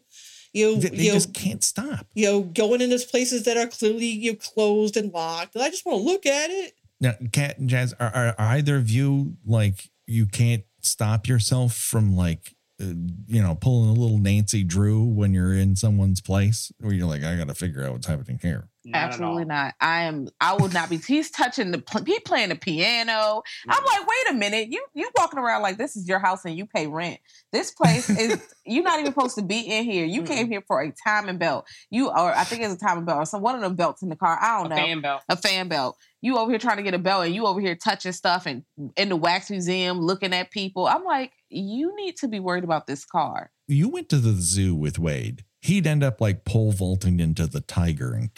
You 0.52 0.66
know, 0.66 0.80
they, 0.80 0.90
they 0.90 1.04
you 1.04 1.08
know, 1.08 1.14
just 1.14 1.32
can't 1.32 1.64
stop. 1.64 2.06
you 2.14 2.26
know, 2.26 2.42
going 2.42 2.82
into 2.82 2.98
places 3.10 3.44
that 3.44 3.56
are 3.56 3.68
clearly 3.68 4.06
you 4.06 4.32
know, 4.32 4.38
closed 4.38 4.98
and 4.98 5.10
locked. 5.14 5.54
And 5.54 5.64
I 5.64 5.70
just 5.70 5.86
want 5.86 6.00
to 6.00 6.04
look 6.04 6.26
at 6.26 6.50
it. 6.50 6.74
Now, 7.00 7.14
Cat 7.32 7.58
and 7.58 7.70
Jazz, 7.70 7.94
are, 7.94 8.14
are 8.14 8.34
either 8.38 8.76
of 8.76 8.90
you 8.90 9.38
like 9.46 9.90
you 10.06 10.26
can't 10.26 10.62
stop 10.84 11.26
yourself 11.26 11.74
from 11.74 12.16
like 12.16 12.54
uh, 12.80 12.92
you 13.26 13.42
know 13.42 13.54
pulling 13.54 13.90
a 13.90 14.00
little 14.00 14.18
Nancy 14.18 14.64
Drew 14.64 15.04
when 15.04 15.32
you're 15.32 15.54
in 15.54 15.76
someone's 15.76 16.20
place, 16.20 16.72
where 16.80 16.92
you're 16.92 17.08
like, 17.08 17.22
I 17.22 17.36
got 17.36 17.48
to 17.48 17.54
figure 17.54 17.84
out 17.84 17.92
what's 17.92 18.06
happening 18.06 18.38
here. 18.42 18.68
Not 18.84 18.98
Absolutely 18.98 19.44
not. 19.46 19.74
I 19.80 20.02
am. 20.02 20.28
I 20.40 20.54
would 20.54 20.74
not 20.74 20.90
be. 20.90 20.98
He's 20.98 21.30
touching 21.30 21.70
the. 21.70 21.78
pl- 21.78 22.04
He 22.04 22.18
playing 22.20 22.50
the 22.50 22.56
piano. 22.56 23.42
I'm 23.68 23.82
mm. 23.82 23.86
like, 23.86 24.06
wait 24.06 24.30
a 24.30 24.34
minute. 24.34 24.68
You 24.70 24.84
you 24.94 25.10
walking 25.16 25.38
around 25.38 25.62
like 25.62 25.78
this 25.78 25.96
is 25.96 26.06
your 26.08 26.18
house 26.18 26.44
and 26.44 26.56
you 26.56 26.66
pay 26.66 26.86
rent. 26.86 27.18
This 27.52 27.70
place 27.70 28.10
is. 28.10 28.40
You're 28.66 28.82
not 28.84 28.98
even 28.98 29.12
supposed 29.12 29.36
to 29.36 29.42
be 29.42 29.60
in 29.60 29.84
here. 29.84 30.06
You 30.06 30.22
came 30.22 30.48
here 30.48 30.62
for 30.66 30.80
a 30.82 30.92
timing 31.06 31.38
belt. 31.38 31.66
You 31.90 32.08
or 32.08 32.34
I 32.34 32.44
think 32.44 32.62
it's 32.62 32.74
a 32.74 32.78
timing 32.78 33.04
belt 33.04 33.18
or 33.18 33.26
some 33.26 33.42
one 33.42 33.54
of 33.54 33.60
them 33.60 33.74
belts 33.76 34.02
in 34.02 34.08
the 34.08 34.16
car. 34.16 34.38
I 34.40 34.62
don't 34.62 34.66
A 34.72 34.74
know. 34.74 34.76
fan 34.76 35.00
belt. 35.00 35.22
a 35.28 35.36
fan 35.36 35.68
belt. 35.68 35.96
You 36.22 36.38
over 36.38 36.50
here 36.50 36.58
trying 36.58 36.78
to 36.78 36.82
get 36.82 36.94
a 36.94 36.98
belt 36.98 37.26
and 37.26 37.34
you 37.34 37.46
over 37.46 37.60
here 37.60 37.76
touching 37.76 38.12
stuff 38.12 38.46
and 38.46 38.62
in 38.96 39.10
the 39.10 39.16
wax 39.16 39.50
museum 39.50 40.00
looking 40.00 40.32
at 40.32 40.50
people. 40.50 40.86
I'm 40.86 41.04
like, 41.04 41.32
you 41.50 41.94
need 41.96 42.16
to 42.18 42.28
be 42.28 42.40
worried 42.40 42.64
about 42.64 42.86
this 42.86 43.04
car. 43.04 43.50
You 43.68 43.90
went 43.90 44.08
to 44.08 44.16
the 44.18 44.32
zoo 44.32 44.74
with 44.74 44.98
Wade. 44.98 45.44
He'd 45.64 45.86
end 45.86 46.02
up 46.04 46.20
like 46.20 46.44
pole 46.44 46.72
vaulting 46.72 47.20
into 47.20 47.46
the 47.46 47.60
tiger 47.60 48.12
and 48.12 48.28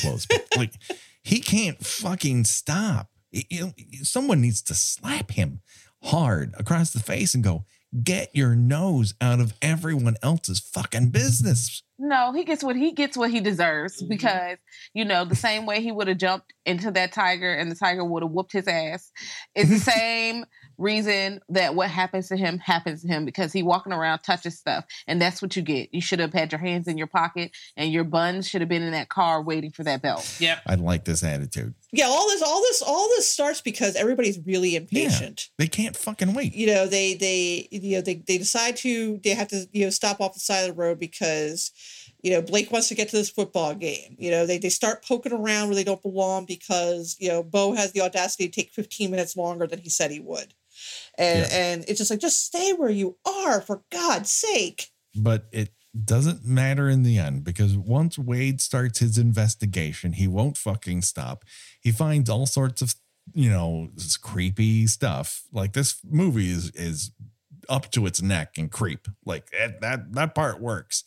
close. 0.00 0.26
like 0.56 0.72
he 1.22 1.40
can't 1.40 1.84
fucking 1.84 2.44
stop. 2.44 3.10
Y- 3.32 3.42
You 3.50 3.60
know, 3.60 3.72
someone 4.02 4.40
needs 4.40 4.62
to 4.62 4.74
slap 4.74 5.32
him 5.32 5.60
hard 6.04 6.54
across 6.56 6.92
the 6.92 7.00
face 7.00 7.34
and 7.34 7.42
go, 7.42 7.64
"Get 8.04 8.30
your 8.36 8.54
nose 8.54 9.14
out 9.20 9.40
of 9.40 9.52
everyone 9.60 10.14
else's 10.22 10.60
fucking 10.60 11.10
business." 11.10 11.82
No, 11.98 12.32
he 12.32 12.44
gets 12.44 12.62
what 12.62 12.76
he 12.76 12.92
gets 12.92 13.16
what 13.16 13.30
he 13.30 13.40
deserves 13.40 14.02
Mhm. 14.02 14.08
because 14.10 14.58
you 14.94 15.04
know 15.04 15.24
the 15.24 15.34
same 15.34 15.66
way 15.66 15.80
he 15.82 15.90
would 15.90 16.06
have 16.06 16.18
jumped 16.18 16.52
into 16.64 16.90
that 16.92 17.12
tiger 17.12 17.52
and 17.52 17.68
the 17.70 17.74
tiger 17.74 18.04
would 18.04 18.22
have 18.22 18.30
whooped 18.30 18.52
his 18.52 18.68
ass. 18.68 19.10
It's 19.56 19.70
the 19.70 19.90
same 19.92 20.44
reason 20.78 21.40
that 21.48 21.74
what 21.74 21.90
happens 21.90 22.28
to 22.28 22.36
him 22.36 22.58
happens 22.58 23.02
to 23.02 23.08
him 23.08 23.24
because 23.24 23.52
he 23.52 23.62
walking 23.62 23.92
around 23.92 24.20
touching 24.20 24.52
stuff 24.52 24.84
and 25.06 25.20
that's 25.20 25.40
what 25.40 25.56
you 25.56 25.62
get. 25.62 25.92
You 25.92 26.00
should 26.00 26.18
have 26.18 26.32
had 26.32 26.52
your 26.52 26.60
hands 26.60 26.88
in 26.88 26.98
your 26.98 27.06
pocket 27.06 27.52
and 27.76 27.92
your 27.92 28.04
buns 28.04 28.48
should 28.48 28.60
have 28.60 28.68
been 28.68 28.82
in 28.82 28.92
that 28.92 29.08
car 29.08 29.42
waiting 29.42 29.70
for 29.70 29.84
that 29.84 30.02
belt. 30.02 30.36
Yep. 30.40 30.62
I 30.66 30.74
like 30.74 31.04
this 31.04 31.22
attitude. 31.22 31.74
Yeah, 31.92 32.06
all 32.06 32.28
this, 32.28 32.42
all 32.42 32.60
this, 32.60 32.82
all 32.82 33.08
this 33.08 33.28
starts 33.28 33.60
because 33.60 33.96
everybody's 33.96 34.38
really 34.44 34.76
impatient. 34.76 35.48
They 35.56 35.68
can't 35.68 35.96
fucking 35.96 36.34
wait. 36.34 36.54
You 36.54 36.66
know, 36.66 36.86
they 36.86 37.14
they 37.14 37.68
you 37.70 37.96
know 37.96 38.02
they 38.02 38.16
they 38.16 38.38
decide 38.38 38.76
to 38.78 39.18
they 39.22 39.30
have 39.30 39.48
to 39.48 39.66
you 39.72 39.84
know 39.84 39.90
stop 39.90 40.20
off 40.20 40.34
the 40.34 40.40
side 40.40 40.68
of 40.68 40.76
the 40.76 40.82
road 40.82 40.98
because 40.98 41.70
you 42.22 42.32
know 42.32 42.42
Blake 42.42 42.72
wants 42.72 42.88
to 42.88 42.94
get 42.94 43.08
to 43.10 43.16
this 43.16 43.30
football 43.30 43.74
game. 43.74 44.16
You 44.18 44.30
know, 44.30 44.46
they 44.46 44.58
they 44.58 44.68
start 44.68 45.04
poking 45.06 45.32
around 45.32 45.68
where 45.68 45.76
they 45.76 45.84
don't 45.84 46.02
belong 46.02 46.44
because 46.44 47.16
you 47.18 47.28
know 47.28 47.42
Bo 47.42 47.72
has 47.72 47.92
the 47.92 48.02
audacity 48.02 48.48
to 48.48 48.52
take 48.52 48.72
15 48.72 49.10
minutes 49.10 49.36
longer 49.36 49.66
than 49.66 49.78
he 49.78 49.88
said 49.88 50.10
he 50.10 50.20
would. 50.20 50.52
And 51.18 51.40
Yeah. 51.50 51.56
and 51.58 51.84
it's 51.88 51.98
just 51.98 52.10
like 52.10 52.20
just 52.20 52.44
stay 52.44 52.72
where 52.72 52.90
you 52.90 53.16
are 53.26 53.60
for 53.60 53.82
God's 53.90 54.30
sake. 54.30 54.90
but 55.14 55.46
it 55.50 55.70
doesn't 56.04 56.44
matter 56.44 56.90
in 56.90 57.02
the 57.04 57.16
end 57.16 57.42
because 57.42 57.74
once 57.74 58.18
Wade 58.18 58.60
starts 58.60 58.98
his 58.98 59.16
investigation, 59.16 60.12
he 60.12 60.28
won't 60.28 60.58
fucking 60.58 61.00
stop. 61.00 61.42
He 61.80 61.90
finds 61.90 62.28
all 62.28 62.44
sorts 62.44 62.82
of, 62.82 62.94
you 63.32 63.48
know, 63.48 63.88
s- 63.96 64.18
creepy 64.18 64.86
stuff. 64.88 65.44
Like 65.52 65.72
this 65.72 65.96
movie 66.04 66.50
is 66.50 66.70
is 66.72 67.12
up 67.68 67.90
to 67.92 68.04
its 68.06 68.20
neck 68.20 68.58
and 68.58 68.70
creep. 68.70 69.08
Like 69.24 69.50
that 69.52 69.80
that, 69.80 70.12
that 70.12 70.34
part 70.34 70.60
works. 70.60 71.02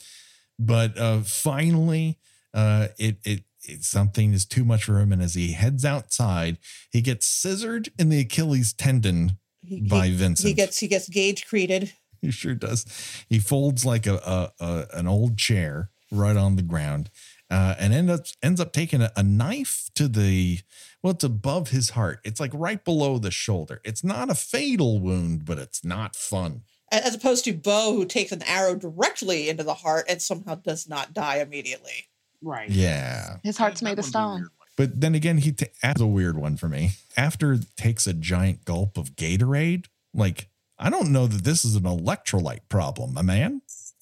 But 0.57 0.97
uh 0.97 1.21
finally 1.21 2.17
uh 2.55 2.87
it 2.97 3.17
it 3.23 3.43
it, 3.63 3.83
something 3.83 4.33
is 4.33 4.45
too 4.45 4.65
much 4.65 4.85
for 4.85 4.99
him, 4.99 5.11
and 5.11 5.21
as 5.21 5.35
he 5.35 5.51
heads 5.51 5.85
outside, 5.85 6.57
he 6.91 7.01
gets 7.01 7.27
scissored 7.27 7.89
in 7.99 8.09
the 8.09 8.19
Achilles 8.21 8.73
tendon 8.73 9.37
He, 9.69 9.81
by 9.81 10.07
he, 10.07 10.15
Vincent. 10.15 10.47
he 10.47 10.53
gets 10.53 10.79
he 10.79 10.87
gets 10.87 11.07
gauge 11.07 11.47
created. 11.47 11.93
He 12.21 12.31
sure 12.31 12.53
does. 12.53 12.85
He 13.29 13.39
folds 13.39 13.85
like 13.85 14.05
a, 14.05 14.15
a, 14.15 14.51
a 14.59 14.87
an 14.93 15.07
old 15.07 15.37
chair 15.37 15.89
right 16.11 16.35
on 16.35 16.57
the 16.57 16.61
ground, 16.61 17.09
uh, 17.49 17.75
and 17.79 17.93
ends 17.93 18.11
up 18.11 18.25
ends 18.43 18.59
up 18.59 18.73
taking 18.73 19.01
a, 19.01 19.09
a 19.15 19.23
knife 19.23 19.89
to 19.95 20.09
the 20.09 20.59
well, 21.01 21.13
it's 21.13 21.23
above 21.23 21.69
his 21.69 21.91
heart. 21.91 22.19
It's 22.25 22.41
like 22.41 22.51
right 22.53 22.83
below 22.83 23.19
the 23.19 23.31
shoulder. 23.31 23.79
It's 23.85 24.03
not 24.03 24.29
a 24.29 24.35
fatal 24.35 24.99
wound, 24.99 25.45
but 25.45 25.57
it's 25.59 25.85
not 25.85 26.13
fun. 26.13 26.63
as 26.91 27.15
opposed 27.15 27.45
to 27.45 27.53
Bo, 27.53 27.93
who 27.95 28.03
takes 28.05 28.33
an 28.33 28.43
arrow 28.43 28.75
directly 28.75 29.47
into 29.47 29.63
the 29.63 29.75
heart 29.75 30.05
and 30.09 30.21
somehow 30.21 30.55
does 30.55 30.89
not 30.89 31.13
die 31.13 31.37
immediately. 31.37 32.09
Right. 32.41 32.69
Yeah, 32.69 33.37
His 33.43 33.57
heart's 33.57 33.81
made 33.81 33.93
of 33.93 33.97
one's 33.99 34.07
a 34.07 34.09
stone. 34.09 34.49
Weird 34.79 34.91
one. 34.91 34.95
but 34.95 35.01
then 35.01 35.15
again, 35.15 35.37
he 35.39 35.51
ta- 35.51 35.65
that's 35.81 36.01
a 36.01 36.07
weird 36.07 36.37
one 36.37 36.57
for 36.57 36.69
me. 36.69 36.91
After 37.17 37.57
takes 37.77 38.07
a 38.07 38.13
giant 38.13 38.65
gulp 38.65 38.97
of 38.97 39.15
Gatorade, 39.15 39.85
like 40.13 40.49
I 40.77 40.89
don't 40.89 41.11
know 41.11 41.27
that 41.27 41.43
this 41.43 41.65
is 41.65 41.75
an 41.75 41.83
electrolyte 41.83 42.69
problem, 42.69 43.13
my 43.13 43.21
man. 43.21 43.61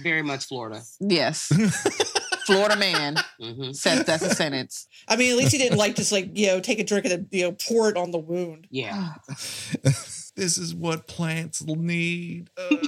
Very 0.00 0.22
much 0.22 0.46
Florida. 0.46 0.82
Yes. 1.00 1.52
Florida 2.46 2.76
man 2.76 3.16
hmm 3.40 3.72
says 3.72 4.04
that's 4.04 4.24
a 4.24 4.34
sentence. 4.34 4.88
I 5.08 5.16
mean, 5.16 5.32
at 5.32 5.38
least 5.38 5.52
he 5.52 5.58
didn't 5.58 5.78
like 5.78 5.94
just 5.96 6.12
like 6.12 6.30
you 6.36 6.48
know 6.48 6.60
take 6.60 6.80
a 6.80 6.84
drink 6.84 7.04
and 7.04 7.12
then, 7.12 7.28
you 7.30 7.44
know 7.44 7.52
pour 7.52 7.88
it 7.88 7.96
on 7.96 8.10
the 8.10 8.18
wound. 8.18 8.66
Yeah. 8.70 9.14
this 10.34 10.58
is 10.58 10.74
what 10.74 11.06
plants 11.06 11.62
need. 11.64 12.50
Uh. 12.56 12.78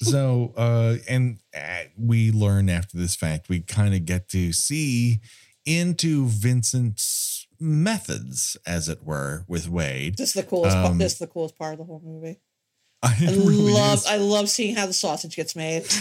So, 0.00 0.52
uh, 0.56 0.96
and 1.08 1.38
uh, 1.56 1.84
we 1.98 2.30
learn 2.32 2.68
after 2.68 2.96
this 2.96 3.14
fact, 3.14 3.48
we 3.48 3.60
kind 3.60 3.94
of 3.94 4.04
get 4.06 4.28
to 4.30 4.52
see 4.52 5.20
into 5.66 6.26
Vincent's 6.26 7.46
methods, 7.60 8.56
as 8.66 8.88
it 8.88 9.04
were, 9.04 9.44
with 9.46 9.68
Wade. 9.68 10.16
This 10.16 10.28
is 10.36 10.42
the 10.42 10.48
coolest. 10.48 10.74
part, 10.76 10.90
Um, 10.92 10.98
this 10.98 11.12
is 11.14 11.18
the 11.18 11.26
coolest 11.26 11.56
part 11.58 11.72
of 11.74 11.78
the 11.78 11.84
whole 11.84 12.02
movie. 12.04 12.38
I 13.02 13.16
I 13.20 13.30
really 13.32 13.72
love. 13.72 13.98
is. 13.98 14.06
I 14.06 14.16
love 14.16 14.48
seeing 14.48 14.74
how 14.74 14.86
the 14.86 14.92
sausage 14.92 15.36
gets 15.36 15.54
made. 15.56 15.86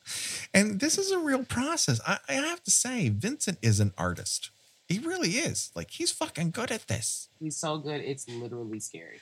and 0.54 0.80
this 0.80 0.98
is 0.98 1.10
a 1.10 1.18
real 1.18 1.44
process. 1.44 2.00
I, 2.06 2.18
I 2.28 2.32
have 2.34 2.62
to 2.64 2.70
say, 2.70 3.08
Vincent 3.08 3.58
is 3.62 3.80
an 3.80 3.92
artist. 3.96 4.50
He 4.88 4.98
really 4.98 5.30
is. 5.30 5.70
Like 5.76 5.90
he's 5.92 6.10
fucking 6.10 6.50
good 6.50 6.70
at 6.72 6.88
this. 6.88 7.28
He's 7.38 7.56
so 7.56 7.78
good. 7.78 8.00
It's 8.00 8.28
literally 8.28 8.80
scary. 8.80 9.20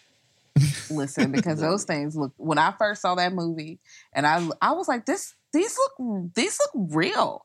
Listen, 0.90 1.30
because 1.32 1.60
those 1.60 1.84
things 1.84 2.16
look. 2.16 2.32
When 2.36 2.58
I 2.58 2.72
first 2.78 3.02
saw 3.02 3.14
that 3.16 3.32
movie, 3.32 3.80
and 4.12 4.26
I, 4.26 4.46
I 4.62 4.72
was 4.72 4.88
like, 4.88 5.06
this, 5.06 5.34
these 5.52 5.76
look, 5.98 6.34
these 6.34 6.58
look 6.60 6.88
real, 6.92 7.44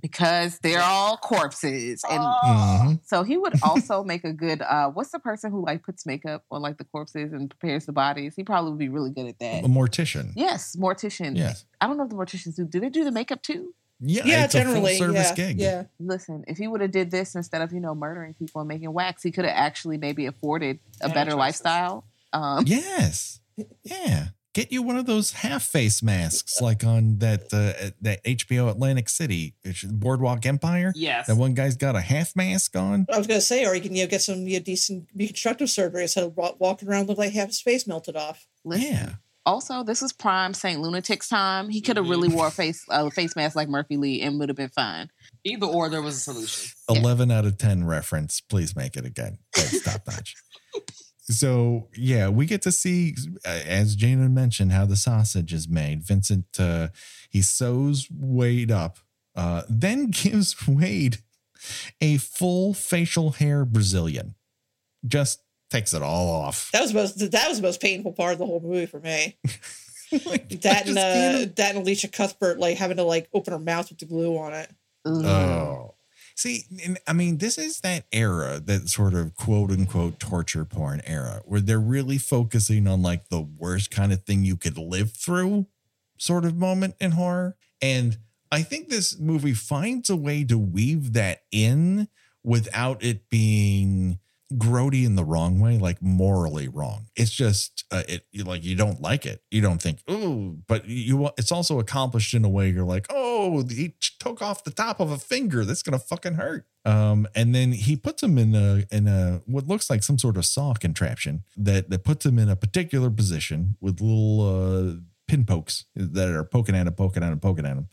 because 0.00 0.58
they're 0.60 0.82
all 0.82 1.16
corpses, 1.18 2.02
and 2.10 2.22
Mhm. 2.42 3.00
so 3.04 3.22
he 3.22 3.36
would 3.36 3.54
also 3.62 4.02
make 4.02 4.24
a 4.24 4.32
good. 4.32 4.62
uh 4.62 4.88
What's 4.90 5.10
the 5.10 5.18
person 5.18 5.50
who 5.50 5.64
like 5.64 5.82
puts 5.84 6.06
makeup 6.06 6.44
on 6.50 6.62
like 6.62 6.78
the 6.78 6.84
corpses 6.84 7.32
and 7.32 7.50
prepares 7.50 7.86
the 7.86 7.92
bodies? 7.92 8.34
He 8.34 8.42
probably 8.44 8.70
would 8.70 8.78
be 8.78 8.88
really 8.88 9.10
good 9.10 9.26
at 9.26 9.38
that 9.40 9.64
A 9.64 9.68
mortician. 9.68 10.32
Yes, 10.36 10.74
mortician. 10.76 11.36
Yes. 11.36 11.64
I 11.80 11.86
don't 11.86 11.96
know 11.96 12.04
if 12.04 12.10
the 12.10 12.16
morticians 12.16 12.56
do. 12.56 12.64
Do 12.64 12.80
they 12.80 12.88
do 12.88 13.04
the 13.04 13.12
makeup 13.12 13.42
too? 13.42 13.74
Yeah, 14.02 14.22
yeah, 14.24 14.44
it's 14.44 14.54
a 14.54 14.62
full 14.62 14.72
generally. 14.72 14.96
service 14.96 15.28
yeah, 15.28 15.34
gig. 15.34 15.58
yeah. 15.60 15.82
Listen, 15.98 16.42
if 16.48 16.56
he 16.56 16.66
would 16.66 16.80
have 16.80 16.90
did 16.90 17.10
this 17.10 17.34
instead 17.34 17.60
of 17.60 17.70
you 17.70 17.80
know 17.80 17.94
murdering 17.94 18.32
people 18.32 18.62
and 18.62 18.68
making 18.68 18.90
wax, 18.94 19.22
he 19.22 19.30
could 19.30 19.44
have 19.44 19.54
actually 19.54 19.98
maybe 19.98 20.24
afforded 20.24 20.78
a 21.02 21.08
Yeah, 21.08 21.14
better 21.14 21.34
lifestyle. 21.34 22.06
Um, 22.32 22.64
Yes. 22.66 23.40
Yeah. 23.84 24.28
get 24.54 24.72
you 24.72 24.82
one 24.82 24.96
of 24.96 25.06
those 25.06 25.30
half 25.32 25.62
face 25.62 26.02
masks, 26.02 26.60
like 26.60 26.82
on 26.84 27.18
that 27.18 27.42
uh, 27.52 27.90
that 28.00 28.24
HBO 28.24 28.68
Atlantic 28.70 29.08
City 29.08 29.54
Boardwalk 29.84 30.44
Empire. 30.46 30.92
Yes. 30.96 31.26
That 31.26 31.36
one 31.36 31.54
guy's 31.54 31.76
got 31.76 31.94
a 31.96 32.00
half 32.00 32.34
mask 32.34 32.76
on. 32.76 33.06
I 33.12 33.18
was 33.18 33.26
gonna 33.26 33.40
say, 33.40 33.64
or 33.66 33.74
you 33.74 33.80
can 33.80 33.94
you 33.94 34.04
know, 34.04 34.08
get 34.10 34.22
some 34.22 34.46
you 34.46 34.58
know, 34.58 34.64
decent 34.64 35.08
reconstructive 35.14 35.70
surgery 35.70 36.02
instead 36.02 36.24
of 36.24 36.36
walking 36.58 36.88
around 36.88 37.08
looking 37.08 37.24
like 37.24 37.32
half 37.32 37.48
his 37.48 37.60
face 37.60 37.86
melted 37.86 38.16
off. 38.16 38.46
Listen, 38.64 38.86
Yeah. 38.92 39.12
Also, 39.46 39.82
this 39.82 40.02
is 40.02 40.12
prime 40.12 40.52
Saint 40.52 40.80
Lunatic's 40.82 41.26
time. 41.28 41.70
He 41.70 41.80
could 41.80 41.96
have 41.96 42.04
Mhm. 42.06 42.10
really 42.10 42.28
wore 42.28 42.48
a 42.48 42.50
face 42.62 42.84
a 42.90 43.10
face 43.10 43.34
mask 43.36 43.56
like 43.56 43.68
Murphy 43.68 43.96
Lee 43.96 44.20
and 44.22 44.38
would 44.38 44.48
have 44.48 44.56
been 44.56 44.68
fine. 44.70 45.10
Either 45.44 45.66
or, 45.66 45.88
there 45.88 46.02
was 46.02 46.16
a 46.16 46.20
solution. 46.20 46.70
Yeah. 46.90 47.00
11 47.00 47.30
out 47.30 47.46
of 47.46 47.56
10 47.56 47.84
reference. 47.84 48.40
Please 48.40 48.74
make 48.76 48.96
it 48.96 49.04
again. 49.06 49.38
That's 49.54 49.82
top 49.82 50.02
notch. 50.06 50.34
So, 51.30 51.88
yeah, 51.96 52.28
we 52.28 52.46
get 52.46 52.62
to 52.62 52.72
see, 52.72 53.14
uh, 53.46 53.60
as 53.66 53.94
Jana 53.94 54.28
mentioned, 54.28 54.72
how 54.72 54.84
the 54.84 54.96
sausage 54.96 55.52
is 55.52 55.68
made. 55.68 56.02
Vincent, 56.02 56.46
uh, 56.58 56.88
he 57.30 57.40
sews 57.42 58.08
Wade 58.10 58.70
up, 58.70 58.98
uh, 59.36 59.62
then 59.68 60.06
gives 60.10 60.66
Wade 60.66 61.18
a 62.00 62.16
full 62.16 62.74
facial 62.74 63.30
hair 63.30 63.64
Brazilian. 63.64 64.34
Just 65.06 65.42
takes 65.70 65.94
it 65.94 66.02
all 66.02 66.28
off. 66.28 66.70
That 66.72 66.82
was 66.82 66.92
the 66.92 66.98
most 66.98 67.30
that 67.30 67.48
was 67.48 67.58
the 67.58 67.62
most 67.62 67.80
painful 67.80 68.12
part 68.12 68.32
of 68.32 68.38
the 68.38 68.46
whole 68.46 68.60
movie 68.60 68.86
for 68.86 69.00
me. 69.00 69.38
Like, 70.26 70.48
That 70.62 70.88
and 70.88 70.98
uh, 70.98 71.52
that 71.54 71.76
and 71.76 71.86
Elisha 71.86 72.08
Cuthbert 72.08 72.58
like 72.58 72.76
having 72.76 72.96
to 72.96 73.04
like 73.04 73.28
open 73.32 73.52
her 73.52 73.60
mouth 73.60 73.90
with 73.90 73.98
the 74.00 74.06
glue 74.06 74.36
on 74.36 74.52
it. 74.52 74.68
Oh. 75.06 75.94
See, 76.40 76.64
I 77.06 77.12
mean, 77.12 77.36
this 77.36 77.58
is 77.58 77.80
that 77.80 78.06
era, 78.12 78.62
that 78.64 78.88
sort 78.88 79.12
of 79.12 79.34
quote 79.34 79.70
unquote 79.70 80.18
torture 80.18 80.64
porn 80.64 81.02
era, 81.04 81.42
where 81.44 81.60
they're 81.60 81.78
really 81.78 82.16
focusing 82.16 82.86
on 82.86 83.02
like 83.02 83.28
the 83.28 83.42
worst 83.42 83.90
kind 83.90 84.10
of 84.10 84.24
thing 84.24 84.42
you 84.42 84.56
could 84.56 84.78
live 84.78 85.12
through 85.12 85.66
sort 86.16 86.46
of 86.46 86.56
moment 86.56 86.94
in 86.98 87.10
horror. 87.10 87.58
And 87.82 88.16
I 88.50 88.62
think 88.62 88.88
this 88.88 89.18
movie 89.18 89.52
finds 89.52 90.08
a 90.08 90.16
way 90.16 90.42
to 90.44 90.56
weave 90.56 91.12
that 91.12 91.42
in 91.52 92.08
without 92.42 93.04
it 93.04 93.28
being 93.28 94.18
grody 94.54 95.04
in 95.04 95.14
the 95.14 95.24
wrong 95.24 95.60
way, 95.60 95.78
like 95.78 96.02
morally 96.02 96.68
wrong. 96.68 97.06
It's 97.16 97.30
just 97.30 97.84
uh, 97.90 98.02
it 98.08 98.24
like 98.44 98.64
you 98.64 98.76
don't 98.76 99.00
like 99.00 99.26
it. 99.26 99.42
You 99.50 99.60
don't 99.60 99.80
think 99.80 100.00
oh, 100.08 100.56
but 100.66 100.86
you. 100.86 101.30
It's 101.38 101.52
also 101.52 101.78
accomplished 101.78 102.34
in 102.34 102.44
a 102.44 102.48
way 102.48 102.68
you're 102.68 102.84
like 102.84 103.06
oh, 103.10 103.64
he 103.68 103.94
took 104.18 104.42
off 104.42 104.64
the 104.64 104.70
top 104.70 105.00
of 105.00 105.10
a 105.10 105.18
finger. 105.18 105.64
That's 105.64 105.82
gonna 105.82 105.98
fucking 105.98 106.34
hurt. 106.34 106.66
Um, 106.84 107.28
and 107.34 107.54
then 107.54 107.72
he 107.72 107.96
puts 107.96 108.22
him 108.22 108.38
in 108.38 108.54
a 108.54 108.84
in 108.90 109.06
a 109.06 109.42
what 109.46 109.66
looks 109.66 109.90
like 109.90 110.02
some 110.02 110.18
sort 110.18 110.36
of 110.36 110.44
saw 110.44 110.74
contraption 110.74 111.44
that 111.56 111.90
that 111.90 112.04
puts 112.04 112.26
him 112.26 112.38
in 112.38 112.48
a 112.48 112.56
particular 112.56 113.10
position 113.10 113.76
with 113.80 114.00
little 114.00 114.40
uh, 114.42 114.94
pin 115.28 115.44
pokes 115.44 115.84
that 115.94 116.28
are 116.28 116.44
poking 116.44 116.74
at 116.74 116.86
him, 116.86 116.94
poking 116.94 117.22
at 117.22 117.32
him, 117.32 117.40
poking 117.40 117.66
at 117.66 117.76
him 117.76 117.88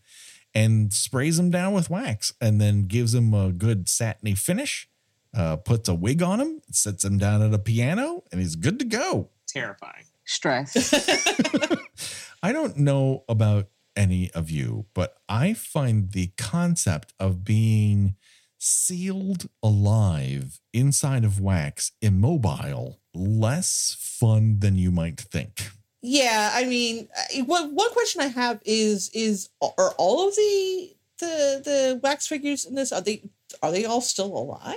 and 0.53 0.91
sprays 0.91 1.37
him 1.37 1.51
down 1.51 1.73
with 1.73 1.89
wax 1.89 2.33
and 2.41 2.59
then 2.59 2.87
gives 2.87 3.13
him 3.13 3.31
a 3.31 3.51
good 3.51 3.87
satiny 3.87 4.33
finish, 4.33 4.89
uh, 5.37 5.55
puts 5.57 5.87
a 5.87 5.93
wig 5.93 6.21
on 6.23 6.41
him, 6.41 6.61
sits 6.71 7.05
him 7.05 7.17
down 7.17 7.41
at 7.41 7.53
a 7.53 7.59
piano, 7.59 8.23
and 8.31 8.41
he's 8.41 8.55
good 8.55 8.79
to 8.79 8.85
go. 8.85 9.29
Terrifying. 9.47 10.03
Stress. 10.25 10.73
I 12.43 12.51
don't 12.51 12.77
know 12.77 13.23
about 13.29 13.67
any 13.95 14.29
of 14.31 14.49
you, 14.49 14.85
but 14.93 15.15
I 15.29 15.53
find 15.53 16.11
the 16.11 16.31
concept 16.37 17.13
of 17.19 17.43
being 17.43 18.15
sealed 18.59 19.47
alive 19.63 20.59
inside 20.73 21.23
of 21.23 21.39
wax, 21.39 21.91
immobile, 22.01 22.99
less 23.13 23.95
fun 23.99 24.59
than 24.59 24.75
you 24.75 24.91
might 24.91 25.19
think. 25.19 25.69
Yeah, 26.01 26.51
I 26.53 26.65
mean, 26.65 27.07
I- 27.35 27.41
one 27.41 27.73
one 27.75 27.91
question 27.91 28.21
I 28.21 28.27
have 28.27 28.61
is 28.65 29.09
is 29.13 29.49
are 29.61 29.93
all 29.97 30.27
of 30.27 30.35
the 30.35 30.95
the 31.19 31.61
the 31.63 31.99
wax 32.03 32.27
figures 32.27 32.65
in 32.65 32.75
this 32.75 32.91
are 32.91 33.01
they 33.01 33.23
are 33.63 33.71
they 33.71 33.85
all 33.85 34.01
still 34.01 34.37
alive? 34.37 34.75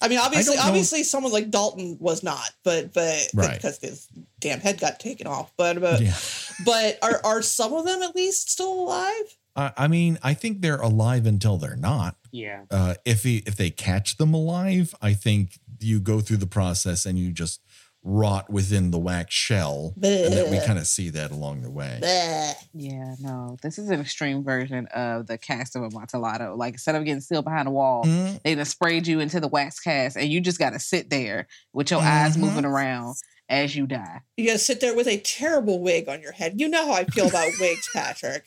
I 0.00 0.08
mean, 0.08 0.18
obviously, 0.18 0.56
don't 0.56 0.64
know. 0.64 0.68
obviously, 0.68 1.02
someone 1.04 1.32
like 1.32 1.50
Dalton 1.50 1.96
was 2.00 2.22
not, 2.22 2.50
but 2.64 2.92
but 2.94 3.28
Right. 3.34 3.54
because 3.56 3.78
his 3.78 4.08
damn 4.40 4.60
head 4.60 4.80
got 4.80 4.98
taken 5.00 5.26
off. 5.26 5.52
But 5.56 5.80
but, 5.80 6.00
Yeah. 6.00 6.16
but 6.64 6.98
are 7.02 7.20
are 7.24 7.42
some 7.42 7.72
of 7.74 7.84
them 7.84 8.02
at 8.02 8.14
least 8.16 8.50
still 8.50 8.72
alive? 8.72 9.36
I, 9.56 9.72
I 9.76 9.88
mean, 9.88 10.18
I 10.22 10.34
think 10.34 10.60
they're 10.62 10.80
alive 10.80 11.26
until 11.26 11.58
they're 11.58 11.76
not. 11.76 12.16
Yeah. 12.32 12.62
uh, 12.70 12.94
if 13.04 13.24
he, 13.24 13.38
if 13.46 13.56
they 13.56 13.70
catch 13.70 14.16
them 14.16 14.32
alive, 14.32 14.94
I 15.02 15.12
think 15.14 15.58
you 15.80 15.98
go 15.98 16.20
through 16.20 16.36
the 16.36 16.46
process 16.46 17.04
and 17.04 17.18
you 17.18 17.32
just 17.32 17.60
rot 18.02 18.48
within 18.50 18.90
the 18.90 18.98
wax 18.98 19.34
shell, 19.34 19.92
and 20.02 20.32
that 20.32 20.48
we 20.50 20.58
kind 20.64 20.78
of 20.78 20.86
see 20.86 21.10
that 21.10 21.30
along 21.30 21.60
the 21.62 21.70
way. 21.70 21.98
Bleh. 22.02 22.54
yeah, 22.72 23.14
no. 23.20 23.56
This 23.62 23.78
is 23.78 23.90
an 23.90 24.00
extreme 24.00 24.42
version 24.42 24.86
of 24.94 25.26
the 25.26 25.36
Cask 25.36 25.76
of 25.76 25.82
Amontillado. 25.82 26.56
Like 26.56 26.74
instead 26.74 26.94
of 26.94 27.04
getting 27.04 27.20
sealed 27.20 27.44
behind 27.44 27.68
a 27.68 27.70
wall, 27.70 28.04
Mm, 28.04 28.42
they 28.42 28.54
just 28.54 28.70
sprayed 28.72 29.06
you 29.06 29.20
into 29.20 29.38
the 29.40 29.48
wax 29.48 29.80
cast 29.80 30.16
and 30.16 30.28
you 30.30 30.40
just 30.40 30.58
gotta 30.58 30.78
sit 30.78 31.10
there 31.10 31.46
with 31.74 31.90
your 31.90 32.00
eyes 32.00 32.36
Mhm. 32.36 32.40
moving 32.40 32.64
around 32.64 33.16
as 33.50 33.76
you 33.76 33.86
die. 33.86 34.20
You 34.36 34.46
gotta 34.46 34.58
sit 34.58 34.80
there 34.80 34.94
with 34.96 35.06
a 35.06 35.18
terrible 35.18 35.80
wig 35.80 36.08
on 36.08 36.22
your 36.22 36.32
head. 36.32 36.54
You 36.58 36.68
know 36.70 36.86
how 36.86 36.92
I 36.94 37.04
feel 37.04 37.28
about 37.28 37.50
wigs, 37.60 37.86
Patrick. 37.94 38.44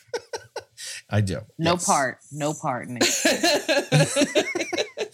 I 1.09 1.21
do. 1.21 1.41
No 1.59 1.73
yes. 1.73 1.85
part, 1.85 2.17
no 2.31 2.53
part 2.55 2.87
in 2.87 2.97
it. 3.01 3.07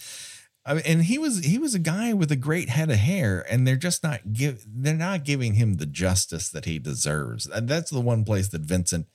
I 0.70 0.74
mean, 0.74 0.82
and 0.86 1.02
he 1.02 1.18
was 1.18 1.44
he 1.44 1.58
was 1.58 1.74
a 1.74 1.80
guy 1.80 2.12
with 2.12 2.30
a 2.30 2.36
great 2.36 2.68
head 2.68 2.90
of 2.90 2.96
hair, 2.98 3.44
and 3.50 3.66
they're 3.66 3.74
just 3.74 4.04
not 4.04 4.32
give 4.32 4.64
they're 4.68 4.94
not 4.94 5.24
giving 5.24 5.54
him 5.54 5.74
the 5.74 5.86
justice 5.86 6.48
that 6.50 6.64
he 6.64 6.78
deserves. 6.78 7.46
And 7.48 7.68
that's 7.68 7.90
the 7.90 8.00
one 8.00 8.24
place 8.24 8.46
that 8.48 8.60
Vincent 8.60 9.08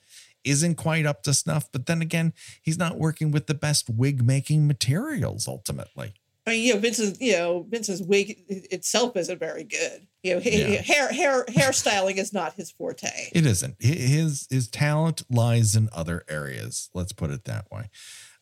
isn't 0.44 0.74
quite 0.74 1.06
up 1.06 1.22
to 1.22 1.32
snuff. 1.32 1.72
But 1.72 1.86
then 1.86 2.02
again, 2.02 2.34
he's 2.60 2.76
not 2.76 2.98
working 2.98 3.30
with 3.30 3.46
the 3.46 3.54
best 3.54 3.88
wig 3.88 4.22
making 4.22 4.66
materials 4.66 5.48
ultimately. 5.48 6.12
I 6.46 6.50
mean, 6.50 6.62
you 6.62 6.74
know, 6.74 6.80
Vincent's 6.80 7.18
you 7.22 7.32
know, 7.32 7.66
Vince's 7.70 8.02
wig 8.02 8.36
itself 8.48 9.16
isn't 9.16 9.38
very 9.38 9.64
good. 9.64 10.06
You 10.22 10.34
know, 10.34 10.40
Yeah. 10.44 10.82
hair, 10.82 11.10
hair, 11.10 11.44
hairstyling 11.46 12.18
is 12.18 12.34
not 12.34 12.52
his 12.52 12.70
forte. 12.70 13.30
It 13.32 13.46
isn't. 13.46 13.76
His 13.80 14.46
his 14.50 14.68
talent 14.68 15.22
lies 15.30 15.74
in 15.74 15.88
other 15.90 16.22
areas. 16.28 16.90
Let's 16.92 17.12
put 17.12 17.30
it 17.30 17.44
that 17.44 17.66
way. 17.72 17.88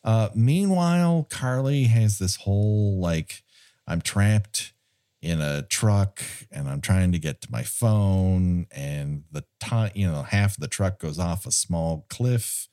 Uh, 0.05 0.29
meanwhile, 0.35 1.25
Carly 1.31 1.85
has 1.85 2.19
this 2.19 2.35
whole 2.37 2.99
like, 2.99 3.43
I'm 3.87 4.01
trapped 4.01 4.73
in 5.21 5.41
a 5.41 5.63
truck 5.63 6.21
and 6.51 6.69
I'm 6.69 6.79
trying 6.79 7.11
to 7.11 7.19
get 7.19 7.41
to 7.41 7.51
my 7.51 7.63
phone, 7.63 8.67
and 8.71 9.23
the 9.31 9.43
time, 9.59 9.91
you 9.95 10.05
know, 10.05 10.21
half 10.21 10.55
of 10.55 10.61
the 10.61 10.67
truck 10.67 10.99
goes 10.99 11.17
off 11.17 11.47
a 11.47 11.51
small 11.51 12.05
cliff. 12.09 12.67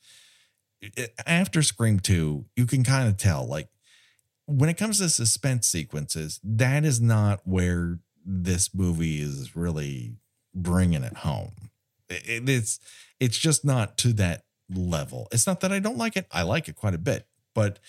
It- 0.79 1.15
after 1.25 1.63
Scream 1.63 1.99
2, 1.99 2.45
you 2.55 2.67
can 2.67 2.83
kind 2.83 3.09
of 3.09 3.17
tell, 3.17 3.47
like, 3.47 3.69
when 4.45 4.69
it 4.69 4.77
comes 4.77 4.99
to 4.99 5.09
suspense 5.09 5.67
sequences, 5.67 6.39
that 6.43 6.85
is 6.85 7.01
not 7.01 7.41
where 7.47 7.99
this 8.23 8.75
movie 8.75 9.19
is 9.21 9.55
really 9.55 10.17
bringing 10.53 11.03
it 11.03 11.17
home. 11.17 11.71
It- 12.09 12.47
it's 12.47 12.79
it's 13.19 13.37
just 13.37 13.65
not 13.65 13.97
to 13.99 14.13
that 14.13 14.45
level. 14.77 15.27
It's 15.31 15.47
not 15.47 15.61
that 15.61 15.71
I 15.71 15.79
don't 15.79 15.97
like 15.97 16.15
it. 16.15 16.27
I 16.31 16.43
like 16.43 16.67
it 16.67 16.75
quite 16.75 16.93
a 16.93 16.99
bit, 16.99 17.27
but 17.53 17.79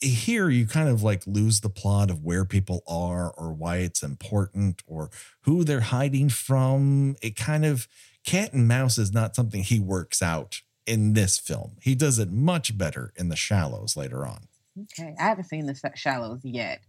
here 0.00 0.50
you 0.50 0.66
kind 0.66 0.88
of 0.88 1.02
like 1.02 1.22
lose 1.26 1.60
the 1.60 1.68
plot 1.68 2.10
of 2.10 2.24
where 2.24 2.44
people 2.44 2.82
are 2.88 3.30
or 3.30 3.52
why 3.52 3.78
it's 3.78 4.02
important 4.02 4.82
or 4.86 5.10
who 5.42 5.62
they're 5.64 5.80
hiding 5.80 6.28
from. 6.28 7.16
It 7.22 7.36
kind 7.36 7.64
of 7.64 7.86
cat 8.24 8.52
and 8.52 8.66
mouse 8.66 8.98
is 8.98 9.12
not 9.12 9.36
something 9.36 9.62
he 9.62 9.78
works 9.78 10.20
out 10.20 10.62
in 10.86 11.12
this 11.12 11.38
film. 11.38 11.76
He 11.80 11.94
does 11.94 12.18
it 12.18 12.32
much 12.32 12.76
better 12.76 13.12
in 13.16 13.28
the 13.28 13.36
shallows 13.36 13.96
later 13.96 14.26
on. 14.26 14.48
Okay, 14.80 15.14
I 15.18 15.24
haven't 15.24 15.44
seen 15.44 15.66
the 15.66 15.92
Shallows 15.94 16.40
yet. 16.42 16.80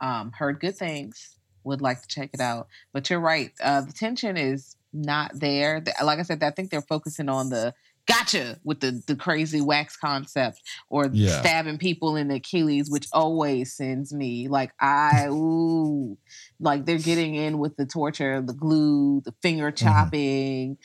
Um, 0.00 0.32
heard 0.32 0.60
good 0.60 0.76
things. 0.76 1.36
Would 1.64 1.80
like 1.80 2.02
to 2.02 2.08
check 2.08 2.30
it 2.32 2.40
out. 2.40 2.68
But 2.92 3.08
you're 3.10 3.20
right. 3.20 3.52
Uh, 3.62 3.82
the 3.82 3.92
tension 3.92 4.36
is 4.36 4.76
not 4.92 5.32
there. 5.34 5.82
Like 6.02 6.18
I 6.18 6.22
said, 6.22 6.42
I 6.42 6.50
think 6.50 6.70
they're 6.70 6.82
focusing 6.82 7.28
on 7.28 7.48
the 7.48 7.74
gotcha 8.06 8.58
with 8.64 8.80
the 8.80 9.02
the 9.06 9.16
crazy 9.16 9.60
wax 9.60 9.96
concept 9.96 10.60
or 10.88 11.10
Yeah. 11.12 11.40
stabbing 11.40 11.78
people 11.78 12.16
in 12.16 12.28
the 12.28 12.36
Achilles, 12.36 12.90
which 12.90 13.06
always 13.12 13.72
sends 13.72 14.12
me 14.12 14.48
like 14.48 14.72
I 14.80 15.28
ooh, 15.28 16.16
like 16.58 16.86
they're 16.86 16.98
getting 16.98 17.34
in 17.34 17.58
with 17.58 17.76
the 17.76 17.86
torture, 17.86 18.40
the 18.40 18.54
glue, 18.54 19.20
the 19.24 19.34
finger 19.42 19.70
mm-hmm. 19.70 19.86
chopping, 19.86 20.78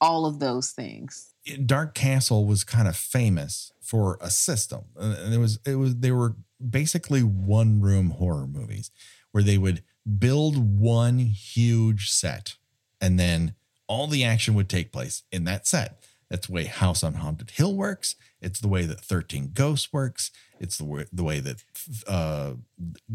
all 0.00 0.26
of 0.26 0.38
those 0.38 0.70
things. 0.70 1.34
Eh, 1.46 1.56
Dark 1.64 1.94
Castle 1.94 2.46
was 2.46 2.64
kind 2.64 2.88
of 2.88 2.96
famous 2.96 3.72
for 3.80 4.18
a 4.20 4.30
system, 4.30 4.84
and 4.96 5.32
it 5.32 5.38
was 5.38 5.58
it 5.66 5.76
was 5.76 5.96
they 5.96 6.12
were 6.12 6.36
basically 6.70 7.22
one 7.22 7.80
room 7.80 8.10
horror 8.10 8.46
movies 8.46 8.90
where 9.32 9.42
they 9.42 9.58
would 9.58 9.82
build 10.18 10.56
one 10.80 11.18
huge 11.18 12.10
set, 12.10 12.56
and 13.00 13.18
then 13.18 13.54
all 13.86 14.06
the 14.06 14.24
action 14.24 14.54
would 14.54 14.68
take 14.68 14.92
place 14.92 15.22
in 15.30 15.44
that 15.44 15.66
set. 15.66 16.02
That's 16.32 16.46
the 16.46 16.54
way 16.54 16.64
House 16.64 17.04
on 17.04 17.12
Haunted 17.12 17.50
Hill 17.50 17.76
works. 17.76 18.16
It's 18.40 18.58
the 18.58 18.66
way 18.66 18.86
that 18.86 19.02
Thirteen 19.02 19.50
Ghosts 19.52 19.92
works. 19.92 20.30
It's 20.58 20.78
the 20.78 20.84
way 20.84 21.04
the 21.12 21.22
way 21.22 21.40
that 21.40 21.62
uh, 22.08 22.54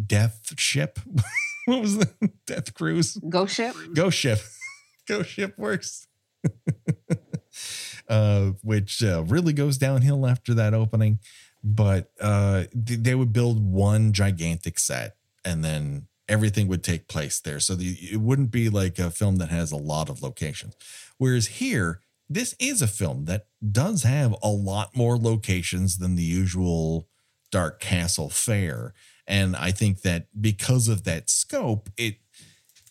Death 0.05 0.53
Ship, 0.59 0.99
what 1.65 1.82
was 1.82 1.97
the 1.97 2.30
Death 2.45 2.76
Cruise? 2.76 3.15
Ghost 3.28 3.55
ship. 3.55 3.76
Ghost 3.95 4.20
Ship, 4.20 4.38
Ghost 5.07 5.32
Ship 5.32 5.57
works. 5.57 6.05
uh, 8.07 8.51
which 8.61 9.03
uh, 9.03 9.24
really 9.26 9.53
goes 9.53 9.80
downhill 9.80 10.28
after 10.28 10.53
that 10.53 10.76
opening. 10.76 11.18
But 11.63 12.11
uh, 12.22 12.65
th- 12.86 12.99
they 12.99 13.15
would 13.15 13.34
build 13.34 13.65
one 13.65 14.13
gigantic 14.13 14.78
set 14.78 15.15
and 15.43 15.65
then 15.65 16.05
everything 16.30 16.68
would 16.68 16.84
take 16.84 17.07
place 17.07 17.39
there. 17.39 17.59
So 17.59 17.74
the, 17.74 17.97
it 17.99 18.22
wouldn't 18.22 18.51
be 18.51 18.70
like 18.70 18.99
a 18.99 19.09
film 19.09 19.38
that 19.38 19.49
has 19.49 19.72
a 19.72 19.76
lot 19.76 20.07
of 20.07 20.22
locations. 20.22 20.76
Whereas 21.18 21.47
here, 21.47 22.01
this 22.30 22.55
is 22.59 22.82
a 22.82 22.88
film 22.88 23.25
that 23.25 23.47
does 23.71 24.03
have 24.03 24.36
a 24.43 24.49
lot 24.49 24.95
more 24.95 25.17
locations 25.17 25.97
than 25.97 26.15
the 26.15 26.23
usual 26.23 27.07
Dark 27.51 27.80
Castle 27.80 28.30
fare. 28.30 28.93
And 29.25 29.55
I 29.55 29.71
think 29.71 30.01
that 30.01 30.28
because 30.39 30.88
of 30.88 31.03
that 31.05 31.30
scope, 31.30 31.89
it 31.97 32.17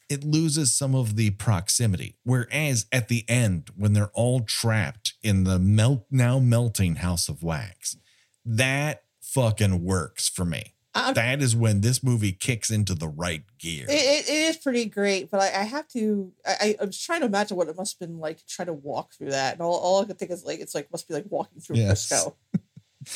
it 0.08 0.22
loses 0.22 0.72
some 0.72 0.94
of 0.94 1.16
the 1.16 1.30
proximity. 1.30 2.16
Whereas 2.22 2.86
at 2.92 3.08
the 3.08 3.28
end, 3.28 3.70
when 3.76 3.92
they're 3.92 4.12
all 4.14 4.40
trapped 4.40 5.14
in 5.22 5.42
the 5.42 5.58
melt 5.58 6.06
now 6.10 6.38
melting 6.38 6.96
house 6.96 7.28
of 7.28 7.42
wax, 7.42 7.96
that 8.44 9.02
fucking 9.20 9.84
works 9.84 10.28
for 10.28 10.44
me. 10.44 10.75
I'm- 10.96 11.14
that 11.14 11.42
is 11.42 11.54
when 11.54 11.80
this 11.80 12.02
movie 12.02 12.32
kicks 12.32 12.70
into 12.70 12.94
the 12.94 13.08
right 13.08 13.42
gear. 13.58 13.86
It, 13.88 14.28
it, 14.28 14.30
is 14.30 14.56
pretty 14.56 14.86
great, 14.86 15.30
but 15.30 15.40
I, 15.40 15.60
I 15.60 15.64
have 15.64 15.86
to. 15.88 16.32
I, 16.46 16.76
I, 16.80 16.84
was 16.84 17.00
trying 17.00 17.20
to 17.20 17.26
imagine 17.26 17.56
what 17.56 17.68
it 17.68 17.76
must 17.76 17.98
have 17.98 18.08
been 18.08 18.18
like 18.18 18.38
to 18.38 18.46
try 18.46 18.64
to 18.64 18.72
walk 18.72 19.14
through 19.14 19.30
that, 19.30 19.52
and 19.54 19.62
all, 19.62 19.74
all 19.76 20.02
I 20.02 20.04
could 20.06 20.18
think 20.18 20.30
is 20.30 20.44
like 20.44 20.60
it's 20.60 20.74
like 20.74 20.90
must 20.90 21.06
be 21.08 21.14
like 21.14 21.26
walking 21.28 21.60
through 21.60 21.76
Yes. 21.76 22.08
Frisco. 22.08 22.36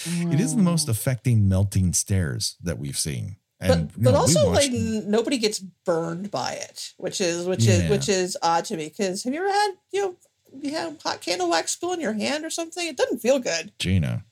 It 0.06 0.38
is 0.38 0.54
the 0.54 0.62
most 0.62 0.88
affecting 0.88 1.48
melting 1.48 1.92
stairs 1.94 2.56
that 2.62 2.78
we've 2.78 2.96
seen. 2.98 3.36
But 3.58 3.70
And 3.70 3.90
you 3.96 4.04
but 4.04 4.12
know, 4.12 4.18
also 4.18 4.48
like 4.50 4.70
n- 4.70 5.10
nobody 5.10 5.36
gets 5.36 5.58
burned 5.58 6.30
by 6.30 6.52
it, 6.52 6.92
which 6.96 7.20
is 7.20 7.44
which 7.44 7.66
is 7.66 7.90
which 7.90 8.08
is 8.08 8.36
odd 8.40 8.64
to 8.66 8.76
me. 8.76 8.88
Because 8.88 9.24
have 9.24 9.34
you 9.34 9.40
ever 9.40 9.50
had 9.52 9.70
you 9.92 10.00
know 10.02 10.16
you 10.62 10.70
have 10.70 11.02
hot 11.02 11.20
candle 11.20 11.50
wax 11.50 11.72
spill 11.72 11.92
in 11.92 12.00
your 12.00 12.12
hand 12.12 12.44
or 12.44 12.50
something? 12.50 12.86
It 12.86 12.96
doesn't 12.96 13.18
feel 13.18 13.40
good. 13.40 13.72
Gina, 13.80 14.24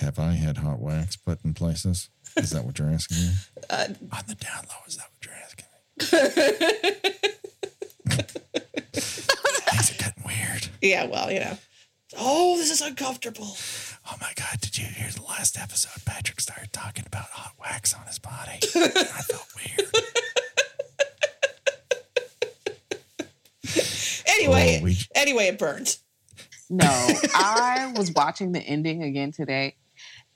have 0.00 0.18
I 0.18 0.32
had 0.32 0.58
hot 0.58 0.80
wax 0.80 1.14
put 1.16 1.44
in 1.44 1.54
places? 1.54 2.10
Is 2.36 2.50
that 2.50 2.64
what 2.64 2.78
you're 2.78 2.90
asking 2.90 3.16
me? 3.18 3.30
Uh, 3.70 3.88
On 4.12 4.22
the 4.28 4.34
down 4.36 4.64
low, 4.68 4.76
is 4.86 4.96
that 4.96 5.08
what 5.10 5.24
you're 5.24 5.34
asking 5.34 5.66
me? 5.72 7.10
Things 8.92 9.90
are 9.90 9.94
getting 9.98 10.22
weird. 10.24 10.68
yeah, 10.80 11.06
well, 11.06 11.32
you 11.32 11.40
know. 11.40 11.58
Oh, 12.16 12.56
this 12.56 12.70
is 12.70 12.80
uncomfortable. 12.80 13.56
Oh 14.08 14.14
my 14.20 14.32
god, 14.36 14.60
did 14.60 14.78
you 14.78 14.84
hear 14.86 15.10
the 15.10 15.22
last 15.22 15.58
episode? 15.58 16.04
Patrick 16.04 16.40
started 16.40 16.72
talking 16.72 17.04
about 17.06 17.24
hot 17.24 17.54
wax 17.60 17.92
on 17.92 18.06
his 18.06 18.20
body. 18.20 18.60
I 18.74 19.22
felt 19.22 19.48
weird. 19.56 19.90
Anyway, 24.28 24.78
Oh, 24.80 24.84
we- 24.84 24.96
anyway, 25.14 25.46
it 25.48 25.58
burns. 25.58 25.98
No, 26.70 26.86
I 26.88 27.92
was 27.96 28.12
watching 28.12 28.52
the 28.52 28.60
ending 28.60 29.02
again 29.02 29.32
today, 29.32 29.76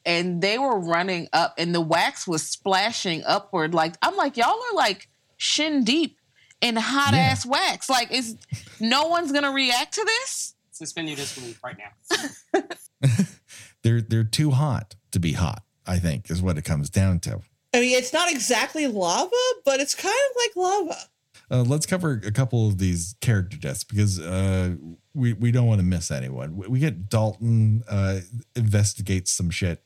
and 0.05 0.40
they 0.42 0.59
were 0.59 0.78
running 0.78 1.28
up, 1.32 1.55
and 1.59 1.74
the 1.74 1.80
wax 1.80 2.26
was 2.26 2.42
splashing 2.46 3.22
upward. 3.26 3.74
Like 3.74 3.94
I'm 4.03 4.16
like, 4.16 4.36
y'all 4.36 4.48
are 4.70 4.74
like 4.74 5.09
shin 5.36 5.84
deep 5.84 6.18
in 6.61 6.76
hot 6.76 7.12
Yeah. 7.14 7.20
ass 7.20 7.46
wax. 7.46 7.88
Like, 7.88 8.11
is 8.12 8.36
no 8.80 9.07
one's 9.09 9.32
gonna 9.32 9.53
react 9.53 9.94
to 9.94 10.05
this? 10.05 10.55
Suspend 10.72 11.09
your 11.09 11.16
disbelief 11.16 11.61
right 11.62 11.76
now. 11.78 12.62
They're 13.82 14.03
they're 14.03 14.24
too 14.24 14.51
hot 14.51 14.94
to 15.12 15.18
be 15.18 15.32
hot, 15.32 15.62
I 15.86 15.98
think, 15.98 16.30
is 16.30 16.42
what 16.42 16.59
it 16.59 16.62
comes 16.64 16.90
down 16.90 17.20
to. 17.20 17.40
I 17.72 17.80
mean, 17.80 17.96
it's 17.96 18.12
not 18.12 18.30
exactly 18.30 18.86
lava, 18.86 19.30
but 19.64 19.80
it's 19.80 19.94
kind 19.94 20.14
of 20.14 20.36
like 20.36 20.57
lava. 20.57 21.01
Uh, 21.51 21.62
let's 21.62 21.86
cover 21.86 22.20
a 22.24 22.30
couple 22.30 22.68
of 22.68 22.76
these 22.78 23.14
character 23.22 23.57
deaths 23.57 23.82
because 23.84 24.20
uh, 24.20 24.74
we 25.14 25.32
we 25.32 25.51
don't 25.51 25.66
want 25.66 25.80
to 25.80 25.86
miss 25.86 26.11
anyone. 26.11 26.57
We, 26.57 26.68
we 26.68 26.78
get 26.78 27.09
Dalton 27.09 27.82
uh, 27.88 28.20
investigates 28.55 29.30
some 29.32 29.48
shit. 29.51 29.82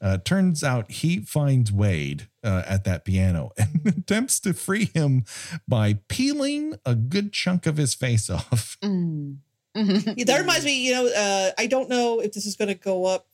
Uh, 0.00 0.18
turns 0.18 0.62
out 0.62 0.90
he 0.90 1.20
finds 1.20 1.72
Wade 1.72 2.28
uh, 2.44 2.62
at 2.66 2.84
that 2.84 3.04
piano 3.04 3.50
and 3.58 3.84
attempts 3.86 4.38
to 4.40 4.54
free 4.54 4.86
him 4.94 5.24
by 5.66 5.98
peeling 6.08 6.74
a 6.86 6.94
good 6.94 7.32
chunk 7.32 7.66
of 7.66 7.76
his 7.76 7.94
face 7.94 8.30
off. 8.30 8.76
Mm. 8.88 9.38
Yeah, 9.74 10.24
That 10.24 10.40
reminds 10.40 10.64
me, 10.64 10.86
you 10.86 10.92
know, 10.92 11.06
uh, 11.06 11.50
I 11.58 11.66
don't 11.66 11.88
know 11.88 12.20
if 12.20 12.32
this 12.32 12.46
is 12.46 12.56
going 12.56 12.68
to 12.68 12.74
go 12.74 13.04
up 13.04 13.26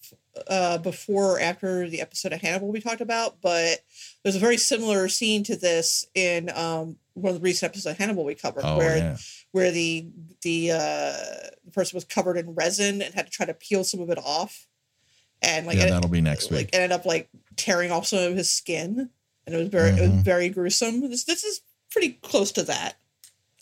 uh, 0.49 0.79
before 0.79 1.37
or 1.37 1.41
after 1.41 1.89
the 1.89 2.01
episode 2.01 2.33
of 2.33 2.41
Hannibal 2.41 2.69
we 2.69 2.81
talked 2.81 3.01
about, 3.01 3.41
but 3.41 3.81
there's 4.23 4.37
a 4.37 4.41
very 4.41 4.57
similar 4.57 5.09
scene 5.09 5.45
to 5.45 5.57
this 5.57 6.07
in 6.15 6.51
um, 6.51 6.97
one 7.15 7.35
of 7.35 7.41
the 7.41 7.45
recent 7.45 7.71
episodes 7.71 7.93
of 7.93 7.99
Hannibal 7.99 8.25
we 8.25 8.35
covered, 8.35 8.65
Oh 8.65 8.77
where 8.77 8.97
yeah, 8.97 9.17
where 9.53 9.71
the 9.71 10.07
the 10.43 10.73
uh, 10.73 11.51
the 11.65 11.71
person 11.73 11.97
was 11.97 12.05
covered 12.05 12.37
in 12.37 12.55
resin 12.55 13.01
and 13.01 13.15
had 13.15 13.27
to 13.27 13.33
try 13.33 13.47
to 13.47 13.55
peel 13.55 13.85
some 13.85 14.01
of 14.01 14.11
it 14.11 14.19
off, 14.19 14.67
and 15.45 15.67
like 15.67 15.77
yeah, 15.77 15.91
that'll 15.91 16.11
be 16.11 16.21
next 16.21 16.51
week. 16.51 16.59
like 16.67 16.71
ended 16.75 16.93
up 16.93 17.05
like 17.07 17.29
tearing 17.57 17.91
off 17.93 18.07
some 18.07 18.19
of 18.21 18.37
his 18.37 18.51
skin, 18.51 19.11
and 19.47 19.55
it 19.55 19.59
was 19.59 19.69
very 19.69 19.91
it 19.91 20.01
was 20.01 20.11
Mhm. 20.11 20.25
very 20.25 20.49
gruesome. 20.49 21.01
This 21.09 21.25
this 21.25 21.45
is 21.45 21.61
pretty 21.91 22.13
close 22.23 22.51
to 22.53 22.63
that. 22.65 22.97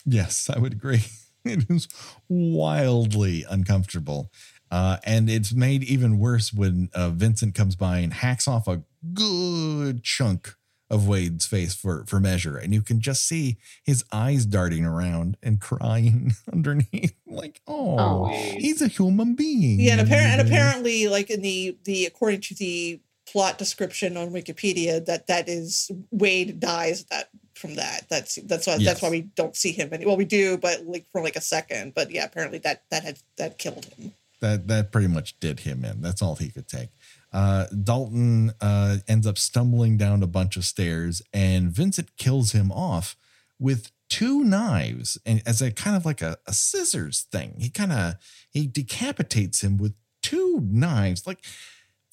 Yes, 0.05 0.49
I 0.49 0.59
would 0.59 0.73
agree. 0.73 1.03
It 1.45 1.69
is 1.69 1.89
wildly 2.29 3.45
uncomfortable. 3.49 4.31
Uh, 4.71 4.97
and 5.03 5.29
it's 5.29 5.53
made 5.53 5.83
even 5.83 6.17
worse 6.17 6.53
when 6.53 6.89
uh, 6.95 7.09
Vincent 7.09 7.53
comes 7.53 7.75
by 7.75 7.97
and 7.99 8.13
hacks 8.13 8.47
off 8.47 8.65
a 8.67 8.81
good 9.13 10.03
chunk 10.03 10.55
of 10.89 11.07
Wade's 11.07 11.45
face 11.45 11.73
for, 11.73 12.03
for 12.05 12.19
measure. 12.19 12.57
And 12.57 12.73
you 12.73 12.81
can 12.81 12.99
just 12.99 13.25
see 13.25 13.57
his 13.83 14.03
eyes 14.11 14.45
darting 14.45 14.85
around 14.85 15.37
and 15.41 15.59
crying 15.59 16.33
underneath. 16.53 17.13
Like, 17.25 17.61
oh, 17.67 17.97
Oh. 17.99 18.27
he's 18.27 18.81
a 18.81 18.87
human 18.87 19.35
being. 19.35 19.79
Yeah, 19.79 19.93
and, 19.93 20.01
apparent, 20.01 20.39
and 20.39 20.47
apparently, 20.47 21.07
like 21.07 21.29
in 21.29 21.41
the 21.41 21.77
the 21.83 22.05
according 22.05 22.41
to 22.41 22.55
the 22.55 22.99
plot 23.25 23.57
description 23.57 24.17
on 24.17 24.29
Wikipedia, 24.31 25.03
that 25.05 25.27
that 25.27 25.49
is 25.49 25.89
Wade 26.11 26.59
dies 26.59 27.05
that 27.05 27.29
from 27.55 27.75
that. 27.75 28.05
That's 28.09 28.35
that's 28.43 28.67
why 28.67 28.75
Yes. 28.75 28.85
that's 28.85 29.01
why 29.01 29.09
we 29.09 29.21
don't 29.21 29.55
see 29.55 29.71
him. 29.71 29.89
Any, 29.91 30.05
well, 30.05 30.17
we 30.17 30.25
do, 30.25 30.57
but 30.57 30.85
like 30.85 31.05
for 31.11 31.21
like 31.23 31.35
a 31.35 31.41
second. 31.41 31.93
But 31.95 32.11
yeah, 32.11 32.25
apparently 32.25 32.59
that 32.59 32.83
that 32.91 33.03
had 33.03 33.19
that 33.37 33.57
killed 33.57 33.85
him. 33.97 34.13
that 34.41 34.67
that 34.67 34.91
pretty 34.91 35.07
much 35.07 35.39
did 35.39 35.61
him 35.61 35.83
in. 35.85 36.01
That's 36.01 36.21
all 36.21 36.35
he 36.35 36.49
could 36.49 36.67
take. 36.67 36.89
Uh, 37.33 37.65
Dalton 37.67 38.51
uh, 38.61 38.97
ends 39.07 39.25
up 39.25 39.37
stumbling 39.37 39.97
down 39.97 40.21
a 40.21 40.27
bunch 40.27 40.55
of 40.55 40.65
stairs, 40.65 41.21
and 41.33 41.71
Vincent 41.71 42.15
kills 42.17 42.51
him 42.51 42.71
off 42.71 43.15
with 43.59 43.91
two 44.09 44.43
knives, 44.43 45.17
and 45.25 45.41
as 45.45 45.61
a 45.61 45.71
kind 45.71 45.95
of 45.95 46.05
like 46.05 46.21
a, 46.21 46.37
a 46.45 46.53
scissors 46.53 47.21
thing. 47.31 47.55
He 47.59 47.69
kind 47.69 47.91
of 47.91 48.15
he 48.51 48.67
decapitates 48.67 49.63
him 49.63 49.77
with 49.77 49.93
two 50.21 50.59
knives. 50.61 51.25
Like 51.25 51.39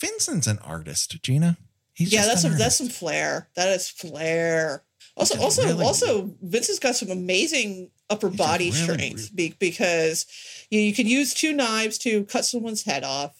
Vincent's 0.00 0.46
an 0.46 0.58
artist, 0.60 1.22
Gina. 1.22 1.58
He's 1.92 2.12
yeah, 2.12 2.24
that's 2.24 2.42
some 2.42 2.56
that's 2.56 2.76
some 2.76 2.88
flair. 2.88 3.50
That 3.56 3.68
is 3.68 3.90
flair. 3.90 4.84
Also, 5.16 5.34
is 5.34 5.40
also, 5.42 5.64
really- 5.64 5.84
also, 5.84 6.34
Vincent's 6.40 6.78
got 6.78 6.96
some 6.96 7.10
amazing 7.10 7.90
upper 8.08 8.30
body 8.30 8.70
really 8.70 8.82
strength 8.82 9.34
be, 9.34 9.54
because 9.58 10.26
you, 10.70 10.80
you 10.80 10.94
can 10.94 11.06
use 11.06 11.34
two 11.34 11.52
knives 11.52 11.98
to 11.98 12.24
cut 12.24 12.44
someone's 12.44 12.84
head 12.84 13.04
off, 13.04 13.39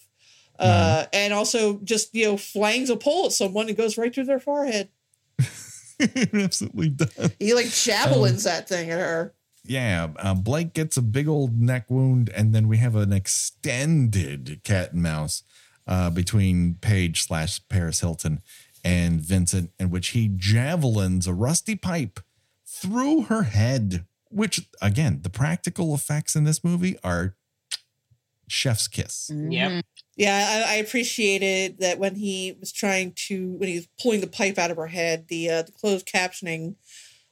uh, 0.59 1.05
and 1.13 1.33
also 1.33 1.79
just 1.83 2.13
you 2.13 2.25
know 2.25 2.37
flangs 2.37 2.89
a 2.89 2.95
pole 2.95 3.25
at 3.25 3.31
someone 3.31 3.67
and 3.67 3.77
goes 3.77 3.97
right 3.97 4.13
through 4.13 4.25
their 4.25 4.39
forehead. 4.39 4.89
it 5.99 6.33
absolutely 6.33 6.89
does. 6.89 7.31
He 7.39 7.53
like 7.53 7.69
javelins 7.69 8.43
that 8.43 8.67
thing 8.67 8.89
at 8.89 8.99
her. 8.99 9.33
Yeah, 9.63 10.09
uh, 10.17 10.33
Blake 10.33 10.73
gets 10.73 10.97
a 10.97 11.01
big 11.01 11.27
old 11.27 11.59
neck 11.59 11.89
wound, 11.89 12.29
and 12.35 12.53
then 12.53 12.67
we 12.67 12.77
have 12.77 12.95
an 12.95 13.13
extended 13.13 14.61
cat 14.63 14.93
and 14.93 15.03
mouse 15.03 15.43
uh, 15.87 16.09
between 16.09 16.75
Paige 16.81 17.21
slash 17.21 17.61
Paris 17.69 17.99
Hilton 17.99 18.41
and 18.83 19.21
Vincent, 19.21 19.71
in 19.79 19.91
which 19.91 20.09
he 20.09 20.31
javelins 20.35 21.27
a 21.27 21.33
rusty 21.33 21.75
pipe 21.75 22.19
through 22.65 23.23
her 23.23 23.43
head. 23.43 24.05
Which, 24.29 24.67
again, 24.81 25.19
the 25.23 25.29
practical 25.29 25.93
effects 25.93 26.35
in 26.35 26.45
this 26.45 26.63
movie 26.63 26.97
are 27.03 27.35
chef's 28.51 28.87
kiss. 28.87 29.31
Yep. 29.33 29.85
Yeah, 30.17 30.65
I, 30.67 30.73
I 30.73 30.75
appreciated 30.75 31.79
that 31.79 31.97
when 31.97 32.15
he 32.15 32.55
was 32.59 32.71
trying 32.71 33.13
to 33.27 33.53
when 33.53 33.69
he 33.69 33.75
was 33.75 33.87
pulling 34.01 34.21
the 34.21 34.27
pipe 34.27 34.57
out 34.57 34.71
of 34.71 34.77
her 34.77 34.87
head. 34.87 35.27
The 35.29 35.49
uh, 35.49 35.61
the 35.63 35.71
closed 35.71 36.07
captioning 36.07 36.75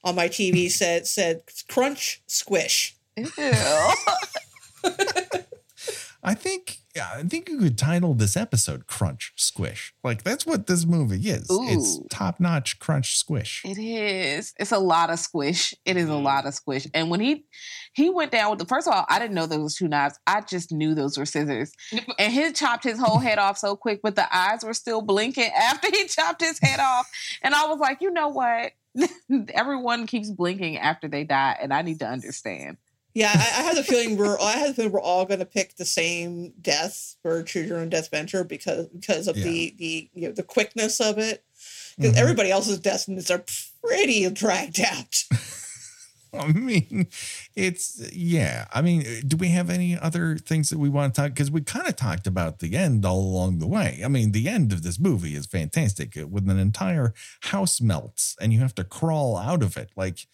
on 0.03 0.15
my 0.15 0.27
TV 0.27 0.69
said 0.71 1.05
said 1.05 1.41
crunch 1.67 2.21
squish. 2.27 2.95
Ew. 3.17 3.29
I 6.21 6.33
think, 6.33 6.79
yeah, 6.88 6.88
I 7.13 7.23
think 7.23 7.49
you 7.49 7.57
could 7.57 7.77
title 7.77 8.13
this 8.13 8.35
episode 8.37 8.87
"Crunch 8.87 9.33
Squish." 9.35 9.93
Like 10.03 10.23
that's 10.23 10.45
what 10.45 10.67
this 10.67 10.85
movie 10.85 11.29
is. 11.29 11.47
It's 11.49 11.99
top 12.09 12.39
notch 12.39 12.79
crunch 12.79 13.17
squish. 13.17 13.61
It 13.65 13.77
is. 13.77 14.53
It's 14.59 14.71
a 14.71 14.79
lot 14.79 15.09
of 15.09 15.19
squish. 15.19 15.73
It 15.85 15.97
is 15.97 16.07
a 16.09 16.13
Mhm. 16.13 16.23
lot 16.23 16.45
of 16.45 16.53
squish. 16.53 16.87
And 16.93 17.09
when 17.09 17.19
he 17.19 17.45
he 17.93 18.09
went 18.09 18.31
down 18.31 18.49
with 18.51 18.59
the 18.59 18.65
first 18.65 18.87
of 18.87 18.93
all, 18.93 19.05
I 19.09 19.19
didn't 19.19 19.35
know 19.35 19.45
those 19.45 19.59
was 19.59 19.75
two 19.75 19.87
knives. 19.87 20.17
I 20.27 20.41
just 20.41 20.71
knew 20.71 20.93
those 20.95 21.17
were 21.17 21.25
scissors. 21.25 21.71
And 22.17 22.31
he 22.33 22.51
chopped 22.53 22.83
his 22.83 22.99
whole 22.99 23.19
head 23.19 23.39
off 23.39 23.57
so 23.57 23.75
quick, 23.75 24.01
but 24.03 24.15
the 24.15 24.33
eyes 24.35 24.63
were 24.63 24.73
still 24.73 25.01
blinking 25.01 25.51
after 25.55 25.89
he 25.91 26.05
chopped 26.07 26.41
his 26.41 26.59
head 26.61 26.79
off. 26.79 27.09
And 27.41 27.53
I 27.55 27.65
was 27.67 27.79
like, 27.79 28.01
you 28.01 28.11
know 28.11 28.27
what? 28.29 28.71
Everyone 29.53 30.07
keeps 30.07 30.29
blinking 30.29 30.77
after 30.77 31.07
they 31.07 31.23
die, 31.23 31.57
and 31.61 31.73
I 31.73 31.81
need 31.81 31.99
to 31.99 32.07
understand. 32.07 32.77
Yeah, 33.15 33.31
I, 33.33 33.61
I 33.61 33.63
have 33.63 33.75
the 33.75 33.83
feeling 33.83 34.17
we're 34.17 34.37
I 34.39 34.51
have 34.53 34.67
the 34.69 34.73
feeling 34.75 34.91
we're 34.91 35.01
all 35.01 35.25
going 35.25 35.39
to 35.39 35.45
pick 35.45 35.75
the 35.77 35.85
same 35.85 36.53
death 36.61 37.15
for 37.21 37.41
Choose 37.43 37.67
Your 37.67 37.79
Own 37.79 37.89
Death 37.89 38.09
Venture 38.11 38.43
because 38.43 38.87
because 38.87 39.27
of 39.27 39.35
Yeah. 39.37 39.43
the 39.45 39.75
the 39.77 40.09
you 40.13 40.27
know 40.27 40.33
the 40.33 40.43
quickness 40.43 40.99
of 40.99 41.17
it. 41.17 41.43
Because 41.97 42.13
Mhm. 42.15 42.17
everybody 42.19 42.51
else's 42.51 42.79
deaths 42.79 43.09
are 43.29 43.43
pretty 43.83 44.29
dragged 44.29 44.79
out. 44.79 45.23
I 46.33 46.51
mean, 46.53 47.07
it's 47.55 47.99
yeah. 48.13 48.67
I 48.71 48.83
mean, 48.83 49.03
do 49.27 49.35
we 49.35 49.49
have 49.49 49.69
any 49.71 49.97
other 49.97 50.37
things 50.37 50.69
that 50.69 50.77
we 50.77 50.87
want 50.87 51.15
to 51.15 51.21
talk? 51.21 51.31
Because 51.31 51.49
we 51.49 51.61
kind 51.61 51.87
of 51.87 51.95
talked 51.95 52.27
about 52.27 52.59
the 52.59 52.75
end 52.77 53.03
all 53.03 53.19
along 53.19 53.57
the 53.57 53.67
way. 53.67 54.01
I 54.05 54.07
mean, 54.09 54.31
the 54.31 54.47
end 54.47 54.71
of 54.71 54.83
this 54.83 54.99
movie 54.99 55.33
is 55.35 55.47
fantastic. 55.47 56.13
When 56.15 56.47
an 56.49 56.59
entire 56.59 57.13
house 57.41 57.81
melts 57.81 58.35
and 58.39 58.53
you 58.53 58.59
have 58.59 58.75
to 58.75 58.83
crawl 58.83 59.35
out 59.37 59.63
of 59.63 59.75
it, 59.75 59.89
like 59.95 60.27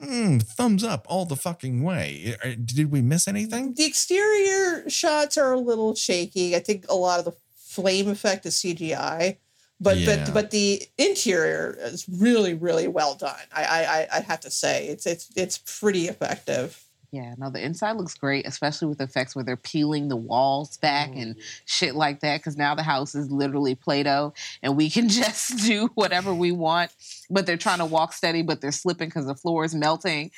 mm, 0.00 0.42
thumbs 0.42 0.84
up 0.84 1.06
all 1.08 1.24
the 1.26 1.36
fucking 1.36 1.82
way. 1.82 2.36
Did 2.64 2.90
we 2.90 3.02
miss 3.02 3.26
anything? 3.28 3.74
The 3.74 3.84
exterior 3.84 4.88
shots 4.88 5.36
are 5.38 5.52
a 5.52 5.58
little 5.58 5.94
shaky. 5.94 6.54
I 6.56 6.60
think 6.60 6.86
a 6.88 6.94
lot 6.94 7.18
of 7.18 7.24
the 7.24 7.32
flame 7.56 8.08
effect 8.08 8.44
is 8.46 8.54
CGI, 8.56 9.38
but 9.80 9.96
Yeah. 9.98 10.24
but 10.24 10.34
but 10.34 10.50
the 10.50 10.82
interior 10.98 11.76
is 11.80 12.06
really 12.08 12.54
really 12.54 12.88
well 12.88 13.14
done. 13.14 13.34
I 13.52 13.64
I 13.64 13.80
I- 14.00 14.08
I 14.16 14.20
have 14.20 14.40
to 14.40 14.50
say 14.50 14.86
it's 14.88 15.06
it's 15.06 15.28
it's 15.36 15.58
pretty 15.58 16.08
effective. 16.08 16.82
Yeah, 17.12 17.34
no, 17.36 17.50
the 17.50 17.62
inside 17.62 17.98
looks 17.98 18.14
great, 18.14 18.46
especially 18.46 18.88
with 18.88 19.02
effects 19.02 19.36
where 19.36 19.44
they're 19.44 19.54
peeling 19.54 20.08
the 20.08 20.16
walls 20.16 20.78
back 20.78 21.10
and 21.14 21.36
shit 21.66 21.94
like 21.94 22.20
that. 22.20 22.40
Because 22.40 22.56
now 22.56 22.74
the 22.74 22.82
house 22.82 23.14
is 23.14 23.30
literally 23.30 23.74
Play 23.74 24.02
Doh 24.02 24.32
and 24.62 24.78
we 24.78 24.88
can 24.88 25.08
just 25.10 25.58
do 25.58 25.90
whatever 25.94 26.32
we 26.32 26.52
want. 26.52 26.90
But 27.28 27.44
they're 27.44 27.58
trying 27.58 27.78
to 27.78 27.84
walk 27.84 28.14
steady, 28.14 28.40
but 28.40 28.62
they're 28.62 28.72
slipping 28.72 29.08
because 29.10 29.26
the 29.26 29.34
floor 29.34 29.62
is 29.62 29.74
melting. 29.74 30.30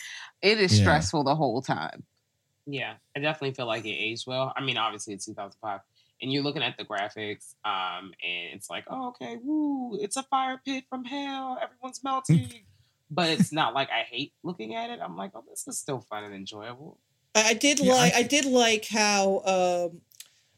It 0.43 0.59
is 0.59 0.77
Yeah. 0.77 0.83
stressful 0.83 1.23
the 1.23 1.37
whole 1.37 1.63
time. 1.63 2.03
Yeah, 2.67 2.95
I 3.17 3.21
definitely 3.21 3.55
feel 3.55 3.67
like 3.67 3.85
it 3.85 3.91
aged 3.91 4.27
well. 4.27 4.53
I 4.57 4.61
mean, 4.61 4.77
obviously 4.77 5.15
it's 5.15 5.27
2005, 5.27 5.81
and 6.23 6.33
you're 6.33 6.43
looking 6.43 6.63
at 6.63 6.77
the 6.77 6.85
graphics, 6.85 7.55
um, 7.65 8.15
and 8.25 8.55
it's 8.55 8.71
like, 8.71 8.85
oh, 8.89 9.09
okay, 9.09 9.37
woo, 9.43 9.99
it's 10.01 10.17
a 10.17 10.23
fire 10.25 10.61
pit 10.65 10.85
from 10.89 11.05
hell, 11.05 11.59
everyone's 11.63 12.03
melting. 12.03 12.65
But 13.11 13.31
it's 13.31 13.53
not 13.53 13.75
like 13.75 13.91
I 13.91 14.03
hate 14.03 14.33
looking 14.43 14.75
at 14.75 14.91
it. 14.91 15.01
I'm 15.03 15.17
like, 15.17 15.33
oh, 15.35 15.45
this 15.49 15.67
is 15.69 15.79
still 15.79 16.01
fun 16.01 16.25
and 16.25 16.35
enjoyable. 16.35 16.99
I, 17.35 17.51
I 17.51 17.55
did 17.55 17.81
Yeah, 17.81 17.93
like 17.95 18.15
I, 18.15 18.23
did 18.23 18.45
like 18.45 18.87
how 18.87 19.41
um 19.93 20.01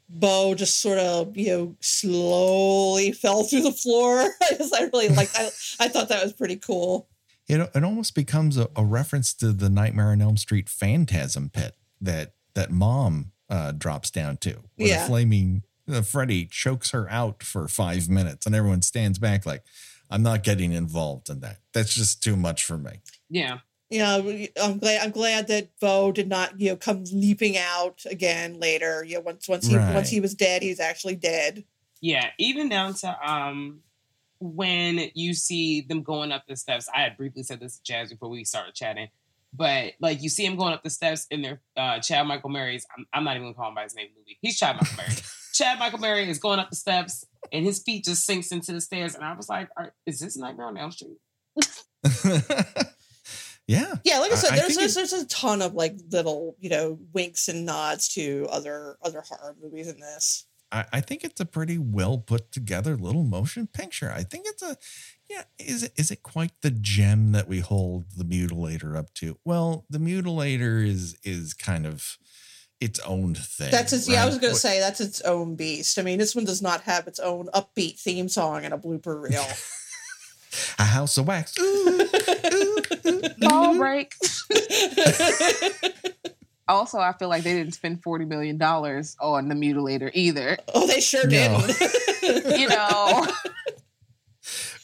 Bo 0.09 0.55
just 0.55 0.81
sort 0.81 0.99
of 0.99 1.37
you 1.37 1.49
know 1.49 1.77
slowly 1.81 3.13
fell 3.23 3.45
through 3.45 3.63
the 3.63 3.73
floor. 3.73 4.19
I 4.43 4.59
I 4.79 4.89
really 4.93 5.09
like 5.09 5.31
I 5.35 5.51
I 5.81 5.89
thought 5.89 6.09
that 6.09 6.23
was 6.23 6.33
pretty 6.33 6.57
cool. 6.57 7.09
It, 7.49 7.61
it 7.75 7.85
almost 7.85 8.15
becomes 8.17 8.57
a, 8.57 8.69
a 8.75 8.85
reference 8.85 9.33
to 9.35 9.53
the 9.53 9.71
Nightmare 9.71 10.09
on 10.11 10.21
Elm 10.21 10.37
Street 10.37 10.69
phantasm 10.69 11.49
pit 11.51 11.77
that 12.01 12.35
that 12.55 12.71
mom 12.73 13.33
uh, 13.49 13.73
drops 13.73 14.11
down 14.11 14.37
to. 14.39 14.63
Where 14.77 14.89
Yeah. 14.89 15.03
the 15.03 15.07
flaming 15.07 15.63
uh, 15.89 16.03
Freddy 16.03 16.47
chokes 16.47 16.91
her 16.91 17.09
out 17.09 17.43
for 17.45 17.69
five 17.69 18.09
minutes, 18.09 18.47
and 18.47 18.55
everyone 18.55 18.83
stands 18.83 19.19
back 19.21 19.47
like, 19.47 19.63
"I'm 20.11 20.23
not 20.23 20.43
getting 20.45 20.73
involved 20.73 21.29
in 21.31 21.41
that. 21.41 21.59
That's 21.73 21.95
just 21.95 22.23
too 22.23 22.37
much 22.37 22.65
for 22.65 22.77
me." 22.79 23.01
Yeah, 23.29 23.59
You 23.91 23.99
know, 24.01 24.47
I'm 24.63 24.79
glad 24.79 25.03
I'm 25.05 25.11
glad 25.11 25.49
that 25.49 25.71
Bo 25.81 26.13
did 26.13 26.29
not 26.29 26.61
you 26.61 26.71
know 26.71 26.77
come 26.77 27.05
leaping 27.13 27.57
out 27.57 28.03
again 28.09 28.59
later. 28.61 29.05
You 29.05 29.17
know, 29.17 29.21
once 29.21 29.49
once 29.49 29.67
he 29.67 29.77
Right. 29.77 29.95
once 29.95 30.09
he 30.11 30.21
was 30.21 30.35
dead, 30.35 30.63
he's 30.63 30.81
actually 30.81 31.17
dead. 31.17 31.65
yeah. 32.01 32.31
Even 32.39 32.69
down 32.69 32.95
to 32.95 33.17
um, 33.31 33.81
when 34.41 35.11
you 35.15 35.35
see 35.35 35.81
them 35.81 36.03
going 36.03 36.31
up 36.33 36.45
the 36.47 36.57
steps. 36.57 36.89
I 36.95 37.01
had 37.03 37.17
briefly 37.17 37.43
said 37.43 37.61
this 37.61 37.77
to 37.79 37.83
Jazz 37.83 38.11
before 38.11 38.29
we 38.29 38.45
started 38.45 38.75
chatting. 38.75 39.09
But 39.53 39.95
like 40.01 40.23
you 40.23 40.29
see 40.29 40.45
him 40.45 40.57
going 40.57 40.75
up 40.75 40.83
the 40.83 40.91
steps 40.91 41.27
in 41.31 41.41
their 41.43 41.61
uh, 41.77 41.99
Chad 42.01 42.27
Michael 42.27 42.51
Murray's. 42.51 42.87
I'm, 42.97 43.07
I'm 43.13 43.25
not 43.25 43.37
even 43.37 43.45
gonna 43.47 43.55
call 43.55 43.69
him 43.69 43.75
by 43.75 43.85
his 43.85 43.95
name. 43.95 44.09
Movie. 44.17 44.39
He's 44.43 44.59
Chad 44.59 44.77
Michael 44.77 44.97
Murray. 44.99 45.15
Chad 45.57 45.79
Michael 45.79 45.99
Murray 45.99 46.29
is 46.29 46.39
going 46.39 46.59
up 46.59 46.71
the 46.71 46.77
steps 46.77 47.25
and 47.53 47.65
his 47.65 47.83
feet 47.83 48.05
just 48.05 48.25
sinks 48.25 48.53
into 48.53 48.73
the 48.73 48.81
stairs. 48.81 49.15
And 49.15 49.25
I 49.25 49.35
was 49.35 49.49
like, 49.49 49.69
Are, 49.77 49.93
"Is 50.07 50.21
this 50.21 50.37
Nightmare 50.37 50.67
on 50.67 50.77
Elm 50.77 50.93
Street?" 50.93 51.17
yeah, 53.67 53.95
Yeah, 54.05 54.19
like 54.21 54.31
I 54.31 54.35
I- 54.35 54.37
said, 54.37 54.53
I 54.53 54.57
there's 54.57 54.67
think 54.77 54.79
there's, 54.81 54.95
there's 54.95 55.13
a 55.13 55.27
ton 55.27 55.63
of 55.63 55.75
like 55.75 55.97
little 56.11 56.57
you 56.61 56.71
know 56.71 56.99
winks 57.13 57.49
and 57.49 57.65
nods 57.67 58.09
to 58.15 58.47
other 58.51 58.97
other 59.03 59.23
horror 59.23 59.57
movies 59.61 59.89
in 59.89 59.99
this. 60.01 60.47
I, 60.73 60.85
I 60.93 61.01
think 61.01 61.23
it's 61.25 61.41
a 61.41 61.47
pretty 61.47 61.79
well 61.79 62.19
put 62.19 62.51
together 62.53 62.97
little 62.97 63.23
motion 63.25 63.67
picture. 63.69 64.13
I 64.13 64.23
think 64.25 64.47
it's 64.49 64.63
a 64.63 64.77
yeah. 65.31 65.45
Is 65.59 65.83
it 65.85 65.93
is 65.97 66.11
it 66.11 66.23
quite 66.23 66.53
the 66.63 66.71
gem 66.71 67.33
that 67.33 67.49
we 67.49 67.61
hold 67.61 68.07
the 68.17 68.25
mutilator 68.25 68.97
up 68.97 69.13
to? 69.15 69.39
Well, 69.45 69.85
the 69.91 69.99
mutilator 69.99 70.87
is 70.87 71.17
is 71.25 71.55
kind 71.55 71.87
of 71.87 72.19
its 72.81 73.01
own 73.01 73.35
thing. 73.35 73.71
That's 73.71 73.93
its, 73.93 74.09
yeah. 74.09 74.23
I 74.23 74.27
was 74.27 74.39
going 74.39 74.53
to 74.53 74.59
say 74.59 74.81
that's 74.81 75.01
its 75.01 75.21
own 75.23 75.55
beast. 75.57 75.99
I 75.99 76.03
mean, 76.03 76.19
this 76.19 76.35
one 76.35 76.45
does 76.45 76.61
not 76.63 76.83
have 76.83 77.07
its 77.07 77.19
own 77.19 77.49
upbeat 77.55 77.99
theme 77.99 78.29
song 78.29 78.65
and 78.65 78.75
a 78.75 78.79
blooper 78.79 79.21
reel. 79.23 79.45
a 80.79 80.85
house 80.85 81.17
of 81.19 81.27
wax. 81.27 81.55
Ooh, 81.59 82.09
ooh, 82.53 82.83
ooh, 83.07 83.23
Ball 83.39 83.77
break. 83.77 84.15
Also, 86.69 86.99
I 86.99 87.13
feel 87.13 87.29
like 87.29 87.45
they 87.45 87.53
didn't 87.53 87.75
spend 87.75 88.03
forty 88.03 88.25
million 88.25 88.59
dollars 88.59 89.17
on 89.21 89.47
the 89.47 89.55
mutilator 89.55 90.11
either. 90.15 90.59
oh, 90.75 90.85
they 90.89 91.01
sure 91.01 91.25
No. 91.25 91.65
didn't. 91.65 92.59
You 92.59 92.67
know, 92.69 93.25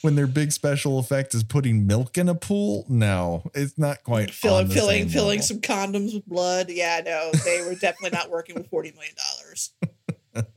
When 0.02 0.16
their 0.16 0.26
big 0.26 0.52
special 0.52 0.98
effect 0.98 1.32
is 1.34 1.42
putting 1.44 1.86
milk 1.86 2.18
in 2.18 2.28
a 2.28 2.34
pool, 2.34 2.84
no, 2.88 3.50
it's 3.54 3.78
not 3.78 4.02
quite 4.02 4.28
the 4.28 4.32
filling 4.34 5.08
filling 5.08 5.08
level. 5.08 5.42
some 5.42 5.60
condoms 5.60 6.12
with 6.14 6.26
blood. 6.26 6.66
Yeah, 6.70 7.00
no, 7.04 7.30
they 7.44 7.60
were 7.62 7.74
definitely 7.74 8.10
not 8.10 8.28
working 8.28 8.54
with 8.56 8.68
forty 8.68 8.92
million 8.92 9.14
dollars. 9.16 9.70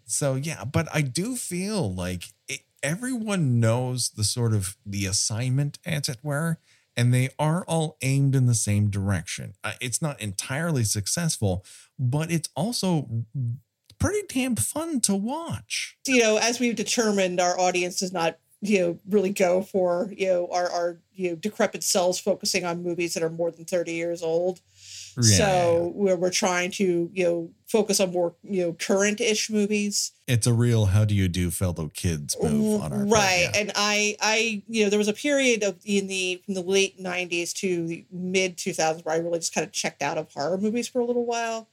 So 0.05 0.35
yeah, 0.35 0.63
but 0.63 0.87
I 0.93 1.01
do 1.01 1.35
feel 1.35 1.93
like 1.93 2.25
it, 2.47 2.61
everyone 2.81 3.59
knows 3.59 4.09
the 4.11 4.23
sort 4.23 4.53
of 4.53 4.77
the 4.85 5.05
assignment, 5.05 5.79
as 5.85 6.07
it 6.07 6.19
were, 6.23 6.59
and 6.95 7.13
they 7.13 7.29
are 7.37 7.65
all 7.67 7.97
aimed 8.01 8.35
in 8.35 8.45
the 8.45 8.53
same 8.55 8.89
direction. 8.89 9.55
Uh, 9.63 9.73
It's 9.81 10.01
not 10.01 10.21
entirely 10.21 10.83
successful, 10.85 11.65
but 11.99 12.31
it's 12.31 12.47
also 12.55 13.25
pretty 13.99 14.21
damn 14.29 14.55
fun 14.55 15.01
to 15.01 15.15
watch. 15.15 15.97
You 16.07 16.19
know, 16.19 16.37
as 16.37 16.59
we've 16.59 16.75
determined, 16.75 17.41
our 17.41 17.59
audience 17.59 17.99
does 17.99 18.13
not 18.13 18.37
you 18.68 18.80
know 18.80 18.99
really 19.09 19.32
go 19.32 19.61
for 19.61 20.11
you 20.16 20.28
know 20.28 20.47
our 20.51 20.70
our 20.70 20.99
you 21.13 21.30
know 21.30 21.36
decrepit 21.36 21.84
selves 21.84 22.20
focusing 22.20 22.66
on 22.66 22.84
movies 22.84 23.13
that 23.13 23.24
are 23.24 23.30
more 23.30 23.51
than 23.51 23.66
thirty 23.66 23.93
years 23.93 24.22
old. 24.22 24.61
so 25.22 25.93
we're, 25.95 26.18
we're 26.18 26.30
trying 26.30 26.70
to 26.70 27.09
you 27.13 27.24
know 27.24 27.49
focus 27.68 27.99
on 27.99 28.11
more 28.11 28.36
you 28.43 28.61
know 28.61 28.74
current-ish 28.74 29.49
movies 29.49 30.11
it's 30.28 30.45
a 30.45 30.53
real 30.53 30.88
"How 30.88 31.05
do 31.05 31.16
you 31.16 31.28
do, 31.30 31.51
fellow 31.51 31.89
kids" 31.93 32.36
move 32.41 32.82
on 32.82 32.91
our 32.91 32.99
part, 32.99 33.11
right 33.11 33.49
yeah. 33.53 33.59
and 33.61 33.72
i 33.76 34.18
i 34.20 34.63
you 34.68 34.84
know 34.84 34.89
there 34.89 34.99
was 34.99 35.07
a 35.07 35.13
period 35.13 35.63
of 35.63 35.78
in 35.86 36.07
the 36.07 36.41
from 36.43 36.53
the 36.53 36.61
late 36.61 36.99
90s 36.99 37.53
to 37.53 37.88
the 37.88 38.05
mid 38.11 38.57
2000s 38.57 39.05
where 39.05 39.16
i 39.16 39.18
really 39.18 39.39
just 39.39 39.53
kind 39.53 39.66
of 39.66 39.72
checked 39.72 40.01
out 40.01 40.18
of 40.18 40.32
horror 40.34 40.57
movies 40.57 40.88
for 40.88 40.99
a 40.99 41.05
little 41.05 41.26
while 41.26 41.70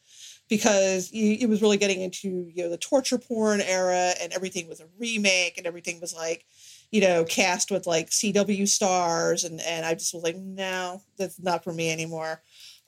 because 0.53 1.09
it 1.15 1.49
was 1.49 1.63
really 1.63 1.79
getting 1.79 2.03
into 2.03 2.51
you 2.55 2.63
know 2.63 2.69
the 2.69 2.77
torture 2.77 3.17
porn 3.17 3.63
era 3.63 4.13
and 4.21 4.35
everything 4.35 4.69
was 4.69 4.81
a 4.81 4.87
remake 4.99 5.57
and 5.57 5.67
everything 5.67 5.99
was 5.99 6.15
like 6.15 6.45
you 6.93 7.01
know 7.01 7.25
cast 7.25 7.71
with 7.73 7.87
like 7.87 8.11
cw 8.11 8.69
stars 8.69 9.43
and 9.45 9.61
and 9.63 9.85
i 9.85 9.95
just 9.95 10.15
was 10.15 10.23
like 10.23 10.37
no 10.37 11.03
that's 11.17 11.41
not 11.41 11.65
for 11.65 11.73
me 11.73 11.91
anymore. 11.91 12.41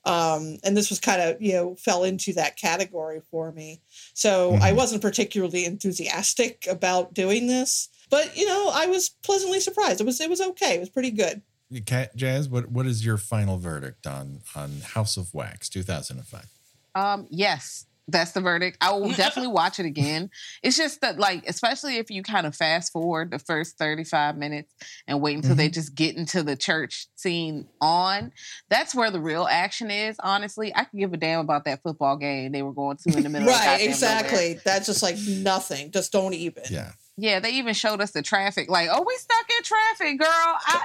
Um, 0.07 0.59
and 0.63 0.77
this 0.77 0.91
was 0.91 1.01
kind 1.01 1.23
of 1.23 1.41
you 1.41 1.55
know 1.55 1.75
fell 1.77 2.05
into 2.05 2.35
that 2.35 2.59
category 2.59 3.23
for 3.31 3.51
me. 3.53 3.81
So 4.13 4.55
i 4.61 4.71
Mhm. 4.71 4.77
wasn't 4.77 5.03
particularly 5.03 5.65
enthusiastic 5.65 6.67
about 6.69 7.15
doing 7.15 7.47
this 7.47 7.89
but 8.11 8.37
you 8.37 8.47
know 8.47 8.71
i 8.75 8.87
was 8.87 9.09
pleasantly 9.09 9.61
surprised. 9.61 10.01
It 10.03 10.05
was 10.07 10.21
it 10.21 10.29
was 10.29 10.43
okay. 10.43 10.75
It 10.77 10.81
was 10.81 10.91
pretty 10.91 11.11
good. 11.11 11.41
Cat 11.87 12.15
Jazz, 12.15 12.49
what 12.51 12.71
what 12.71 12.87
is 12.87 13.05
your 13.05 13.17
final 13.17 13.57
verdict 13.59 14.07
on 14.07 14.43
on 14.55 14.83
House 14.83 15.17
of 15.17 15.33
Wax 15.33 15.69
2005? 15.71 16.47
um, 16.95 17.27
yes, 17.31 17.87
that's 18.09 18.33
the 18.33 18.41
verdict. 18.41 18.79
I 18.81 18.93
will 18.93 19.13
definitely 19.13 19.53
watch 19.53 19.79
it 19.79 19.87
again. 19.87 20.31
It's 20.63 20.77
just 20.77 21.01
that, 21.01 21.19
like, 21.19 21.49
especially 21.49 21.97
if 21.97 22.11
you 22.11 22.23
kind 22.23 22.47
of 22.47 22.55
fast 22.55 22.93
forward 22.93 23.31
the 23.31 23.39
first 23.39 23.79
thirty-five 23.79 24.37
minutes 24.37 24.75
and 25.07 25.21
wait 25.21 25.37
until 25.37 25.55
they 25.55 25.67
mm-hmm. 25.67 25.73
just 25.73 25.95
get 25.95 26.17
into 26.17 26.43
the 26.43 26.57
church 26.57 27.07
scene 27.17 27.67
on. 27.81 28.33
That's 28.69 28.95
where 28.95 29.11
the 29.11 29.21
real 29.21 29.47
action 29.51 29.91
is. 29.91 30.17
Honestly, 30.23 30.75
I 30.75 30.85
could 30.85 30.99
give 30.99 31.13
a 31.13 31.17
damn 31.17 31.41
about 31.41 31.65
that 31.65 31.83
football 31.83 32.17
game 32.17 32.53
they 32.53 32.63
were 32.63 32.73
going 32.73 32.97
to 32.99 33.17
in 33.17 33.23
the 33.23 33.29
middle. 33.29 33.49
of 33.49 33.55
the 33.55 33.61
night. 33.61 33.67
right 33.67 33.81
exactly 33.83 34.49
nowhere. 34.49 34.63
that's 34.65 34.87
just 34.87 35.03
like 35.03 35.17
nothing 35.27 35.91
just 35.91 36.13
don't 36.13 36.35
even 36.35 36.63
Yeah. 36.71 36.93
Yeah, 37.17 37.39
they 37.39 37.53
even 37.53 37.75
showed 37.75 38.01
us 38.01 38.11
the 38.11 38.23
traffic. 38.23 38.69
Like, 38.69 38.89
oh, 38.91 39.05
we 39.07 39.17
stuck 39.17 39.47
in 39.57 39.63
traffic, 39.63 40.19
girl. 40.19 40.59
I, 40.67 40.81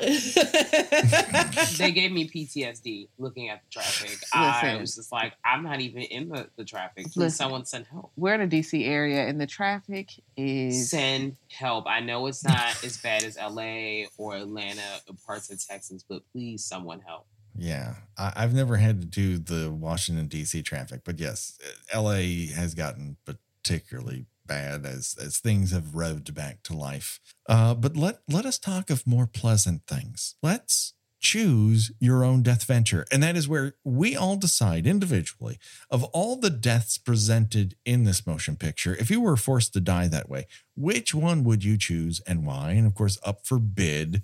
they 1.80 1.92
gave 1.92 2.12
me 2.12 2.30
PTSD 2.30 3.08
looking 3.18 3.50
at 3.50 3.64
the 3.64 3.70
traffic. 3.72 4.20
I 4.32 4.78
was 4.80 4.96
just 4.96 5.12
like, 5.12 5.34
I'm 5.44 5.64
not 5.64 5.80
even 5.80 6.04
in 6.04 6.30
the, 6.30 6.48
the 6.56 6.64
traffic. 6.64 7.06
Please, 7.06 7.18
Listen. 7.18 7.38
someone 7.38 7.66
send 7.66 7.88
help. 7.88 8.12
we're 8.16 8.36
in 8.36 8.48
the 8.48 8.60
DC 8.60 8.88
area, 8.88 9.28
and 9.28 9.42
the 9.42 9.48
traffic 9.48 10.12
is 10.38 10.92
Send 10.92 11.36
help. 11.52 11.88
I 11.88 12.00
know 12.00 12.28
it's 12.28 12.44
not 12.44 12.84
as 12.84 12.98
bad 12.98 13.24
as 13.24 13.36
LA 13.36 14.04
or 14.18 14.36
Atlanta 14.36 15.00
or 15.08 15.16
parts 15.26 15.50
of 15.52 15.60
Texas, 15.66 16.06
but 16.08 16.22
please, 16.32 16.64
someone 16.64 17.00
help. 17.00 17.26
Yeah, 17.58 17.96
I, 18.18 18.34
I've 18.36 18.54
never 18.54 18.78
had 18.78 19.02
to 19.02 19.08
do 19.08 19.40
the 19.40 19.72
Washington 19.72 20.28
D.C. 20.28 20.62
traffic, 20.62 21.02
but 21.04 21.20
yes, 21.20 21.58
L.A. 21.92 22.46
has 22.48 22.76
gotten 22.76 23.18
particularly 23.26 24.28
bad 24.50 24.86
as 24.86 25.16
as 25.22 25.38
things 25.38 25.72
have 25.72 25.94
revved 25.94 26.34
back 26.34 26.62
to 26.64 26.74
life. 26.74 27.22
Uh, 27.48 27.74
but 27.74 27.96
let 27.96 28.20
let 28.28 28.46
us 28.46 28.60
talk 28.60 28.90
of 28.90 29.08
more 29.08 29.28
pleasant 29.28 29.84
things. 29.88 30.36
Let's 30.44 30.94
choose 31.22 31.92
your 32.00 32.24
own 32.24 32.42
death 32.42 32.64
venture, 32.64 33.06
and 33.12 33.22
that 33.24 33.38
is 33.38 33.48
where 33.48 33.76
we 33.84 34.16
all 34.16 34.36
decide 34.36 34.88
individually 34.88 35.60
of 35.90 36.04
all 36.06 36.36
the 36.36 36.50
deaths 36.50 36.98
presented 36.98 37.76
in 37.86 38.04
this 38.04 38.26
motion 38.26 38.56
picture. 38.56 38.96
If 39.00 39.10
you 39.10 39.22
were 39.22 39.38
forced 39.38 39.74
to 39.74 39.80
die 39.80 40.08
that 40.08 40.30
way, 40.30 40.48
which 40.76 41.14
one 41.14 41.44
would 41.44 41.64
you 41.64 41.78
choose 41.78 42.22
and 42.28 42.46
why? 42.46 42.72
And 42.72 42.88
of 42.88 42.96
course, 42.96 43.18
up 43.24 43.46
for 43.46 43.60
bid, 43.60 44.24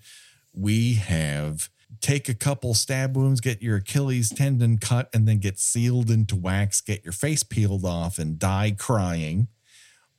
we 0.54 0.96
have 0.96 1.70
take 2.02 2.30
a 2.30 2.34
couple 2.34 2.74
stab 2.74 3.16
wounds, 3.16 3.42
get 3.42 3.62
your 3.62 3.78
Achilles 3.78 4.30
tendon 4.30 4.78
cut, 4.78 5.10
and 5.14 5.28
then 5.28 5.40
get 5.40 5.60
sealed 5.60 6.10
into 6.10 6.36
wax, 6.36 6.82
get 6.82 7.04
your 7.04 7.14
face 7.14 7.44
peeled 7.44 7.86
off, 7.86 8.18
and 8.18 8.40
die 8.40 8.76
crying. 8.78 9.48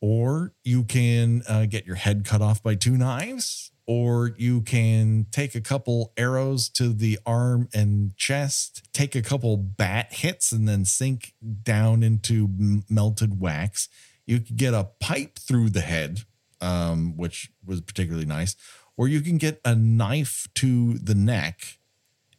Or 0.09 0.53
you 0.63 0.85
can 0.85 1.43
uh, 1.49 1.67
get 1.67 1.85
your 1.85 1.97
head 1.97 2.25
cut 2.25 2.41
off 2.41 2.63
by 2.63 2.77
two 2.77 2.97
knives, 2.97 3.73
or 3.89 4.37
you 4.39 4.61
can 4.61 5.27
take 5.33 5.57
a 5.57 5.61
couple 5.61 6.13
arrows 6.17 6.69
to 6.75 6.93
the 6.93 7.19
arm 7.27 7.69
and 7.75 8.17
chest, 8.17 8.89
take 8.93 9.17
a 9.17 9.21
couple 9.21 9.57
bat 9.57 10.13
hits, 10.13 10.53
and 10.53 10.69
then 10.69 10.85
sink 10.85 11.35
down 11.65 12.05
into 12.05 12.45
m- 12.45 12.85
melted 12.89 13.41
wax. 13.41 13.89
You 14.27 14.39
could 14.39 14.57
get 14.57 14.75
a 14.75 14.91
pipe 15.01 15.41
through 15.41 15.71
the 15.71 15.81
head, 15.81 16.21
um, 16.61 17.17
which 17.17 17.51
was 17.65 17.81
particularly 17.81 18.27
nice, 18.27 18.55
or 18.97 19.09
you 19.09 19.21
can 19.21 19.39
get 19.39 19.61
a 19.65 19.75
knife 19.75 20.47
to 20.55 20.99
the 20.99 21.17
neck. 21.17 21.79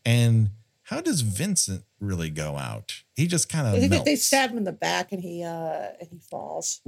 And 0.05 0.51
how 0.83 1.01
does 1.01 1.19
Vincent 1.19 1.83
really 1.99 2.29
go 2.29 2.55
out? 2.57 3.03
He 3.13 3.27
just 3.27 3.49
kind 3.49 3.67
of 3.67 3.73
they 4.05 4.15
stab 4.15 4.51
him 4.51 4.57
in 4.57 4.63
the 4.63 4.71
back 4.71 5.11
and 5.11 5.21
he 5.21 5.43
uh 5.43 5.89
and 5.99 6.07
he 6.09 6.19
falls. 6.19 6.79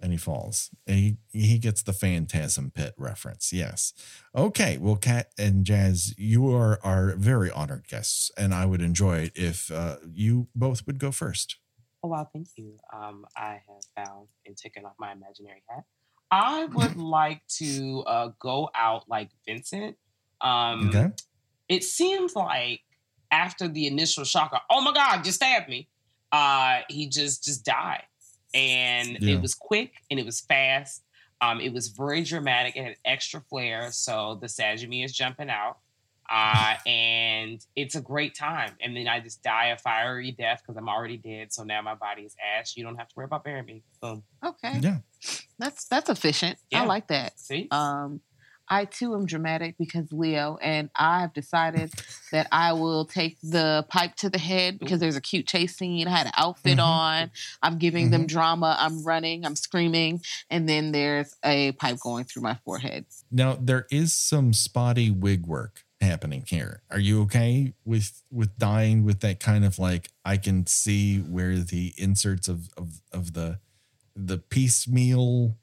And 0.00 0.12
he 0.12 0.18
falls. 0.18 0.70
And 0.86 0.98
he 0.98 1.16
he 1.32 1.58
gets 1.58 1.82
the 1.82 1.92
Phantasm 1.92 2.70
Pit 2.70 2.94
reference. 2.96 3.52
Yes. 3.52 3.92
Okay. 4.34 4.78
Well, 4.78 4.96
Kat 4.96 5.30
and 5.38 5.64
Jazz, 5.64 6.14
you 6.18 6.52
are 6.54 6.78
our 6.82 7.14
very 7.16 7.50
honored 7.50 7.86
guests, 7.88 8.30
and 8.36 8.54
I 8.54 8.66
would 8.66 8.82
enjoy 8.82 9.18
it 9.18 9.32
if 9.34 9.70
uh, 9.70 9.96
you 10.12 10.48
both 10.54 10.86
would 10.86 10.98
go 10.98 11.10
first. 11.10 11.56
Oh 12.02 12.08
wow, 12.08 12.28
thank 12.32 12.48
you. 12.56 12.76
Um, 12.92 13.24
I 13.36 13.62
have 13.66 14.06
found 14.06 14.28
and 14.44 14.56
taken 14.56 14.84
off 14.84 14.92
my 14.98 15.12
imaginary 15.12 15.62
hat. 15.68 15.84
I 16.30 16.66
would 16.66 16.96
like 17.18 17.42
to 17.58 18.00
uh, 18.06 18.30
go 18.38 18.68
out 18.74 19.08
like 19.08 19.30
Vincent. 19.46 19.96
Um, 20.40 20.88
Okay. 20.88 21.08
It 21.68 21.82
seems 21.82 22.36
like 22.36 22.80
after 23.30 23.68
the 23.68 23.86
initial 23.86 24.24
shock 24.24 24.52
of 24.52 24.60
"Oh 24.68 24.82
my 24.82 24.92
God, 24.92 25.24
you 25.24 25.32
stabbed 25.32 25.68
me," 25.70 25.88
uh, 26.30 26.80
he 26.90 27.08
just 27.08 27.42
just 27.42 27.64
died, 27.64 28.02
and 28.54 29.18
Yeah. 29.20 29.34
it 29.36 29.42
was 29.42 29.54
quick 29.54 29.92
and 30.10 30.18
it 30.20 30.24
was 30.24 30.40
fast. 30.40 31.02
Um, 31.40 31.60
it 31.60 31.72
was 31.72 31.88
very 31.88 32.22
dramatic. 32.22 32.76
It 32.76 32.84
had 32.84 32.96
extra 33.04 33.40
flair, 33.42 33.90
so 33.92 34.38
the 34.40 34.46
Sajimi 34.46 35.04
is 35.04 35.12
jumping 35.12 35.50
out, 35.50 35.78
uh, 36.30 36.76
and 36.86 37.60
it's 37.76 37.96
a 37.96 38.00
great 38.00 38.34
time. 38.34 38.70
And 38.80 38.96
then 38.96 39.08
I 39.08 39.20
just 39.20 39.42
die 39.42 39.66
a 39.66 39.76
fiery 39.76 40.30
death 40.30 40.62
because 40.62 40.78
I'm 40.78 40.88
already 40.88 41.18
dead. 41.18 41.52
So 41.52 41.64
now 41.64 41.82
my 41.82 41.94
body 41.96 42.22
is 42.22 42.34
ash. 42.58 42.76
You 42.76 42.84
don't 42.84 42.96
have 42.96 43.08
to 43.08 43.14
worry 43.16 43.24
about 43.26 43.44
burying 43.44 43.66
me. 43.66 43.82
Boom. 44.00 44.22
Okay, 44.42 44.78
Yeah. 44.80 44.98
that's 45.58 45.84
that's 45.86 46.08
efficient. 46.08 46.58
Yeah. 46.70 46.82
I 46.82 46.86
like 46.86 47.08
that. 47.08 47.38
See. 47.38 47.68
Um, 47.70 48.20
I 48.68 48.86
too 48.86 49.14
am 49.14 49.26
dramatic 49.26 49.76
because 49.78 50.10
Leo, 50.12 50.58
and 50.62 50.90
I 50.96 51.20
have 51.20 51.32
decided 51.34 51.92
that 52.32 52.48
I 52.50 52.72
will 52.72 53.04
take 53.04 53.38
the 53.42 53.84
pipe 53.88 54.16
to 54.16 54.30
the 54.30 54.38
head 54.38 54.78
because 54.78 55.00
there's 55.00 55.16
a 55.16 55.20
cute 55.20 55.46
chase 55.46 55.76
scene. 55.76 56.08
I 56.08 56.10
had 56.16 56.26
an 56.26 56.32
outfit 56.36 56.78
Mhm. 56.78 56.84
on. 56.84 57.30
I'm 57.62 57.78
giving 57.78 58.10
them 58.10 58.26
drama. 58.26 58.76
I'm 58.78 59.02
running. 59.04 59.44
I'm 59.44 59.56
screaming, 59.56 60.22
and 60.50 60.68
then 60.68 60.92
there's 60.92 61.34
a 61.44 61.72
pipe 61.72 61.98
going 62.00 62.24
through 62.24 62.42
my 62.42 62.54
forehead. 62.64 63.06
Now 63.30 63.56
there 63.60 63.86
is 63.90 64.12
some 64.12 64.52
spotty 64.52 65.10
wig 65.10 65.46
work 65.46 65.84
happening 66.00 66.44
here. 66.46 66.82
Are 66.90 66.98
you 66.98 67.22
okay 67.22 67.72
with 67.84 68.22
with 68.30 68.56
dying 68.58 69.04
with 69.04 69.20
that 69.20 69.40
kind 69.40 69.64
of 69.64 69.78
like 69.78 70.10
I 70.24 70.36
can 70.36 70.66
see 70.66 71.18
where 71.18 71.58
the 71.58 71.94
inserts 71.96 72.48
of 72.48 72.68
of 72.76 73.00
of 73.12 73.32
the 73.34 73.58
the 74.16 74.38
piecemeal 74.38 75.56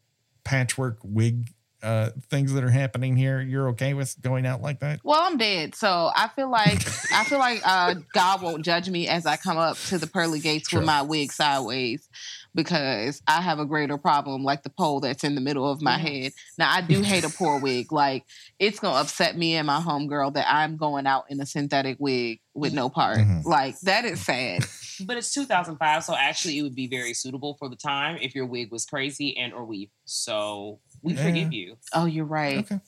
patchwork 0.43 0.97
wig 1.04 1.54
uh 1.84 2.10
things 2.30 2.54
that 2.54 2.64
are 2.64 2.70
happening 2.70 3.16
here? 3.16 3.42
You're 3.42 3.70
okay 3.70 3.94
with 3.94 4.20
going 4.22 4.46
out 4.46 4.62
like 4.62 4.80
that? 4.82 5.00
Well, 5.04 5.20
I'm 5.22 5.38
dead, 5.38 5.76
so 5.76 6.12
I 6.16 6.28
feel 6.30 6.50
like 6.50 6.80
I 7.12 7.24
feel 7.24 7.40
like 7.40 7.62
uh, 7.66 7.96
God 8.14 8.42
won't 8.42 8.64
judge 8.66 8.90
me 8.90 9.08
as 9.08 9.26
I 9.26 9.38
come 9.38 9.58
up 9.58 9.78
to 9.88 9.98
the 9.98 10.08
pearly 10.08 10.40
gates 10.40 10.70
True. 10.70 10.80
with 10.80 10.86
my 10.86 11.02
wig 11.02 11.32
sideways 11.32 12.08
because 12.54 13.22
I 13.28 13.42
have 13.42 13.60
a 13.60 13.66
greater 13.66 13.98
problem, 13.98 14.44
like 14.44 14.64
the 14.64 14.70
pole 14.70 15.00
that's 15.00 15.24
in 15.24 15.36
the 15.36 15.42
middle 15.42 15.70
of 15.70 15.82
my 15.82 15.98
head. 15.98 16.34
Now, 16.58 16.70
I 16.72 16.82
do 16.82 17.02
hate 17.02 17.24
a 17.24 17.30
poor 17.30 17.60
wig. 17.60 17.92
Like 17.92 18.26
it's 18.60 18.80
gonna 18.80 19.00
upset 19.00 19.38
me 19.38 19.56
and 19.56 19.68
my 19.68 19.80
homegirl 19.80 20.34
that 20.34 20.48
I'm 20.50 20.78
going 20.78 21.08
out 21.08 21.26
in 21.30 21.40
a 21.40 21.46
synthetic 21.46 21.98
wig 22.00 22.40
with 22.54 22.74
no 22.74 22.90
part. 22.90 23.18
Mhm. 23.20 23.46
Like 23.46 23.80
that 23.82 24.06
is 24.06 24.22
sad. 24.26 24.66
But 25.04 25.18
it's 25.18 25.34
2005, 25.34 26.04
so 26.04 26.14
actually 26.16 26.60
it 26.60 26.62
would 26.62 26.76
be 26.76 26.86
very 26.86 27.16
suitable 27.16 27.56
for 27.58 27.68
the 27.68 27.76
time 27.76 28.20
if 28.22 28.36
your 28.36 28.46
wig 28.46 28.72
was 28.72 28.86
crazy 28.86 29.36
and 29.36 29.52
or 29.52 29.66
weave. 29.66 29.90
So 30.06 30.80
we 31.02 31.14
Yeah. 31.14 31.24
forgive 31.24 31.54
you. 31.54 31.78
Oh, 31.93 32.06
you're 32.06 32.26
right. 32.26 32.60
Okay. 32.60 32.80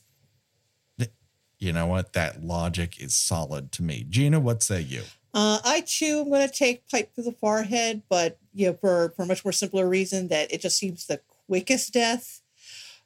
You 1.59 1.71
know 1.71 1.85
what? 1.87 2.11
That 2.11 2.43
logic 2.43 2.99
is 3.01 3.15
solid 3.15 3.71
to 3.73 3.83
me. 3.83 4.05
Gina, 4.09 4.41
what 4.41 4.61
say 4.61 4.81
you? 4.81 5.03
Uh, 5.33 5.59
I 5.63 5.79
too 5.87 6.19
am 6.19 6.29
going 6.29 6.45
to 6.45 6.53
take 6.53 6.89
pipe 6.89 7.15
to 7.15 7.21
the 7.21 7.31
forehead, 7.31 8.03
but 8.09 8.37
you 8.53 8.67
know, 8.67 8.73
for 8.73 9.13
for 9.15 9.23
a 9.23 9.25
much 9.25 9.45
more 9.45 9.53
simpler 9.53 9.87
reason 9.87 10.27
that 10.27 10.51
it 10.53 10.59
just 10.59 10.77
seems 10.77 11.05
the 11.05 11.21
quickest 11.47 11.93
death. 11.93 12.41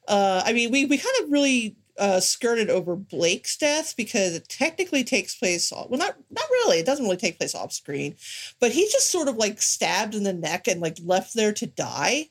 Uh, 0.08 0.42
I 0.44 0.52
mean, 0.52 0.72
we 0.72 0.86
we 0.86 0.98
kind 0.98 1.14
of 1.22 1.30
really 1.30 1.76
uh, 1.98 2.18
skirted 2.18 2.68
over 2.68 2.96
Blake's 2.96 3.56
death 3.56 3.94
because 3.96 4.34
it 4.34 4.48
technically 4.48 5.04
takes 5.04 5.36
place. 5.36 5.70
Well, 5.72 5.88
not 5.96 6.16
not 6.28 6.50
really. 6.50 6.80
It 6.80 6.86
doesn't 6.86 7.04
really 7.04 7.16
take 7.16 7.38
place 7.38 7.54
off 7.54 7.72
screen, 7.72 8.16
but 8.58 8.72
he's 8.72 8.90
just 8.90 9.12
sort 9.12 9.28
of 9.28 9.36
like 9.36 9.62
stabbed 9.62 10.16
in 10.16 10.24
the 10.24 10.32
neck 10.32 10.66
and 10.66 10.80
like 10.80 10.98
left 11.04 11.34
there 11.34 11.52
to 11.52 11.66
die, 11.66 12.30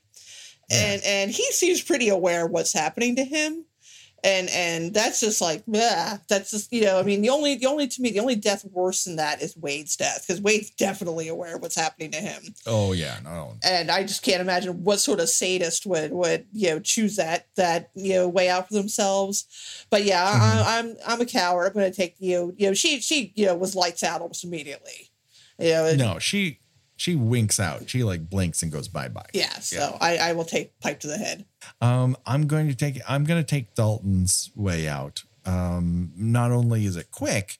Yeah. 0.69 0.77
and 0.77 1.03
and 1.03 1.31
he 1.31 1.43
seems 1.51 1.81
pretty 1.81 2.09
aware 2.09 2.45
of 2.45 2.51
what's 2.51 2.73
happening 2.73 3.15
to 3.15 3.23
him. 3.23 3.65
And 4.23 4.49
and 4.49 4.93
that's 4.95 5.19
just 5.19 5.41
like 5.41 5.63
yeah 5.67 6.17
that's 6.27 6.49
just 6.49 6.73
you 6.73 6.81
know 6.81 6.99
i 6.99 7.03
mean 7.03 7.21
the 7.21 7.29
only 7.29 7.55
the 7.55 7.67
only 7.67 7.87
to 7.87 8.01
me 8.01 8.09
the 8.09 8.19
only 8.19 8.35
death 8.35 8.65
worse 8.71 9.03
than 9.03 9.17
that 9.17 9.43
is 9.43 9.55
wade's 9.55 9.95
death 9.95 10.25
because 10.27 10.41
wade's 10.41 10.71
definitely 10.71 11.27
aware 11.27 11.55
of 11.55 11.61
what's 11.61 11.75
happening 11.75 12.09
to 12.11 12.17
him. 12.17 12.41
Oh 12.65 12.93
yeah, 12.93 13.19
no. 13.23 13.53
and 13.63 13.91
i 13.91 14.01
just 14.01 14.23
can't 14.23 14.41
imagine 14.41 14.83
what 14.83 14.99
sort 14.99 15.19
of 15.19 15.29
sadist 15.29 15.85
would 15.85 16.11
would 16.11 16.47
you 16.51 16.69
know 16.69 16.79
choose 16.79 17.17
that 17.17 17.45
that 17.57 17.91
you 17.93 18.15
know 18.15 18.27
way 18.27 18.49
out 18.49 18.67
for 18.67 18.73
themselves. 18.73 19.85
But 19.91 20.03
yeah 20.03 20.23
I, 20.23 20.33
mm-hmm. 20.33 20.67
i'm 20.67 20.97
i'm 21.07 21.21
a 21.21 21.25
coward. 21.25 21.67
I'm 21.67 21.73
gonna 21.73 21.93
take 21.93 22.15
you 22.17 22.37
know, 22.37 22.53
you 22.57 22.67
know 22.67 22.73
she 22.73 22.99
she 22.99 23.33
you 23.35 23.45
know 23.45 23.55
was 23.55 23.75
lights 23.75 24.03
out 24.03 24.21
almost 24.21 24.43
immediately. 24.43 25.11
You 25.59 25.69
know 25.69 25.93
No, 25.95 26.19
she 26.19 26.59
she 26.97 27.15
winks 27.15 27.59
out. 27.59 27.89
She 27.89 28.03
like 28.03 28.29
blinks 28.29 28.61
and 28.63 28.71
goes 28.71 28.87
bye 28.89 29.07
bye. 29.07 29.29
yeah 29.33 29.59
so 29.59 29.97
I, 30.01 30.17
I 30.17 30.33
will 30.33 30.43
take 30.45 30.77
pipe 30.81 30.99
to 31.01 31.07
the 31.07 31.17
head 31.17 31.45
Um, 31.79 32.17
I'm 32.25 32.47
going 32.47 32.67
to 32.67 32.75
take 32.75 32.99
I'm 33.07 33.23
going 33.23 33.41
to 33.41 33.47
take 33.47 33.75
Dalton's 33.75 34.51
way 34.55 34.87
out. 34.87 35.23
Um, 35.45 36.11
not 36.17 36.51
only 36.51 36.85
is 36.85 36.97
it 36.97 37.09
quick, 37.11 37.57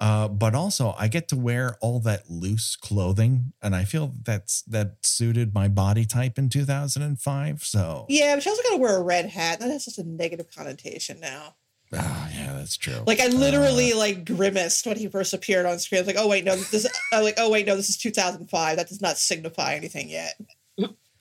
uh, 0.00 0.26
but 0.28 0.54
also 0.54 0.94
I 0.98 1.06
get 1.08 1.28
to 1.28 1.36
wear 1.36 1.76
all 1.80 2.00
that 2.00 2.28
loose 2.30 2.74
clothing, 2.76 3.52
and 3.62 3.74
I 3.76 3.84
feel 3.84 4.12
that's 4.24 4.62
that 4.62 4.96
suited 5.02 5.54
my 5.54 5.68
body 5.68 6.04
type 6.04 6.38
in 6.38 6.48
2005. 6.48 7.62
So 7.64 8.06
yeah 8.08 8.34
but 8.34 8.42
she 8.42 8.50
also 8.50 8.62
gotta 8.62 8.78
wear 8.78 8.96
a 8.96 9.02
red 9.02 9.26
hat 9.26 9.60
that 9.60 9.70
has 9.70 9.84
such 9.84 9.98
a 9.98 10.08
negative 10.08 10.46
connotation 10.54 11.20
now 11.20 11.54
Ah, 11.94 12.28
yeah, 12.34 12.52
that's 12.54 12.76
true. 12.76 13.02
Like 13.06 13.20
I 13.20 13.28
literally 13.28 13.94
like 13.94 14.24
grimaced 14.24 14.86
when 14.86 14.96
he 14.96 15.08
first 15.08 15.32
appeared 15.32 15.66
on 15.66 15.78
screen. 15.78 15.98
I 15.98 16.02
was 16.02 16.06
like, 16.06 16.16
oh 16.18 16.28
wait, 16.28 16.44
no, 16.44 16.54
this. 16.56 16.86
I'm 17.12 17.22
like, 17.24 17.34
oh 17.38 17.50
wait, 17.50 17.66
no, 17.66 17.76
this 17.76 17.88
is 17.88 17.96
2005. 17.96 18.76
That 18.76 18.88
does 18.88 19.00
not 19.00 19.16
signify 19.16 19.74
anything 19.74 20.08
yet. 20.10 20.38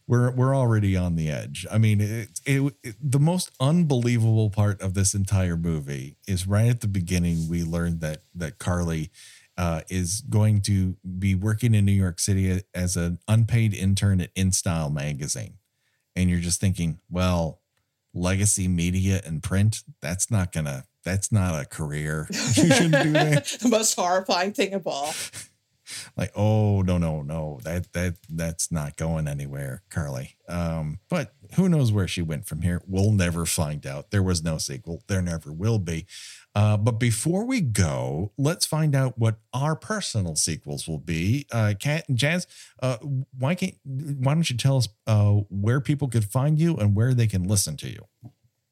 we're 0.07 0.31
we're 0.31 0.56
already 0.56 0.98
on 0.98 1.15
the 1.15 1.30
edge. 1.30 1.65
I 1.72 1.77
mean, 1.77 2.02
it, 2.02 2.41
it, 2.45 2.73
it 2.84 2.95
the 3.02 3.19
most 3.19 3.52
unbelievable 3.60 4.49
part 4.49 4.81
of 4.81 4.94
this 4.94 5.14
entire 5.14 5.57
movie 5.57 6.18
is 6.27 6.48
right 6.48 6.69
at 6.69 6.81
the 6.81 6.88
beginning. 6.88 7.48
We 7.49 7.64
learned 7.64 8.02
that 8.02 8.23
that 8.35 8.60
Carly 8.60 9.10
uh, 9.57 9.81
is 9.89 10.22
going 10.22 10.61
to 10.61 10.98
be 11.18 11.34
working 11.34 11.73
in 11.73 11.85
New 11.85 11.94
York 11.94 12.19
City 12.19 12.61
as 12.76 12.98
an 12.98 13.19
unpaid 13.27 13.73
intern 13.73 14.19
at 14.19 14.35
InStyle 14.35 14.94
magazine, 14.94 15.60
and 16.15 16.30
you're 16.30 16.39
just 16.39 16.60
thinking, 16.60 16.99
well, 17.10 17.61
legacy 18.18 18.68
media 18.68 19.22
and 19.26 19.41
print. 19.44 19.84
That's 20.02 20.30
not 20.31 20.52
gonna. 20.52 20.85
That's 21.03 21.31
not 21.31 21.61
a 21.61 21.65
career. 21.65 22.27
You 22.56 22.73
shouldn't 22.73 23.03
do 23.03 23.11
that. 23.14 23.45
the 23.61 23.69
most 23.69 23.95
horrifying 23.95 24.53
thing 24.53 24.73
of 24.73 24.88
all. 24.88 25.14
like 26.18 26.31
oh 26.35 26.81
no 26.81 26.98
no 26.98 27.22
no 27.22 27.60
that 27.64 27.91
that 27.94 28.15
that's 28.30 28.72
not 28.73 28.98
going 28.98 29.26
anywhere 29.26 29.84
carly 29.89 30.35
um 30.49 30.99
but 31.10 31.34
who 31.56 31.69
knows 31.69 31.94
where 31.94 32.10
she 32.10 32.22
went 32.22 32.45
from 32.45 32.61
here 32.61 32.81
we'll 32.88 33.11
never 33.11 33.45
find 33.45 33.85
out 33.85 34.11
there 34.11 34.23
was 34.23 34.44
no 34.44 34.57
sequel 34.57 35.02
there 35.07 35.22
never 35.22 35.52
will 35.52 35.80
be 35.80 36.06
uh 36.58 36.76
but 36.78 36.94
before 37.00 37.44
we 37.46 37.62
go 37.62 38.32
let's 38.38 38.66
find 38.66 38.94
out 38.96 39.14
what 39.18 39.36
our 39.54 39.76
personal 39.76 40.36
sequels 40.36 40.88
will 40.88 40.98
be 41.16 41.46
uh 41.52 41.74
kat 41.80 42.04
and 42.10 42.18
jazz 42.18 42.48
uh 42.82 42.98
why 43.44 43.54
can't 43.56 43.76
why 44.24 44.34
don't 44.34 44.50
you 44.50 44.58
tell 44.58 44.78
us 44.78 44.88
uh 45.08 45.34
where 45.50 45.80
people 45.80 46.08
could 46.08 46.26
find 46.26 46.60
you 46.60 46.76
and 46.78 46.96
where 46.96 47.14
they 47.14 47.28
can 47.28 47.44
listen 47.48 47.78
to 47.78 47.90
you 47.90 48.02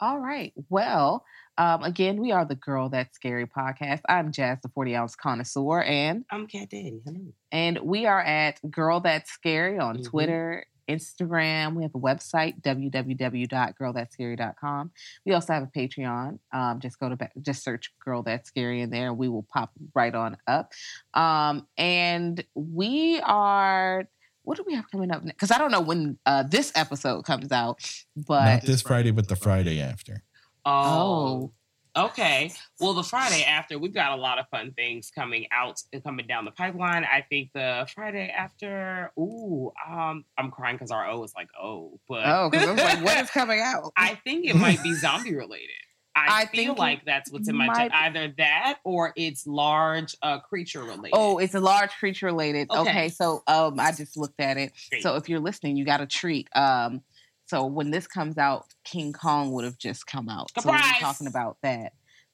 All 0.02 0.20
right. 0.20 0.52
Well, 0.70 1.24
um, 1.58 1.84
again, 1.84 2.16
we 2.20 2.34
are 2.34 2.44
the 2.44 2.60
Girl 2.70 2.90
That's 2.90 3.16
Scary 3.16 3.46
podcast. 3.48 4.02
I'm 4.10 4.34
Jazz, 4.34 4.58
the 4.62 4.68
40 4.76 4.94
ounce 4.94 5.16
connoisseur, 5.16 5.82
and 5.84 6.26
I'm 6.30 6.48
Cat 6.48 6.68
Daddy. 6.70 7.00
Hello. 7.06 7.22
and 7.54 7.80
we 7.80 8.06
are 8.06 8.20
at 8.22 8.60
Girl 8.70 9.00
That's 9.00 9.32
Scary 9.32 9.80
on 9.80 10.00
Mhm. 10.00 10.06
Twitter, 10.10 10.66
Instagram. 10.90 11.76
We 11.76 11.84
have 11.84 11.96
a 11.96 12.00
website, 12.00 12.62
www.girlthat'scary.com. 12.62 14.92
We 15.26 15.34
also 15.34 15.54
have 15.54 15.64
a 15.64 15.68
Patreon. 15.68 16.40
Um, 16.52 16.80
just 16.80 17.00
go 17.00 17.10
to 17.10 17.16
ba- 17.16 17.30
just 17.42 17.64
search 17.64 17.92
Girl 18.04 18.24
That's 18.24 18.48
Scary 18.48 18.82
in 18.82 18.90
there, 18.90 19.08
and 19.10 19.18
we 19.18 19.30
will 19.30 19.46
pop 19.54 19.72
right 19.94 20.14
on 20.14 20.38
up. 20.48 20.72
Um, 21.14 21.68
and 21.78 22.44
we 22.54 23.20
are. 23.22 24.08
What 24.44 24.58
do 24.58 24.64
we 24.68 24.76
have 24.76 24.90
coming 24.92 25.12
up? 25.12 25.26
Because 25.26 25.52
I 25.52 25.58
don't 25.58 25.72
know 25.72 25.82
when 25.82 26.18
uh, 26.26 26.44
this 26.44 26.72
episode 26.76 27.24
comes 27.24 27.52
out, 27.52 27.80
but 28.16 28.46
not 28.46 28.62
this 28.62 28.84
friday 28.84 29.10
but 29.10 29.28
the 29.28 29.36
friday 29.36 29.82
after 29.82 30.22
Oh. 30.66 31.52
Okay. 31.96 32.52
Well, 32.80 32.94
the 32.94 33.04
Friday 33.04 33.44
after, 33.44 33.80
we've 33.80 33.94
got 33.94 34.18
a 34.18 34.22
lot 34.22 34.38
of 34.38 34.50
fun 34.50 34.74
things 34.74 35.12
coming 35.14 35.48
out 35.52 35.82
and 35.94 36.04
coming 36.04 36.28
down 36.28 36.46
the 36.46 36.52
pipeline. 36.52 37.06
I 37.06 37.22
think 37.22 37.52
the 37.54 37.88
Friday 37.94 38.34
after, 38.36 39.12
ooh, 39.18 39.72
um, 39.90 40.26
I'm 40.38 40.52
crying 40.52 40.76
because 40.76 40.92
our 40.92 41.08
O 41.10 41.24
is 41.24 41.34
like 41.36 41.48
oh, 41.62 42.00
but 42.10 42.26
oh, 42.26 42.50
because 42.50 42.68
I 42.68 42.72
was 42.72 42.84
like, 42.84 43.04
what 43.04 43.18
is 43.18 43.30
coming 43.32 43.62
out? 43.62 43.94
I 43.96 44.16
think 44.24 44.46
it 44.46 44.56
might 44.56 44.84
be 44.84 44.94
zombie 44.94 45.36
related. 45.36 45.70
I, 46.18 46.44
I 46.44 46.46
feel 46.46 46.76
like 46.76 47.04
that's 47.06 47.30
what's 47.30 47.50
in 47.50 47.58
my 47.58 47.68
might 47.68 47.76
check. 47.76 47.92
be. 47.92 47.98
Either 47.98 48.34
that 48.38 48.80
or 48.86 49.12
it's 49.18 49.46
large 49.46 50.16
uh, 50.22 50.40
creature 50.40 50.82
related. 50.82 51.12
Oh, 51.14 51.40
it's 51.40 51.56
a 51.56 51.60
large 51.60 51.92
creature 51.92 52.28
related. 52.28 52.72
Okay. 52.72 52.90
Okay. 52.90 53.10
so 53.10 53.44
um, 53.48 53.80
I 53.80 53.92
just 53.92 54.16
looked 54.16 54.40
at 54.40 54.58
it. 54.58 54.72
Great. 54.90 55.04
So 55.04 55.16
if 55.18 55.28
you're 55.28 55.42
listening, 55.42 55.76
you 55.76 55.84
got 55.84 56.00
a 56.00 56.06
treat. 56.06 56.48
Um, 56.56 57.02
so 57.48 57.66
when 57.66 57.92
this 57.92 58.08
comes 58.08 58.38
out, 58.38 58.66
King 58.84 59.14
Kong 59.14 59.52
would 59.54 59.64
have 59.66 59.78
just 59.78 60.06
come 60.08 60.30
out. 60.30 60.50
So 60.60 60.70
we're 60.70 60.78
Surprise! 60.78 61.00
talking 61.00 61.28
about 61.28 61.58
that. 61.64 61.94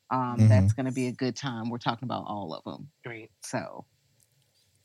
Um, 0.09 0.37
Mhm. 0.39 0.49
That's 0.49 0.73
going 0.73 0.85
to 0.87 0.91
be 0.91 1.07
a 1.07 1.11
good 1.13 1.35
time. 1.37 1.69
We're 1.69 1.77
talking 1.77 2.05
about 2.05 2.25
all 2.27 2.53
of 2.53 2.63
them. 2.65 2.89
great. 3.05 3.31
So, 3.43 3.85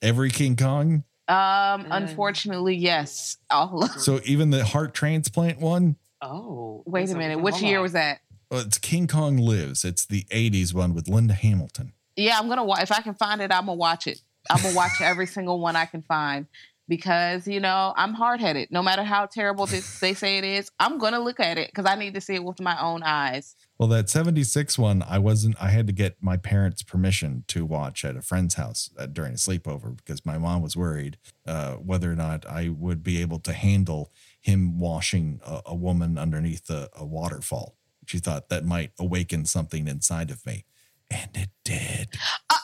every 0.03 0.31
king 0.31 0.57
kong 0.57 1.03
um, 1.29 1.87
unfortunately, 1.91 2.77
yes. 2.77 3.37
All 3.51 3.83
of, 3.83 3.91
so 4.01 4.21
even 4.25 4.51
the 4.51 4.65
heart 4.65 4.95
transplant 4.95 5.59
one 5.61 5.97
Oh, 6.23 6.83
wait 6.87 7.11
a 7.11 7.17
minute. 7.17 7.41
Which 7.41 7.61
year 7.61 7.79
on. 7.79 7.83
was 7.83 7.93
that? 7.93 8.21
Well, 8.51 8.61
it's 8.61 8.79
King 8.79 9.07
Kong 9.09 9.37
Lives. 9.37 9.85
It's 9.85 10.07
the 10.07 10.23
80s 10.31 10.73
one 10.73 10.95
with 10.95 11.09
Linda 11.09 11.35
Hamilton. 11.35 11.93
Yeah, 12.15 12.39
I'm 12.39 12.49
gonna 12.49 12.65
watch. 12.65 12.83
If 12.83 12.93
I 12.93 13.03
can 13.03 13.15
find 13.15 13.41
it, 13.41 13.51
I'm 13.53 13.67
gonna 13.67 13.75
watch 13.75 14.07
it. 14.07 14.21
I'm 14.49 14.63
gonna 14.63 14.75
watch 14.77 14.93
every 15.01 15.27
single 15.27 15.59
one 15.61 15.75
I 15.77 15.85
can 15.87 16.03
find 16.03 16.47
because 16.89 17.47
you 17.47 17.61
know 17.61 17.93
I'm 17.97 18.15
hard 18.15 18.41
headed. 18.41 18.71
No 18.71 18.83
matter 18.83 19.03
how 19.03 19.27
terrible 19.27 19.67
this, 19.67 20.01
they 20.01 20.15
say 20.15 20.39
it 20.39 20.45
is, 20.45 20.71
I'm 20.79 20.99
gonna 20.99 21.21
look 21.21 21.41
at 21.41 21.59
it 21.59 21.69
because 21.69 21.87
I 21.87 21.97
need 21.97 22.15
to 22.15 22.21
see 22.21 22.35
it 22.35 22.45
with 22.45 22.61
my 22.61 22.81
own 22.81 23.03
eyes. 23.03 23.57
Well, 23.79 23.89
that 23.91 24.09
76 24.09 24.79
one, 24.79 25.03
I 25.07 25.19
wasn't, 25.19 25.57
I 25.61 25.69
had 25.69 25.87
to 25.87 25.93
get 25.93 26.17
my 26.23 26.39
parents' 26.39 26.83
permission 26.83 27.45
to 27.49 27.67
watch 27.67 28.05
at 28.05 28.17
a 28.17 28.23
friend's 28.23 28.55
house 28.55 28.91
uh, 28.99 29.07
during 29.07 29.33
a 29.33 29.37
sleepover 29.37 29.95
because 29.97 30.25
my 30.25 30.39
mom 30.39 30.63
was 30.63 30.77
worried 30.77 31.19
uh, 31.47 31.75
whether 31.75 32.11
or 32.11 32.15
not 32.15 32.47
I 32.47 32.71
would 32.71 33.03
be 33.03 33.21
able 33.21 33.39
to 33.41 33.53
handle 33.53 34.11
him 34.41 34.79
washing 34.79 35.41
a, 35.45 35.61
a 35.67 35.75
woman 35.75 36.17
underneath 36.17 36.71
a, 36.71 36.89
a 36.95 37.05
waterfall. 37.05 37.77
She 38.07 38.19
thought 38.19 38.49
that 38.49 38.65
might 38.65 38.93
awaken 38.99 39.45
something 39.45 39.89
inside 39.89 40.31
of 40.31 40.47
me. 40.47 40.65
And 41.11 41.31
it 41.35 41.51
did. 41.65 42.17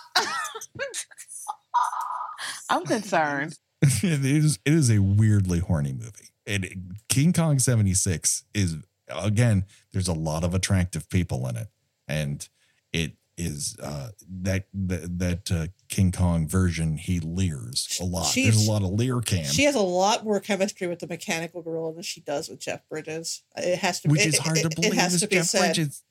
I'm 2.71 2.85
concerned. 2.85 3.59
it 4.25 4.25
is 4.25 4.59
it 4.65 4.73
is 4.73 4.91
a 4.91 4.99
weirdly 4.99 5.61
horny 5.61 5.93
movie. 5.93 6.31
It 6.47 6.75
King 7.09 7.33
Kong 7.33 7.59
76 7.59 8.45
is 8.55 8.77
again, 9.09 9.65
there's 9.93 10.09
a 10.09 10.13
lot 10.13 10.45
of 10.45 10.55
attractive 10.55 11.09
people 11.09 11.47
in 11.49 11.57
it. 11.57 11.69
And 12.09 12.49
it 12.93 13.13
is 13.39 13.77
uh 13.83 14.11
that 14.43 14.67
that, 14.75 15.19
that 15.19 15.51
uh, 15.51 15.67
King 15.89 16.13
Kong 16.13 16.47
version 16.47 16.97
he 16.99 17.19
leers 17.21 17.99
a 18.01 18.05
lot. 18.05 18.27
She's- 18.27 18.55
there's 18.55 18.67
a 18.67 18.71
lot 18.71 18.83
of 18.83 18.91
leer 18.91 19.21
cam. 19.21 19.45
She 19.45 19.65
has 19.65 19.75
a 19.75 19.81
lot 19.81 20.25
more 20.25 20.39
chemistry 20.41 20.87
with 20.87 20.99
the 20.99 21.07
mechanical 21.07 21.63
gorilla 21.63 21.95
than 21.95 22.03
she 22.03 22.21
does 22.21 22.49
with 22.49 22.59
Jeff 22.61 22.87
Bridges. 22.91 23.43
It 23.57 23.79
has 23.79 24.01
to, 24.01 24.09
which 24.09 24.21
it- 24.27 24.29
is 24.35 24.39
hard 24.39 24.59
it- 24.59 24.63
to 24.63 24.69
believe 24.71 24.93
It 24.93 24.99
has 24.99 25.15
is 25.15 25.21
to 25.23 25.29
be 25.29 25.37
Jeff 25.37 25.47
said. 25.47 25.75
Bridges. 25.75 26.03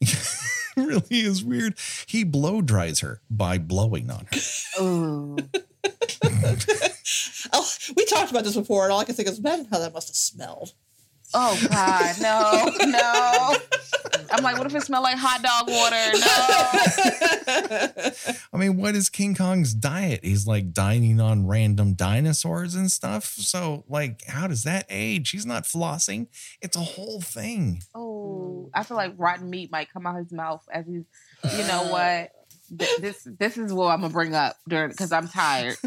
really 0.76 1.02
is 1.10 1.44
weird. 1.44 1.74
He 2.06 2.24
blow 2.24 2.60
dries 2.62 3.00
her 3.00 3.20
by 3.30 3.58
blowing 3.58 4.10
on 4.10 4.26
her. 4.32 4.82
Ooh. 4.82 5.36
oh, 7.52 7.68
we 7.96 8.04
talked 8.06 8.30
about 8.30 8.44
this 8.44 8.56
before, 8.56 8.84
and 8.84 8.92
all 8.92 9.00
I 9.00 9.04
can 9.04 9.14
think 9.14 9.28
is 9.28 9.38
imagine 9.38 9.66
how 9.70 9.78
that 9.78 9.92
must 9.92 10.08
have 10.08 10.16
smelled. 10.16 10.72
Oh 11.32 11.58
God, 11.68 12.14
no, 12.20 12.70
no. 12.90 13.56
I'm 14.30 14.42
like, 14.42 14.56
what 14.56 14.66
if 14.66 14.74
it 14.74 14.82
smelled 14.82 15.02
like 15.02 15.18
hot 15.18 15.42
dog 15.42 15.68
water? 15.68 15.96
No. 16.18 16.26
I 18.52 18.56
mean, 18.56 18.76
what 18.76 18.94
is 18.94 19.08
King 19.10 19.34
Kong's 19.34 19.74
diet? 19.74 20.20
He's 20.22 20.46
like 20.46 20.72
dining 20.72 21.20
on 21.20 21.46
random 21.46 21.94
dinosaurs 21.94 22.74
and 22.74 22.90
stuff. 22.90 23.24
So, 23.24 23.84
like, 23.88 24.24
how 24.26 24.46
does 24.46 24.62
that 24.62 24.86
age? 24.88 25.30
He's 25.30 25.46
not 25.46 25.64
flossing. 25.64 26.28
It's 26.60 26.76
a 26.76 26.80
whole 26.80 27.20
thing. 27.20 27.82
Oh, 27.94 28.70
I 28.72 28.84
feel 28.84 28.96
like 28.96 29.14
rotten 29.16 29.50
meat 29.50 29.72
might 29.72 29.92
come 29.92 30.06
out 30.06 30.16
his 30.16 30.32
mouth 30.32 30.64
as 30.72 30.86
he's. 30.86 31.04
You 31.58 31.66
know 31.66 31.84
what? 31.90 32.30
Th- 32.78 32.96
This 32.98 33.26
this 33.38 33.58
is 33.58 33.72
what 33.72 33.88
I'm 33.88 34.00
gonna 34.00 34.12
bring 34.12 34.34
up 34.34 34.56
during 34.68 34.90
because 34.90 35.12
I'm 35.12 35.28
tired. 35.28 35.76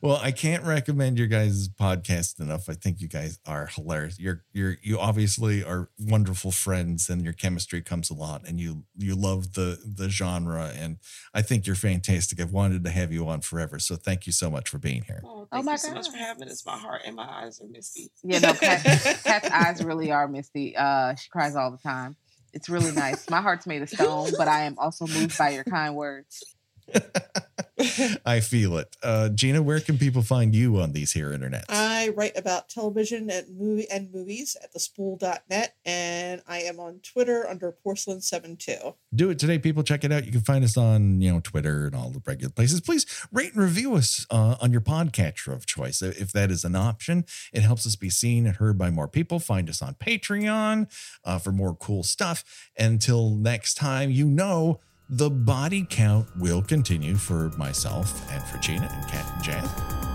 Well, 0.00 0.20
I 0.22 0.30
can't 0.30 0.62
recommend 0.62 1.18
your 1.18 1.26
guys' 1.26 1.68
podcast 1.68 2.38
enough. 2.40 2.68
I 2.68 2.74
think 2.74 3.00
you 3.00 3.08
guys 3.08 3.40
are 3.46 3.66
hilarious. 3.66 4.20
You're 4.20 4.44
you're 4.52 4.76
you 4.82 4.98
obviously 4.98 5.64
are 5.64 5.88
wonderful 5.98 6.52
friends, 6.52 7.08
and 7.08 7.24
your 7.24 7.32
chemistry 7.32 7.82
comes 7.82 8.10
a 8.10 8.14
lot. 8.14 8.46
And 8.46 8.60
you 8.60 8.84
you 8.96 9.16
love 9.16 9.54
the 9.54 9.78
the 9.84 10.08
genre, 10.08 10.70
and 10.76 10.98
I 11.34 11.42
think 11.42 11.66
you're 11.66 11.74
fantastic. 11.74 12.40
I've 12.40 12.52
wanted 12.52 12.84
to 12.84 12.90
have 12.90 13.12
you 13.12 13.26
on 13.26 13.40
forever. 13.40 13.78
So 13.80 13.96
thank 13.96 14.26
you 14.26 14.32
so 14.32 14.50
much 14.50 14.68
for 14.68 14.78
being 14.78 15.02
here. 15.02 15.22
Oh, 15.24 15.48
thank 15.50 15.64
my 15.64 15.72
you 15.72 15.78
so 15.78 15.92
much 15.94 16.04
God. 16.04 16.12
for 16.12 16.18
having 16.18 16.48
us. 16.48 16.64
My 16.64 16.76
heart 16.78 17.02
and 17.04 17.16
my 17.16 17.24
eyes 17.28 17.60
are 17.60 17.66
misty. 17.66 18.10
You 18.22 18.38
know, 18.38 18.52
Kat, 18.52 18.82
Kat's 19.24 19.50
eyes 19.50 19.82
really 19.82 20.12
are 20.12 20.28
misty. 20.28 20.76
Uh, 20.76 21.14
she 21.16 21.28
cries 21.30 21.56
all 21.56 21.72
the 21.72 21.78
time. 21.78 22.14
It's 22.56 22.70
really 22.70 22.92
nice. 22.92 23.28
My 23.28 23.42
heart's 23.42 23.66
made 23.66 23.82
of 23.82 23.90
stone, 23.90 24.30
but 24.38 24.48
I 24.48 24.62
am 24.62 24.76
also 24.78 25.06
moved 25.06 25.36
by 25.36 25.50
your 25.50 25.62
kind 25.62 25.94
words. 25.94 26.55
I 28.24 28.40
feel 28.40 28.78
it. 28.78 28.96
Uh, 29.02 29.28
Gina, 29.28 29.62
where 29.62 29.80
can 29.80 29.98
people 29.98 30.22
find 30.22 30.54
you 30.54 30.80
on 30.80 30.92
these 30.92 31.12
here 31.12 31.30
internets? 31.30 31.64
I 31.68 32.08
write 32.16 32.36
about 32.36 32.68
television 32.68 33.28
and 33.30 33.56
movie 33.58 33.86
and 33.90 34.12
movies 34.12 34.56
at 34.62 34.72
thespool.net, 34.72 35.74
and 35.84 36.42
I 36.48 36.60
am 36.60 36.80
on 36.80 37.00
Twitter 37.00 37.46
under 37.46 37.74
porcelain72. 37.84 38.94
do 39.14 39.30
it 39.30 39.38
today 39.38 39.58
people 39.58 39.82
check 39.82 40.04
it 40.04 40.12
out 40.12 40.24
you 40.24 40.32
can 40.32 40.40
find 40.40 40.64
us 40.64 40.76
on 40.76 41.20
you 41.20 41.32
know 41.32 41.40
twitter 41.40 41.86
and 41.86 41.94
all 41.94 42.10
the 42.10 42.20
regular 42.26 42.52
places 42.52 42.80
please 42.80 43.06
rate 43.32 43.52
and 43.54 43.62
review 43.62 43.94
us 43.94 44.26
uh, 44.30 44.56
on 44.60 44.72
your 44.72 44.80
podcatcher 44.80 45.52
of 45.52 45.66
choice 45.66 46.02
if 46.02 46.32
that 46.32 46.50
is 46.50 46.64
an 46.64 46.74
option 46.76 47.24
it 47.52 47.62
helps 47.62 47.86
us 47.86 47.96
be 47.96 48.10
seen 48.10 48.46
and 48.46 48.56
heard 48.56 48.76
by 48.76 48.90
more 48.90 49.08
people 49.08 49.38
find 49.38 49.68
us 49.68 49.80
on 49.80 49.94
patreon 49.94 50.86
uh, 51.24 51.38
for 51.38 51.52
more 51.52 51.74
cool 51.74 52.02
stuff 52.02 52.70
until 52.78 53.30
next 53.30 53.74
time 53.74 54.10
you 54.10 54.26
know 54.26 54.80
the 55.08 55.30
body 55.30 55.86
count 55.88 56.26
will 56.36 56.62
continue 56.62 57.16
for 57.16 57.50
myself 57.56 58.28
and 58.32 58.42
for 58.44 58.58
gina 58.58 58.90
and 58.92 59.08
kat 59.08 59.24
and 59.34 59.42
jan 59.44 59.64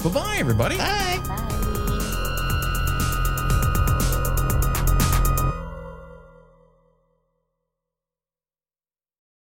bye-bye 0.03 0.35
everybody 0.37 0.77
Bye. 0.77 1.19
Bye. 1.25 1.77